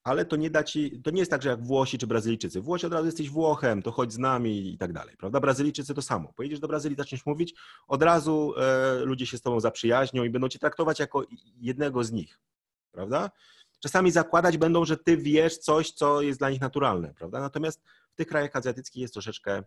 ale 0.03 0.25
to 0.25 0.35
nie 0.35 0.49
da 0.49 0.63
ci, 0.63 1.01
to 1.01 1.11
nie 1.11 1.19
jest 1.19 1.31
tak, 1.31 1.43
że 1.43 1.49
jak 1.49 1.63
Włosi 1.63 1.97
czy 1.97 2.07
Brazylijczycy. 2.07 2.61
Włosi 2.61 2.85
od 2.85 2.93
razu 2.93 3.05
jesteś 3.05 3.29
Włochem, 3.29 3.81
to 3.81 3.91
chodź 3.91 4.13
z 4.13 4.17
nami 4.17 4.73
i 4.73 4.77
tak 4.77 4.93
dalej, 4.93 5.17
prawda? 5.17 5.39
Brazylijczycy 5.39 5.93
to 5.93 6.01
samo. 6.01 6.33
Pojedziesz 6.33 6.59
do 6.59 6.67
Brazylii, 6.67 6.97
zaczniesz 6.97 7.25
mówić, 7.25 7.55
od 7.87 8.03
razu 8.03 8.53
e, 8.57 8.95
ludzie 9.05 9.25
się 9.25 9.37
z 9.37 9.41
tobą 9.41 9.59
zaprzyjaźnią 9.59 10.23
i 10.23 10.29
będą 10.29 10.49
cię 10.49 10.59
traktować 10.59 10.99
jako 10.99 11.23
jednego 11.61 12.03
z 12.03 12.11
nich, 12.11 12.39
prawda? 12.91 13.31
Czasami 13.79 14.11
zakładać 14.11 14.57
będą, 14.57 14.85
że 14.85 14.97
ty 14.97 15.17
wiesz 15.17 15.57
coś, 15.57 15.91
co 15.91 16.21
jest 16.21 16.39
dla 16.39 16.49
nich 16.49 16.61
naturalne, 16.61 17.13
prawda? 17.13 17.39
Natomiast 17.39 17.81
w 18.11 18.15
tych 18.15 18.27
krajach 18.27 18.55
azjatyckich 18.55 19.01
jest 19.01 19.13
troszeczkę, 19.13 19.63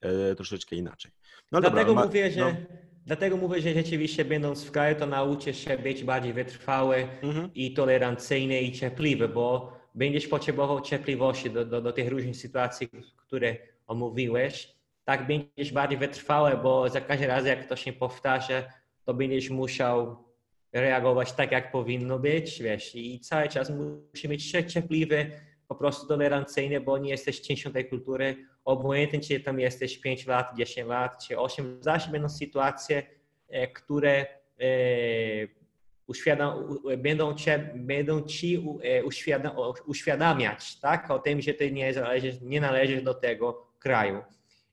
e, 0.00 0.34
troszeczkę 0.34 0.76
inaczej. 0.76 1.12
No 1.52 1.60
dlatego, 1.60 1.84
dobra, 1.84 2.04
mówię, 2.04 2.30
że, 2.30 2.40
no. 2.40 2.52
dlatego 3.06 3.36
mówię, 3.36 3.60
że 3.60 3.74
rzeczywiście 3.74 4.24
będąc 4.24 4.64
w 4.64 4.70
kraju, 4.70 4.96
to 4.96 5.06
nauczysz 5.06 5.64
się 5.64 5.78
być 5.78 6.04
bardziej 6.04 6.32
wytrwały 6.32 7.08
mhm. 7.22 7.50
i 7.54 7.74
tolerancyjny 7.74 8.60
i 8.60 8.72
cierpliwy, 8.72 9.28
bo 9.28 9.72
będziesz 9.94 10.28
potrzebował 10.28 10.80
cierpliwości 10.80 11.50
do, 11.50 11.64
do, 11.64 11.82
do 11.82 11.92
tych 11.92 12.08
różnych 12.08 12.36
sytuacji, 12.36 12.88
które 13.16 13.56
omówiłeś. 13.86 14.74
Tak 15.04 15.26
będziesz 15.26 15.72
bardziej 15.72 15.98
wytrwały, 15.98 16.56
bo 16.62 16.88
za 16.88 17.00
każdym 17.00 17.28
razem, 17.28 17.58
jak 17.58 17.68
to 17.68 17.76
się 17.76 17.92
powtarza, 17.92 18.62
to 19.04 19.14
będziesz 19.14 19.50
musiał 19.50 20.24
reagować 20.72 21.32
tak, 21.32 21.52
jak 21.52 21.72
powinno 21.72 22.18
być, 22.18 22.62
wiesz, 22.62 22.94
i 22.94 23.20
cały 23.20 23.48
czas 23.48 23.70
musi 23.70 24.28
być 24.28 24.50
cierpliwy, 24.50 25.30
po 25.68 25.74
prostu 25.74 26.06
tolerancyjny, 26.06 26.80
bo 26.80 26.98
nie 26.98 27.10
jesteś 27.10 27.40
częścią 27.40 27.72
tej 27.72 27.88
kultury, 27.88 28.36
obojętnie 28.64 29.20
czy 29.20 29.40
tam 29.40 29.60
jesteś 29.60 29.98
5 29.98 30.26
lat, 30.26 30.56
10 30.56 30.88
lat, 30.88 31.26
czy 31.26 31.38
8, 31.38 31.78
zawsze 31.80 32.10
będą 32.10 32.28
sytuacje, 32.28 33.02
e, 33.48 33.68
które 33.68 34.26
e, 34.58 36.96
będą, 36.96 37.34
cię, 37.34 37.70
będą 37.76 38.22
ci 38.22 38.64
e, 38.82 39.04
uświadam, 39.04 39.52
uświadamiać, 39.86 40.80
tak, 40.80 41.10
o 41.10 41.18
tym, 41.18 41.40
że 41.40 41.54
ty 41.54 41.72
nie 41.72 41.92
należysz, 41.92 42.40
nie 42.40 42.60
należysz 42.60 43.02
do 43.02 43.14
tego 43.14 43.66
kraju. 43.78 44.22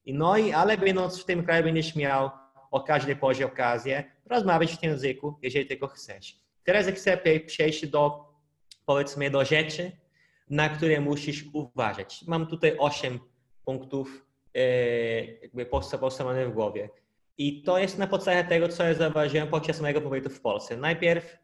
I 0.05 0.13
no 0.13 0.37
i, 0.37 0.51
ale 0.51 0.77
będąc 0.77 1.21
w 1.21 1.25
tym 1.25 1.45
kraju 1.45 1.63
będziesz 1.63 1.95
miał 1.95 2.29
o 2.71 2.81
każdej 2.81 3.15
porze 3.15 3.45
okazję 3.45 4.03
rozmawiać 4.25 4.73
w 4.73 4.77
tym 4.77 4.89
języku, 4.89 5.39
jeżeli 5.41 5.65
tego 5.65 5.87
chcesz. 5.87 6.39
Teraz 6.63 6.87
chcę 6.87 7.17
przejść 7.45 7.87
do, 7.87 8.25
powiedzmy, 8.85 9.29
do 9.29 9.45
rzeczy, 9.45 9.91
na 10.49 10.69
które 10.69 11.01
musisz 11.01 11.45
uważać. 11.53 12.23
Mam 12.27 12.47
tutaj 12.47 12.75
osiem 12.77 13.19
punktów 13.65 14.25
e, 14.55 14.61
jakby 15.25 15.65
postawione 15.65 16.47
w 16.47 16.53
głowie. 16.53 16.89
I 17.37 17.63
to 17.63 17.77
jest 17.77 17.97
na 17.97 18.07
podstawie 18.07 18.43
tego, 18.43 18.69
co 18.69 18.83
ja 18.83 18.93
zauważyłem 18.93 19.47
podczas 19.47 19.81
mojego 19.81 20.01
pobytu 20.01 20.29
w 20.29 20.41
Polsce. 20.41 20.77
Najpierw, 20.77 21.37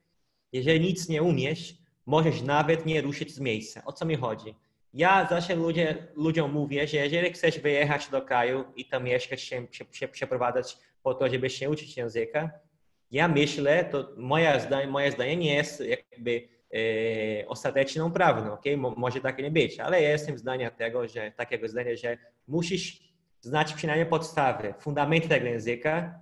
jeżeli 0.51 0.79
nic 0.79 1.09
nie 1.09 1.23
umiesz, 1.23 1.73
możesz 2.05 2.41
nawet 2.41 2.85
nie 2.85 3.01
ruszyć 3.01 3.35
z 3.35 3.39
miejsca. 3.39 3.81
O 3.85 3.93
co 3.93 4.05
mi 4.05 4.15
chodzi? 4.15 4.55
Ja 4.93 5.27
zawsze 5.29 5.55
ludzie, 5.55 6.07
ludziom 6.15 6.51
mówię, 6.51 6.87
że 6.87 6.97
jeżeli 6.97 7.33
chcesz 7.33 7.59
wyjechać 7.59 8.09
do 8.09 8.21
kraju 8.21 8.65
i 8.75 8.85
tam 8.85 9.03
mieszkać, 9.03 9.41
się, 9.41 9.67
się 9.91 10.07
przeprowadzać 10.07 10.77
po 11.03 11.13
to, 11.13 11.29
żeby 11.29 11.49
się 11.49 11.69
uczyć 11.69 11.97
języka, 11.97 12.49
ja 13.11 13.27
myślę, 13.27 13.85
to 13.85 14.09
moje 14.17 14.59
zdanie, 14.59 14.87
moje 14.87 15.11
zdanie 15.11 15.37
nie 15.37 15.55
jest 15.55 15.79
jakby 15.79 16.49
e, 16.73 17.47
ostateczną 17.47 18.11
prawdą, 18.11 18.53
okay? 18.53 18.77
może 18.77 19.21
tak 19.21 19.37
nie 19.39 19.51
być, 19.51 19.79
ale 19.79 20.01
ja 20.01 20.09
jestem 20.09 20.37
zdania 20.37 20.71
tego, 20.71 21.07
że 21.07 21.31
takiego 21.31 21.67
zdania, 21.67 21.95
że 21.95 22.17
musisz 22.47 23.13
znać 23.41 23.73
przynajmniej 23.73 24.09
podstawy, 24.09 24.73
fundamenty 24.79 25.29
tego 25.29 25.45
języka, 25.45 26.19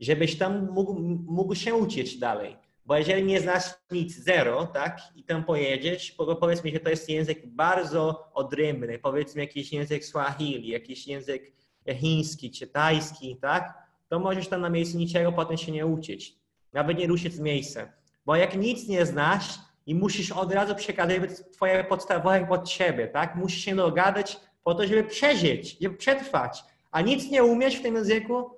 żebyś 0.00 0.38
tam 0.38 0.70
mógł, 0.70 0.94
mógł 1.26 1.54
się 1.54 1.74
uczyć 1.74 2.18
dalej. 2.18 2.56
Bo 2.86 2.96
jeżeli 2.96 3.24
nie 3.24 3.40
znasz 3.40 3.64
nic, 3.90 4.24
zero, 4.24 4.66
tak, 4.66 4.98
i 5.14 5.24
tam 5.24 5.44
pojedziesz, 5.44 6.16
powiedzmy, 6.40 6.70
że 6.70 6.80
to 6.80 6.90
jest 6.90 7.08
język 7.08 7.46
bardzo 7.46 8.30
odrębny, 8.34 8.98
powiedzmy 8.98 9.40
jakiś 9.40 9.72
język 9.72 10.04
Swahili, 10.04 10.68
jakiś 10.68 11.06
język 11.06 11.52
chiński 11.94 12.50
czy 12.50 12.66
tajski, 12.66 13.36
tak, 13.36 13.82
to 14.12 14.18
możesz 14.18 14.48
tam 14.48 14.60
na 14.60 14.70
miejscu 14.70 14.98
niczego 14.98 15.32
potem 15.32 15.56
się 15.56 15.72
nie 15.72 15.86
uczyć. 15.86 16.36
Nawet 16.72 16.98
nie 16.98 17.06
ruszyć 17.06 17.34
z 17.34 17.40
miejsca. 17.40 17.88
Bo 18.26 18.36
jak 18.36 18.56
nic 18.56 18.88
nie 18.88 19.06
znasz 19.06 19.58
i 19.86 19.94
musisz 19.94 20.32
od 20.32 20.52
razu 20.52 20.74
przekazywać 20.74 21.30
twoje 21.52 21.84
podstawowe 21.84 22.46
potrzeby, 22.46 23.10
tak? 23.12 23.34
Musisz 23.34 23.64
się 23.64 23.76
dogadać 23.76 24.40
po 24.64 24.74
to, 24.74 24.86
żeby 24.86 25.04
przeżyć, 25.04 25.78
żeby 25.80 25.96
przetrwać. 25.96 26.64
A 26.90 27.00
nic 27.00 27.30
nie 27.30 27.44
umiesz 27.44 27.76
w 27.76 27.82
tym 27.82 27.94
języku, 27.94 28.50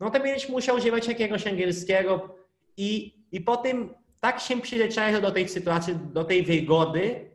no 0.00 0.10
to 0.10 0.20
będziesz 0.20 0.48
musiał 0.48 0.76
używać 0.76 1.08
jakiegoś 1.08 1.46
angielskiego 1.46 2.34
i, 2.76 3.14
i 3.32 3.40
potem 3.40 3.94
tak 4.20 4.40
się 4.40 4.60
przyzwyczaisz 4.60 5.20
do 5.20 5.30
tej 5.30 5.48
sytuacji, 5.48 5.94
do 6.12 6.24
tej 6.24 6.42
wygody, 6.42 7.30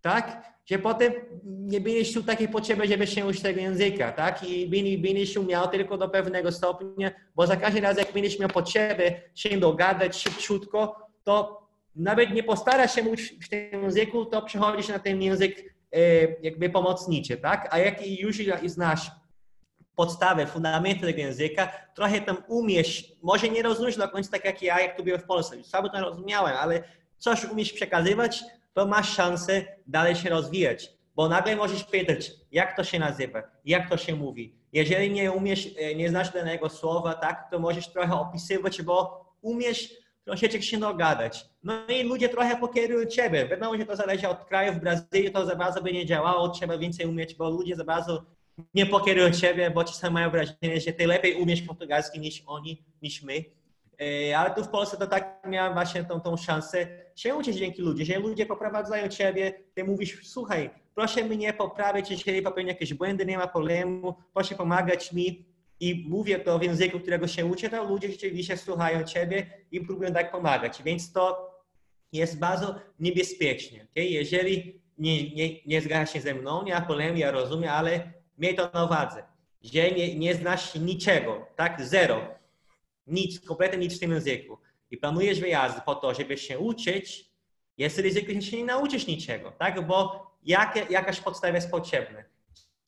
tak? 0.00 0.53
Że 0.66 0.78
potem 0.78 1.12
nie 1.44 1.80
miał 1.80 2.22
takiej 2.26 2.48
potrzeby, 2.48 2.88
żeby 2.88 3.06
się 3.06 3.26
uczyć 3.26 3.42
tego 3.42 3.60
języka, 3.60 4.12
tak? 4.12 4.42
I 4.42 4.98
będziesz 4.98 5.36
umiał 5.36 5.68
tylko 5.68 5.98
do 5.98 6.08
pewnego 6.08 6.52
stopnia, 6.52 7.10
bo 7.34 7.46
za 7.46 7.56
każdym 7.56 7.82
razem, 7.82 8.04
jak 8.04 8.14
będziesz 8.14 8.38
miał 8.38 8.48
potrzebę 8.48 9.12
się 9.34 9.58
dogadać 9.58 10.16
szybciutko, 10.16 11.08
to 11.24 11.64
nawet 11.96 12.30
nie 12.30 12.42
postarasz 12.42 12.94
się 12.94 13.02
uczyć 13.02 13.46
w 13.46 13.48
tym 13.48 13.82
języku, 13.82 14.24
to 14.24 14.42
przechodzisz 14.42 14.88
na 14.88 14.98
ten 14.98 15.22
język 15.22 15.74
e, 15.92 16.00
jakby 16.42 16.70
pomocniczy, 16.70 17.36
tak? 17.36 17.68
A 17.70 17.78
jak 17.78 18.06
już 18.06 18.38
znasz 18.66 19.10
podstawę, 19.96 20.46
fundamenty 20.46 21.06
tego 21.06 21.18
języka, 21.18 21.68
trochę 21.94 22.20
tam 22.20 22.36
umiesz, 22.48 23.12
może 23.22 23.48
nie 23.48 23.62
rozumiesz 23.62 23.96
do 23.96 24.08
końca 24.08 24.30
tak 24.30 24.44
jak 24.44 24.62
ja, 24.62 24.80
jak 24.80 24.96
tu 24.96 25.04
byłem 25.04 25.20
w 25.20 25.24
Polsce, 25.24 25.64
słabo 25.64 25.88
to 25.88 26.00
rozumiałem, 26.00 26.56
ale 26.56 26.82
coś 27.18 27.44
umiesz 27.44 27.72
przekazywać, 27.72 28.44
to 28.74 28.86
masz 28.86 29.16
szansę 29.16 29.64
dalej 29.86 30.16
się 30.16 30.30
rozwijać, 30.30 30.90
bo 31.16 31.28
nagle 31.28 31.56
możesz 31.56 31.84
pytać, 31.84 32.30
jak 32.52 32.76
to 32.76 32.84
się 32.84 32.98
nazywa, 32.98 33.42
jak 33.64 33.90
to 33.90 33.96
się 33.96 34.16
mówi. 34.16 34.54
Jeżeli 34.72 35.10
nie 35.10 35.32
umiesz, 35.32 35.68
e, 35.78 35.94
nie 35.94 36.08
znasz 36.08 36.32
danego 36.32 36.68
słowa, 36.68 37.14
tak, 37.14 37.50
to 37.50 37.58
możesz 37.58 37.88
trochę 37.88 38.14
opisywać, 38.14 38.82
bo 38.82 39.24
umiesz 39.42 39.94
troszeczkę 40.24 40.62
się 40.62 40.78
dogadać. 40.78 41.44
No 41.62 41.74
i 41.86 42.02
ludzie 42.02 42.28
trochę 42.28 42.56
pokierują 42.56 43.06
ciebie. 43.06 43.48
Wiadomo, 43.48 43.78
że 43.78 43.86
to 43.86 43.96
zależy 43.96 44.28
od 44.28 44.44
kraju. 44.44 44.72
W 44.72 44.80
Brazylii 44.80 45.30
to 45.32 45.46
za 45.46 45.56
bardzo 45.56 45.82
by 45.82 45.92
nie 45.92 46.06
działało, 46.06 46.48
trzeba 46.48 46.78
więcej 46.78 47.06
umieć, 47.06 47.34
bo 47.34 47.50
ludzie 47.50 47.76
za 47.76 47.84
bardzo 47.84 48.24
nie 48.74 48.86
pokierują 48.86 49.30
ciebie, 49.30 49.70
bo 49.70 49.84
czasami 49.84 50.14
mają 50.14 50.30
wrażenie, 50.30 50.80
że 50.80 50.92
ty 50.92 51.06
lepiej 51.06 51.34
umiesz 51.34 51.62
portugalski 51.62 52.20
niż 52.20 52.42
oni, 52.46 52.84
niż 53.02 53.22
my. 53.22 53.44
E, 54.00 54.38
ale 54.38 54.54
tu 54.54 54.64
w 54.64 54.68
Polsce 54.68 54.96
to 54.96 55.06
tak 55.06 55.42
miałem 55.46 55.72
właśnie 55.72 56.04
tą, 56.04 56.20
tą 56.20 56.36
szansę 56.36 56.86
się 57.16 57.34
uczyć 57.34 57.56
dzięki 57.56 57.82
ludziom, 57.82 58.06
że 58.06 58.18
ludzie 58.18 58.46
poprowadzają 58.46 59.08
ciebie, 59.08 59.52
ty 59.74 59.84
mówisz, 59.84 60.20
słuchaj, 60.28 60.70
proszę 60.94 61.24
mnie 61.24 61.52
poprawić, 61.52 62.10
jeżeli 62.10 62.42
popełnię 62.42 62.68
jakieś 62.68 62.94
błędy, 62.94 63.26
nie 63.26 63.38
ma 63.38 63.46
problemu, 63.46 64.14
proszę 64.34 64.54
pomagać 64.54 65.12
mi 65.12 65.44
i 65.80 66.06
mówię 66.08 66.38
to 66.38 66.58
w 66.58 66.62
języku, 66.62 67.00
którego 67.00 67.28
się 67.28 67.46
uczę, 67.46 67.70
to 67.70 67.84
ludzie 67.84 68.08
rzeczywiście 68.08 68.56
słuchają 68.56 69.04
ciebie 69.04 69.46
i 69.70 69.80
próbują 69.80 70.12
tak 70.12 70.32
pomagać. 70.32 70.82
Więc 70.82 71.12
to 71.12 71.54
jest 72.12 72.38
bardzo 72.38 72.74
niebezpiecznie. 73.00 73.86
Okay? 73.92 74.04
Jeżeli 74.04 74.82
nie, 74.98 75.30
nie, 75.30 75.64
nie 75.66 75.80
zgadzasz 75.80 76.12
się 76.12 76.20
ze 76.20 76.34
mną, 76.34 76.62
nie 76.64 76.74
ma 76.74 76.80
problemu, 76.80 77.18
ja 77.18 77.30
rozumiem, 77.30 77.70
ale 77.70 78.12
miej 78.38 78.54
to 78.54 78.70
na 78.74 78.84
uwadze, 78.84 79.22
że 79.62 79.90
nie, 79.90 80.14
nie 80.14 80.34
znasz 80.34 80.74
niczego, 80.74 81.46
tak? 81.56 81.82
Zero. 81.84 82.20
Nic, 83.06 83.40
kompletnie 83.40 83.78
nic 83.78 83.96
w 83.96 84.00
tym 84.00 84.10
języku. 84.10 84.58
I 84.90 84.96
planujesz 84.96 85.40
wyjazd 85.40 85.80
po 85.80 85.94
to, 85.94 86.14
żeby 86.14 86.38
się 86.38 86.58
uczyć, 86.58 87.30
jest 87.78 87.98
ryzyko, 87.98 88.32
że 88.32 88.42
się 88.42 88.56
nie 88.56 88.64
nauczysz 88.64 89.06
niczego, 89.06 89.50
tak? 89.50 89.86
Bo 89.86 90.26
jakie, 90.42 90.86
jakaś 90.90 91.20
podstawa 91.20 91.54
jest 91.54 91.70
potrzebna. 91.70 92.22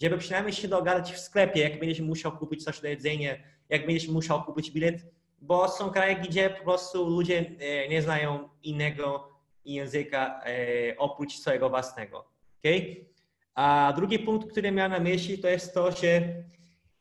Żeby 0.02 0.18
przynajmniej 0.18 0.52
się 0.52 0.68
dogadać 0.68 1.12
w 1.12 1.18
sklepie, 1.18 1.60
jak 1.60 1.80
będziesz 1.80 2.00
musiał 2.00 2.38
kupić 2.38 2.64
coś 2.64 2.80
do 2.80 2.88
jedzenia, 2.88 3.36
jak 3.68 3.86
będziesz 3.86 4.08
musiał 4.08 4.44
kupić 4.44 4.70
bilet, 4.70 5.06
bo 5.40 5.68
są 5.68 5.90
kraje, 5.90 6.16
gdzie 6.16 6.50
po 6.50 6.64
prostu 6.64 7.08
ludzie 7.08 7.44
e, 7.58 7.88
nie 7.88 8.02
znają 8.02 8.48
innego 8.62 9.28
języka 9.64 10.40
e, 10.44 10.96
oprócz 10.96 11.32
swojego 11.32 11.70
własnego. 11.70 12.24
Okay? 12.58 13.06
A 13.54 13.92
drugi 13.96 14.18
punkt, 14.18 14.50
który 14.50 14.72
miałem 14.72 14.92
na 14.92 15.00
myśli, 15.00 15.38
to 15.38 15.48
jest 15.48 15.74
to, 15.74 15.92
że 15.92 16.22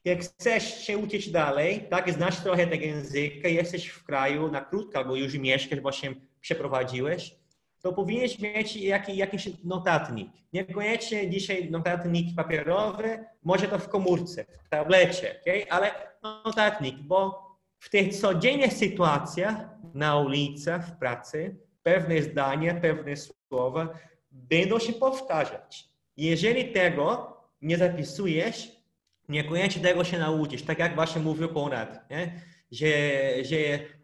jak 0.06 0.20
chcesz 0.20 0.86
się 0.86 0.98
uczyć 0.98 1.30
dalej, 1.32 1.88
tak, 1.90 2.14
znasz 2.14 2.40
trochę 2.40 2.68
tego 2.68 2.86
języka, 2.86 3.48
jesteś 3.48 3.88
w 3.88 4.04
kraju 4.04 4.52
na 4.52 4.62
krótko, 4.62 4.98
albo 4.98 5.16
już 5.16 5.34
mieszkasz, 5.34 5.80
bo 5.80 5.92
się 5.92 6.14
przeprowadziłeś, 6.42 7.36
to 7.82 7.94
powinieneś 7.94 8.40
mieć 8.40 8.76
jakiś, 8.76 9.18
jakiś 9.18 9.50
notatnik. 9.64 10.28
Niekoniecznie 10.54 11.30
dzisiaj 11.30 11.72
notatnik 11.72 12.36
papierowy, 12.36 13.26
może 13.44 13.68
to 13.68 13.80
w 13.80 13.90
komórce, 13.90 14.46
w 14.66 14.70
tablecie, 14.70 15.40
okay? 15.42 15.66
ale 15.70 15.92
notatnik, 16.24 16.96
bo 16.96 17.46
w 17.80 17.90
tych 17.90 18.16
codziennych 18.16 18.74
sytuacjach 18.74 19.56
na 19.94 20.20
ulicach, 20.20 20.88
w 20.88 20.98
pracy, 20.98 21.56
pewne 21.84 22.22
zdania, 22.22 22.74
pewne 22.74 23.14
słowa 23.16 23.90
będą 24.32 24.80
się 24.80 24.94
powtarzać. 24.94 25.90
Jeżeli 26.18 26.72
tego 26.72 27.38
nie 27.62 27.78
zapisujesz, 27.78 28.75
niekoniecznie 29.30 29.82
tego 29.82 30.04
się 30.04 30.20
nauczysz, 30.20 30.62
tak 30.62 30.80
jak 30.80 30.96
właśnie 30.96 31.22
mówił 31.22 31.50
Konrad, 31.50 32.10
nie? 32.10 32.42
Że, 32.72 32.88
że 33.44 33.56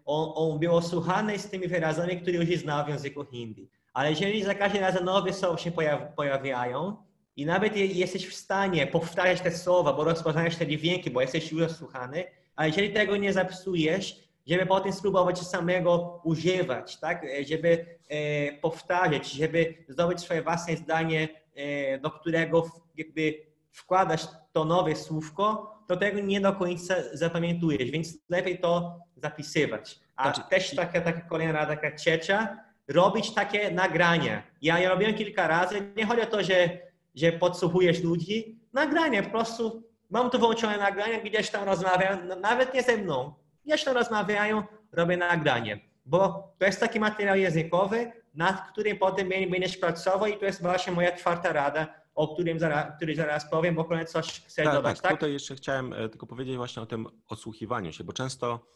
on, 0.05 0.31
on 0.35 0.59
był 0.59 0.81
słuchany 0.81 1.39
z 1.39 1.49
tymi 1.49 1.67
wyrazami, 1.67 2.21
które 2.21 2.37
już 2.37 2.59
znał 2.59 2.85
w 2.85 2.89
języku 2.89 3.25
hindi. 3.25 3.69
Ale 3.93 4.09
jeżeli 4.09 4.43
za 4.43 4.55
każdym 4.55 4.81
razem 4.81 5.05
nowe 5.05 5.33
słowa 5.33 5.57
się 5.57 5.71
pojawiają 6.15 6.97
i 7.35 7.45
nawet 7.45 7.77
jesteś 7.77 8.27
w 8.27 8.33
stanie 8.33 8.87
powtarzać 8.87 9.41
te 9.41 9.51
słowa, 9.51 9.93
bo 9.93 10.03
rozpoznajesz 10.03 10.55
te 10.55 10.67
dźwięki, 10.67 11.11
bo 11.11 11.21
jesteś 11.21 11.51
już 11.51 11.71
słuchany, 11.71 12.23
a 12.55 12.67
jeżeli 12.67 12.93
tego 12.93 13.17
nie 13.17 13.33
zapisujesz, 13.33 14.15
żeby 14.47 14.65
potem 14.65 14.93
spróbować 14.93 15.39
samego 15.39 16.21
używać, 16.23 16.99
tak? 16.99 17.25
żeby 17.49 17.85
e, 18.09 18.51
powtarzać, 18.51 19.31
żeby 19.31 19.73
zdobyć 19.87 20.19
swoje 20.19 20.41
własne 20.41 20.77
zdanie, 20.77 21.29
e, 21.55 21.99
do 21.99 22.11
którego 22.11 22.71
jakby 22.97 23.33
wkładasz 23.71 24.27
to 24.51 24.65
nowe 24.65 24.95
słówko, 24.95 25.75
to 25.87 25.97
tego 25.97 26.19
nie 26.19 26.41
do 26.41 26.53
końca 26.53 26.95
zapamiętujesz, 27.13 27.91
więc 27.91 28.17
lepiej 28.29 28.59
to 28.59 28.99
zapisywać. 29.15 29.99
A 30.15 30.23
znaczy, 30.23 30.49
też 30.49 30.75
taka, 30.75 31.01
taka 31.01 31.21
kolejna 31.21 31.53
rada, 31.53 31.75
taka 31.75 31.95
trzecia, 31.95 32.57
robić 32.87 33.33
takie 33.33 33.71
nagrania. 33.71 34.43
Ja 34.61 34.79
je 34.79 34.89
robiłem 34.89 35.13
kilka 35.13 35.47
razy. 35.47 35.93
Nie 35.97 36.05
chodzi 36.05 36.21
o 36.21 36.25
to, 36.25 36.43
że, 36.43 36.69
że 37.15 37.31
podsłuchujesz 37.31 38.03
ludzi. 38.03 38.59
Nagranie, 38.73 39.23
po 39.23 39.29
prostu 39.29 39.83
mam 40.09 40.29
tu 40.29 40.39
włączone 40.39 40.77
nagrania, 40.77 41.19
gdzieś 41.21 41.49
tam 41.49 41.63
rozmawiają, 41.63 42.17
nawet 42.41 42.73
nie 42.73 42.83
ze 42.83 42.97
mną. 42.97 43.33
Gdzieś 43.65 43.83
tam 43.83 43.95
rozmawiają, 43.95 44.63
robię 44.91 45.17
nagranie. 45.17 45.79
Bo 46.05 46.53
to 46.57 46.65
jest 46.65 46.79
taki 46.79 46.99
materiał 46.99 47.35
językowy, 47.35 48.11
nad 48.35 48.71
którym 48.71 48.97
potem 48.97 49.29
będziesz 49.29 49.77
pracował 49.77 50.27
i 50.27 50.37
to 50.37 50.45
jest 50.45 50.61
właśnie 50.61 50.93
moja 50.93 51.11
czwarta 51.11 51.53
rada, 51.53 52.00
o 52.15 52.33
którym 52.33 52.59
zaraz, 52.59 52.95
który 52.97 53.15
zaraz 53.15 53.49
powiem, 53.49 53.75
bo 53.75 53.85
kolejny 53.85 54.05
coś 54.05 54.41
chcę 54.41 54.63
tak, 54.63 54.73
dodać. 54.73 54.97
Tak, 54.97 55.03
tak, 55.03 55.11
tutaj 55.11 55.33
jeszcze 55.33 55.55
chciałem 55.55 55.93
e, 55.93 56.09
tylko 56.09 56.27
powiedzieć 56.27 56.55
właśnie 56.55 56.81
o 56.81 56.85
tym 56.85 57.07
odsłuchiwaniu 57.27 57.93
się, 57.93 58.03
bo 58.03 58.13
często 58.13 58.67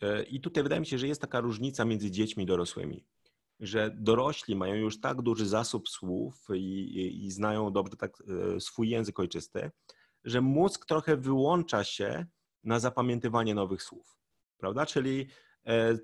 e, 0.00 0.22
i 0.22 0.40
tutaj 0.40 0.62
wydaje 0.62 0.80
mi 0.80 0.86
się, 0.86 0.98
że 0.98 1.08
jest 1.08 1.20
taka 1.20 1.40
różnica 1.40 1.84
między 1.84 2.10
dziećmi 2.10 2.44
i 2.44 2.46
dorosłymi, 2.46 3.04
że 3.60 3.90
dorośli 3.94 4.56
mają 4.56 4.74
już 4.74 5.00
tak 5.00 5.22
duży 5.22 5.46
zasób 5.46 5.88
słów 5.88 6.46
i, 6.54 6.58
i, 6.58 7.24
i 7.24 7.30
znają 7.30 7.72
dobrze 7.72 7.96
tak 7.96 8.22
e, 8.56 8.60
swój 8.60 8.88
język 8.88 9.20
ojczysty, 9.20 9.70
że 10.24 10.40
mózg 10.40 10.86
trochę 10.86 11.16
wyłącza 11.16 11.84
się 11.84 12.26
na 12.64 12.80
zapamiętywanie 12.80 13.54
nowych 13.54 13.82
słów, 13.82 14.18
prawda? 14.58 14.86
Czyli 14.86 15.28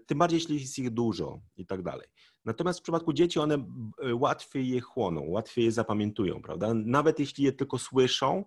tym 0.06 0.18
bardziej, 0.18 0.36
jeśli 0.36 0.60
jest 0.60 0.78
ich 0.78 0.90
dużo 0.90 1.40
i 1.56 1.66
tak 1.66 1.82
dalej. 1.82 2.08
Natomiast 2.44 2.78
w 2.78 2.82
przypadku 2.82 3.12
dzieci 3.12 3.38
one 3.38 3.54
e, 3.54 4.14
łatwiej 4.14 4.68
je 4.68 4.80
chłoną, 4.80 5.24
łatwiej 5.28 5.64
je 5.64 5.72
zapamiętują, 5.72 6.42
prawda? 6.42 6.74
Nawet 6.74 7.18
jeśli 7.18 7.44
je 7.44 7.52
tylko 7.52 7.78
słyszą, 7.78 8.44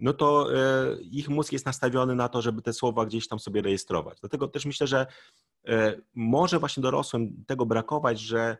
no 0.00 0.12
to 0.12 0.54
e, 0.54 1.00
ich 1.00 1.28
mózg 1.28 1.52
jest 1.52 1.66
nastawiony 1.66 2.14
na 2.14 2.28
to, 2.28 2.42
żeby 2.42 2.62
te 2.62 2.72
słowa 2.72 3.06
gdzieś 3.06 3.28
tam 3.28 3.38
sobie 3.38 3.62
rejestrować. 3.62 4.20
Dlatego 4.20 4.48
też 4.48 4.66
myślę, 4.66 4.86
że 4.86 5.06
e, 5.68 6.00
może 6.14 6.58
właśnie 6.58 6.82
dorosłym 6.82 7.44
tego 7.46 7.66
brakować, 7.66 8.20
że 8.20 8.56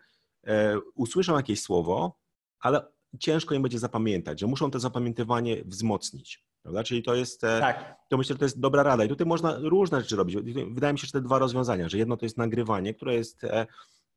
usłyszą 0.94 1.36
jakieś 1.36 1.62
słowo, 1.62 2.18
ale 2.60 2.86
ciężko 3.18 3.54
im 3.54 3.62
będzie 3.62 3.78
zapamiętać, 3.78 4.40
że 4.40 4.46
muszą 4.46 4.70
to 4.70 4.80
zapamiętywanie 4.80 5.64
wzmocnić. 5.64 6.44
Prawda? 6.62 6.84
Czyli 6.84 7.02
to 7.02 7.14
jest, 7.14 7.40
tak. 7.40 7.96
to 8.08 8.16
myślę, 8.16 8.34
że 8.34 8.38
to 8.38 8.44
jest 8.44 8.60
dobra 8.60 8.82
rada. 8.82 9.04
I 9.04 9.08
tutaj 9.08 9.26
można 9.26 9.58
różne 9.58 10.00
rzeczy 10.00 10.16
robić. 10.16 10.36
Wydaje 10.70 10.92
mi 10.92 10.98
się, 10.98 11.06
że 11.06 11.12
te 11.12 11.20
dwa 11.20 11.38
rozwiązania, 11.38 11.88
że 11.88 11.98
jedno 11.98 12.16
to 12.16 12.26
jest 12.26 12.38
nagrywanie, 12.38 12.94
które 12.94 13.14
jest 13.14 13.44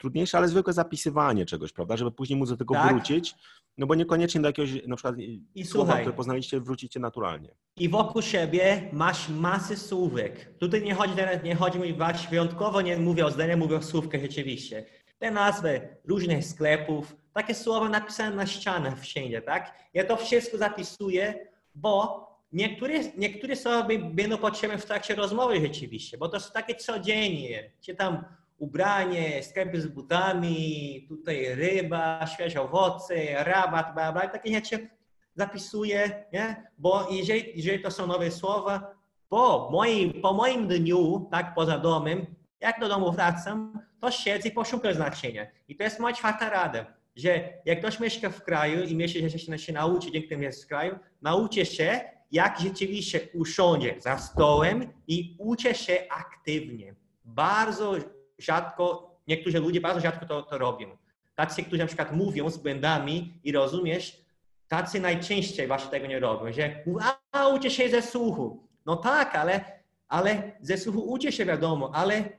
trudniejsze, 0.01 0.37
ale 0.37 0.47
zwykłe 0.47 0.73
zapisywanie 0.73 1.45
czegoś, 1.45 1.71
prawda, 1.71 1.97
żeby 1.97 2.11
później 2.11 2.39
móc 2.39 2.49
do 2.49 2.57
tego 2.57 2.73
tak. 2.73 2.93
wrócić, 2.93 3.35
no 3.77 3.87
bo 3.87 3.95
niekoniecznie 3.95 4.41
do 4.41 4.47
jakiegoś 4.47 4.87
na 4.87 4.95
przykład 4.95 5.15
I 5.55 5.65
słowa, 5.65 5.85
słuchaj, 5.85 6.01
które 6.01 6.15
poznaliście, 6.15 6.59
wrócicie 6.59 6.99
naturalnie. 6.99 7.49
I 7.77 7.89
wokół 7.89 8.21
siebie 8.21 8.89
masz 8.93 9.29
masę 9.29 9.77
słówek. 9.77 10.57
Tutaj 10.57 10.81
nie 10.81 10.93
chodzi, 10.95 11.13
nie 11.43 11.55
chodzi 11.55 11.79
mi 11.79 11.93
właśnie 11.93 12.29
wyjątkowo, 12.29 12.81
nie 12.81 12.97
mówię 12.97 13.25
o 13.25 13.31
zdaniach, 13.31 13.57
mówię 13.57 13.75
o 13.75 13.81
słówkach 13.81 14.21
rzeczywiście. 14.21 14.85
Te 15.19 15.31
nazwy 15.31 15.81
różnych 16.05 16.45
sklepów, 16.45 17.15
takie 17.33 17.55
słowa 17.55 17.89
napisane 17.89 18.35
na 18.35 18.47
ścianach 18.47 18.99
wszędzie, 18.99 19.41
tak? 19.41 19.73
Ja 19.93 20.03
to 20.03 20.17
wszystko 20.17 20.57
zapisuję, 20.57 21.47
bo 21.75 22.21
niektóre, 22.51 22.93
niektóre 23.17 23.55
słowa 23.55 23.87
będą 24.13 24.37
potrzebne 24.37 24.77
w 24.77 24.85
trakcie 24.85 25.15
rozmowy 25.15 25.61
rzeczywiście, 25.61 26.17
bo 26.17 26.29
to 26.29 26.39
są 26.39 26.51
takie 26.51 26.75
codziennie, 26.75 27.71
czy 27.81 27.95
tam 27.95 28.23
ubranie, 28.61 29.43
sklepy 29.43 29.81
z 29.81 29.87
butami, 29.87 31.05
tutaj 31.09 31.55
ryba, 31.55 32.27
świeże 32.27 32.61
owoce, 32.61 33.43
rabat, 33.43 33.93
bla, 33.93 34.11
bla, 34.11 34.27
takie 34.27 34.53
rzeczy 34.53 34.89
zapisuję, 35.35 36.25
nie? 36.33 36.67
bo 36.77 37.07
jeżeli, 37.11 37.51
jeżeli 37.55 37.83
to 37.83 37.91
są 37.91 38.07
nowe 38.07 38.31
słowa, 38.31 38.95
po 39.29 39.69
moim, 39.71 40.21
po 40.21 40.33
moim 40.33 40.67
dniu, 40.67 41.27
tak, 41.31 41.53
poza 41.55 41.77
domem, 41.79 42.25
jak 42.59 42.79
do 42.79 42.89
domu 42.89 43.11
wracam, 43.11 43.79
to 43.99 44.11
siedzę 44.11 44.49
i 44.49 44.51
poszukam 44.51 44.93
znaczenia. 44.93 45.47
I 45.67 45.75
to 45.75 45.83
jest 45.83 45.99
moja 45.99 46.15
czwarta 46.15 46.49
rada, 46.49 46.85
że 47.15 47.49
jak 47.65 47.79
ktoś 47.79 47.99
mieszka 47.99 48.29
w 48.29 48.43
kraju 48.43 48.83
i 48.83 48.95
myśli, 48.95 49.29
że 49.29 49.39
się, 49.39 49.57
się 49.59 49.73
nauczy 49.73 50.11
dzięki 50.11 50.29
temu 50.29 50.43
jest 50.43 50.63
w 50.63 50.67
kraju, 50.67 50.99
nauczy 51.21 51.65
się, 51.65 52.01
jak 52.31 52.59
rzeczywiście 52.59 53.19
usiądzie 53.33 53.95
za 53.99 54.17
stołem 54.17 54.93
i 55.07 55.35
uczy 55.39 55.75
się 55.75 55.97
aktywnie. 56.09 56.95
Bardzo 57.25 57.95
rzadko, 58.41 59.15
niektórzy 59.27 59.59
ludzie 59.59 59.81
bardzo 59.81 60.01
rzadko 60.01 60.25
to, 60.25 60.41
to 60.41 60.57
robią. 60.57 60.97
Tacy, 61.35 61.63
którzy 61.63 61.81
na 61.81 61.87
przykład 61.87 62.11
mówią 62.11 62.49
z 62.49 62.57
błędami 62.57 63.33
i 63.43 63.51
rozumiesz, 63.51 64.21
tacy 64.67 64.99
najczęściej 64.99 65.67
właśnie 65.67 65.91
tego 65.91 66.07
nie 66.07 66.19
robią, 66.19 66.53
że 66.53 66.83
a, 67.31 67.47
uczę 67.47 67.69
się 67.69 67.89
ze 67.89 68.01
słuchu. 68.01 68.67
No 68.85 68.95
tak, 68.95 69.35
ale, 69.35 69.61
ale 70.07 70.51
ze 70.61 70.77
słuchu 70.77 71.11
uczę 71.11 71.31
się 71.31 71.45
wiadomo, 71.45 71.91
ale 71.93 72.29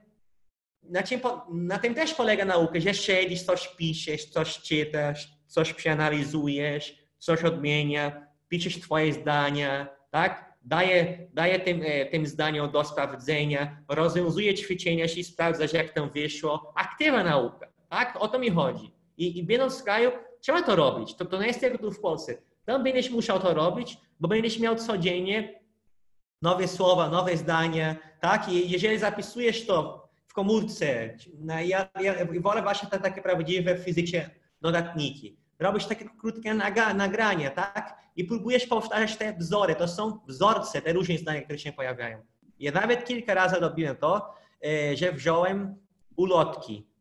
na, 0.82 1.02
czym, 1.02 1.20
na 1.52 1.78
tym 1.78 1.94
też 1.94 2.14
polega 2.14 2.44
nauka, 2.44 2.80
że 2.80 2.94
siedzisz, 2.94 3.42
coś 3.42 3.68
piszesz, 3.68 4.24
coś 4.24 4.58
czytasz, 4.58 5.28
coś 5.46 5.72
przeanalizujesz, 5.72 6.94
coś 7.18 7.44
odmienia, 7.44 8.26
piszesz 8.48 8.80
twoje 8.80 9.12
zdania, 9.12 9.86
tak? 10.10 10.51
Daje, 10.64 11.28
daje 11.32 11.60
tym, 11.60 11.82
e, 11.84 12.06
tym 12.06 12.26
zdaniom 12.26 12.70
do 12.70 12.84
sprawdzenia, 12.84 13.84
rozwiązuje 13.88 14.54
ćwiczenia 14.54 15.04
i 15.16 15.24
sprawdzasz, 15.24 15.72
jak 15.72 15.90
tam 15.90 16.10
wyszło. 16.10 16.72
Aktywna 16.76 17.24
nauka, 17.24 17.68
tak? 17.88 18.16
O 18.20 18.28
to 18.28 18.38
mi 18.38 18.50
chodzi. 18.50 18.92
I, 19.16 19.38
i 19.38 19.42
będąc 19.42 19.80
w 19.80 19.84
kraju, 19.84 20.10
trzeba 20.40 20.62
to 20.62 20.76
robić. 20.76 21.14
To, 21.14 21.24
to 21.24 21.40
nie 21.40 21.46
jest 21.46 21.60
tylko 21.60 21.78
tu 21.78 21.92
w 21.92 22.00
Polsce. 22.00 22.34
Tam 22.64 22.84
będziesz 22.84 23.10
musiał 23.10 23.40
to 23.40 23.54
robić, 23.54 23.96
bo 24.20 24.28
będziesz 24.28 24.58
miał 24.58 24.76
codziennie 24.76 25.60
nowe 26.42 26.68
słowa, 26.68 27.08
nowe 27.08 27.36
zdania, 27.36 27.96
tak? 28.20 28.48
I 28.48 28.70
jeżeli 28.70 28.98
zapisujesz 28.98 29.66
to 29.66 30.08
w 30.26 30.34
komórce, 30.34 31.16
ja, 31.64 31.88
ja 32.00 32.14
wolę 32.40 32.62
właśnie 32.62 32.88
te 32.88 32.98
takie 32.98 33.22
prawdziwe 33.22 33.78
fizycznie 33.78 34.30
dodatniki. 34.60 35.41
Robisz 35.58 35.86
takie 35.86 36.08
krótkie 36.20 36.54
nagrania, 36.94 37.50
tak? 37.50 37.98
I 38.16 38.24
próbujesz 38.24 38.66
powtarzać 38.66 39.16
te 39.16 39.32
wzory. 39.32 39.74
To 39.74 39.88
są 39.88 40.20
wzorce, 40.26 40.82
te 40.82 40.92
różne 40.92 41.18
zdania, 41.18 41.42
które 41.42 41.58
się 41.58 41.72
pojawiają. 41.72 42.22
Ja 42.58 42.72
nawet 42.72 43.04
kilka 43.04 43.34
razy 43.34 43.56
robiłem 43.56 43.96
to, 43.96 44.34
e, 44.64 44.96
że 44.96 45.12
wziąłem 45.12 45.76
ulotki 46.16 46.92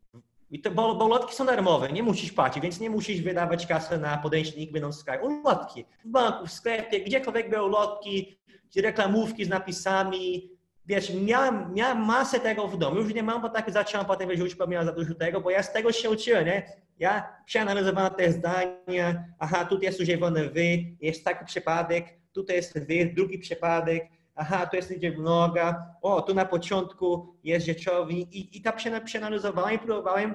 i 0.52 0.60
te 0.60 0.70
bolotki 0.70 1.34
są 1.34 1.46
darmowe, 1.46 1.92
nie 1.92 2.02
musisz 2.02 2.32
płacić, 2.32 2.62
więc 2.62 2.80
nie 2.80 2.90
musisz 2.90 3.22
wydawać 3.22 3.66
kasy 3.66 3.98
na 3.98 4.16
podręcznik, 4.18 4.72
będą 4.72 4.92
sklepie. 4.92 5.24
Ulotki 5.24 5.84
w 6.04 6.08
banku, 6.08 6.46
w 6.46 6.52
sklepie, 6.52 7.00
gdziekolwiek 7.00 7.50
były 7.50 7.64
ulotki, 7.64 8.38
reklamówki 8.76 9.44
z 9.44 9.48
napisami. 9.48 10.50
Wiesz, 10.92 11.12
miałem, 11.14 11.74
miałem 11.74 12.04
masę 12.04 12.40
tego 12.40 12.68
w 12.68 12.78
domu, 12.78 13.00
już 13.00 13.14
nie 13.14 13.22
mam, 13.22 13.42
bo 13.42 13.48
tak 13.48 13.70
zacząłem 13.70 14.06
potem 14.06 14.28
wyrzucić, 14.28 14.54
bo 14.54 14.66
miałem 14.66 14.86
za 14.86 14.92
dużo 14.92 15.14
tego, 15.14 15.40
bo 15.40 15.50
ja 15.50 15.62
z 15.62 15.72
tego 15.72 15.92
się 15.92 16.10
uczyłem, 16.10 16.46
nie? 16.46 16.72
Ja 16.98 17.36
przeanalizowałem 17.46 18.14
te 18.14 18.32
zdania, 18.32 19.24
aha, 19.38 19.64
tutaj 19.64 19.86
jest 19.86 20.00
używane 20.00 20.48
wy, 20.48 20.78
jest 21.00 21.24
taki 21.24 21.44
przypadek, 21.44 22.04
tutaj 22.32 22.56
jest 22.56 22.78
wy, 22.78 23.12
drugi 23.14 23.38
przypadek, 23.38 24.08
aha, 24.34 24.66
tu 24.66 24.76
jest 24.76 24.90
liczba 24.90 25.20
mnoga, 25.20 25.86
o, 26.02 26.22
tu 26.22 26.34
na 26.34 26.44
początku 26.44 27.36
jest 27.44 27.66
rzeczowy 27.66 28.12
i, 28.12 28.58
i 28.58 28.62
tak 28.62 28.76
przeanalizowałem 29.04 29.74
i 29.74 29.78
próbowałem, 29.78 30.34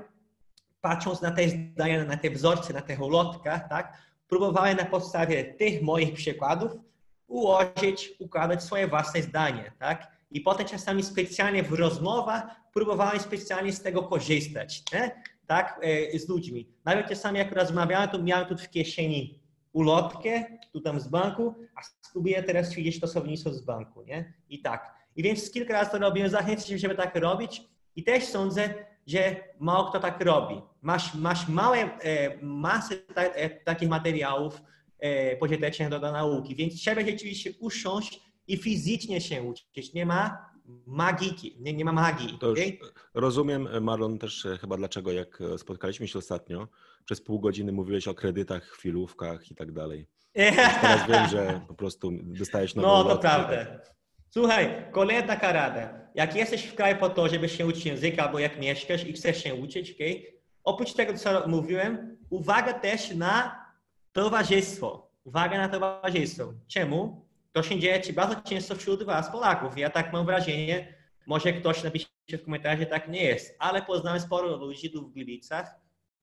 patrząc 0.82 1.22
na 1.22 1.32
te 1.32 1.50
zdania, 1.50 2.06
na 2.06 2.18
te 2.18 2.30
wzorce, 2.30 2.74
na 2.74 2.82
tych 2.82 3.02
ulotkach, 3.02 3.70
tak, 3.70 3.94
próbowałem 4.28 4.78
na 4.78 4.86
podstawie 4.86 5.44
tych 5.44 5.82
moich 5.82 6.14
przykładów 6.14 6.72
ułożyć, 7.28 8.14
układać 8.20 8.64
swoje 8.64 8.88
własne 8.88 9.22
zdanie, 9.22 9.72
tak, 9.80 10.16
i 10.32 10.41
potem 10.41 10.68
czasami 10.68 11.04
specjalnie 11.04 11.64
w 11.64 11.74
rozmowach 11.74 12.44
próbowałem 12.74 13.20
specjalnie 13.20 13.74
z 13.74 13.82
tego 13.82 14.04
korzystać, 14.04 14.84
nie? 14.94 15.24
tak, 15.48 15.80
e, 15.84 16.20
z 16.20 16.30
ludźmi. 16.30 16.70
Nawet 16.86 17.08
czasami 17.08 17.40
jak 17.40 17.52
rozmawiałem, 17.52 18.10
to 18.10 18.20
miałem 18.20 18.48
tu 18.48 18.58
w 18.58 18.70
kieszeni 18.70 19.40
ulotkę, 19.74 20.44
tu 20.74 20.82
tam 20.82 20.99
z 20.99 21.08
banku, 21.08 21.56
a 21.76 21.82
spróbuję 22.02 22.44
teraz 22.44 22.72
ćwiczyć 22.72 22.99
to 22.99 23.08
słownictwo 23.08 23.54
z 23.54 23.62
banku, 23.62 24.04
nie? 24.04 24.34
I 24.49 24.62
tak. 24.62 24.94
I 25.16 25.24
więc 25.24 25.52
kilka 25.52 25.74
razy 25.74 25.91
to 25.91 25.98
robiłem, 25.98 26.30
zachęcam 26.30 26.78
żeby 26.78 26.95
tak 26.95 27.16
robić 27.16 27.62
i 27.95 28.04
też 28.04 28.24
sądzę, 28.24 28.74
że 29.08 29.36
mało 29.60 29.90
kto 29.90 29.99
tak 29.99 30.22
robi. 30.22 30.62
Masz, 30.82 31.14
masz 31.14 31.48
małe 31.48 31.78
e, 31.78 32.38
masy 32.41 32.98
ta, 32.98 33.24
e, 33.24 33.49
takich 33.49 33.90
materiałów 33.90 34.62
e, 34.99 35.38
pożytecznych 35.38 35.90
do, 35.90 35.99
do 35.99 36.12
nauki, 36.12 36.56
więc 36.56 36.76
trzeba 36.76 37.02
rzeczywiście 37.02 37.52
usiąść 37.60 38.22
i 38.48 38.57
fizycznie 38.57 39.22
się 39.22 39.44
uczyć. 39.44 39.94
Nie 39.94 40.06
ma 40.06 40.52
magiki, 40.86 41.57
nie, 41.60 41.74
nie 41.74 41.86
ma 41.86 41.91
magii. 41.91 42.38
Okay? 42.41 42.78
Rozumiem, 43.14 43.84
Marlon, 43.84 44.19
też 44.19 44.45
e, 44.45 44.57
chyba 44.57 44.78
dlaczego, 44.78 45.11
jak 45.11 45.41
e, 45.41 45.57
spotkaliśmy 45.57 46.07
się 46.07 46.19
ostatnio, 46.19 46.68
przez 47.06 47.22
pół 47.22 47.40
godziny 47.40 47.72
mówiłeś 47.72 48.07
o 48.07 48.14
kredytach, 48.14 48.64
chwilówkach 48.64 49.52
i 49.52 49.56
tak 49.56 49.72
dalej. 49.72 50.07
Teraz 50.82 51.07
wiem, 51.10 51.28
że 51.28 51.61
po 51.68 51.74
prostu 51.74 52.11
dostajesz 52.24 52.76
nową 52.76 52.88
No, 53.03 53.03
to 53.03 53.18
prawda. 53.18 53.65
Słuchaj, 54.30 54.86
kolejna 54.91 55.28
taka 55.28 55.52
rada. 55.52 56.07
Jak 56.15 56.36
jesteś 56.36 56.64
w 56.64 56.76
kraju 56.76 56.98
po 56.98 57.10
to, 57.10 57.30
żeby 57.30 57.49
się 57.49 57.65
uczyć 57.65 57.86
języka, 57.86 58.24
albo 58.26 58.40
jak 58.40 58.60
mieszkasz 58.60 59.07
i 59.07 59.14
chcesz 59.14 59.44
się 59.44 59.56
uczyć, 59.56 59.91
okay? 59.91 60.24
oprócz 60.64 60.94
tego, 60.94 61.14
co 61.14 61.48
mówiłem, 61.48 62.18
uwaga 62.30 62.74
też 62.74 63.15
na 63.15 63.65
towarzystwo. 64.11 65.11
Uwaga 65.24 65.57
na 65.57 65.69
towarzystwo. 65.69 66.53
Czemu? 66.68 67.27
To 67.58 67.64
się 67.64 67.80
dzieje 67.80 68.02
bardzo 68.14 68.36
często 68.50 68.76
wśród 68.76 69.04
Was, 69.04 69.32
Polaków. 69.32 69.78
Ja 69.78 69.90
tak 69.90 70.14
mam 70.14 70.26
wrażenie, 70.26 70.94
może 71.28 71.54
ktoś 71.54 71.84
napisze 71.84 72.08
w 72.32 72.44
komentarzu, 72.44 72.86
tak 72.86 73.08
nie 73.08 73.24
jest, 73.24 73.56
ale 73.60 73.82
poznałem 73.82 74.20
sporo 74.20 74.58
ludzi 74.58 74.92
tu 74.92 75.08
w 75.08 75.14
Gliwicach, 75.14 75.76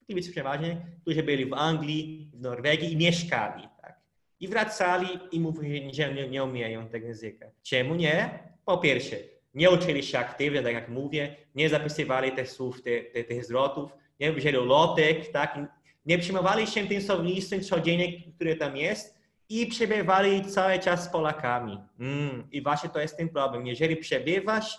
Gliwice 0.07 0.31
przeważnie, 0.31 0.87
którzy 1.03 1.23
byli 1.23 1.47
w 1.47 1.53
Anglii, 1.53 2.31
w 2.35 2.41
Norwegii 2.41 2.93
i 2.93 2.97
mieszkali. 2.97 3.69
Tak? 3.83 4.01
I 4.41 4.49
wracali 4.49 5.09
i 5.33 5.41
mówili, 5.41 5.95
że 5.95 6.15
nie, 6.15 6.29
nie 6.29 6.45
umieją 6.45 6.89
tego 6.89 7.07
języka. 7.07 7.47
Czemu 7.63 7.95
nie? 7.95 8.39
Po 8.65 8.79
pierwsze, 8.79 9.17
nie 9.55 9.71
uczyli 9.71 10.03
się 10.03 10.19
aktywnie, 10.19 10.63
tak 10.63 10.75
jak 10.75 10.89
mówię, 10.89 11.37
nie 11.55 11.69
zapisywali 11.69 12.33
tych 12.33 12.51
słów, 12.51 12.83
tych, 12.83 13.13
tych, 13.13 13.27
tych 13.27 13.45
zwrotów, 13.45 13.91
nie 14.21 14.33
wzięli 14.33 14.67
lotek, 14.67 15.33
tak? 15.33 15.59
nie 16.07 16.19
przyjmowali 16.19 16.67
się 16.67 16.87
tym 16.87 17.03
słownictwem 17.03 17.61
codziennie, 17.61 18.23
które 18.37 18.57
tam 18.57 18.77
jest, 18.77 19.24
i 19.49 19.67
przebywali 19.67 20.45
cały 20.45 20.79
czas 20.79 21.05
z 21.05 21.09
Polakami. 21.09 21.79
Mm, 22.01 22.49
I 22.53 22.63
właśnie 22.63 22.91
to 22.91 23.01
jest 23.01 23.17
ten 23.17 23.29
problem. 23.29 23.67
Jeżeli 23.67 23.97
przebywasz 23.97 24.79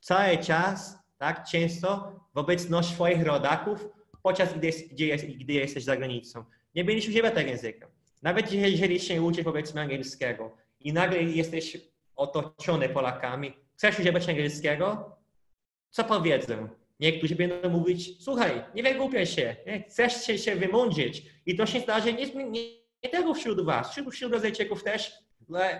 cały 0.00 0.38
czas, 0.38 0.98
tak, 1.18 1.44
często 1.48 2.12
w 2.34 2.38
obecności 2.38 2.94
swoich 2.94 3.22
rodaków, 3.22 3.88
podczas 4.22 4.54
gdy, 4.54 4.70
gdzie 4.92 5.06
jest, 5.06 5.26
gdy 5.26 5.52
jesteś 5.52 5.84
za 5.84 5.96
granicą, 5.96 6.44
nie 6.74 6.84
będziesz 6.84 7.08
używać 7.08 7.34
tego 7.34 7.50
języka. 7.50 7.86
Nawet 8.22 8.52
jeżeli 8.52 9.00
się 9.00 9.22
uczysz 9.22 9.44
powiedzmy 9.44 9.80
angielskiego 9.80 10.56
i 10.80 10.92
nagle 10.92 11.22
jesteś 11.22 11.76
otoczony 12.16 12.88
Polakami, 12.88 13.52
chcesz 13.74 13.98
używać 13.98 14.28
angielskiego, 14.28 15.16
co 15.90 16.04
powiedzą? 16.04 16.68
Niektórzy 17.00 17.36
będą 17.36 17.68
mówić, 17.68 18.24
słuchaj, 18.24 18.64
nie 18.74 18.82
wygłupiaj 18.82 19.26
się, 19.26 19.56
nie? 19.66 19.82
chcesz 19.82 20.26
się, 20.26 20.38
się. 20.38 20.56
I 21.46 21.56
to 21.56 21.66
się 21.66 21.80
zdarzy 21.80 22.12
nie, 22.12 22.26
nie, 22.44 22.60
nie 23.04 23.10
tego 23.10 23.34
wśród 23.34 23.60
was, 23.60 23.90
wśród, 23.90 24.14
wśród 24.14 24.30
Brazylijczyków 24.30 24.84
też, 24.84 25.12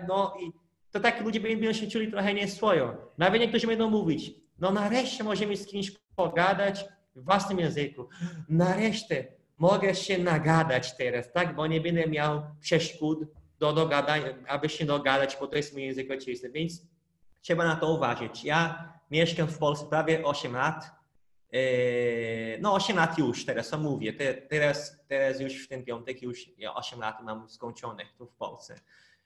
no 0.07 0.35
i 0.41 0.51
to 0.91 0.99
tak 0.99 1.21
ludzie 1.21 1.39
będą 1.39 1.73
się 1.73 1.87
czuli 1.87 2.11
trochę 2.11 2.33
nieswojo. 2.33 3.11
Nawet 3.17 3.41
niektórzy 3.41 3.67
będą 3.67 3.89
mówić, 3.89 4.31
no 4.59 4.71
nareszcie 4.71 5.23
możemy 5.23 5.57
z 5.57 5.65
kimś 5.65 5.91
pogadać 6.15 6.85
w 7.15 7.25
własnym 7.25 7.59
języku. 7.59 8.09
Nareszcie 8.49 9.27
mogę 9.57 9.95
się 9.95 10.17
nagadać 10.17 10.97
teraz, 10.97 11.31
tak, 11.31 11.55
bo 11.55 11.67
nie 11.67 11.81
będę 11.81 12.07
miał 12.07 12.41
przeszkód 12.59 13.19
do 13.59 13.73
dogadania, 13.73 14.25
aby 14.47 14.69
się 14.69 14.85
dogadać, 14.85 15.37
bo 15.39 15.47
to 15.47 15.55
jest 15.57 15.73
mój 15.73 15.83
język 15.83 16.11
ojczysty, 16.11 16.49
więc 16.49 16.81
trzeba 17.41 17.65
na 17.65 17.75
to 17.75 17.93
uważać. 17.93 18.43
Ja 18.43 18.93
mieszkam 19.11 19.47
w 19.47 19.57
Polsce 19.57 19.85
prawie 19.85 20.23
8 20.23 20.53
lat, 20.53 20.91
no 22.61 22.73
8 22.73 22.97
lat 22.97 23.17
już, 23.17 23.45
teraz 23.45 23.69
to 23.69 23.77
mówię, 23.77 24.13
teraz, 24.49 24.97
teraz 25.07 25.39
już 25.39 25.65
w 25.65 25.67
ten 25.67 25.83
piątek 25.83 26.21
już 26.21 26.49
8 26.73 26.99
lat 26.99 27.23
mam 27.23 27.49
skończonych 27.49 28.13
tu 28.17 28.27
w 28.27 28.35
Polsce. 28.35 28.75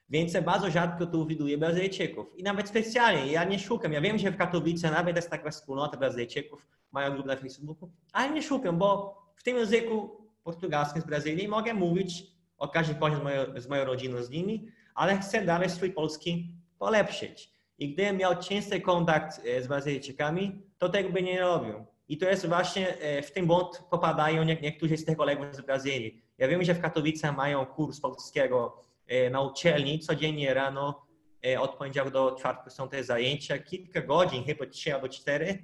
Więc 0.09 0.37
bardzo 0.45 0.71
rzadko 0.71 1.05
tu 1.05 1.25
widuję 1.25 1.57
Brazylijczyków. 1.57 2.37
I 2.37 2.43
nawet 2.43 2.69
specjalnie, 2.69 3.31
ja 3.31 3.43
nie 3.43 3.59
szukam. 3.59 3.93
Ja 3.93 4.01
wiem, 4.01 4.17
że 4.17 4.31
w 4.31 4.37
Katowice 4.37 4.91
nawet 4.91 5.15
jest 5.15 5.29
taka 5.29 5.51
wspólnota 5.51 5.97
Brazylijczyków, 5.97 6.67
mają 6.91 7.13
grupę 7.13 7.27
na 7.27 7.35
Facebooku, 7.35 7.91
ale 8.11 8.33
nie 8.33 8.43
szukam, 8.43 8.77
bo 8.77 9.17
w 9.35 9.43
tym 9.43 9.57
języku 9.57 10.27
portugalskim 10.43 11.01
z 11.01 11.05
Brazylii 11.05 11.47
mogę 11.47 11.73
mówić 11.73 12.23
o 12.57 12.67
każdej 12.67 12.95
porze 12.95 13.17
z 13.17 13.23
moją, 13.23 13.61
z 13.61 13.67
moją 13.67 13.85
rodziną 13.85 14.23
z 14.23 14.29
nimi, 14.29 14.71
ale 14.95 15.17
chcę 15.17 15.45
dalej 15.45 15.69
swój 15.69 15.91
polski 15.91 16.53
polepszyć. 16.79 17.51
I 17.79 17.93
gdybym 17.93 18.17
miał 18.17 18.35
częsty 18.35 18.81
kontakt 18.81 19.41
e, 19.45 19.61
z 19.61 19.67
Brazylijczykami, 19.67 20.61
to 20.77 20.89
tego 20.89 21.09
by 21.09 21.21
nie 21.21 21.39
robił. 21.39 21.85
I 22.09 22.17
to 22.17 22.29
jest 22.29 22.47
właśnie, 22.47 22.97
e, 22.97 23.21
w 23.21 23.31
tym 23.31 23.47
błąd 23.47 23.83
popadają 23.89 24.43
niektórzy 24.43 24.97
z 24.97 25.05
tych 25.05 25.17
kolegów 25.17 25.55
z 25.55 25.61
Brazylii. 25.61 26.21
Ja 26.37 26.47
wiem, 26.47 26.63
że 26.63 26.73
w 26.73 26.81
Katowicach 26.81 27.35
mają 27.35 27.65
kurs 27.65 27.99
polskiego 27.99 28.83
e, 29.07 29.29
na 29.29 29.41
uczelni, 29.41 29.99
codziennie 29.99 30.53
rano 30.53 31.05
e, 31.45 31.61
od 31.61 31.75
poniedziałku 31.75 32.11
do 32.11 32.31
czwartku 32.31 32.69
są 32.69 32.89
te 32.89 33.03
zajęcia, 33.03 33.59
kilka 33.59 34.01
godzin, 34.01 34.43
chyba 34.43 34.65
trzy 34.65 34.95
albo 34.95 35.09
cztery, 35.09 35.63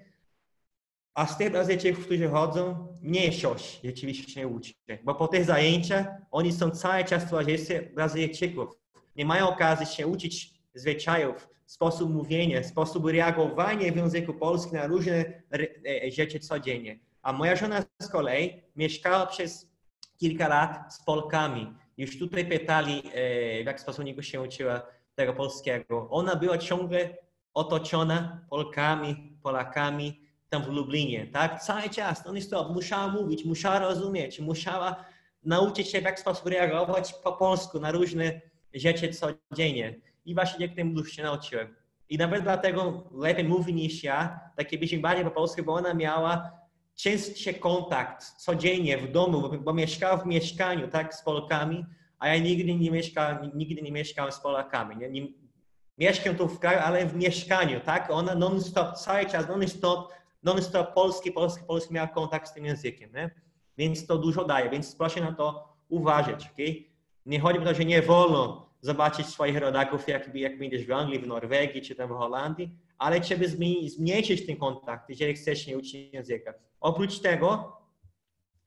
a 1.13 1.27
z 1.27 1.37
tych 1.37 1.51
Brazylijczyków, 1.51 2.05
którzy 2.05 2.29
chodzą, 2.29 2.87
mniejszość 3.01 3.79
rzeczywiście 3.83 4.31
się 4.31 4.47
uczy. 4.47 4.73
Bo 5.03 5.15
po 5.15 5.27
tych 5.27 5.45
zajęciach 5.45 6.07
oni 6.31 6.53
są 6.53 6.71
cały 6.71 7.03
czas 7.03 7.23
w 7.23 7.29
towarzystwie 7.29 7.81
Brazylijczyków. 7.81 8.69
Nie 9.15 9.25
mają 9.25 9.49
okazji 9.49 9.85
się 9.85 10.07
uczyć 10.07 10.53
zwyczajów, 10.73 11.49
sposób 11.73 12.13
mówienia, 12.13 12.63
sposób 12.63 13.05
reagowania 13.05 13.91
w 13.91 13.95
języku 13.95 14.33
polskim 14.33 14.77
na 14.77 14.87
różne 14.87 15.25
e, 15.51 16.11
rzeczy 16.11 16.39
codziennie. 16.39 16.99
A 17.21 17.33
moja 17.33 17.55
żona 17.55 17.83
z 18.01 18.07
kolei 18.07 18.61
mieszkała 18.75 19.25
przez 19.25 19.71
kilka 20.17 20.47
lat 20.47 20.93
z 20.93 21.03
Polkami 21.03 21.73
już 21.97 22.19
tutaj 22.19 22.45
pytali, 22.45 23.03
w 23.61 23.65
jaki 23.65 23.81
sposób 23.81 24.05
niego 24.05 24.21
się 24.21 24.41
uczyła 24.41 24.81
tego 25.15 25.33
polskiego. 25.33 26.07
Ona 26.09 26.35
była 26.35 26.57
ciągle 26.57 27.17
otoczona 27.53 28.45
Polkami, 28.49 29.37
Polakami 29.43 30.21
tam 30.49 30.63
w 30.63 30.67
Lublinie, 30.67 31.27
tak? 31.27 31.61
Cały 31.61 31.89
czas, 31.89 32.25
non 32.25 32.41
stop, 32.41 32.73
musiała 32.73 33.07
mówić, 33.07 33.45
musiała 33.45 33.79
rozumieć, 33.79 34.39
musiała 34.39 35.05
nauczyć 35.43 35.89
się 35.89 36.01
w 36.01 36.03
jaki 36.03 36.21
sposób 36.21 36.47
reagować 36.47 37.13
po 37.13 37.31
polsku 37.33 37.79
na 37.79 37.91
różne 37.91 38.41
rzeczy 38.73 39.09
codziennie. 39.13 39.95
I 40.25 40.33
właśnie 40.35 40.59
dzięki 40.59 40.75
temu 40.75 41.05
się 41.05 41.23
nauczyłem. 41.23 41.75
I 42.09 42.17
nawet 42.17 42.43
dlatego 42.43 43.03
lepiej 43.13 43.43
mówi 43.43 43.73
niż 43.73 44.03
ja, 44.03 44.39
takie 44.55 44.77
byśmy 44.77 44.99
bardziej 44.99 45.25
po 45.25 45.31
polsku, 45.31 45.63
bo 45.63 45.73
ona 45.73 45.93
miała 45.93 46.51
częstszy 46.95 47.53
kontakt 47.53 48.23
codziennie 48.37 48.97
w 48.97 49.11
domu, 49.11 49.41
bo, 49.41 49.49
bo 49.49 49.73
mieszkała 49.73 50.17
w 50.17 50.25
mieszkaniu, 50.25 50.87
tak, 50.87 51.15
z 51.15 51.23
Polkami, 51.23 51.85
a 52.19 52.27
ja 52.27 52.37
nigdy 52.37 52.75
nie 52.75 52.91
mieszkałem, 52.91 53.51
nigdy 53.53 53.81
nie 53.81 53.91
mieszkałem 53.91 54.31
z 54.31 54.39
Polakami. 54.39 54.97
Nie, 54.97 55.09
nie, 55.09 55.27
mieszkam 55.97 56.35
tu 56.35 56.47
w 56.47 56.59
kraju, 56.59 56.79
ale 56.83 57.05
w 57.05 57.15
mieszkaniu, 57.15 57.79
tak? 57.79 58.11
Ona 58.11 58.35
non-stop, 58.35 58.97
cały 58.97 59.25
czas, 59.25 59.47
non-stop, 59.47 60.13
non-stop 60.43 60.93
polski, 60.93 61.31
polski, 61.31 61.63
polski 61.65 61.93
miała 61.93 62.07
kontakt 62.07 62.47
z 62.47 62.53
tym 62.53 62.65
językiem, 62.65 63.11
nie? 63.13 63.31
Więc 63.77 64.07
to 64.07 64.17
dużo 64.17 64.45
daje, 64.45 64.69
więc 64.69 64.95
proszę 64.95 65.21
na 65.21 65.31
to 65.31 65.75
uważać, 65.89 66.45
ok? 66.45 66.57
Nie 67.25 67.39
chodzi 67.39 67.59
o 67.59 67.61
to, 67.61 67.73
że 67.73 67.85
nie 67.85 68.01
wolno 68.01 68.72
zobaczyć 68.83 69.27
swoich 69.27 69.57
rodaków, 69.57 70.07
jak, 70.07 70.35
jak 70.35 70.57
będziesz 70.57 70.85
w 70.85 70.91
Anglii, 70.91 71.19
w 71.19 71.27
Norwegii 71.27 71.81
czy 71.81 71.95
tam 71.95 72.09
w 72.09 72.11
Holandii, 72.11 72.69
ale 72.97 73.21
trzeba 73.21 73.45
zmniejszyć 73.87 74.45
ten 74.45 74.57
kontakt, 74.57 75.09
jeżeli 75.09 75.33
chcesz 75.33 75.67
nie 75.67 75.77
uczyć 75.77 76.13
języka. 76.13 76.53
Oprócz 76.79 77.19
tego, 77.19 77.77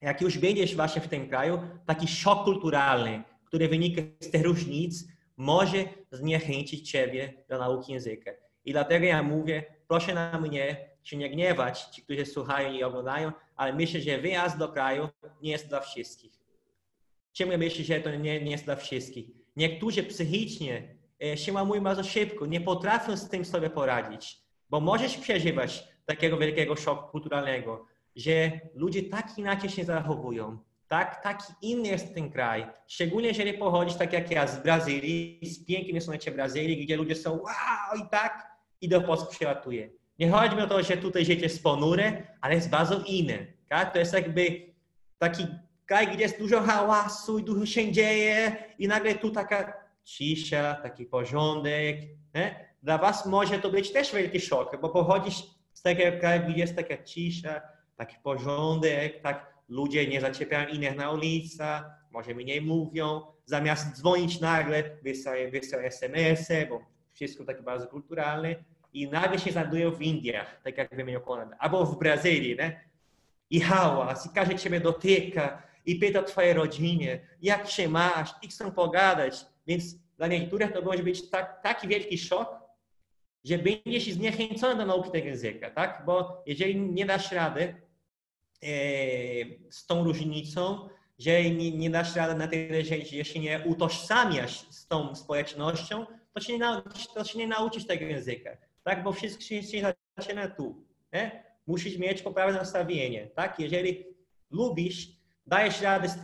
jak 0.01 0.21
już 0.21 0.39
będziesz 0.39 0.77
właśnie 0.77 1.03
w 1.03 1.09
tym 1.09 1.29
kraju, 1.29 1.61
taki 1.87 2.09
szok 2.09 2.45
kulturalny, 2.45 3.23
który 3.45 3.69
wynika 3.69 4.03
z 4.21 4.31
tych 4.31 4.43
różnic, 4.43 5.05
może 5.37 5.85
zniechęcić 6.11 6.91
Ciebie 6.91 7.45
do 7.49 7.59
nauki 7.59 7.93
języka. 7.93 8.31
I 8.65 8.73
dlatego 8.73 9.07
ja 9.07 9.23
mówię, 9.23 9.65
proszę 9.89 10.15
na 10.15 10.41
mnie 10.41 10.77
się 11.03 11.17
nie 11.17 11.31
gniewać, 11.31 11.83
ci, 11.83 12.03
którzy 12.03 12.27
słuchają 12.27 12.73
i 12.73 12.83
oglądają, 12.83 13.33
ale 13.57 13.73
myślę, 13.73 14.01
że 14.01 14.19
wyjazd 14.19 14.59
do 14.59 14.69
kraju 14.69 15.09
nie 15.43 15.51
jest 15.51 15.69
dla 15.69 15.81
wszystkich. 15.81 16.33
Czemu 17.33 17.59
myślę, 17.59 17.85
że 17.85 18.01
to 18.01 18.11
nie, 18.11 18.41
nie 18.41 18.51
jest 18.51 18.65
dla 18.65 18.77
wszystkich? 18.77 19.46
Niektórzy 19.57 20.03
psychicznie 20.03 20.95
e, 21.25 21.37
się 21.37 21.53
łamują 21.53 21.83
bardzo 21.83 22.05
szybko, 22.05 22.47
nie 22.47 22.61
potrafią 22.61 23.17
z 23.17 23.29
tym 23.29 23.45
sobie 23.45 23.71
poradzić, 23.71 24.39
bo 24.71 24.81
możesz 24.81 25.17
przeżywać 25.17 25.89
takiego 26.07 26.39
wielkiego 26.39 26.77
szoku 26.77 27.11
kulturalnego, 27.11 27.87
że 28.17 28.61
ludzie 28.75 29.03
tak 29.03 29.39
inaczej 29.39 29.71
się 29.71 29.85
zachowują, 29.85 30.59
tak, 30.89 31.23
taki 31.23 31.53
inny 31.63 31.89
jest 31.89 32.15
ten 32.15 32.31
kraj. 32.31 32.67
Szczególnie 32.87 33.29
jeżeli 33.29 33.53
pochodzisz 33.53 33.97
tak 33.97 34.13
jak 34.13 34.31
ja 34.31 34.47
z 34.47 34.63
Brazylii, 34.63 35.41
z 35.43 35.65
pięknej 35.65 36.01
słonecznej 36.01 36.35
Brazylii, 36.35 36.85
gdzie 36.85 36.97
ludzie 36.97 37.15
są 37.15 37.31
wow 37.31 38.07
i 38.07 38.11
tak, 38.11 38.57
i 38.81 38.89
do 38.89 39.01
Polski 39.01 39.37
przelatuje. 39.37 39.91
Nie 40.19 40.31
chodzi 40.31 40.57
mi 40.57 40.63
o 40.63 40.67
to, 40.67 40.83
że 40.83 40.97
tutaj 40.97 41.25
życie 41.25 41.43
jest 41.43 41.63
ponure, 41.63 42.37
ale 42.41 42.55
jest 42.55 42.71
bardzo 42.71 43.01
inne. 43.07 43.47
Tak? 43.69 43.93
To 43.93 43.99
jest 43.99 44.15
jakby 44.15 44.75
taki 45.19 45.47
kraj, 45.87 46.07
gdzie 46.07 46.23
jest 46.23 46.39
dużo 46.39 46.61
hałasu 46.61 47.39
i 47.39 47.45
dużo 47.45 47.67
się 47.67 47.93
dzieje 47.93 48.57
i 48.79 48.89
nagle 48.89 49.15
tu 49.15 49.31
taka 49.31 49.73
cisza, 50.05 50.75
taki 50.75 51.05
porządek. 51.05 51.97
Nie? 52.35 52.67
Dla 52.83 52.99
was 52.99 53.27
może 53.27 53.59
to 53.59 53.71
być 53.71 53.93
też 53.93 54.15
wielki 54.15 54.41
szok, 54.41 54.81
bo 54.81 54.89
pochodzisz 54.89 55.43
z 55.73 55.83
takiego 55.83 56.19
kraju, 56.19 56.43
gdzie 56.49 56.59
jest 56.59 56.77
taka 56.77 57.05
cisza, 57.05 57.61
taki 57.97 58.17
porządek, 58.23 59.23
tak 59.23 59.57
ludzie 59.69 60.07
nie 60.07 60.21
zaczepiają 60.21 60.69
innych 60.69 60.97
na 60.97 61.11
ulicy, 61.11 61.63
może 62.11 62.35
mniej 62.35 62.63
mówią, 62.63 63.21
zamiast 63.45 63.99
dzwonić 63.99 64.41
nagle, 64.41 64.83
wysyłają, 65.03 65.51
wysyłają 65.51 65.87
SMS-y, 65.87 66.67
bo 66.71 66.81
wszystko 67.13 67.45
takie 67.45 67.63
bardzo 67.63 67.87
kulturalne 67.87 68.55
i 68.93 69.09
nagle 69.09 69.39
się 69.39 69.53
znajdują 69.53 69.91
w 69.91 70.03
Indiach, 70.03 70.61
tak 70.65 70.79
jak 70.79 70.97
wymienił 70.97 71.21
Konrad, 71.21 71.49
albo 71.59 71.87
w 71.87 71.99
Brazylii, 71.99 72.57
nie? 72.57 72.81
I 73.51 73.61
hałas, 73.61 74.27
i 74.27 74.29
każdy 74.35 74.55
ciebie 74.55 74.81
dotyka, 74.81 75.63
i 75.87 75.97
pyta 75.97 76.21
o 76.21 76.23
twojej 76.23 76.53
rodzinie, 76.53 77.21
jak 77.43 77.71
się 77.71 77.89
masz, 77.89 78.31
i 78.43 78.49
chcą 78.49 78.73
pogadać. 78.73 79.47
Więc 79.67 79.95
dla 80.17 80.27
niektórych 80.27 80.73
to 80.73 80.83
może 80.83 81.03
być 81.03 81.31
tak, 81.31 81.63
taki 81.63 81.89
wielki 81.89 82.19
szok, 82.19 82.67
że 83.45 83.59
będziesz 83.59 84.05
zniechęcony 84.05 84.77
do 84.77 84.87
nauki 84.87 85.11
tego 85.11 85.27
języka, 85.27 85.71
tak? 85.71 86.03
Bo 86.07 86.43
jeżeli 86.47 86.81
nie 86.81 87.07
dasz 87.07 87.33
rady 87.33 87.63
e, 87.63 88.69
z 89.71 89.87
tą 89.87 90.05
różnicą, 90.05 90.89
że 91.19 91.51
nie, 91.51 91.73
nie 91.73 91.91
dasz 91.91 92.17
rady 92.17 92.35
na 92.35 92.49
tyle, 92.49 92.85
że, 92.85 92.97
że 93.01 93.25
się 93.25 93.41
nie 93.41 93.63
utożsamiasz 93.65 94.69
z 94.71 94.87
tą 94.87 95.15
społecznością, 95.15 96.07
to 96.33 96.41
się 96.41 96.59
nie, 96.59 96.83
to 97.15 97.25
się 97.25 97.39
nie 97.39 97.47
nauczysz 97.47 97.87
tego 97.87 98.05
języka, 98.05 98.57
tak? 98.85 99.03
Bo 99.03 99.13
wszystko 99.13 99.43
się, 99.43 99.63
się 99.63 99.95
zaczyna 100.19 100.49
tu, 100.49 100.87
nie? 101.13 101.45
Musisz 101.67 101.99
mieć 101.99 102.23
poprawne 102.23 102.59
nastawienie, 102.59 103.27
tak? 103.27 103.61
Jeżeli 103.61 104.05
lubisz, 104.51 105.16
dajesz 105.47 105.81
radę 105.81 106.09
z 106.09 106.19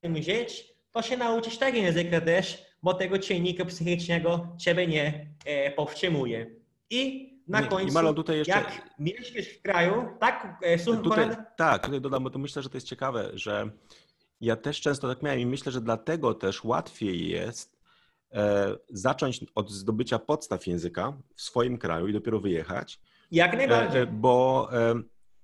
tym 0.00 0.22
żyć, 0.22 0.74
to 0.92 1.02
się 1.02 1.16
nauczysz 1.16 1.58
tego 1.58 1.78
języka 1.78 2.20
też, 2.20 2.62
bo 2.82 2.94
tego 2.94 3.18
czynnika 3.18 3.64
psychicznego 3.64 4.48
ciebie 4.58 4.86
nie 4.86 5.26
e, 5.44 5.70
powstrzymuje. 5.70 6.46
I 6.90 7.32
na 7.48 7.60
nie, 7.60 7.66
końcu, 7.66 7.94
Malo, 7.94 8.14
tutaj 8.14 8.38
jeszcze... 8.38 8.52
jak 8.52 8.90
mieszkasz 8.98 9.46
w 9.46 9.62
kraju, 9.62 10.08
tak, 10.20 10.58
e, 10.62 10.78
słucham 10.78 11.02
tutaj, 11.02 11.28
Tak, 11.56 11.84
tutaj 11.84 12.00
dodam, 12.00 12.24
bo 12.24 12.30
to 12.30 12.38
myślę, 12.38 12.62
że 12.62 12.68
to 12.68 12.76
jest 12.76 12.86
ciekawe, 12.86 13.30
że 13.34 13.70
ja 14.40 14.56
też 14.56 14.80
często 14.80 15.08
tak 15.08 15.22
miałem 15.22 15.40
i 15.40 15.46
myślę, 15.46 15.72
że 15.72 15.80
dlatego 15.80 16.34
też 16.34 16.64
łatwiej 16.64 17.28
jest 17.28 17.78
e, 18.32 18.76
zacząć 18.90 19.40
od 19.54 19.70
zdobycia 19.70 20.18
podstaw 20.18 20.66
języka 20.66 21.12
w 21.34 21.42
swoim 21.42 21.78
kraju 21.78 22.08
i 22.08 22.12
dopiero 22.12 22.40
wyjechać. 22.40 23.00
Jak 23.30 23.54
e, 23.54 23.56
najbardziej. 23.56 24.02
E, 24.02 24.06
bo 24.06 24.68
e, 24.72 24.94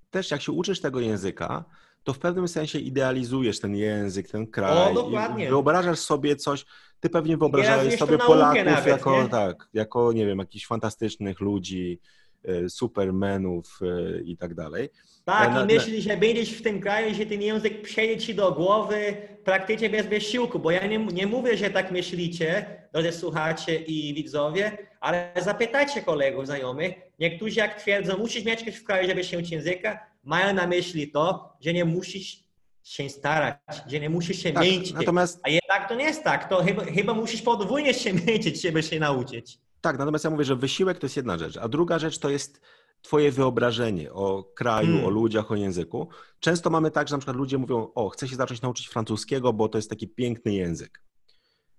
też 0.09 0.31
jak 0.31 0.41
się 0.41 0.51
uczysz 0.51 0.81
tego 0.81 0.99
języka, 0.99 1.65
to 2.03 2.13
w 2.13 2.19
pewnym 2.19 2.47
sensie 2.47 2.79
idealizujesz 2.79 3.59
ten 3.59 3.75
język, 3.75 4.29
ten 4.29 4.47
kraj. 4.47 4.91
O, 4.91 4.93
dokładnie. 4.93 5.49
Wyobrażasz 5.49 5.99
sobie 5.99 6.35
coś, 6.35 6.65
ty 6.99 7.09
pewnie 7.09 7.37
wyobrażałeś 7.37 7.97
sobie 7.97 8.17
Polaków 8.17 8.65
nawet, 8.65 8.85
jako, 8.85 9.23
nie? 9.23 9.29
tak, 9.29 9.69
jako, 9.73 10.13
nie 10.13 10.25
wiem, 10.25 10.39
jakichś 10.39 10.65
fantastycznych 10.65 11.39
ludzi, 11.39 11.99
e, 12.45 12.69
supermenów 12.69 13.79
e, 13.81 14.21
i 14.21 14.37
tak 14.37 14.53
dalej. 14.53 14.89
Tak, 15.25 15.53
na, 15.53 15.63
i 15.63 15.65
myślisz, 15.65 16.03
że 16.03 16.17
będziesz 16.17 16.51
w 16.51 16.61
tym 16.61 16.81
kraju, 16.81 17.15
że 17.15 17.25
ten 17.25 17.41
język 17.41 17.81
przejdzie 17.81 18.25
ci 18.25 18.35
do 18.35 18.51
głowy 18.51 19.15
praktycznie 19.43 19.89
bez 19.89 20.07
wysiłku, 20.07 20.59
bo 20.59 20.71
ja 20.71 20.87
nie, 20.87 20.97
nie 20.97 21.27
mówię, 21.27 21.57
że 21.57 21.69
tak 21.69 21.91
myślicie, 21.91 22.65
drodzy 22.93 23.11
słuchacze 23.11 23.75
i 23.75 24.13
widzowie, 24.13 24.77
ale 24.99 25.31
zapytajcie 25.41 26.01
kolegów, 26.01 26.45
znajomych. 26.45 26.93
Niektórzy 27.19 27.59
jak 27.59 27.81
twierdzą, 27.81 28.17
musisz 28.17 28.45
mieć 28.45 28.63
w 28.63 28.83
kraju, 28.83 29.07
żeby 29.07 29.23
się 29.23 29.37
uczyć 29.37 29.51
języka, 29.51 30.12
mają 30.23 30.53
na 30.53 30.67
myśli 30.67 31.11
to, 31.11 31.53
że 31.61 31.73
nie 31.73 31.85
musisz 31.85 32.43
się 32.83 33.09
starać, 33.09 33.55
że 33.87 33.99
nie 33.99 34.09
musisz 34.09 34.37
się 34.37 34.51
tak, 34.51 34.63
męczyć. 34.63 34.93
Natomiast... 34.93 35.39
A 35.43 35.49
jednak 35.49 35.89
to 35.89 35.95
nie 35.95 36.03
jest 36.03 36.23
tak. 36.23 36.49
To 36.49 36.63
chyba, 36.63 36.85
chyba 36.85 37.13
musisz 37.13 37.41
podwójnie 37.41 37.93
się 37.93 38.13
męczyć, 38.25 38.61
żeby 38.61 38.83
się 38.83 38.99
nauczyć. 38.99 39.59
Tak, 39.81 39.97
natomiast 39.97 40.23
ja 40.23 40.29
mówię, 40.29 40.45
że 40.45 40.55
wysiłek 40.55 40.99
to 40.99 41.05
jest 41.05 41.17
jedna 41.17 41.37
rzecz, 41.37 41.57
a 41.57 41.67
druga 41.67 41.99
rzecz 41.99 42.17
to 42.17 42.29
jest 42.29 42.61
twoje 43.01 43.31
wyobrażenie 43.31 44.13
o 44.13 44.43
kraju, 44.43 44.87
hmm. 44.87 45.05
o 45.05 45.09
ludziach, 45.09 45.51
o 45.51 45.55
języku. 45.55 46.09
Często 46.39 46.69
mamy 46.69 46.91
tak, 46.91 47.07
że 47.07 47.15
na 47.15 47.19
przykład 47.19 47.37
ludzie 47.37 47.57
mówią, 47.57 47.87
o, 47.95 48.09
chcę 48.09 48.27
się 48.27 48.35
zacząć 48.35 48.61
nauczyć 48.61 48.87
francuskiego, 48.87 49.53
bo 49.53 49.69
to 49.69 49.77
jest 49.77 49.89
taki 49.89 50.07
piękny 50.07 50.53
język. 50.53 51.03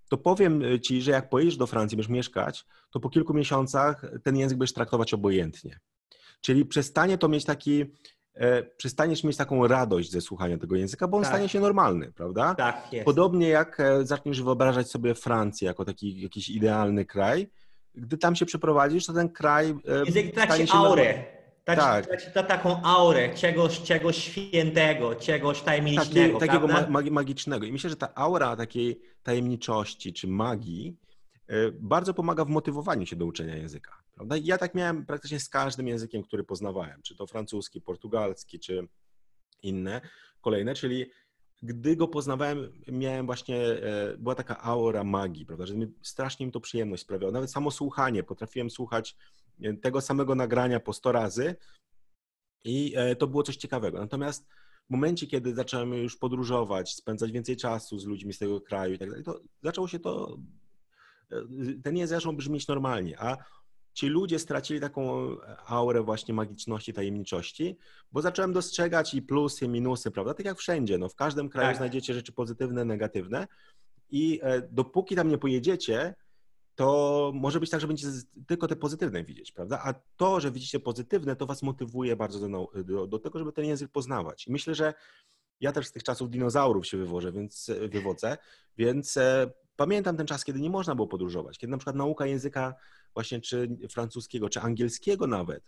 To 0.09 0.17
powiem 0.17 0.63
ci, 0.83 1.01
że 1.01 1.11
jak 1.11 1.29
pojedziesz 1.29 1.57
do 1.57 1.67
Francji, 1.67 1.97
będziesz 1.97 2.09
mieszkać, 2.09 2.65
to 2.91 2.99
po 2.99 3.09
kilku 3.09 3.33
miesiącach 3.33 4.05
ten 4.23 4.37
język 4.37 4.57
będziesz 4.57 4.73
traktować 4.73 5.13
obojętnie. 5.13 5.79
Czyli 6.41 6.65
przestanie 6.65 7.17
to 7.17 7.27
mieć 7.27 7.45
taki 7.45 7.85
przestaniesz 8.77 9.23
mieć 9.23 9.37
taką 9.37 9.67
radość 9.67 10.11
ze 10.11 10.21
słuchania 10.21 10.57
tego 10.57 10.75
języka, 10.75 11.07
bo 11.07 11.17
on 11.17 11.23
tak. 11.23 11.33
stanie 11.33 11.49
się 11.49 11.59
normalny, 11.59 12.11
prawda? 12.11 12.55
Tak, 12.55 12.93
jest. 12.93 13.05
Podobnie 13.05 13.47
jak 13.47 13.79
e, 13.79 14.05
zaczniesz 14.05 14.41
wyobrażać 14.41 14.89
sobie 14.89 15.15
Francję 15.15 15.67
jako 15.67 15.85
taki 15.85 16.21
jakiś 16.21 16.49
idealny 16.49 17.05
kraj, 17.05 17.49
gdy 17.95 18.17
tam 18.17 18.35
się 18.35 18.45
przeprowadzisz, 18.45 19.05
to 19.05 19.13
ten 19.13 19.29
kraj 19.29 19.69
e, 19.69 20.05
Język 20.05 20.33
traci 20.33 20.65
aurę. 20.73 21.23
Traci, 21.63 21.81
tak. 21.81 22.05
traci 22.05 22.27
to 22.33 22.43
taką 22.43 22.83
aurę 22.83 23.33
czegoś, 23.35 23.81
czegoś 23.81 24.17
świętego, 24.17 25.15
czegoś 25.15 25.61
tajemniczego. 25.61 26.39
Taki, 26.39 26.51
takiego 26.51 26.67
ma 26.89 27.01
magicznego. 27.11 27.65
I 27.65 27.71
myślę, 27.71 27.89
że 27.89 27.95
ta 27.95 28.15
aura 28.15 28.55
takiej 28.55 28.99
tajemniczości 29.23 30.13
czy 30.13 30.27
magii 30.27 30.97
bardzo 31.73 32.13
pomaga 32.13 32.45
w 32.45 32.49
motywowaniu 32.49 33.05
się 33.05 33.15
do 33.15 33.25
uczenia 33.25 33.55
języka. 33.55 34.04
Prawda? 34.15 34.35
Ja 34.43 34.57
tak 34.57 34.75
miałem 34.75 35.05
praktycznie 35.05 35.39
z 35.39 35.49
każdym 35.49 35.87
językiem, 35.87 36.23
który 36.23 36.43
poznawałem, 36.43 37.01
czy 37.01 37.15
to 37.15 37.27
francuski, 37.27 37.81
portugalski, 37.81 38.59
czy 38.59 38.87
inne 39.63 40.01
kolejne, 40.41 40.75
czyli 40.75 41.05
gdy 41.61 41.95
go 41.95 42.07
poznawałem, 42.07 42.83
miałem 42.87 43.25
właśnie, 43.25 43.57
e, 43.57 44.17
była 44.17 44.35
taka 44.35 44.61
aura 44.61 45.03
magii, 45.03 45.45
prawda, 45.45 45.65
że 45.65 45.75
mi 45.75 45.87
strasznie 46.01 46.45
mi 46.45 46.51
to 46.51 46.59
przyjemność 46.59 47.03
sprawiało. 47.03 47.31
Nawet 47.31 47.51
samo 47.51 47.71
słuchanie, 47.71 48.23
potrafiłem 48.23 48.69
słuchać 48.69 49.15
e, 49.61 49.73
tego 49.73 50.01
samego 50.01 50.35
nagrania 50.35 50.79
po 50.79 50.93
100 50.93 51.11
razy 51.11 51.55
i 52.63 52.93
e, 52.95 53.15
to 53.15 53.27
było 53.27 53.43
coś 53.43 53.55
ciekawego. 53.55 53.99
Natomiast 53.99 54.47
w 54.87 54.89
momencie, 54.89 55.27
kiedy 55.27 55.55
zacząłem 55.55 55.93
już 55.93 56.17
podróżować, 56.17 56.93
spędzać 56.93 57.31
więcej 57.31 57.57
czasu 57.57 57.99
z 57.99 58.05
ludźmi 58.05 58.33
z 58.33 58.39
tego 58.39 58.61
kraju 58.61 58.93
i 58.93 58.99
tak 58.99 59.09
dalej, 59.09 59.23
to 59.23 59.39
zaczęło 59.63 59.87
się 59.87 59.99
to, 59.99 60.37
ten 61.83 61.97
język 61.97 62.17
zaczął 62.17 62.33
brzmieć 62.33 62.67
normalnie, 62.67 63.19
a 63.19 63.37
ci 63.95 64.07
ludzie 64.07 64.39
stracili 64.39 64.79
taką 64.79 65.27
aurę 65.67 66.03
właśnie 66.03 66.33
magiczności, 66.33 66.93
tajemniczości, 66.93 67.77
bo 68.11 68.21
zacząłem 68.21 68.53
dostrzegać 68.53 69.13
i 69.13 69.21
plusy, 69.21 69.65
i 69.65 69.69
minusy, 69.69 70.11
prawda? 70.11 70.33
Tak 70.33 70.45
jak 70.45 70.57
wszędzie, 70.57 70.97
no 70.97 71.09
w 71.09 71.15
każdym 71.15 71.49
kraju 71.49 71.69
tak. 71.69 71.77
znajdziecie 71.77 72.13
rzeczy 72.13 72.31
pozytywne, 72.31 72.85
negatywne 72.85 73.47
i 74.09 74.39
e, 74.43 74.61
dopóki 74.61 75.15
tam 75.15 75.29
nie 75.29 75.37
pojedziecie, 75.37 76.15
to 76.75 77.31
może 77.35 77.59
być 77.59 77.69
tak, 77.69 77.81
że 77.81 77.87
będziecie 77.87 78.11
tylko 78.47 78.67
te 78.67 78.75
pozytywne 78.75 79.23
widzieć, 79.23 79.51
prawda? 79.51 79.81
A 79.83 79.93
to, 80.17 80.39
że 80.39 80.51
widzicie 80.51 80.79
pozytywne, 80.79 81.35
to 81.35 81.45
was 81.45 81.63
motywuje 81.63 82.15
bardzo 82.15 82.49
do, 82.49 82.67
do, 82.83 83.07
do 83.07 83.19
tego, 83.19 83.39
żeby 83.39 83.51
ten 83.51 83.65
język 83.65 83.91
poznawać. 83.91 84.47
I 84.47 84.51
myślę, 84.51 84.75
że 84.75 84.93
ja 85.59 85.71
też 85.71 85.87
z 85.87 85.91
tych 85.91 86.03
czasów 86.03 86.29
dinozaurów 86.29 86.87
się 86.87 86.97
wywożę, 86.97 87.31
więc 87.31 87.71
wywodzę, 87.89 88.37
więc 88.77 89.17
e, 89.17 89.51
pamiętam 89.75 90.17
ten 90.17 90.27
czas, 90.27 90.45
kiedy 90.45 90.59
nie 90.59 90.69
można 90.69 90.95
było 90.95 91.07
podróżować, 91.07 91.57
kiedy 91.57 91.71
na 91.71 91.77
przykład 91.77 91.95
nauka 91.95 92.25
języka 92.25 92.75
właśnie 93.15 93.41
czy 93.41 93.77
francuskiego, 93.89 94.49
czy 94.49 94.61
angielskiego 94.61 95.27
nawet, 95.27 95.63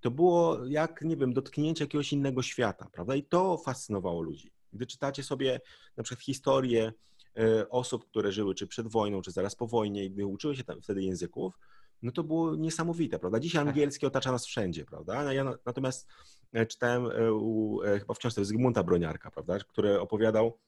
to 0.00 0.10
było 0.10 0.66
jak, 0.66 1.02
nie 1.02 1.16
wiem, 1.16 1.32
dotknięcie 1.32 1.84
jakiegoś 1.84 2.12
innego 2.12 2.42
świata, 2.42 2.88
prawda? 2.92 3.16
I 3.16 3.22
to 3.22 3.58
fascynowało 3.58 4.22
ludzi. 4.22 4.52
Gdy 4.72 4.86
czytacie 4.86 5.22
sobie 5.22 5.60
na 5.96 6.02
przykład 6.02 6.24
historię 6.24 6.92
E, 7.38 7.68
osób, 7.68 8.04
które 8.04 8.32
żyły 8.32 8.54
czy 8.54 8.66
przed 8.66 8.88
wojną, 8.88 9.22
czy 9.22 9.30
zaraz 9.30 9.54
po 9.54 9.66
wojnie 9.66 10.04
i 10.04 10.24
uczyły 10.24 10.56
się 10.56 10.64
tam 10.64 10.82
wtedy 10.82 11.02
języków, 11.02 11.58
no 12.02 12.12
to 12.12 12.22
było 12.22 12.56
niesamowite, 12.56 13.18
prawda? 13.18 13.40
Dzisiaj 13.40 13.60
tak. 13.60 13.68
angielski 13.68 14.06
otacza 14.06 14.32
nas 14.32 14.46
wszędzie, 14.46 14.84
prawda? 14.84 15.32
Ja 15.32 15.44
natomiast 15.66 16.06
e, 16.52 16.66
czytałem 16.66 17.06
e, 17.06 17.32
u, 17.32 17.80
chyba 17.98 18.14
w 18.14 18.18
książce 18.18 18.44
Zygmunta 18.44 18.82
Broniarka, 18.82 19.30
prawda, 19.30 19.58
który 19.58 20.00
opowiadał 20.00 20.58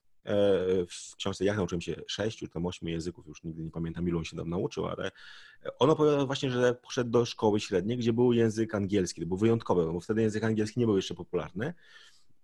w 0.88 1.16
książce, 1.16 1.44
jak 1.44 1.56
nauczyłem 1.56 1.80
się 1.80 1.96
sześciu, 2.06 2.48
tam 2.48 2.66
ośmiu 2.66 2.88
języków, 2.88 3.26
już 3.26 3.44
nigdy 3.44 3.64
nie 3.64 3.70
pamiętam, 3.70 4.08
ilu 4.08 4.18
on 4.18 4.24
się 4.24 4.36
tam 4.36 4.50
nauczył, 4.50 4.86
ale 4.86 5.10
on 5.78 5.90
opowiadał 5.90 6.26
właśnie, 6.26 6.50
że 6.50 6.74
poszedł 6.74 7.10
do 7.10 7.24
szkoły 7.24 7.60
średniej, 7.60 7.98
gdzie 7.98 8.12
był 8.12 8.32
język 8.32 8.74
angielski, 8.74 9.20
to 9.20 9.26
był 9.26 9.36
wyjątkowy, 9.36 9.92
bo 9.92 10.00
wtedy 10.00 10.22
język 10.22 10.44
angielski 10.44 10.80
nie 10.80 10.86
był 10.86 10.96
jeszcze 10.96 11.14
popularny 11.14 11.74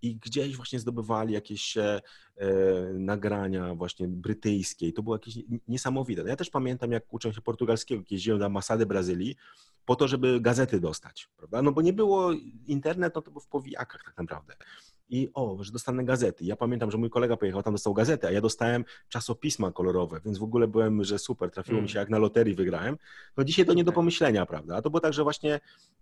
i 0.03 0.17
gdzieś 0.17 0.57
właśnie 0.57 0.81
zdobywali 0.81 1.35
jakieś 1.35 1.77
e, 1.77 2.01
nagrania 2.95 3.75
właśnie 3.75 4.09
brytyjskie 4.09 4.89
i 4.89 4.93
to 4.93 5.03
było 5.03 5.17
jakieś 5.17 5.39
niesamowite. 5.69 6.23
Ja 6.23 6.37
też 6.37 6.51
pamiętam, 6.51 6.93
jak 6.93 7.15
uczę 7.15 7.35
się 7.35 7.41
portugalskiego, 7.41 8.03
kiedy 8.03 8.15
jeździłem 8.15 8.41
na 8.41 8.47
ambasady 8.47 8.87
Brazylii 8.87 9.37
po 9.85 9.97
to, 9.97 10.09
żeby 10.09 10.41
gazety 10.41 10.81
dostać, 10.81 11.29
prawda? 11.37 11.63
No 11.63 11.73
bo 11.73 11.83
nie 11.83 11.93
było 11.93 12.33
internet, 12.67 13.15
no 13.15 13.23
to 13.23 13.31
był 13.31 13.41
w 13.41 13.47
powijakach 13.47 14.05
tak 14.05 14.19
naprawdę 14.19 14.57
i 15.09 15.31
o, 15.35 15.59
że 15.61 15.73
dostanę 15.73 16.05
gazety. 16.05 16.45
Ja 16.45 16.57
pamiętam, 16.57 16.91
że 16.91 16.99
mój 16.99 17.11
kolega 17.11 17.37
pojechał 17.37 17.63
tam, 17.63 17.75
dostał 17.75 17.95
gazetę, 17.95 18.29
a 18.29 18.31
ja 18.31 18.41
dostałem 18.41 18.85
czasopisma 19.09 19.73
kolorowe, 19.73 20.21
więc 20.25 20.39
w 20.39 20.43
ogóle 20.43 20.69
byłem, 20.69 21.05
że 21.05 21.19
super, 21.19 21.51
trafiło 21.51 21.83
mi 21.83 21.89
się 21.89 21.99
mm. 21.99 22.03
jak 22.03 22.11
na 22.11 22.19
loterii 22.19 22.55
wygrałem. 22.55 22.97
No 23.37 23.45
dzisiaj 23.45 23.67
to 23.67 23.75
nie 23.75 23.85
do 23.85 23.93
pomyślenia, 23.93 24.47
prawda? 24.47 24.77
A 24.77 24.83
to 24.83 24.91
było 24.91 25.01
tak, 25.01 25.13
że 25.13 25.23
właśnie 25.23 25.61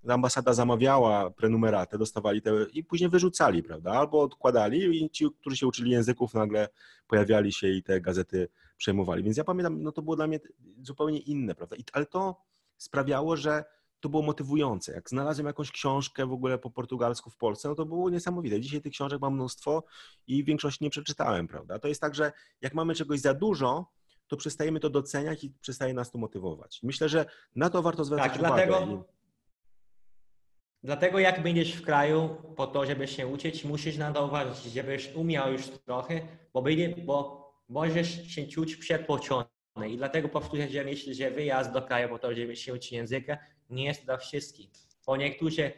ambasada 0.09 0.53
zamawiała 0.53 1.31
prenumeratę, 1.31 1.99
dostawali 1.99 2.43
te 2.43 2.51
i 2.73 2.85
później 2.85 3.11
wyrzucali, 3.11 3.63
prawda? 3.63 3.93
Albo 3.93 4.23
odkładali 4.23 5.05
i 5.05 5.11
ci, 5.11 5.27
którzy 5.41 5.57
się 5.57 5.67
uczyli 5.67 5.91
języków 5.91 6.35
nagle 6.35 6.69
pojawiali 7.07 7.53
się 7.53 7.69
i 7.69 7.83
te 7.83 8.01
gazety 8.01 8.49
przejmowali. 8.77 9.23
Więc 9.23 9.37
ja 9.37 9.45
pamiętam, 9.45 9.83
no 9.83 9.93
to 9.93 10.03
było 10.03 10.17
dla 10.17 10.27
mnie 10.27 10.41
zupełnie 10.83 11.19
inne, 11.19 11.55
prawda? 11.55 11.77
I, 11.77 11.85
ale 11.93 12.07
to 12.07 12.37
sprawiało, 12.77 13.37
że 13.37 13.65
to 14.05 14.09
było 14.09 14.23
motywujące. 14.23 14.93
Jak 14.93 15.09
znalazłem 15.09 15.47
jakąś 15.47 15.71
książkę 15.71 16.27
w 16.27 16.33
ogóle 16.33 16.59
po 16.59 16.71
portugalsku 16.71 17.31
w 17.31 17.37
Polsce, 17.37 17.69
no 17.69 17.75
to 17.75 17.87
było 17.87 18.11
niesamowite. 18.11 18.61
Dzisiaj 18.61 18.81
tych 18.81 18.93
książek 18.93 19.21
mam 19.21 19.35
mnóstwo 19.35 19.85
i 20.27 20.45
większości 20.45 20.85
nie 20.85 20.91
przeczytałem, 20.91 21.49
prawda? 21.49 21.79
To 21.79 21.89
jest 21.89 22.01
tak, 22.01 22.15
że 22.15 22.33
jak 22.61 22.75
mamy 22.75 22.95
czegoś 22.95 23.21
za 23.21 23.35
dużo, 23.35 23.87
to 24.29 24.37
przestajemy 24.37 24.81
to 24.81 24.91
doceniać 24.91 25.45
i 25.45 25.51
przestaje 25.51 25.95
nas 25.95 26.11
to 26.11 26.19
motywować. 26.19 26.81
Myślę, 26.83 27.09
że 27.09 27.27
na 27.57 27.71
to 27.71 27.83
warto 27.83 28.05
zwracać 28.05 28.33
tak, 28.33 28.41
uwagę. 28.41 28.67
Dlatego, 28.67 29.05
dlatego 30.83 31.19
jak 31.19 31.43
będziesz 31.43 31.73
w 31.73 31.85
kraju 31.85 32.37
po 32.57 32.67
to, 32.67 32.87
żeby 32.87 33.09
się 33.09 33.27
uczyć, 33.27 33.65
musisz 33.65 33.97
na 33.97 34.13
to 34.13 34.27
uważać, 34.27 34.63
żebyś 34.63 35.15
umiał 35.15 35.53
już 35.53 35.69
trochę, 35.69 36.21
bo, 36.53 36.63
będzie, 36.63 36.89
bo 36.89 37.45
możesz 37.69 38.27
się 38.27 38.47
czuć 38.47 38.77
przetłoczony. 38.77 39.47
I 39.89 39.97
dlatego 39.97 40.29
powtórzę, 40.29 40.69
że 40.69 40.85
myślę, 40.85 41.15
że 41.15 41.31
wyjazd 41.31 41.73
do 41.73 41.83
kraju 41.83 42.09
po 42.09 42.19
to, 42.19 42.35
żeby 42.35 42.57
się 42.57 42.75
uczyć 42.75 42.93
języka, 42.93 43.39
nie 43.71 43.85
jest 43.85 44.05
dla 44.05 44.17
wszystkich. 44.17 44.71
Bo 45.07 45.17
niektórzy 45.17 45.73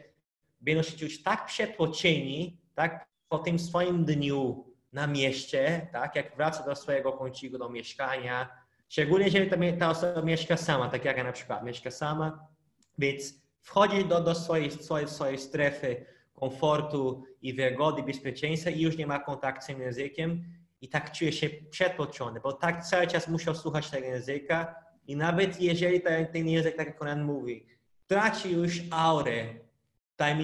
będą 0.60 0.82
się 0.82 0.98
czuć 0.98 1.22
tak 1.22 1.46
przetłoczeni, 1.46 2.60
tak 2.74 3.06
po 3.28 3.38
tym 3.38 3.58
swoim 3.58 4.04
dniu 4.04 4.64
na 4.92 5.06
mieście, 5.06 5.88
tak 5.92 6.16
jak 6.16 6.36
wraca 6.36 6.64
do 6.64 6.76
swojego 6.76 7.12
kąciku, 7.12 7.58
do 7.58 7.68
mieszkania, 7.68 8.48
szczególnie 8.88 9.24
jeżeli 9.24 9.78
ta 9.78 9.90
osoba 9.90 10.22
mieszka 10.22 10.56
sama, 10.56 10.88
tak 10.88 11.04
jak 11.04 11.16
ja 11.16 11.24
na 11.24 11.32
przykład 11.32 11.64
mieszka 11.64 11.90
sama, 11.90 12.48
więc 12.98 13.34
wchodzi 13.60 14.04
do, 14.04 14.20
do 14.20 14.34
swojej, 14.34 14.70
swojej, 14.70 15.08
swojej 15.08 15.38
strefy 15.38 16.06
komfortu 16.34 17.24
i 17.42 17.54
wygody, 17.54 18.02
bezpieczeństwa 18.02 18.70
i 18.70 18.80
już 18.80 18.96
nie 18.96 19.06
ma 19.06 19.18
kontaktu 19.18 19.64
z 19.64 19.66
tym 19.66 19.80
językiem 19.80 20.44
i 20.80 20.88
tak 20.88 21.12
czuje 21.12 21.32
się 21.32 21.48
przetłoczony, 21.70 22.40
bo 22.40 22.52
tak 22.52 22.84
cały 22.84 23.06
czas 23.06 23.28
musiał 23.28 23.54
słuchać 23.54 23.90
tego 23.90 24.06
języka 24.06 24.74
i 25.06 25.16
nawet 25.16 25.60
jeżeli 25.60 26.00
ten, 26.00 26.26
ten 26.26 26.48
język, 26.48 26.76
tak 26.76 26.86
jak 26.86 26.98
Konan 26.98 27.24
mówi, 27.24 27.66
traci 28.06 28.52
już 28.52 28.80
aurę 28.90 29.44
e, 30.18 30.36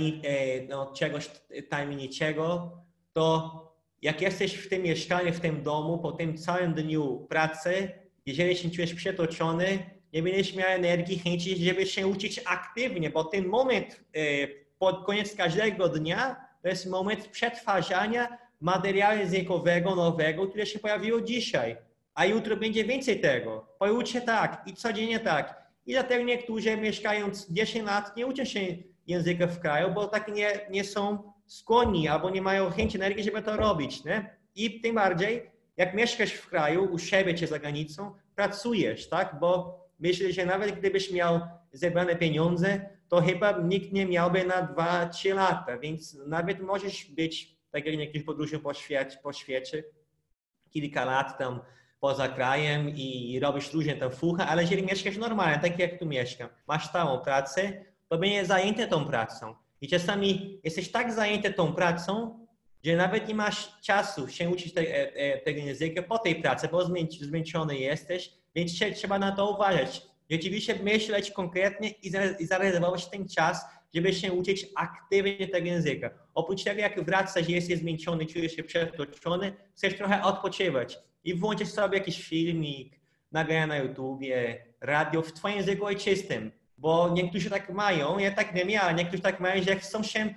no, 0.68 0.92
czegoś 0.92 1.30
tajemniczego, 1.68 2.72
to 3.12 3.62
jak 4.02 4.20
jesteś 4.20 4.54
w 4.54 4.68
tym 4.68 4.82
mieszkaniu, 4.82 5.32
w 5.32 5.40
tym 5.40 5.62
domu, 5.62 5.98
po 5.98 6.12
tym 6.12 6.38
całym 6.38 6.74
dniu 6.74 7.26
pracy, 7.28 7.92
jeżeli 8.26 8.56
się 8.56 8.70
czujesz 8.70 8.94
przetoczony, 8.94 9.90
nie 10.12 10.22
będziesz 10.22 10.54
miał 10.54 10.68
energii, 10.68 11.18
chęci, 11.18 11.64
żeby 11.64 11.86
się 11.86 12.06
uczyć 12.06 12.40
aktywnie, 12.46 13.10
bo 13.10 13.24
ten 13.24 13.46
moment 13.46 14.00
e, 14.14 14.20
pod 14.78 15.04
koniec 15.06 15.36
każdego 15.36 15.88
dnia 15.88 16.36
to 16.62 16.68
jest 16.68 16.86
moment 16.86 17.28
przetwarzania 17.28 18.38
materiału 18.60 19.18
językowego 19.18 19.94
nowego, 19.94 20.46
które 20.46 20.66
się 20.66 20.78
pojawiło 20.78 21.20
dzisiaj, 21.20 21.76
a 22.14 22.26
jutro 22.26 22.56
będzie 22.56 22.84
więcej 22.84 23.20
tego, 23.20 23.66
pojutrze 23.78 24.20
tak 24.20 24.62
i 24.66 24.74
codziennie 24.74 25.20
tak. 25.20 25.61
I 25.86 25.92
dlatego 25.92 26.24
niektórzy 26.24 26.76
mieszkając 26.76 27.50
10 27.50 27.86
lat 27.86 28.16
nie 28.16 28.26
uczą 28.26 28.44
się 28.44 28.60
języka 29.06 29.46
w 29.46 29.60
kraju, 29.60 29.94
bo 29.94 30.06
tak 30.06 30.34
nie, 30.34 30.60
nie 30.70 30.84
są 30.84 31.32
skłonni 31.46 32.08
albo 32.08 32.30
nie 32.30 32.42
mają 32.42 32.70
chęci, 32.70 32.96
energii, 32.96 33.24
żeby 33.24 33.42
to 33.42 33.56
robić. 33.56 34.04
Nie? 34.04 34.36
I 34.54 34.80
tym 34.80 34.94
bardziej, 34.94 35.50
jak 35.76 35.94
mieszkasz 35.94 36.32
w 36.32 36.48
kraju, 36.48 36.92
u 36.92 36.98
siebie 36.98 37.34
czy 37.34 37.46
za 37.46 37.58
granicą, 37.58 38.14
pracujesz, 38.34 39.08
tak? 39.08 39.38
Bo 39.40 39.80
myślę, 40.00 40.32
że 40.32 40.46
nawet 40.46 40.78
gdybyś 40.78 41.12
miał 41.12 41.40
zebrane 41.72 42.16
pieniądze, 42.16 42.88
to 43.08 43.20
chyba 43.20 43.58
nikt 43.58 43.92
nie 43.92 44.06
miałby 44.06 44.44
na 44.44 44.74
2-3 44.74 45.34
lata, 45.34 45.78
więc 45.78 46.14
nawet 46.26 46.60
możesz 46.60 47.04
być, 47.04 47.56
tak 47.70 47.86
jak 47.86 47.96
niektórzy 47.96 48.24
podróżują 48.24 48.60
po 48.60 48.74
świecie, 48.74 49.18
po 49.22 49.32
świecie 49.32 49.84
kilka 50.70 51.04
lat 51.04 51.38
tam 51.38 51.60
poza 52.02 52.28
krajem 52.28 52.88
i 52.96 53.38
robisz 53.42 53.72
różnie 53.72 53.96
tam 53.96 54.10
fucha, 54.10 54.48
ale 54.48 54.62
jeżeli 54.62 54.82
mieszkasz 54.82 55.16
normalnie, 55.16 55.58
tak 55.58 55.78
jak 55.78 55.98
tu 55.98 56.06
mieszkam, 56.06 56.48
masz 56.68 56.88
stałą 56.88 57.18
pracę, 57.18 57.84
to 58.08 58.18
będziesz 58.18 58.46
zajęty 58.46 58.86
tą 58.86 59.04
pracą. 59.04 59.54
I 59.80 59.88
czasami 59.88 60.60
jesteś 60.64 60.90
tak 60.90 61.12
zajęty 61.12 61.52
tą 61.52 61.74
pracą, 61.74 62.38
że 62.84 62.96
nawet 62.96 63.28
nie 63.28 63.34
masz 63.34 63.80
czasu 63.80 64.28
się 64.28 64.50
uczyć 64.50 64.74
te, 64.74 64.80
e, 64.80 65.14
e, 65.14 65.40
tego 65.40 65.60
języka 65.60 66.02
po 66.02 66.18
tej 66.18 66.34
pracy, 66.34 66.68
bo 66.72 66.90
zmęczony 67.20 67.78
jesteś, 67.78 68.32
więc 68.54 68.72
trzeba 68.94 69.18
na 69.18 69.32
to 69.32 69.50
uważać. 69.50 70.02
Rzeczywiście 70.30 70.74
myśleć 70.82 71.30
konkretnie 71.30 71.88
i 72.38 72.46
zarezerwować 72.46 73.10
ten 73.10 73.28
czas, 73.28 73.64
żeby 73.94 74.12
się 74.12 74.32
uczyć 74.32 74.66
aktywnie 74.76 75.48
tego 75.48 75.66
języka. 75.66 76.10
Oprócz 76.34 76.64
tego, 76.64 76.80
jak 76.80 77.04
wracasz, 77.04 77.48
jesteś 77.48 77.78
zmęczony, 77.78 78.26
czujesz 78.26 78.56
się 78.56 78.62
przetoczony, 78.62 79.52
chcesz 79.74 79.96
trochę 79.96 80.22
odpoczywać 80.22 80.98
i 81.24 81.34
włączysz 81.34 81.68
sobie 81.68 81.98
jakiś 81.98 82.28
filmik, 82.28 83.00
nagrania 83.32 83.66
na 83.66 83.76
YouTubie, 83.76 84.64
radio 84.80 85.22
w 85.22 85.32
twoim 85.32 85.56
języku 85.56 85.84
ojczystym, 85.84 86.52
bo 86.78 87.10
niektórzy 87.14 87.50
tak 87.50 87.70
mają, 87.70 88.18
ja 88.18 88.30
tak 88.30 88.54
nie 88.54 88.64
miałem, 88.64 88.96
niektórzy 88.96 89.22
tak 89.22 89.40
mają, 89.40 89.62
że 89.62 89.76
chcą 89.76 90.02
się 90.02 90.34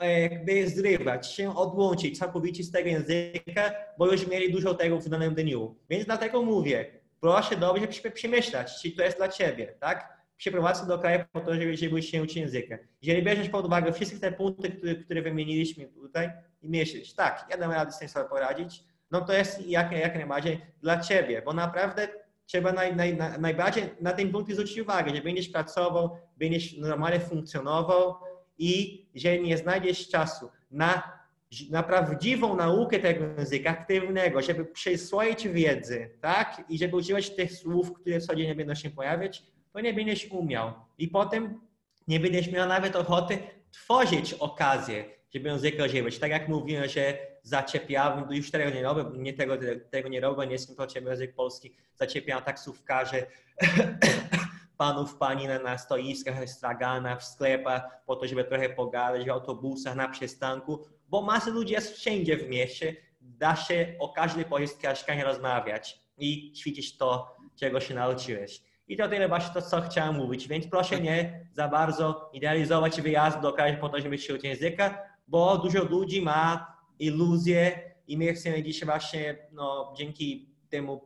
e, 0.00 0.20
jakby 0.20 0.68
zrywać, 0.68 1.32
się 1.32 1.56
odłączyć 1.56 2.18
całkowicie 2.18 2.64
z 2.64 2.70
tego 2.70 2.88
języka, 2.88 3.74
bo 3.98 4.12
już 4.12 4.26
mieli 4.26 4.52
dużo 4.52 4.74
tego 4.74 4.98
w 4.98 5.08
danym 5.08 5.34
dniu. 5.34 5.76
Więc 5.90 6.04
dlatego 6.04 6.42
mówię, 6.42 7.00
proszę 7.20 7.56
dobrze 7.56 7.86
przemyśleć, 8.14 8.68
czy 8.82 8.90
to 8.90 9.02
jest 9.02 9.16
dla 9.16 9.28
ciebie, 9.28 9.74
tak? 9.80 10.18
Przeprowadzę 10.36 10.86
do 10.86 10.98
kraju 10.98 11.24
po 11.32 11.40
to, 11.40 11.54
żeby, 11.54 11.76
żeby 11.76 12.02
się 12.02 12.22
uczyć 12.22 12.36
języka. 12.36 12.78
Jeżeli 13.02 13.22
bierzesz 13.22 13.48
pod 13.48 13.66
uwagę 13.66 13.92
wszystkie 13.92 14.18
te 14.18 14.32
punkty, 14.32 14.70
które, 14.70 14.94
które 14.94 15.22
wymieniliśmy 15.22 15.86
tutaj 15.86 16.30
i 16.62 16.68
myślisz, 16.68 17.14
tak, 17.14 17.46
ja 17.50 17.56
dam 17.56 17.70
radę 17.70 17.92
z 17.92 17.98
tym 17.98 18.08
sobie 18.08 18.28
poradzić, 18.28 18.84
no 19.10 19.20
to 19.20 19.32
jest 19.32 19.66
jak, 19.66 19.92
jak 19.92 20.14
najbardziej 20.14 20.60
dla 20.82 21.00
Ciebie, 21.00 21.42
bo 21.42 21.52
naprawdę 21.52 22.08
trzeba 22.46 22.72
naj, 22.72 22.96
naj, 22.96 23.16
najbardziej 23.38 23.84
na 24.00 24.12
tym 24.12 24.32
punkcie 24.32 24.54
zwrócić 24.54 24.78
uwagę, 24.78 25.16
że 25.16 25.22
będziesz 25.22 25.48
pracował, 25.48 26.16
będziesz 26.36 26.76
normalnie 26.76 27.20
funkcjonował 27.20 28.14
i 28.58 29.06
że 29.14 29.38
nie 29.38 29.58
znajdziesz 29.58 30.08
czasu 30.08 30.50
na 30.70 31.18
na 31.70 31.82
prawdziwą 31.82 32.56
naukę 32.56 32.98
tego 32.98 33.24
języka 33.38 33.70
aktywnego, 33.70 34.42
żeby 34.42 34.64
przyswoić 34.64 35.48
wiedzę, 35.48 36.08
tak? 36.20 36.62
I 36.68 36.78
żeby 36.78 36.96
używać 36.96 37.30
tych 37.30 37.52
słów, 37.52 37.92
które 37.92 38.18
w 38.18 38.20
zasadzie 38.20 38.46
nie 38.46 38.54
będą 38.54 38.74
się 38.74 38.90
pojawiać, 38.90 39.42
to 39.72 39.80
nie 39.80 39.94
będziesz 39.94 40.26
umiał. 40.30 40.72
I 40.98 41.08
potem 41.08 41.60
nie 42.08 42.20
będziesz 42.20 42.52
miał 42.52 42.68
nawet 42.68 42.96
ochoty 42.96 43.38
tworzyć 43.70 44.34
okazję, 44.34 45.04
żeby 45.34 45.48
język 45.48 45.74
używać. 45.84 46.18
Tak 46.18 46.30
jak 46.30 46.48
mówiłem, 46.48 46.88
że 46.88 47.18
zaczepiałem, 47.42 48.32
już 48.32 48.50
tego 48.50 48.70
nie 48.70 48.82
robię, 48.82 49.04
nie 49.18 49.32
tego, 49.32 49.54
tego 49.90 50.08
nie 50.08 50.20
robię, 50.20 50.46
nie 50.46 50.52
jestem 50.52 50.76
procie 50.76 51.00
język 51.00 51.34
polski, 51.34 51.74
zaczepiałem 51.94 52.44
taksówkarzy, 52.44 53.26
panów, 54.78 55.16
pani 55.16 55.46
na, 55.46 55.58
na 55.58 55.78
stoiskach, 55.78 56.48
straganach, 56.48 57.20
w 57.20 57.24
sklepach, 57.24 57.82
po 58.06 58.16
to, 58.16 58.26
żeby 58.26 58.44
trochę 58.44 58.68
pogadać, 58.68 59.26
w 59.26 59.30
autobusach, 59.30 59.96
na 59.96 60.08
przystanku, 60.08 60.84
bo 61.08 61.22
masa 61.22 61.50
ludzi 61.50 61.72
jest 61.72 61.96
wszędzie 61.96 62.36
w 62.36 62.48
mieście, 62.48 62.96
da 63.20 63.56
się 63.56 63.94
o 63.98 64.08
każdej 64.08 64.44
pojeźdźce 64.44 64.94
rozmawiać 65.24 66.00
i 66.18 66.52
ćwiczyć 66.52 66.96
to, 66.96 67.36
czego 67.56 67.80
się 67.80 67.94
nauczyłeś. 67.94 68.62
I 68.88 68.96
to 68.96 69.08
tyle 69.08 69.28
właśnie 69.28 69.54
to, 69.54 69.62
co 69.62 69.80
chciałem 69.80 70.16
mówić, 70.16 70.48
więc 70.48 70.66
proszę 70.66 71.00
nie 71.00 71.46
za 71.52 71.68
bardzo 71.68 72.30
idealizować 72.32 73.00
wyjazd 73.00 73.40
do 73.40 73.52
kraju 73.52 73.76
po 73.80 73.88
to, 73.88 74.00
żeby 74.00 74.18
się 74.18 74.34
uczyć 74.34 74.44
języka, 74.44 75.02
bo 75.28 75.58
dużo 75.58 75.84
ludzi 75.84 76.22
ma 76.22 76.77
iluzje 76.98 77.92
i 78.06 78.18
my 78.18 78.32
chcemy 78.32 78.62
dzisiaj 78.62 78.86
właśnie 78.86 79.36
no, 79.52 79.94
dzięki 79.96 80.48
temu 80.68 81.00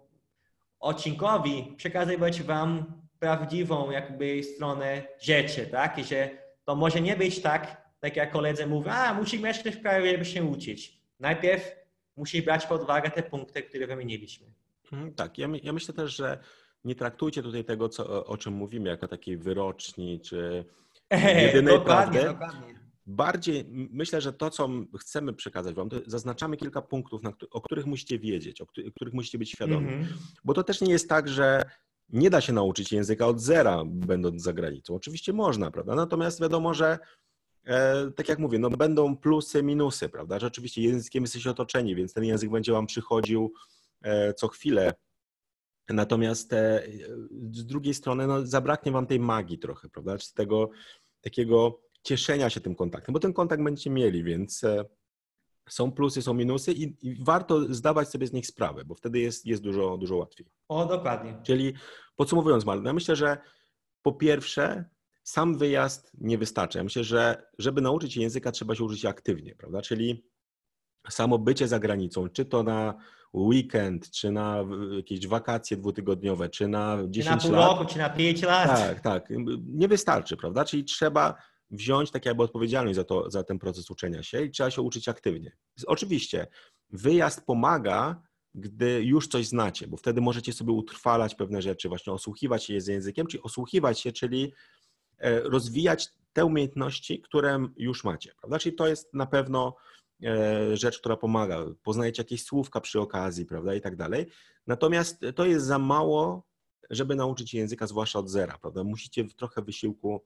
odcinkowi 0.81 1.75
przekazywać 1.77 2.43
Wam 2.43 3.03
prawdziwą 3.19 3.91
jakby 3.91 4.43
stronę 4.43 5.03
rzeczy, 5.21 5.67
tak? 5.67 5.99
I 5.99 6.05
że 6.05 6.31
to 6.65 6.77
może 6.77 7.01
nie 7.01 7.17
być 7.17 7.43
tak, 7.43 7.83
tak 8.01 8.17
jak 8.17 8.31
koledzy 8.31 8.67
mówią, 8.67 8.91
a 8.91 9.15
musi 9.15 9.43
mieszkać 9.43 9.77
w 9.77 9.83
kraju, 9.83 10.07
żeby 10.13 10.25
się 10.25 10.45
uczyć. 10.45 11.01
Najpierw 11.21 11.77
musi 12.17 12.43
brać 12.43 12.67
pod 12.67 12.83
uwagę 12.83 13.11
te 13.11 13.23
punkty, 13.23 13.63
które 13.63 13.87
wymieniliśmy. 13.87 14.47
Mhm, 14.93 15.15
tak, 15.15 15.39
ja, 15.39 15.49
my, 15.49 15.59
ja 15.59 15.73
myślę 15.73 15.95
też, 15.95 16.17
że 16.17 16.39
nie 16.85 16.95
traktujcie 16.95 17.43
tutaj 17.43 17.65
tego, 17.65 17.89
co, 17.89 18.27
o 18.27 18.37
czym 18.37 18.55
mówimy, 18.55 18.89
jako 18.89 19.09
takiej 19.09 19.37
wyroczni 19.37 20.21
czy 20.21 20.65
jedynej 21.43 21.75
dokładnie, 21.75 22.21
prawdy. 22.21 22.39
Dokładnie. 22.39 22.82
Bardziej 23.07 23.65
myślę, 23.71 24.21
że 24.21 24.33
to, 24.33 24.51
co 24.51 24.69
chcemy 25.01 25.33
przekazać 25.33 25.75
Wam, 25.75 25.89
to 25.89 25.97
zaznaczamy 26.07 26.57
kilka 26.57 26.83
punktów, 26.83 27.23
na, 27.23 27.33
o 27.51 27.61
których 27.61 27.87
musicie 27.87 28.19
wiedzieć, 28.19 28.61
o 28.61 28.67
których 28.67 29.15
musicie 29.15 29.39
być 29.39 29.51
świadomi. 29.51 29.89
Mm 29.89 30.05
-hmm. 30.05 30.07
Bo 30.45 30.55
to 30.55 30.65
też 30.65 30.81
nie 30.81 30.93
jest 30.93 31.09
tak, 31.09 31.29
że 31.29 31.63
nie 32.09 32.31
da 32.31 32.41
się 32.41 32.53
nauczyć 32.53 32.93
języka 32.93 33.27
od 33.27 33.41
zera, 33.41 33.83
będąc 33.87 34.43
za 34.43 34.53
granicą. 34.53 34.95
Oczywiście 34.95 35.33
można, 35.33 35.71
prawda? 35.71 35.95
Natomiast 35.95 36.41
wiadomo, 36.41 36.75
że 36.75 36.99
e, 37.65 38.11
tak 38.11 38.29
jak 38.29 38.39
mówię, 38.39 38.59
no 38.59 38.71
będą 38.71 39.17
plusy, 39.17 39.63
minusy, 39.63 40.09
prawda? 40.09 40.39
Że 40.39 40.47
oczywiście 40.47 40.83
językiem 40.83 41.23
jesteście 41.25 41.51
otoczeni, 41.51 41.95
więc 41.95 42.13
ten 42.13 42.25
język 42.25 42.51
będzie 42.51 42.73
Wam 42.73 42.87
przychodził 42.87 43.53
e, 44.03 44.35
co 44.35 44.49
chwilę. 44.49 44.95
Natomiast 45.89 46.53
e, 46.53 46.83
z 47.53 47.67
drugiej 47.67 47.95
strony 47.95 48.27
no, 48.27 48.47
zabraknie 48.47 48.93
Wam 48.93 49.07
tej 49.07 49.21
magii 49.21 49.59
trochę, 49.59 49.89
prawda? 49.89 50.19
Czy 50.19 50.35
tego 50.35 50.71
takiego 51.21 51.81
cieszenia 52.03 52.51
się 52.51 52.61
tym 52.61 52.75
kontaktem, 52.75 53.13
bo 53.13 53.21
ten 53.21 53.33
kontakt 53.33 53.63
będziecie 53.63 53.91
mieli, 53.91 54.25
więc 54.25 54.65
e, 54.65 54.85
są 55.69 55.93
plusy, 55.93 56.23
są 56.23 56.35
minusy 56.35 56.73
i, 56.73 56.97
i, 57.03 57.25
warto 57.25 57.75
zdawać 57.75 58.09
sobie 58.09 58.27
z 58.27 58.33
nich 58.33 58.47
sprawę, 58.47 58.85
bo 58.85 58.95
wtedy 58.95 59.19
jest, 59.19 59.47
jest 59.47 59.63
dużo, 59.63 59.99
dużo 59.99 60.17
łatwiej. 60.17 60.47
O, 60.69 60.87
dokładnie. 60.87 61.41
Czyli 61.43 61.75
podsumowując, 62.17 62.65
Marlon, 62.65 62.87
ja 62.87 62.93
myślę, 62.93 63.17
że 63.17 63.39
po 64.03 64.13
pierwsze, 64.13 64.85
sam 65.23 65.59
wyjazd 65.59 66.13
nie 66.21 66.39
wystarcza. 66.39 66.79
Ja 66.79 66.85
myślę, 66.85 67.05
że 67.05 67.47
żeby 67.59 67.81
nauczyć 67.81 68.15
się 68.15 68.21
języka, 68.21 68.53
trzeba 68.53 68.75
się 68.75 68.85
uczyć 68.85 69.05
aktywnie, 69.05 69.55
prawda? 69.55 69.83
Czyli 69.83 70.25
samo 71.11 71.39
bycie 71.39 71.69
za 71.69 71.79
granicą, 71.79 72.29
czy 72.29 72.45
to 72.45 72.63
na 72.63 72.95
weekend, 73.35 74.11
czy 74.11 74.31
na 74.31 74.65
jakieś 74.97 75.27
wakacje 75.27 75.77
dwutygodniowe, 75.77 76.49
czy 76.49 76.69
na 76.69 76.99
10 77.09 77.27
lat. 77.31 77.43
Czy 77.43 77.49
na 77.49 77.53
pół 77.53 77.61
lat. 77.61 77.79
roku, 77.79 77.93
czy 77.93 77.99
na 77.99 78.11
5 78.11 78.43
lat. 78.43 78.69
Tak, 78.69 79.01
tak. 79.01 79.29
Nie 79.67 79.89
wystarczy, 79.89 80.37
prawda? 80.37 80.65
Czyli 80.65 80.85
trzeba 80.85 81.35
wziąć 81.73 82.11
tak 82.11 82.27
jakby 82.27 82.43
odpowiedzialność 82.43 82.97
za, 82.97 83.05
to, 83.05 83.31
za 83.31 83.45
ten 83.45 83.59
proces 83.59 83.91
uczenia 83.91 84.23
się 84.23 84.45
i 84.45 84.51
trzeba 84.51 84.71
się 84.71 84.83
uczyć 84.83 85.09
aktywnie. 85.09 85.57
Oczywiście 85.87 86.47
wyjazd 86.91 87.47
pomaga, 87.47 88.23
gdy 88.55 89.03
już 89.05 89.29
coś 89.29 89.47
znacie, 89.47 89.87
bo 89.89 89.97
wtedy 89.97 90.21
możecie 90.21 90.53
sobie 90.53 90.73
utrwalać 90.73 91.35
pewne 91.35 91.63
rzeczy, 91.63 91.89
właśnie 91.89 92.13
osłuchiwać 92.13 92.65
się 92.65 92.81
z 92.81 92.87
językiem, 92.87 93.27
czyli 93.27 93.43
osłuchiwać 93.43 94.01
się, 94.01 94.13
czyli 94.13 94.53
e, 95.19 95.41
rozwijać 95.41 96.09
te 96.33 96.45
umiejętności, 96.45 97.21
które 97.21 97.67
już 97.77 98.05
macie, 98.05 98.33
prawda? 98.41 98.59
Czyli 98.59 98.77
to 98.77 98.87
jest 98.87 99.15
na 99.15 99.27
pewno 99.27 99.77
e, 100.25 100.77
rzecz, 100.77 100.99
która 100.99 101.17
pomaga. 101.17 101.65
Poznajecie 101.83 102.23
jakieś 102.23 102.45
słówka 102.45 102.81
przy 102.81 103.01
okazji, 103.01 103.47
prawda, 103.47 103.75
i 103.75 103.81
tak 103.81 103.97
dalej. 103.97 104.27
Natomiast 104.67 105.21
to 105.35 105.45
jest 105.45 105.67
za 105.67 105.79
mało, 105.79 106.47
żeby 106.91 107.15
nauczyć 107.15 107.51
się 107.51 107.59
języka, 107.59 107.87
zwłaszcza 107.87 108.19
od 108.19 108.31
zera, 108.31 108.59
prawda? 108.59 108.85
Musicie 108.85 109.25
trochę 109.25 109.63
wysiłku 109.63 110.25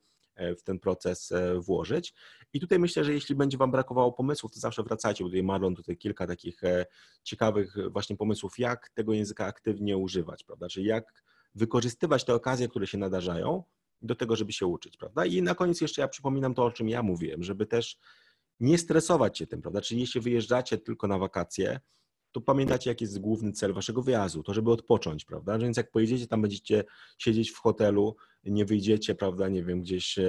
w 0.58 0.62
ten 0.62 0.78
proces 0.78 1.32
e, 1.32 1.60
włożyć. 1.60 2.14
I 2.52 2.60
tutaj 2.60 2.78
myślę, 2.78 3.04
że 3.04 3.12
jeśli 3.12 3.34
będzie 3.34 3.58
Wam 3.58 3.70
brakowało 3.70 4.12
pomysłów, 4.12 4.52
to 4.52 4.60
zawsze 4.60 4.82
wracajcie, 4.82 5.24
bo 5.24 5.30
tutaj 5.30 5.42
Marlon 5.42 5.74
tutaj 5.74 5.96
kilka 5.96 6.26
takich 6.26 6.64
e, 6.64 6.86
ciekawych 7.22 7.76
właśnie 7.90 8.16
pomysłów, 8.16 8.58
jak 8.58 8.88
tego 8.88 9.12
języka 9.12 9.46
aktywnie 9.46 9.96
używać, 9.96 10.44
prawda, 10.44 10.68
czyli 10.68 10.86
jak 10.86 11.24
wykorzystywać 11.54 12.24
te 12.24 12.34
okazje, 12.34 12.68
które 12.68 12.86
się 12.86 12.98
nadarzają 12.98 13.62
do 14.02 14.14
tego, 14.14 14.36
żeby 14.36 14.52
się 14.52 14.66
uczyć, 14.66 14.96
prawda. 14.96 15.24
I 15.24 15.42
na 15.42 15.54
koniec 15.54 15.80
jeszcze 15.80 16.02
ja 16.02 16.08
przypominam 16.08 16.54
to, 16.54 16.64
o 16.64 16.70
czym 16.70 16.88
ja 16.88 17.02
mówiłem, 17.02 17.42
żeby 17.42 17.66
też 17.66 17.98
nie 18.60 18.78
stresować 18.78 19.38
się 19.38 19.46
tym, 19.46 19.62
prawda, 19.62 19.80
czyli 19.80 20.00
jeśli 20.00 20.20
wyjeżdżacie 20.20 20.78
tylko 20.78 21.06
na 21.06 21.18
wakacje, 21.18 21.80
to 22.32 22.40
pamiętacie, 22.40 22.90
jaki 22.90 23.04
jest 23.04 23.18
główny 23.18 23.52
cel 23.52 23.72
waszego 23.72 24.02
wyjazdu, 24.02 24.42
to 24.42 24.54
żeby 24.54 24.70
odpocząć, 24.70 25.24
prawda? 25.24 25.58
Więc 25.58 25.76
jak 25.76 25.90
pojedziecie, 25.90 26.26
tam 26.26 26.42
będziecie 26.42 26.84
siedzieć 27.18 27.50
w 27.50 27.58
hotelu, 27.58 28.16
nie 28.47 28.64
wyjdziecie, 28.64 29.14
prawda, 29.14 29.48
nie 29.48 29.64
wiem, 29.64 29.81
gdzieś 29.81 30.18
e, 30.18 30.24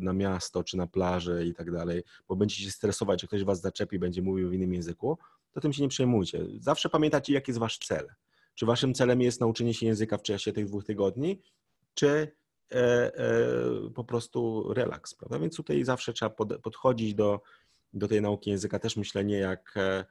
na 0.00 0.12
miasto 0.12 0.64
czy 0.64 0.76
na 0.76 0.86
plażę 0.86 1.46
i 1.46 1.54
tak 1.54 1.72
dalej, 1.72 2.02
bo 2.28 2.36
będziecie 2.36 2.64
się 2.64 2.70
stresować, 2.70 3.20
że 3.20 3.26
ktoś 3.26 3.44
was 3.44 3.60
zaczepi, 3.60 3.98
będzie 3.98 4.22
mówił 4.22 4.50
w 4.50 4.54
innym 4.54 4.74
języku, 4.74 5.18
to 5.52 5.60
tym 5.60 5.72
się 5.72 5.82
nie 5.82 5.88
przejmujcie. 5.88 6.46
Zawsze 6.60 6.88
pamiętacie, 6.88 7.32
jaki 7.32 7.50
jest 7.50 7.60
wasz 7.60 7.78
cel. 7.78 8.08
Czy 8.54 8.66
waszym 8.66 8.94
celem 8.94 9.20
jest 9.20 9.40
nauczenie 9.40 9.74
się 9.74 9.86
języka 9.86 10.18
w 10.18 10.22
czasie 10.22 10.52
tych 10.52 10.66
dwóch 10.66 10.84
tygodni, 10.84 11.42
czy 11.94 12.32
e, 12.72 12.74
e, 12.74 13.40
po 13.94 14.04
prostu 14.04 14.72
relaks, 14.74 15.14
prawda? 15.14 15.38
Więc 15.38 15.56
tutaj 15.56 15.84
zawsze 15.84 16.12
trzeba 16.12 16.30
pod, 16.30 16.60
podchodzić 16.62 17.14
do, 17.14 17.40
do 17.92 18.08
tej 18.08 18.22
nauki 18.22 18.50
języka 18.50 18.78
też 18.78 18.96
myślę 18.96 19.24
nie 19.24 19.38
jak 19.38 19.74
e, 19.76 20.04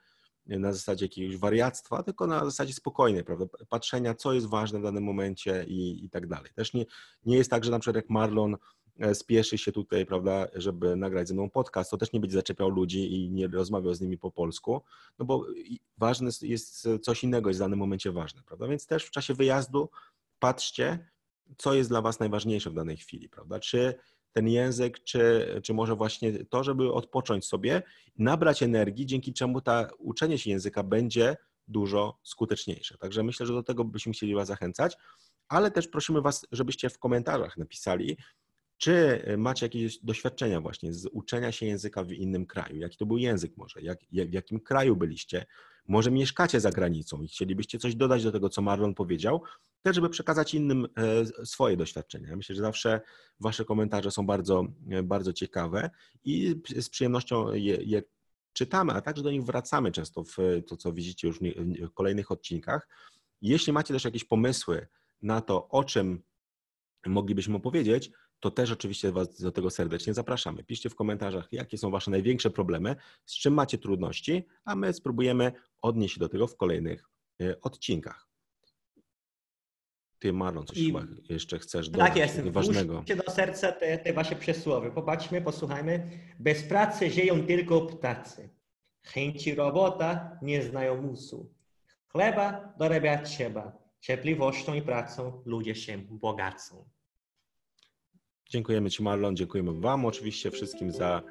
na 0.46 0.74
zasadzie 0.74 1.06
jakiegoś 1.06 1.38
wariactwa, 1.38 2.04
tylko 2.04 2.28
na 2.28 2.46
zasadzie 2.46 2.74
spokojnej, 2.74 3.24
prawda? 3.24 3.46
Patrzenia, 3.70 4.14
co 4.14 4.34
jest 4.34 4.48
ważne 4.48 4.80
w 4.80 4.84
danym 4.84 5.04
momencie 5.04 5.66
i, 5.68 6.06
i 6.06 6.10
tak 6.10 6.28
dalej. 6.28 6.52
Też 6.56 6.74
nie, 6.74 6.86
nie 7.26 7.38
jest 7.38 7.50
tak, 7.50 7.64
że 7.64 7.72
na 7.72 7.80
przykład 7.80 7.96
jak 7.96 8.10
Marlon 8.10 8.58
e, 9.00 9.16
spieszy 9.16 9.58
się 9.58 9.72
tutaj, 9.72 10.06
prawda, 10.06 10.48
żeby 10.54 10.96
nagrać 10.96 11.28
ze 11.28 11.34
mną 11.34 11.50
podcast, 11.50 11.92
to 11.92 11.98
też 11.98 12.14
nie 12.14 12.20
będzie 12.20 12.36
zaczepiał 12.36 12.70
ludzi 12.70 13.14
i 13.14 13.30
nie 13.30 13.48
rozmawiał 13.48 13.94
z 13.94 14.02
nimi 14.02 14.18
po 14.18 14.32
polsku, 14.32 14.82
no 15.20 15.26
bo 15.26 15.46
ważne 15.98 16.30
jest 16.42 16.88
coś 17.02 17.24
innego, 17.24 17.50
jest 17.50 17.60
w 17.60 17.64
danym 17.64 17.80
momencie 17.80 18.12
ważne, 18.12 18.42
prawda? 18.44 18.68
Więc 18.68 18.88
też 18.88 19.06
w 19.06 19.12
czasie 19.12 19.34
wyjazdu 19.34 19.90
patrzcie, 20.40 21.10
co 21.58 21.74
jest 21.74 21.90
dla 21.90 22.02
Was 22.02 22.20
najważniejsze 22.20 22.70
w 22.70 22.74
danej 22.74 22.98
chwili, 22.98 23.30
prawda? 23.30 23.60
Czy 23.60 23.96
ten 24.34 24.48
język, 24.48 25.04
czy, 25.04 25.48
czy 25.64 25.74
może 25.74 25.96
właśnie 25.96 26.46
to, 26.46 26.64
żeby 26.64 26.94
odpocząć 26.94 27.46
sobie, 27.46 27.82
nabrać 28.18 28.64
energii, 28.64 29.06
dzięki 29.06 29.34
czemu 29.34 29.62
ta 29.62 29.88
uczenie 29.98 30.38
się 30.38 30.50
języka 30.50 30.84
będzie 30.84 31.38
dużo 31.68 32.20
skuteczniejsze. 32.24 32.98
Także 32.98 33.24
myślę, 33.24 33.46
że 33.46 33.54
do 33.54 33.64
tego 33.64 33.84
byśmy 33.84 34.14
chcieli 34.14 34.36
Was 34.36 34.48
zachęcać, 34.48 34.98
ale 35.48 35.72
też 35.72 35.88
prosimy 35.88 36.22
Was, 36.22 36.48
żebyście 36.52 36.90
w 36.90 37.00
komentarzach 37.00 37.58
napisali, 37.58 38.18
czy 38.78 39.24
macie 39.38 39.66
jakieś 39.66 39.98
doświadczenia 39.98 40.62
właśnie 40.62 40.94
z 40.94 41.06
uczenia 41.12 41.52
się 41.52 41.66
języka 41.66 42.04
w 42.04 42.12
innym 42.12 42.46
kraju? 42.46 42.78
Jaki 42.78 42.98
to 42.98 43.06
był 43.06 43.18
język 43.18 43.58
może? 43.58 43.82
Jak, 43.82 44.00
w 44.12 44.34
jakim 44.34 44.60
kraju 44.60 44.96
byliście? 44.96 45.46
Może 45.88 46.12
mieszkacie 46.12 46.60
za 46.60 46.72
granicą 46.72 47.22
i 47.22 47.28
chcielibyście 47.28 47.80
coś 47.80 47.96
dodać 47.96 48.24
do 48.24 48.32
tego, 48.32 48.50
co 48.50 48.62
Marlon 48.62 48.94
powiedział, 48.94 49.42
też 49.82 49.96
żeby 49.96 50.10
przekazać 50.10 50.54
innym 50.54 50.88
e, 50.96 51.46
swoje 51.46 51.78
doświadczenia. 51.78 52.36
Myślę, 52.36 52.56
że 52.56 52.62
zawsze 52.62 53.02
Wasze 53.40 53.66
komentarze 53.66 54.12
są 54.12 54.26
bardzo, 54.26 54.66
e, 54.90 55.04
bardzo 55.04 55.34
ciekawe 55.34 55.90
i 56.24 56.56
z 56.76 56.90
przyjemnością 56.90 57.54
je, 57.54 57.78
je 57.82 58.04
czytamy, 58.54 58.94
a 58.94 59.02
także 59.02 59.24
do 59.24 59.32
nich 59.32 59.44
wracamy 59.44 59.92
często 59.92 60.24
w 60.24 60.38
to, 60.68 60.78
co 60.78 60.94
widzicie 60.94 61.28
już 61.28 61.40
w 61.90 61.94
kolejnych 61.94 62.32
odcinkach. 62.32 62.88
Jeśli 63.42 63.74
macie 63.74 63.94
też 63.94 64.06
jakieś 64.06 64.24
pomysły 64.24 64.88
na 65.22 65.42
to, 65.42 65.70
o 65.70 65.84
czym 65.84 66.24
moglibyśmy 67.06 67.56
opowiedzieć, 67.56 68.12
to 68.42 68.52
też 68.52 68.72
oczywiście 68.72 69.12
Was 69.12 69.42
do 69.42 69.52
tego 69.52 69.70
serdecznie 69.70 70.14
zapraszamy. 70.14 70.64
Piszcie 70.64 70.90
w 70.90 70.96
komentarzach, 70.96 71.48
jakie 71.52 71.78
są 71.78 71.92
Wasze 71.92 72.12
największe 72.12 72.50
problemy, 72.50 72.96
z 73.26 73.34
czym 73.34 73.54
macie 73.54 73.78
trudności, 73.78 74.48
a 74.66 74.76
my 74.76 74.94
spróbujemy 74.94 75.52
odnieść 75.82 76.14
się 76.14 76.20
do 76.20 76.30
tego 76.30 76.48
w 76.48 76.58
kolejnych 76.58 77.10
e, 77.42 77.62
odcinkach. 77.62 78.28
Ty, 80.20 80.34
Marlon, 80.34 80.66
coś 80.66 80.78
I... 80.78 80.86
chyba 80.86 81.06
jeszcze 81.30 81.60
chcesz 81.60 81.90
dodać 81.90 82.08
tak 82.08 82.18
jest. 82.18 82.50
ważnego. 82.50 83.04
Tak 83.08 83.26
do 83.26 83.32
serca 83.32 83.72
te, 83.72 83.98
te 83.98 84.14
Wasze 84.14 84.36
przesłowy. 84.36 84.92
Popatrzmy, 84.92 85.42
posłuchajmy. 85.42 86.10
Bez 86.40 86.64
pracy 86.64 87.10
żyją 87.10 87.48
tylko 87.48 87.82
ptacy. 87.82 88.50
Chęci 89.04 89.56
robota 89.56 90.38
nie 90.42 90.64
znają 90.64 91.02
musu. 91.02 91.54
Chleba 92.08 92.74
dorabiać 92.80 93.30
trzeba. 93.30 93.82
Cierpliwością 94.00 94.74
i 94.74 94.82
pracą 94.82 95.42
ludzie 95.46 95.76
się 95.76 95.98
bogacą. 95.98 96.86
Dziękujemy 98.52 98.90
Ci, 98.90 99.04
Marlon. 99.04 99.36
Dziękujemy 99.36 99.74
Wam 99.74 100.06
oczywiście 100.06 100.52
wszystkim 100.52 100.92
za, 100.92 101.22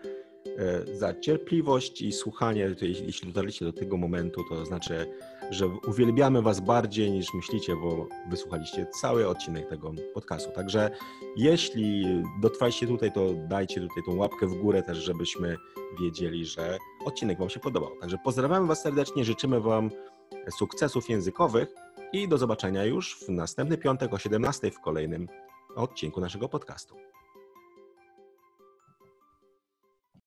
e, 0.58 0.96
za 0.96 1.14
cierpliwość 1.14 2.02
i 2.02 2.12
słuchanie. 2.12 2.74
Jeśli 3.06 3.28
dotarliście 3.28 3.64
do 3.64 3.72
tego 3.72 3.96
momentu, 3.96 4.44
to 4.48 4.66
znaczy, 4.66 5.06
że 5.50 5.66
uwielbiamy 5.68 6.42
Was 6.42 6.60
bardziej 6.60 7.10
niż 7.10 7.34
myślicie, 7.34 7.76
bo 7.76 8.08
wysłuchaliście 8.30 8.86
cały 9.00 9.28
odcinek 9.28 9.68
tego 9.68 9.92
podcastu. 10.14 10.52
Także 10.52 10.90
jeśli 11.36 12.04
dotrwaliście 12.42 12.86
tutaj, 12.86 13.12
to 13.12 13.34
dajcie 13.34 13.80
tutaj 13.80 14.02
tą 14.06 14.16
łapkę 14.16 14.46
w 14.46 14.54
górę 14.54 14.82
też, 14.82 14.98
żebyśmy 14.98 15.56
wiedzieli, 16.00 16.46
że 16.46 16.78
odcinek 17.04 17.38
Wam 17.38 17.50
się 17.50 17.60
podobał. 17.60 17.90
Także 18.00 18.16
pozdrawiamy 18.24 18.66
Was 18.66 18.82
serdecznie, 18.82 19.24
życzymy 19.24 19.60
Wam 19.60 19.90
sukcesów 20.58 21.10
językowych 21.10 21.74
i 22.12 22.28
do 22.28 22.38
zobaczenia 22.38 22.84
już 22.84 23.18
w 23.18 23.28
następny 23.28 23.78
piątek 23.78 24.14
o 24.14 24.18
17 24.18 24.70
w 24.70 24.80
kolejnym 24.80 25.26
odcinku 25.76 26.20
naszego 26.20 26.48
podcastu. 26.48 26.96